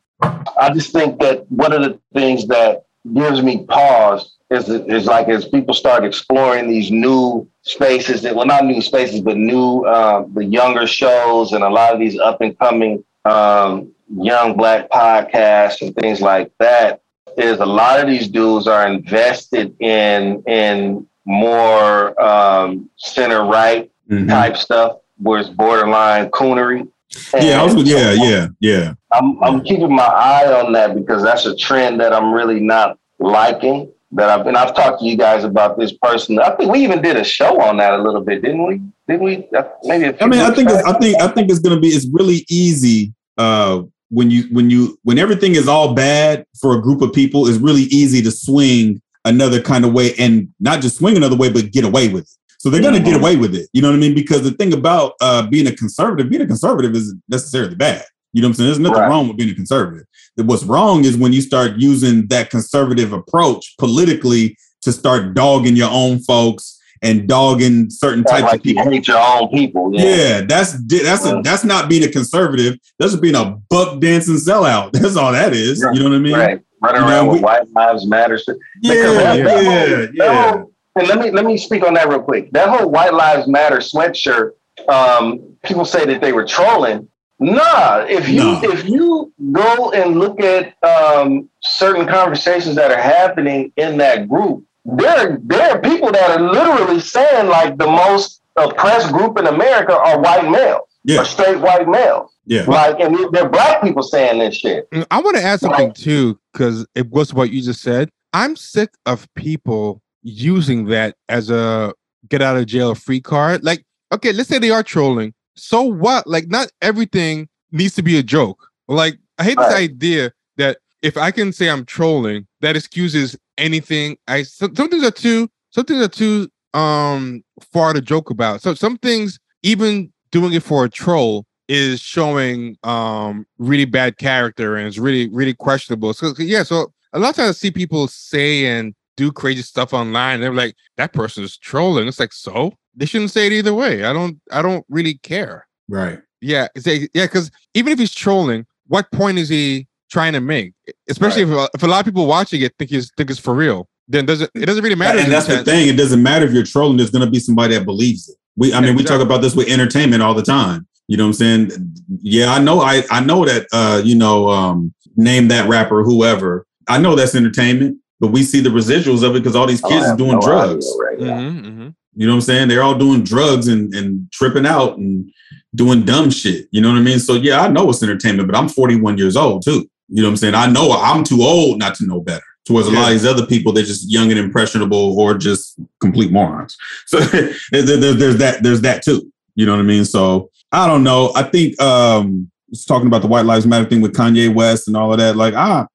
I 0.58 0.72
just 0.72 0.92
think 0.92 1.20
that 1.20 1.50
one 1.50 1.72
of 1.72 1.82
the 1.82 2.00
things 2.14 2.46
that 2.48 2.84
gives 3.14 3.42
me 3.42 3.64
pause 3.64 4.36
is, 4.50 4.68
is 4.68 5.06
like 5.06 5.28
as 5.28 5.46
people 5.46 5.74
start 5.74 6.04
exploring 6.04 6.68
these 6.68 6.90
new 6.90 7.48
spaces 7.62 8.22
that 8.22 8.34
well 8.34 8.46
not 8.46 8.64
new 8.64 8.82
spaces 8.82 9.20
but 9.20 9.36
new 9.36 9.84
um, 9.86 10.32
the 10.34 10.44
younger 10.44 10.86
shows 10.86 11.52
and 11.52 11.64
a 11.64 11.68
lot 11.68 11.92
of 11.92 12.00
these 12.00 12.18
up 12.18 12.40
and 12.40 12.58
coming 12.58 13.02
um, 13.24 13.92
young 14.16 14.56
black 14.56 14.90
podcasts 14.90 15.80
and 15.82 15.94
things 15.94 16.20
like 16.20 16.52
that 16.58 17.02
is 17.36 17.60
a 17.60 17.66
lot 17.66 18.00
of 18.00 18.08
these 18.08 18.28
dudes 18.28 18.66
are 18.66 18.86
invested 18.86 19.74
in 19.80 20.42
in 20.46 21.06
more 21.24 22.20
um, 22.20 22.90
center 22.96 23.44
right 23.44 23.90
mm-hmm. 24.10 24.28
type 24.28 24.56
stuff 24.56 24.98
where 25.18 25.38
it's 25.38 25.48
borderline 25.48 26.28
coonery 26.30 26.88
and 27.34 27.44
yeah, 27.44 27.62
was, 27.62 27.74
yeah, 27.88 28.12
yeah, 28.12 28.46
yeah. 28.60 28.94
I'm 29.12 29.42
I'm 29.42 29.64
keeping 29.64 29.94
my 29.94 30.04
eye 30.04 30.52
on 30.60 30.72
that 30.72 30.94
because 30.94 31.22
that's 31.22 31.44
a 31.46 31.56
trend 31.56 32.00
that 32.00 32.12
I'm 32.12 32.32
really 32.32 32.60
not 32.60 32.98
liking. 33.18 33.92
That 34.12 34.28
I've 34.28 34.46
and 34.46 34.56
I've 34.56 34.74
talked 34.74 35.00
to 35.00 35.06
you 35.06 35.16
guys 35.16 35.44
about 35.44 35.78
this 35.78 35.92
person. 35.92 36.38
I 36.38 36.50
think 36.56 36.72
we 36.72 36.80
even 36.84 37.02
did 37.02 37.16
a 37.16 37.24
show 37.24 37.60
on 37.60 37.76
that 37.78 37.94
a 37.94 38.02
little 38.02 38.20
bit, 38.20 38.42
didn't 38.42 38.64
we? 38.64 38.80
Didn't 39.08 39.24
we? 39.24 39.48
Maybe. 39.84 40.16
I 40.20 40.26
mean, 40.26 40.40
I 40.40 40.50
think 40.52 40.70
I 40.70 40.92
think 40.98 41.20
I 41.20 41.28
think 41.28 41.50
it's 41.50 41.60
gonna 41.60 41.80
be. 41.80 41.88
It's 41.88 42.08
really 42.12 42.44
easy 42.48 43.12
uh, 43.38 43.82
when 44.08 44.30
you 44.30 44.44
when 44.52 44.70
you 44.70 44.98
when 45.02 45.18
everything 45.18 45.54
is 45.54 45.68
all 45.68 45.94
bad 45.94 46.44
for 46.60 46.76
a 46.76 46.80
group 46.80 47.02
of 47.02 47.12
people. 47.12 47.48
It's 47.48 47.58
really 47.58 47.82
easy 47.82 48.22
to 48.22 48.30
swing 48.30 49.00
another 49.24 49.60
kind 49.60 49.84
of 49.84 49.92
way 49.92 50.14
and 50.14 50.48
not 50.60 50.80
just 50.80 50.98
swing 50.98 51.16
another 51.16 51.36
way, 51.36 51.50
but 51.50 51.72
get 51.72 51.84
away 51.84 52.08
with 52.08 52.24
it. 52.24 52.39
So 52.60 52.68
they're 52.68 52.82
going 52.82 52.92
to 52.92 53.00
get 53.00 53.18
away 53.18 53.36
with 53.36 53.54
it. 53.54 53.70
You 53.72 53.80
know 53.80 53.88
what 53.88 53.96
I 53.96 54.00
mean? 54.00 54.14
Because 54.14 54.42
the 54.42 54.50
thing 54.50 54.74
about 54.74 55.14
uh, 55.22 55.46
being 55.46 55.66
a 55.66 55.74
conservative, 55.74 56.28
being 56.28 56.42
a 56.42 56.46
conservative 56.46 56.94
isn't 56.94 57.22
necessarily 57.26 57.74
bad. 57.74 58.04
You 58.34 58.42
know 58.42 58.48
what 58.48 58.50
I'm 58.50 58.54
saying? 58.56 58.68
There's 58.68 58.78
nothing 58.78 59.00
right. 59.00 59.08
wrong 59.08 59.28
with 59.28 59.38
being 59.38 59.48
a 59.48 59.54
conservative. 59.54 60.04
What's 60.36 60.64
wrong 60.64 61.06
is 61.06 61.16
when 61.16 61.32
you 61.32 61.40
start 61.40 61.78
using 61.78 62.26
that 62.26 62.50
conservative 62.50 63.14
approach 63.14 63.74
politically 63.78 64.58
to 64.82 64.92
start 64.92 65.32
dogging 65.32 65.74
your 65.74 65.88
own 65.90 66.18
folks 66.18 66.78
and 67.00 67.26
dogging 67.26 67.88
certain 67.88 68.24
types 68.24 68.42
like 68.42 68.56
of 68.56 68.62
people. 68.62 68.84
You 68.84 68.90
hate 68.90 69.08
your 69.08 69.18
own 69.18 69.48
people. 69.48 69.90
Yeah, 69.94 70.04
yeah 70.04 70.40
that's 70.42 70.76
that's 70.86 71.24
a, 71.24 71.40
that's 71.42 71.64
not 71.64 71.88
being 71.88 72.04
a 72.04 72.08
conservative. 72.08 72.76
That's 72.98 73.16
being 73.16 73.36
a 73.36 73.58
buck 73.70 74.00
dancing 74.00 74.34
sellout. 74.34 74.92
That's 75.00 75.16
all 75.16 75.32
that 75.32 75.54
is. 75.54 75.82
Right. 75.82 75.94
You 75.94 76.02
know 76.02 76.10
what 76.10 76.16
I 76.16 76.18
mean? 76.18 76.34
Right. 76.34 76.60
Running 76.82 77.00
you 77.00 77.08
around 77.08 77.26
know, 77.26 77.32
with 77.32 77.42
white 77.42 77.70
lives 77.72 78.06
matter. 78.06 78.38
Yeah, 78.82 79.34
yeah, 79.34 80.06
yeah. 80.12 80.62
Whole, 80.96 81.02
and 81.02 81.08
let 81.08 81.18
me 81.18 81.30
let 81.30 81.44
me 81.44 81.56
speak 81.56 81.84
on 81.84 81.94
that 81.94 82.08
real 82.08 82.22
quick. 82.22 82.50
That 82.52 82.68
whole 82.68 82.90
white 82.90 83.14
lives 83.14 83.46
matter 83.46 83.76
sweatshirt. 83.76 84.52
Um, 84.88 85.56
people 85.64 85.84
say 85.84 86.04
that 86.06 86.20
they 86.20 86.32
were 86.32 86.44
trolling. 86.44 87.08
Nah, 87.38 88.04
if 88.08 88.28
you 88.28 88.42
no. 88.42 88.60
if 88.62 88.86
you 88.86 89.32
go 89.50 89.92
and 89.92 90.18
look 90.18 90.40
at 90.40 90.74
um, 90.84 91.48
certain 91.62 92.06
conversations 92.06 92.76
that 92.76 92.90
are 92.90 93.00
happening 93.00 93.72
in 93.76 93.96
that 93.96 94.28
group, 94.28 94.64
there 94.84 95.38
there 95.42 95.70
are 95.70 95.80
people 95.80 96.12
that 96.12 96.38
are 96.38 96.52
literally 96.52 97.00
saying 97.00 97.48
like 97.48 97.78
the 97.78 97.86
most 97.86 98.42
oppressed 98.56 99.10
group 99.12 99.38
in 99.38 99.46
America 99.46 99.96
are 99.96 100.20
white 100.20 100.50
males, 100.50 100.88
yeah. 101.04 101.22
or 101.22 101.24
straight 101.24 101.58
white 101.60 101.88
males. 101.88 102.30
Yeah, 102.44 102.64
like 102.64 103.00
and 103.00 103.16
they're 103.32 103.48
black 103.48 103.82
people 103.82 104.02
saying 104.02 104.38
this 104.40 104.56
shit. 104.56 104.90
Mm, 104.90 105.06
I 105.10 105.22
want 105.22 105.36
to 105.36 105.42
add 105.42 105.60
something 105.60 105.88
like, 105.88 105.94
too 105.94 106.38
because 106.52 106.86
it 106.94 107.10
goes 107.10 107.28
to 107.28 107.36
what 107.36 107.50
you 107.50 107.62
just 107.62 107.80
said. 107.80 108.10
I'm 108.34 108.54
sick 108.54 108.90
of 109.06 109.32
people 109.34 110.02
using 110.22 110.86
that 110.86 111.16
as 111.28 111.50
a 111.50 111.92
get 112.28 112.42
out 112.42 112.56
of 112.56 112.66
jail 112.66 112.94
free 112.94 113.20
card. 113.20 113.64
Like, 113.64 113.84
okay, 114.12 114.32
let's 114.32 114.48
say 114.48 114.58
they 114.58 114.70
are 114.70 114.82
trolling 114.82 115.34
so 115.60 115.82
what? 115.82 116.26
Like, 116.26 116.48
not 116.48 116.70
everything 116.80 117.48
needs 117.70 117.94
to 117.96 118.02
be 118.02 118.18
a 118.18 118.22
joke. 118.22 118.68
Like, 118.88 119.18
I 119.38 119.44
hate 119.44 119.58
this 119.58 119.74
idea 119.74 120.32
that 120.56 120.78
if 121.02 121.16
I 121.16 121.30
can 121.30 121.52
say 121.52 121.68
I'm 121.68 121.84
trolling, 121.84 122.46
that 122.60 122.76
excuses 122.76 123.36
anything. 123.58 124.16
I 124.26 124.42
some, 124.42 124.74
some 124.74 124.88
things 124.88 125.04
are 125.04 125.10
too 125.10 125.48
some 125.70 125.84
things 125.84 126.02
are 126.02 126.08
too 126.08 126.48
um 126.74 127.42
far 127.72 127.92
to 127.92 128.00
joke 128.00 128.30
about. 128.30 128.62
So 128.62 128.74
some 128.74 128.96
things, 128.98 129.38
even 129.62 130.12
doing 130.30 130.52
it 130.52 130.62
for 130.62 130.84
a 130.84 130.88
troll, 130.88 131.46
is 131.68 132.00
showing 132.00 132.76
um 132.82 133.46
really 133.58 133.84
bad 133.84 134.18
character 134.18 134.76
and 134.76 134.86
it's 134.88 134.98
really 134.98 135.28
really 135.28 135.54
questionable. 135.54 136.14
So 136.14 136.32
yeah, 136.38 136.62
so 136.62 136.92
a 137.12 137.18
lot 137.18 137.30
of 137.30 137.36
times 137.36 137.48
I 137.50 137.52
see 137.52 137.70
people 137.70 138.08
say 138.08 138.66
and 138.66 138.94
do 139.20 139.30
crazy 139.30 139.60
stuff 139.60 139.92
online. 139.92 140.40
they're 140.40 140.54
like, 140.54 140.74
that 140.96 141.12
person 141.12 141.44
is 141.44 141.58
trolling. 141.58 142.08
It's 142.08 142.18
like, 142.18 142.32
so 142.32 142.72
they 142.94 143.04
shouldn't 143.04 143.30
say 143.30 143.46
it 143.46 143.52
either 143.52 143.74
way. 143.74 144.04
I 144.04 144.12
don't 144.14 144.40
I 144.50 144.62
don't 144.62 144.84
really 144.88 145.14
care. 145.14 145.66
Right. 145.88 146.20
Yeah. 146.40 146.68
yeah, 146.74 147.26
because 147.26 147.50
even 147.74 147.92
if 147.92 147.98
he's 147.98 148.14
trolling, 148.14 148.64
what 148.86 149.10
point 149.12 149.38
is 149.38 149.50
he 149.50 149.88
trying 150.10 150.32
to 150.32 150.40
make? 150.40 150.72
Especially 151.08 151.44
right. 151.44 151.64
if, 151.64 151.70
if 151.74 151.82
a 151.82 151.86
lot 151.86 152.00
of 152.00 152.06
people 152.06 152.26
watching 152.26 152.62
it 152.62 152.72
think 152.78 152.90
he's 152.90 153.12
think 153.16 153.30
it's 153.30 153.38
for 153.38 153.54
real. 153.54 153.88
Then 154.08 154.24
doesn't 154.24 154.50
it 154.54 154.66
doesn't 154.66 154.82
really 154.82 154.96
matter. 154.96 155.18
And 155.18 155.30
that's 155.30 155.46
the 155.46 155.62
thing. 155.62 155.88
It 155.88 155.96
doesn't 155.96 156.22
matter 156.22 156.46
if 156.46 156.52
you're 156.52 156.64
trolling. 156.64 156.96
There's 156.96 157.10
going 157.10 157.24
to 157.24 157.30
be 157.30 157.38
somebody 157.38 157.74
that 157.74 157.84
believes 157.84 158.28
it. 158.28 158.36
We, 158.56 158.72
I 158.74 158.80
mean, 158.80 158.96
we 158.96 159.04
talk 159.04 159.20
about 159.20 159.42
this 159.42 159.54
with 159.54 159.68
entertainment 159.68 160.22
all 160.22 160.34
the 160.34 160.42
time. 160.42 160.88
You 161.06 161.16
know 161.16 161.24
what 161.24 161.28
I'm 161.28 161.34
saying? 161.34 161.94
Yeah, 162.22 162.52
I 162.52 162.58
know. 162.58 162.80
I 162.80 163.04
I 163.10 163.20
know 163.20 163.44
that. 163.44 163.66
Uh, 163.72 164.00
you 164.02 164.16
know, 164.16 164.48
um, 164.48 164.92
name 165.16 165.48
that 165.48 165.68
rapper, 165.68 166.02
whoever. 166.02 166.66
I 166.88 166.98
know 166.98 167.14
that's 167.14 167.34
entertainment, 167.36 167.98
but 168.20 168.28
we 168.28 168.42
see 168.42 168.60
the 168.60 168.70
residuals 168.70 169.22
of 169.22 169.34
it 169.34 169.40
because 169.40 169.56
all 169.56 169.66
these 169.66 169.80
kids 169.80 170.06
oh, 170.06 170.12
are 170.12 170.16
doing 170.16 170.32
no 170.32 170.40
drugs. 170.40 170.86
Right 171.00 171.18
mm-hmm, 171.18 171.66
mm-hmm. 171.66 171.88
You 172.14 172.26
know 172.26 172.32
what 172.32 172.36
I'm 172.36 172.42
saying? 172.42 172.68
They're 172.68 172.82
all 172.82 172.98
doing 172.98 173.24
drugs 173.24 173.68
and, 173.68 173.94
and 173.94 174.30
tripping 174.30 174.66
out 174.66 174.98
and 174.98 175.32
doing 175.74 176.04
dumb 176.04 176.30
shit. 176.30 176.68
You 176.70 176.80
know 176.80 176.90
what 176.90 176.98
I 176.98 177.02
mean? 177.02 177.18
So 177.18 177.34
yeah, 177.34 177.60
I 177.60 177.68
know 177.68 177.88
it's 177.88 178.02
entertainment, 178.02 178.48
but 178.48 178.56
I'm 178.56 178.68
41 178.68 179.16
years 179.16 179.36
old 179.36 179.64
too. 179.64 179.88
You 180.08 180.22
know 180.22 180.28
what 180.28 180.32
I'm 180.32 180.36
saying? 180.36 180.54
I 180.54 180.66
know 180.66 180.92
I'm 180.92 181.24
too 181.24 181.42
old 181.42 181.78
not 181.78 181.94
to 181.96 182.06
know 182.06 182.20
better. 182.20 182.44
Towards 182.66 182.88
a 182.88 182.90
lot 182.90 183.04
of 183.04 183.10
these 183.10 183.26
other 183.26 183.46
people, 183.46 183.72
they're 183.72 183.84
just 183.84 184.10
young 184.10 184.30
and 184.30 184.38
impressionable 184.38 185.18
or 185.18 185.34
just 185.34 185.80
complete 186.00 186.30
morons. 186.30 186.76
So 187.06 187.18
there's 187.18 188.36
that, 188.36 188.58
there's 188.62 188.82
that 188.82 189.02
too. 189.02 189.32
You 189.54 189.66
know 189.66 189.72
what 189.72 189.80
I 189.80 189.84
mean? 189.84 190.04
So 190.04 190.50
I 190.70 190.86
don't 190.86 191.02
know. 191.02 191.32
I 191.34 191.44
think 191.44 191.80
um 191.80 192.50
it's 192.68 192.84
talking 192.84 193.06
about 193.06 193.22
the 193.22 193.28
White 193.28 193.46
Lives 193.46 193.66
Matter 193.66 193.88
thing 193.88 194.00
with 194.00 194.14
Kanye 194.14 194.54
West 194.54 194.86
and 194.86 194.96
all 194.96 195.12
of 195.12 195.18
that. 195.18 195.36
Like, 195.36 195.54
ah, 195.54 195.86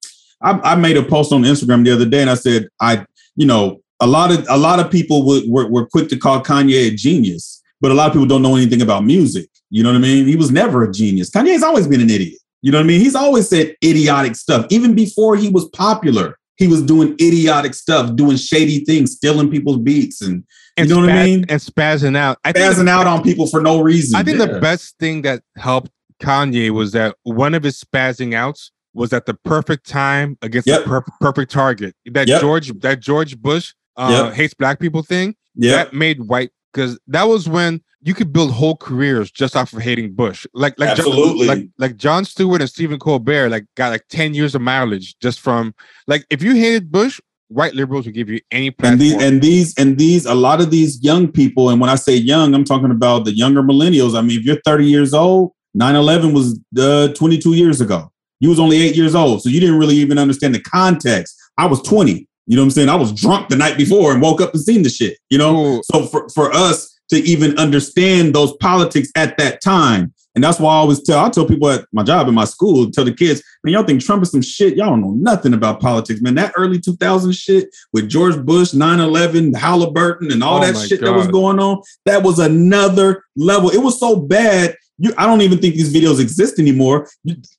I, 0.45 0.73
I 0.73 0.75
made 0.75 0.95
a 0.95 1.03
post 1.03 1.33
on 1.33 1.41
Instagram 1.41 1.83
the 1.83 1.91
other 1.91 2.05
day 2.05 2.21
and 2.21 2.29
I 2.29 2.35
said, 2.35 2.67
I, 2.79 3.05
you 3.35 3.47
know, 3.47 3.81
a 3.99 4.07
lot 4.07 4.31
of 4.31 4.45
a 4.49 4.57
lot 4.57 4.79
of 4.79 4.91
people 4.91 5.25
would, 5.25 5.43
were, 5.47 5.67
were 5.69 5.87
quick 5.87 6.07
to 6.09 6.17
call 6.17 6.43
Kanye 6.43 6.91
a 6.91 6.95
genius, 6.95 7.63
but 7.81 7.91
a 7.91 7.93
lot 7.93 8.07
of 8.07 8.13
people 8.13 8.27
don't 8.27 8.41
know 8.41 8.55
anything 8.55 8.81
about 8.81 9.03
music. 9.03 9.49
You 9.69 9.83
know 9.83 9.89
what 9.89 9.97
I 9.97 10.01
mean? 10.01 10.27
He 10.27 10.35
was 10.35 10.51
never 10.51 10.83
a 10.83 10.91
genius. 10.91 11.31
Kanye's 11.31 11.63
always 11.63 11.87
been 11.87 12.01
an 12.01 12.09
idiot. 12.09 12.39
You 12.61 12.71
know 12.71 12.77
what 12.77 12.83
I 12.83 12.87
mean? 12.87 13.01
He's 13.01 13.15
always 13.15 13.49
said 13.49 13.75
idiotic 13.83 14.35
stuff. 14.35 14.65
Even 14.69 14.95
before 14.95 15.35
he 15.35 15.49
was 15.49 15.67
popular, 15.69 16.37
he 16.57 16.67
was 16.67 16.81
doing 16.81 17.13
idiotic 17.13 17.73
stuff, 17.73 18.15
doing 18.15 18.37
shady 18.37 18.85
things, 18.85 19.13
stealing 19.13 19.49
people's 19.49 19.77
beats, 19.79 20.21
and, 20.21 20.43
and 20.77 20.89
you 20.89 20.95
know 20.95 21.01
spaz- 21.01 21.07
what 21.07 21.15
I 21.15 21.25
mean? 21.25 21.45
And 21.49 21.61
spazzing 21.61 22.17
out, 22.17 22.37
I 22.43 22.53
spazzing 22.53 22.87
out 22.87 23.07
on 23.07 23.23
people 23.23 23.47
for 23.47 23.61
no 23.61 23.81
reason. 23.81 24.19
I 24.19 24.23
think 24.23 24.39
yeah. 24.39 24.45
the 24.45 24.59
best 24.59 24.97
thing 24.99 25.23
that 25.23 25.41
helped 25.57 25.91
Kanye 26.21 26.69
was 26.69 26.91
that 26.93 27.15
one 27.23 27.53
of 27.53 27.63
his 27.63 27.81
spazzing 27.81 28.33
outs 28.33 28.71
was 28.95 29.13
at 29.13 29.25
the 29.25 29.33
perfect 29.33 29.87
time 29.87 30.37
against 30.41 30.67
yep. 30.67 30.83
the 30.83 30.89
per- 30.89 31.03
perfect 31.21 31.51
target. 31.51 31.95
That 32.05 32.27
yep. 32.27 32.41
George, 32.41 32.71
that 32.79 33.01
George 33.01 33.37
Bush 33.37 33.73
uh, 33.97 34.25
yep. 34.27 34.33
hates 34.33 34.53
black 34.53 34.79
people 34.79 35.03
thing. 35.03 35.35
That 35.57 35.93
made 35.93 36.21
white 36.21 36.51
because 36.73 36.99
that 37.07 37.23
was 37.23 37.47
when 37.47 37.81
you 38.01 38.13
could 38.13 38.33
build 38.33 38.51
whole 38.51 38.75
careers 38.75 39.31
just 39.31 39.55
off 39.55 39.73
of 39.73 39.81
hating 39.81 40.13
Bush. 40.13 40.45
Like 40.53 40.79
like 40.79 40.89
Absolutely. 40.89 41.47
John, 41.47 41.57
like 41.57 41.69
like 41.77 41.97
Jon 41.97 42.25
Stewart 42.25 42.61
and 42.61 42.69
Stephen 42.69 42.99
Colbert 42.99 43.49
like 43.49 43.65
got 43.75 43.89
like 43.89 44.05
ten 44.09 44.33
years 44.33 44.55
of 44.55 44.61
mileage 44.61 45.15
just 45.19 45.39
from 45.39 45.73
like 46.07 46.25
if 46.29 46.41
you 46.41 46.55
hated 46.55 46.91
Bush, 46.91 47.21
white 47.47 47.73
liberals 47.73 48.05
would 48.05 48.15
give 48.15 48.29
you 48.29 48.39
any 48.51 48.71
platform. 48.71 48.93
And 48.93 49.01
these 49.01 49.23
and 49.23 49.41
these 49.41 49.77
and 49.77 49.97
these 49.97 50.25
a 50.25 50.35
lot 50.35 50.61
of 50.61 50.71
these 50.71 51.01
young 51.03 51.31
people, 51.31 51.69
and 51.69 51.79
when 51.79 51.89
I 51.89 51.95
say 51.95 52.15
young, 52.15 52.53
I'm 52.53 52.65
talking 52.65 52.91
about 52.91 53.25
the 53.25 53.33
younger 53.33 53.61
millennials. 53.61 54.17
I 54.17 54.21
mean, 54.21 54.39
if 54.39 54.45
you're 54.45 54.59
30 54.65 54.85
years 54.85 55.13
old, 55.13 55.51
9-11 55.77 56.33
was 56.33 56.59
uh, 56.79 57.13
22 57.13 57.53
years 57.53 57.81
ago. 57.81 58.11
You 58.39 58.49
was 58.49 58.59
only 58.59 58.81
eight 58.81 58.95
years 58.95 59.15
old, 59.15 59.41
so 59.41 59.49
you 59.49 59.59
didn't 59.59 59.79
really 59.79 59.95
even 59.95 60.17
understand 60.17 60.53
the 60.53 60.61
context. 60.61 61.35
I 61.57 61.65
was 61.65 61.81
20. 61.81 62.27
You 62.47 62.55
know 62.55 62.61
what 62.61 62.65
I'm 62.65 62.71
saying? 62.71 62.89
I 62.89 62.95
was 62.95 63.11
drunk 63.11 63.49
the 63.49 63.55
night 63.55 63.77
before 63.77 64.11
and 64.11 64.21
woke 64.21 64.41
up 64.41 64.53
and 64.53 64.61
seen 64.61 64.83
the 64.83 64.89
shit, 64.89 65.17
you 65.29 65.37
know? 65.37 65.77
Ooh. 65.77 65.81
So 65.85 66.05
for, 66.05 66.29
for 66.29 66.51
us 66.53 66.99
to 67.09 67.17
even 67.17 67.57
understand 67.57 68.35
those 68.35 68.55
politics 68.57 69.09
at 69.15 69.37
that 69.37 69.61
time, 69.61 70.13
and 70.35 70.43
that's 70.43 70.59
why 70.59 70.73
I 70.73 70.75
always 70.75 71.01
tell, 71.01 71.23
I 71.23 71.29
tell 71.29 71.47
people 71.47 71.69
at 71.69 71.85
my 71.93 72.03
job 72.03 72.27
in 72.27 72.33
my 72.33 72.43
school, 72.43 72.91
tell 72.91 73.05
the 73.05 73.13
kids, 73.13 73.41
man, 73.63 73.73
y'all 73.73 73.83
think 73.83 74.03
Trump 74.03 74.21
is 74.21 74.31
some 74.31 74.41
shit. 74.41 74.75
Y'all 74.75 74.89
don't 74.89 75.01
know 75.01 75.13
nothing 75.13 75.53
about 75.53 75.79
politics, 75.79 76.21
man. 76.21 76.35
That 76.35 76.53
early 76.57 76.79
2000 76.79 77.33
shit 77.33 77.69
with 77.93 78.09
George 78.09 78.37
Bush, 78.45 78.73
9-11, 78.73 79.55
Halliburton, 79.55 80.31
and 80.31 80.43
all 80.43 80.61
oh 80.61 80.65
that 80.65 80.77
shit 80.87 80.99
God. 80.99 81.07
that 81.07 81.17
was 81.17 81.27
going 81.27 81.59
on, 81.59 81.81
that 82.05 82.21
was 82.21 82.39
another 82.39 83.23
level. 83.37 83.69
It 83.69 83.77
was 83.77 83.97
so 83.97 84.17
bad. 84.17 84.75
You, 84.97 85.13
I 85.17 85.25
don't 85.25 85.41
even 85.41 85.59
think 85.59 85.75
these 85.75 85.93
videos 85.93 86.21
exist 86.21 86.59
anymore. 86.59 87.09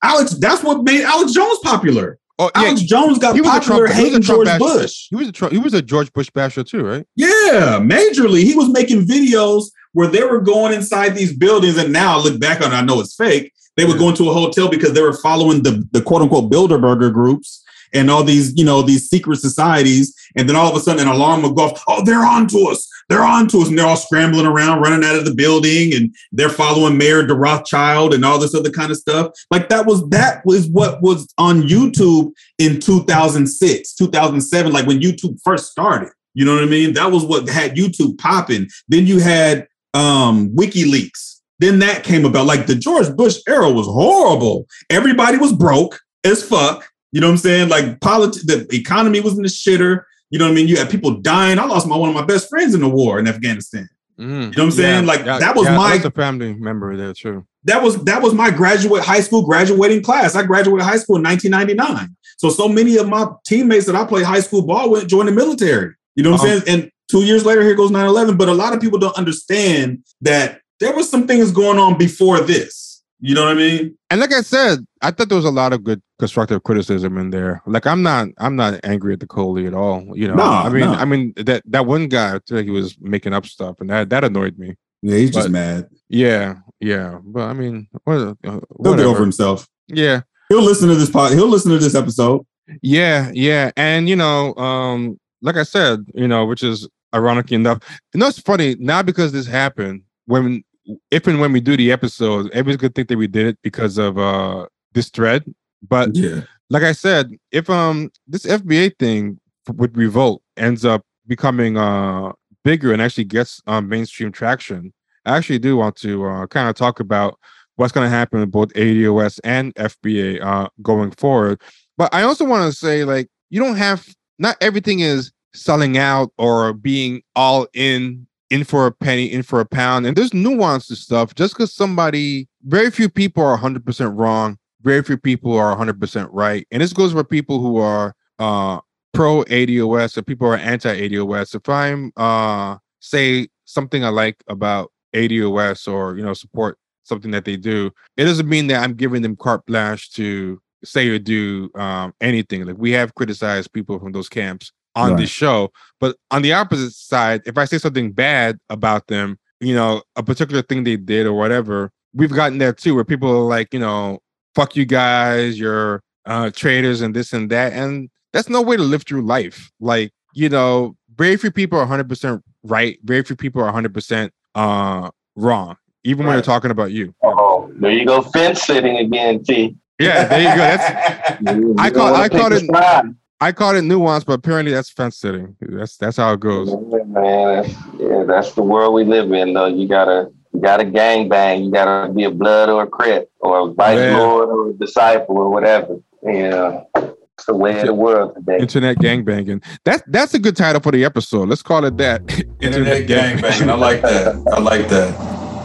Alex, 0.03 0.34
that's 0.34 0.62
what 0.62 0.82
made 0.82 1.03
Alex 1.03 1.32
Jones 1.32 1.59
popular. 1.62 2.18
Oh, 2.39 2.51
yeah, 2.55 2.62
Alex 2.62 2.82
Jones 2.82 3.18
got 3.18 3.34
he 3.34 3.41
was 3.41 3.51
popular 3.51 3.87
Trump, 3.87 3.99
hating 3.99 4.20
George 4.20 4.47
basher. 4.47 4.59
Bush. 4.59 5.07
He 5.09 5.16
was 5.16 5.28
a 5.28 5.32
Trump, 5.32 5.53
he 5.53 5.59
was 5.59 5.74
a 5.74 5.82
George 5.82 6.12
Bush 6.12 6.30
basher 6.30 6.62
too, 6.62 6.84
right? 6.84 7.07
Yeah, 7.16 7.78
majorly. 7.80 8.43
He 8.43 8.55
was 8.55 8.68
making 8.68 9.07
videos 9.07 9.64
where 9.93 10.07
they 10.07 10.22
were 10.22 10.41
going 10.41 10.74
inside 10.74 11.11
these 11.11 11.34
buildings, 11.34 11.78
and 11.78 11.93
now 11.93 12.18
I 12.18 12.22
look 12.22 12.39
back 12.39 12.61
on 12.61 12.72
it, 12.72 12.76
I 12.76 12.82
know 12.82 13.01
it's 13.01 13.16
fake. 13.16 13.53
They 13.76 13.84
would 13.84 13.99
going 13.99 14.14
to 14.16 14.30
a 14.30 14.32
hotel 14.32 14.68
because 14.70 14.93
they 14.93 15.03
were 15.03 15.14
following 15.14 15.62
the, 15.62 15.87
the 15.93 16.03
quote 16.03 16.22
unquote 16.22 16.51
Bilderberger 16.51 17.12
groups 17.12 17.64
and 17.95 18.11
all 18.11 18.22
these, 18.22 18.57
you 18.57 18.64
know, 18.64 18.82
these 18.82 19.09
secret 19.09 19.39
societies. 19.39 20.14
And 20.37 20.49
then 20.49 20.57
all 20.57 20.70
of 20.70 20.76
a 20.76 20.80
sudden 20.80 21.07
an 21.07 21.14
alarm 21.14 21.43
would 21.43 21.57
go 21.57 21.64
off. 21.64 21.82
Oh, 21.89 22.05
they're 22.05 22.24
on 22.24 22.47
to 22.49 22.68
us. 22.70 22.89
They're 23.09 23.24
on 23.24 23.49
to 23.49 23.59
us. 23.59 23.68
And 23.68 23.78
they're 23.78 23.87
all 23.87 23.97
scrambling 23.97 24.47
around, 24.47 24.80
running 24.80 25.09
out 25.09 25.16
of 25.16 25.24
the 25.24 25.34
building, 25.34 25.95
and 25.95 26.14
they're 26.32 26.49
following 26.49 26.99
Mayor 26.99 27.26
de 27.26 27.34
Rothschild 27.34 28.12
and 28.14 28.24
all 28.24 28.39
this 28.39 28.55
other 28.55 28.70
kind 28.70 28.91
of 28.91 28.97
stuff. 28.97 29.32
Like 29.51 29.68
that 29.68 29.87
was 29.87 30.07
that 30.11 30.45
was 30.45 30.68
what 30.68 31.03
was 31.03 31.32
on 31.39 31.62
YouTube 31.62 32.32
in 32.59 32.80
2006, 32.80 33.95
2007, 33.95 34.72
like 34.72 34.87
when 34.87 35.01
YouTube 35.01 35.39
first 35.43 35.70
started. 35.70 36.11
You 36.34 36.45
know 36.45 36.55
what 36.55 36.64
I 36.64 36.66
mean? 36.66 36.93
That 36.93 37.11
was 37.11 37.24
what 37.24 37.49
had 37.49 37.76
YouTube 37.76 38.18
popping. 38.18 38.68
Then 38.89 39.07
you 39.07 39.20
had 39.20 39.66
um 39.95 40.51
WikiLeaks. 40.51 41.41
Then 41.59 41.78
that 41.78 42.05
came 42.05 42.24
about. 42.24 42.47
Like 42.47 42.66
the 42.66 42.74
George 42.74 43.14
Bush 43.16 43.39
era 43.49 43.70
was 43.70 43.87
horrible. 43.87 44.66
Everybody 44.91 45.39
was 45.39 45.53
broke 45.53 45.99
as 46.24 46.43
fuck. 46.43 46.89
You 47.17 47.23
know 47.23 47.29
what 47.29 47.33
I'm 47.33 47.39
saying? 47.39 47.69
Like 47.71 47.99
politics, 48.01 48.45
the 48.45 48.69
economy 48.77 49.21
was 49.21 49.39
in 49.39 49.43
the 49.43 49.49
shitter. 49.49 50.03
You 50.29 50.39
know 50.39 50.45
what 50.45 50.51
I 50.51 50.55
mean? 50.55 50.69
You 50.69 50.77
had 50.77 50.91
people 50.91 51.12
dying. 51.12 51.59
I 51.59 51.64
lost 51.64 51.87
my 51.87 51.97
one 51.97 52.11
of 52.11 52.14
my 52.14 52.27
best 52.27 52.51
friends 52.51 52.75
in 52.75 52.83
the 52.83 52.91
war 52.91 53.19
in 53.19 53.27
Afghanistan. 53.27 53.89
Mm, 54.21 54.27
you 54.29 54.37
know 54.37 54.49
what 54.49 54.59
I'm 54.59 54.71
saying? 54.73 55.07
Like 55.07 55.25
yeah, 55.25 55.39
that 55.39 55.57
was 55.57 55.64
yeah, 55.64 55.79
my 55.79 55.99
family 55.99 56.53
member 56.53 56.95
there 56.95 57.14
too. 57.14 57.47
That 57.64 57.83
was 57.83 58.05
that 58.05 58.21
was 58.21 58.35
my 58.35 58.51
graduate 58.51 59.03
high 59.03 59.21
school 59.21 59.47
graduating 59.47 60.03
class. 60.03 60.35
I 60.35 60.43
graduated 60.43 60.85
high 60.85 60.99
school 60.99 61.17
in 61.17 61.23
1999. 61.23 62.14
So 62.37 62.51
so 62.51 62.69
many 62.69 62.99
of 62.99 63.09
my 63.09 63.29
teammates 63.47 63.87
that 63.87 63.97
I 63.97 64.05
played 64.05 64.27
high 64.27 64.41
school 64.41 64.67
ball 64.67 64.91
with 64.91 65.09
joined 65.09 65.29
the 65.29 65.33
military. 65.33 65.95
You 66.17 66.23
know 66.23 66.33
what 66.33 66.43
um, 66.43 66.51
I'm 66.51 66.61
saying? 66.61 66.81
And 66.83 66.91
two 67.09 67.25
years 67.25 67.47
later, 67.47 67.62
here 67.62 67.75
goes 67.75 67.91
9/11. 67.91 68.37
But 68.37 68.51
a 68.51 68.53
lot 68.53 68.75
of 68.75 68.83
people 68.83 68.99
don't 68.99 69.17
understand 69.17 70.05
that 70.21 70.61
there 70.81 70.95
was 70.95 71.09
some 71.09 71.27
things 71.27 71.51
going 71.51 71.79
on 71.79 71.97
before 71.97 72.41
this. 72.41 72.86
You 73.19 73.35
know 73.35 73.45
what 73.45 73.53
I 73.53 73.55
mean? 73.55 73.97
And 74.11 74.21
like 74.21 74.33
I 74.33 74.43
said, 74.43 74.81
I 75.01 75.11
thought 75.11 75.29
there 75.29 75.37
was 75.37 75.45
a 75.47 75.51
lot 75.51 75.73
of 75.73 75.83
good 75.83 76.03
constructive 76.19 76.62
criticism 76.64 77.17
in 77.17 77.31
there. 77.31 77.62
Like 77.67 77.87
I'm 77.87 78.03
not, 78.03 78.29
I'm 78.39 78.57
not 78.57 78.79
angry 78.85 79.14
at 79.14 79.21
the 79.21 79.27
Coley 79.27 79.67
at 79.67 79.73
all. 79.75 80.07
You 80.14 80.29
know, 80.29 80.35
No, 80.35 80.43
I 80.45 80.69
mean, 80.69 80.81
no. 80.85 80.93
I 80.93 81.05
mean 81.07 81.33
that 81.37 81.62
that 81.67 81.87
one 81.87 82.09
guy, 82.09 82.37
I 82.37 82.41
feel 82.47 82.59
like 82.59 82.67
he 82.67 82.71
was 82.71 82.97
making 83.01 83.33
up 83.33 83.47
stuff, 83.47 83.81
and 83.81 83.89
that 83.91 84.11
that 84.11 84.25
annoyed 84.25 84.59
me. 84.59 84.75
Yeah, 85.03 85.17
he's 85.19 85.31
just 85.31 85.49
mad. 85.51 85.89
Yeah, 86.09 86.57
yeah, 86.81 87.19
but 87.23 87.43
I 87.43 87.53
mean, 87.53 87.89
what, 88.05 88.14
uh, 88.19 88.35
He'll 88.43 88.61
whatever. 88.71 88.97
get 88.97 89.07
over 89.07 89.21
himself. 89.21 89.67
Yeah, 89.89 90.23
He'll 90.49 90.62
listen 90.62 90.89
to 90.89 90.95
this 90.95 91.11
pod. 91.11 91.33
He'll 91.33 91.49
listen 91.49 91.71
to 91.73 91.79
this 91.79 91.95
episode. 91.95 92.45
Yeah, 92.83 93.31
yeah, 93.33 93.71
and 93.77 94.09
you 94.09 94.17
know, 94.17 94.55
um, 94.57 95.19
like 95.43 95.57
I 95.57 95.62
said, 95.62 96.05
you 96.14 96.27
know, 96.29 96.45
which 96.45 96.62
is 96.62 96.89
ironic 97.14 97.53
enough. 97.53 97.79
You 98.12 98.21
know, 98.21 98.27
it's 98.29 98.41
funny 98.41 98.77
now 98.79 99.03
because 99.03 99.33
this 99.33 99.47
happened 99.47 100.03
when, 100.27 100.64
if 101.11 101.26
and 101.26 101.41
when 101.41 101.53
we 101.53 101.61
do 101.61 101.76
the 101.76 101.93
episode, 101.93 102.51
everybody's 102.53 102.76
gonna 102.76 102.93
think 102.93 103.09
that 103.09 103.18
we 103.18 103.26
did 103.26 103.47
it 103.47 103.59
because 103.62 103.99
of 103.99 104.18
uh 104.18 104.66
this 104.93 105.09
thread. 105.11 105.45
But 105.87 106.14
Yeah. 106.14 106.43
like 106.70 106.82
I 106.82 106.93
said, 106.93 107.30
if 107.53 107.68
um 107.70 108.11
this 108.26 108.47
FBA 108.47 108.99
thing 108.99 109.39
with 109.74 109.97
Revolt 109.97 110.43
ends 110.57 110.84
up 110.84 111.03
becoming 111.26 111.76
uh 111.76 112.32
bigger 112.64 112.93
and 112.93 113.03
actually 113.03 113.24
gets 113.24 113.61
um 113.66 113.89
mainstream 113.89 114.32
traction, 114.32 114.93
I 115.24 115.37
actually 115.37 115.59
do 115.59 115.76
want 115.76 115.97
to 115.97 116.24
uh 116.24 116.47
kind 116.47 116.68
of 116.68 116.74
talk 116.74 117.01
about 117.01 117.39
what's 117.76 117.93
going 117.93 118.07
to 118.07 118.11
happen 118.11 118.41
with 118.41 118.51
both 118.51 118.72
ADOS 118.72 119.39
and 119.45 119.74
FBA 119.74 120.43
uh 120.43 120.68
going 120.82 121.11
forward. 121.12 121.61
But 121.99 122.14
I 122.14 122.22
also 122.22 122.45
want 122.45 122.70
to 122.70 122.76
say 122.76 123.05
like 123.05 123.28
you 123.51 123.61
don't 123.61 123.76
have 123.76 124.07
not 124.39 124.57
everything 124.61 125.01
is 125.01 125.32
selling 125.55 125.97
out 125.97 126.32
or 126.39 126.72
being 126.74 127.22
all 127.34 127.66
in 127.74 128.26
in 128.51 128.65
for 128.65 128.87
a 128.87 128.93
penny, 128.93 129.27
in 129.27 129.43
for 129.43 129.61
a 129.61 129.67
pound. 129.67 130.07
And 130.07 130.17
there's 130.17 130.35
nuance 130.35 130.87
to 130.89 130.97
stuff. 130.97 131.35
Just 131.35 131.55
because 131.55 131.73
somebody, 131.73 132.49
very 132.65 132.91
few 132.91 133.09
people 133.09 133.45
are 133.45 133.59
100% 133.59 134.17
wrong. 134.17 134.59
Very 134.83 135.03
few 135.03 135.17
people 135.17 135.57
are 135.57 135.75
100% 135.77 136.29
right. 136.31 136.67
And 136.71 136.81
this 136.81 136.93
goes 136.93 137.13
for 137.13 137.25
people 137.25 137.61
who 137.61 137.79
are 137.79 138.15
uh, 138.39 138.81
pro 139.13 139.43
ADOS 139.45 140.17
or 140.17 140.23
people 140.23 140.47
who 140.47 140.53
are 140.53 140.59
anti 140.59 141.09
ADOS. 141.09 141.55
If 141.55 141.69
I'm 141.69 142.13
uh, 142.17 142.77
say 143.01 143.49
something 143.65 144.05
I 144.05 144.11
like 144.11 144.43
about 144.49 144.93
ADOS 145.15 145.91
or 145.91 146.17
you 146.17 146.23
know 146.23 146.35
support 146.35 146.79
something 147.03 147.31
that 147.33 147.45
they 147.45 147.57
do, 147.57 147.91
it 148.17 148.25
doesn't 148.25 148.49
mean 148.49 148.69
that 148.69 148.83
I'm 148.83 148.95
giving 148.95 149.23
them 149.23 149.35
carte 149.37 149.65
blanche 149.67 150.13
to 150.13 150.61
say 150.85 151.09
or 151.09 151.19
do 151.19 151.71
um, 151.75 152.15
anything. 152.21 152.65
Like 152.65 152.77
we 152.79 152.93
have 152.93 153.15
criticized 153.15 153.73
people 153.73 153.99
from 153.99 154.13
those 154.13 154.29
camps 154.29 154.71
on 154.97 155.11
Right. 155.13 155.21
this 155.21 155.31
show, 155.31 155.71
but 156.01 156.17
on 156.31 156.43
the 156.43 156.53
opposite 156.53 156.93
side, 156.93 157.43
if 157.47 157.57
I 157.59 157.65
say 157.67 157.79
something 157.79 158.13
bad 158.13 158.59
about 158.71 159.07
them, 159.09 159.39
you 159.61 159.75
know, 159.75 160.03
a 160.17 160.23
particular 160.23 160.63
thing 160.63 160.85
they 160.85 160.97
did 160.97 161.27
or 161.27 161.33
whatever, 161.35 161.91
we've 162.15 162.33
gotten 162.33 162.59
there 162.59 162.73
too, 162.73 162.95
where 162.95 163.05
people 163.05 163.29
are 163.31 163.47
like, 163.47 163.73
you 163.75 163.81
know, 163.81 164.19
fuck 164.55 164.75
you 164.77 164.85
guys, 164.87 165.59
you're 165.59 166.03
uh 166.27 166.51
traitors 166.51 167.01
and 167.03 167.15
this 167.15 167.33
and 167.33 167.51
that. 167.51 167.73
And 167.73 168.09
that's 168.33 168.49
no 168.49 168.61
way 168.63 168.77
to 168.77 168.83
live 168.83 169.05
through 169.05 169.23
life. 169.23 169.71
Like, 169.81 170.11
you 170.35 170.49
know, 170.49 170.97
very 171.17 171.37
few 171.37 171.51
people 171.51 171.79
are 171.79 171.87
100% 171.87 172.43
right. 172.65 172.99
Very 173.05 173.23
few 173.23 173.37
people 173.37 173.63
are 173.63 173.73
100% 173.73 174.31
uh 174.55 175.11
wrong, 175.37 175.77
even 176.05 176.27
when 176.27 176.35
they're 176.37 176.43
talking 176.43 176.71
about 176.71 176.91
you. 176.93 177.15
Oh, 177.23 177.71
there 177.79 177.93
you 177.93 178.07
go, 178.07 178.23
fence 178.23 178.63
sitting 178.63 178.97
again, 178.99 179.45
T. 179.45 179.77
Yeah, 179.99 180.25
there 180.27 180.41
you 180.41 180.49
go. 180.49 180.57
That's 180.57 181.41
You 181.57 181.75
I 181.79 181.91
don't 181.91 181.99
call- 181.99 182.15
I 182.15 182.29
pick 182.29 182.41
called 182.41 182.53
it- 182.55 182.67
side. 182.67 183.15
I 183.41 183.53
called 183.53 183.76
it 183.76 183.82
nuance, 183.82 184.24
but 184.24 184.32
apparently 184.34 184.72
that's 184.72 184.89
fence 184.91 185.18
sitting. 185.18 185.57
That's 185.61 185.97
that's 185.99 186.16
how 186.16 186.32
it 186.32 186.41
goes. 186.41 186.70
Yeah, 186.70 187.03
man, 187.05 187.62
that's, 187.62 187.68
yeah, 187.99 188.24
that's 188.26 188.53
the 188.55 188.62
world 188.62 188.95
we 188.95 189.05
live 189.05 189.30
in. 189.32 189.53
Though 189.53 189.66
you 189.66 189.87
gotta, 189.87 190.30
you 190.55 190.61
gotta 190.61 190.84
gang 190.84 191.28
bang. 191.28 191.64
You 191.64 191.70
gotta 191.70 192.11
be 192.12 192.24
a 192.24 192.30
blood 192.30 192.70
or 192.70 192.84
a 192.84 192.87
crip 192.87 193.30
or 193.41 193.68
a 193.68 193.72
vice 193.74 193.99
Yeah. 193.99 194.18
lord 194.18 194.49
or 194.49 194.70
a 194.70 194.72
disciple 194.72 195.37
or 195.37 195.51
whatever. 195.51 195.99
Yeah, 196.22 196.80
it's 196.95 197.45
the 197.47 197.55
way 197.55 197.78
of 197.80 197.87
the 197.87 197.95
world 197.95 198.34
today. 198.37 198.59
Internet 198.59 198.97
gangbanging. 198.99 199.62
That 199.84 200.03
that's 200.07 200.32
a 200.32 200.39
good 200.39 200.57
title 200.57 200.80
for 200.80 200.93
the 200.93 201.05
episode. 201.05 201.49
Let's 201.51 201.62
call 201.62 201.84
it 201.84 201.99
that. 201.99 202.22
Internet 202.62 203.07
gangbanging. 203.07 203.68
I 203.68 203.74
like 203.74 204.01
that. 204.01 204.34
I 204.51 204.61
like 204.61 204.89
that. 204.89 205.14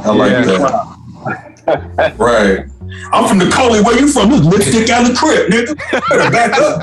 I 0.05 0.13
like 0.13 0.31
Yeah. 0.31 0.41
that. 0.41 0.90
Right. 2.17 2.65
I'm 3.13 3.27
from 3.27 3.39
the 3.39 3.49
Coley. 3.49 3.81
Where 3.81 3.97
you 3.99 4.07
from? 4.11 4.29
This 4.31 4.41
lipstick 4.41 4.89
out 4.89 5.03
of 5.03 5.09
the 5.09 5.15
crib, 5.15 5.49
nigga. 5.51 5.75
Back 6.31 6.57
up. 6.57 6.81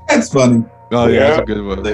That's 0.08 0.32
funny. 0.32 0.64
Oh 0.92 1.06
yeah, 1.06 1.36
that's 1.36 1.42
a 1.42 1.44
good 1.44 1.64
one. 1.64 1.86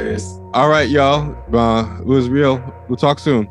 All 0.54 0.70
right, 0.70 0.88
y'all. 0.88 1.36
Uh, 1.54 2.00
it 2.00 2.06
was 2.06 2.30
real. 2.30 2.62
We'll 2.88 2.96
talk 2.96 3.18
soon. 3.18 3.46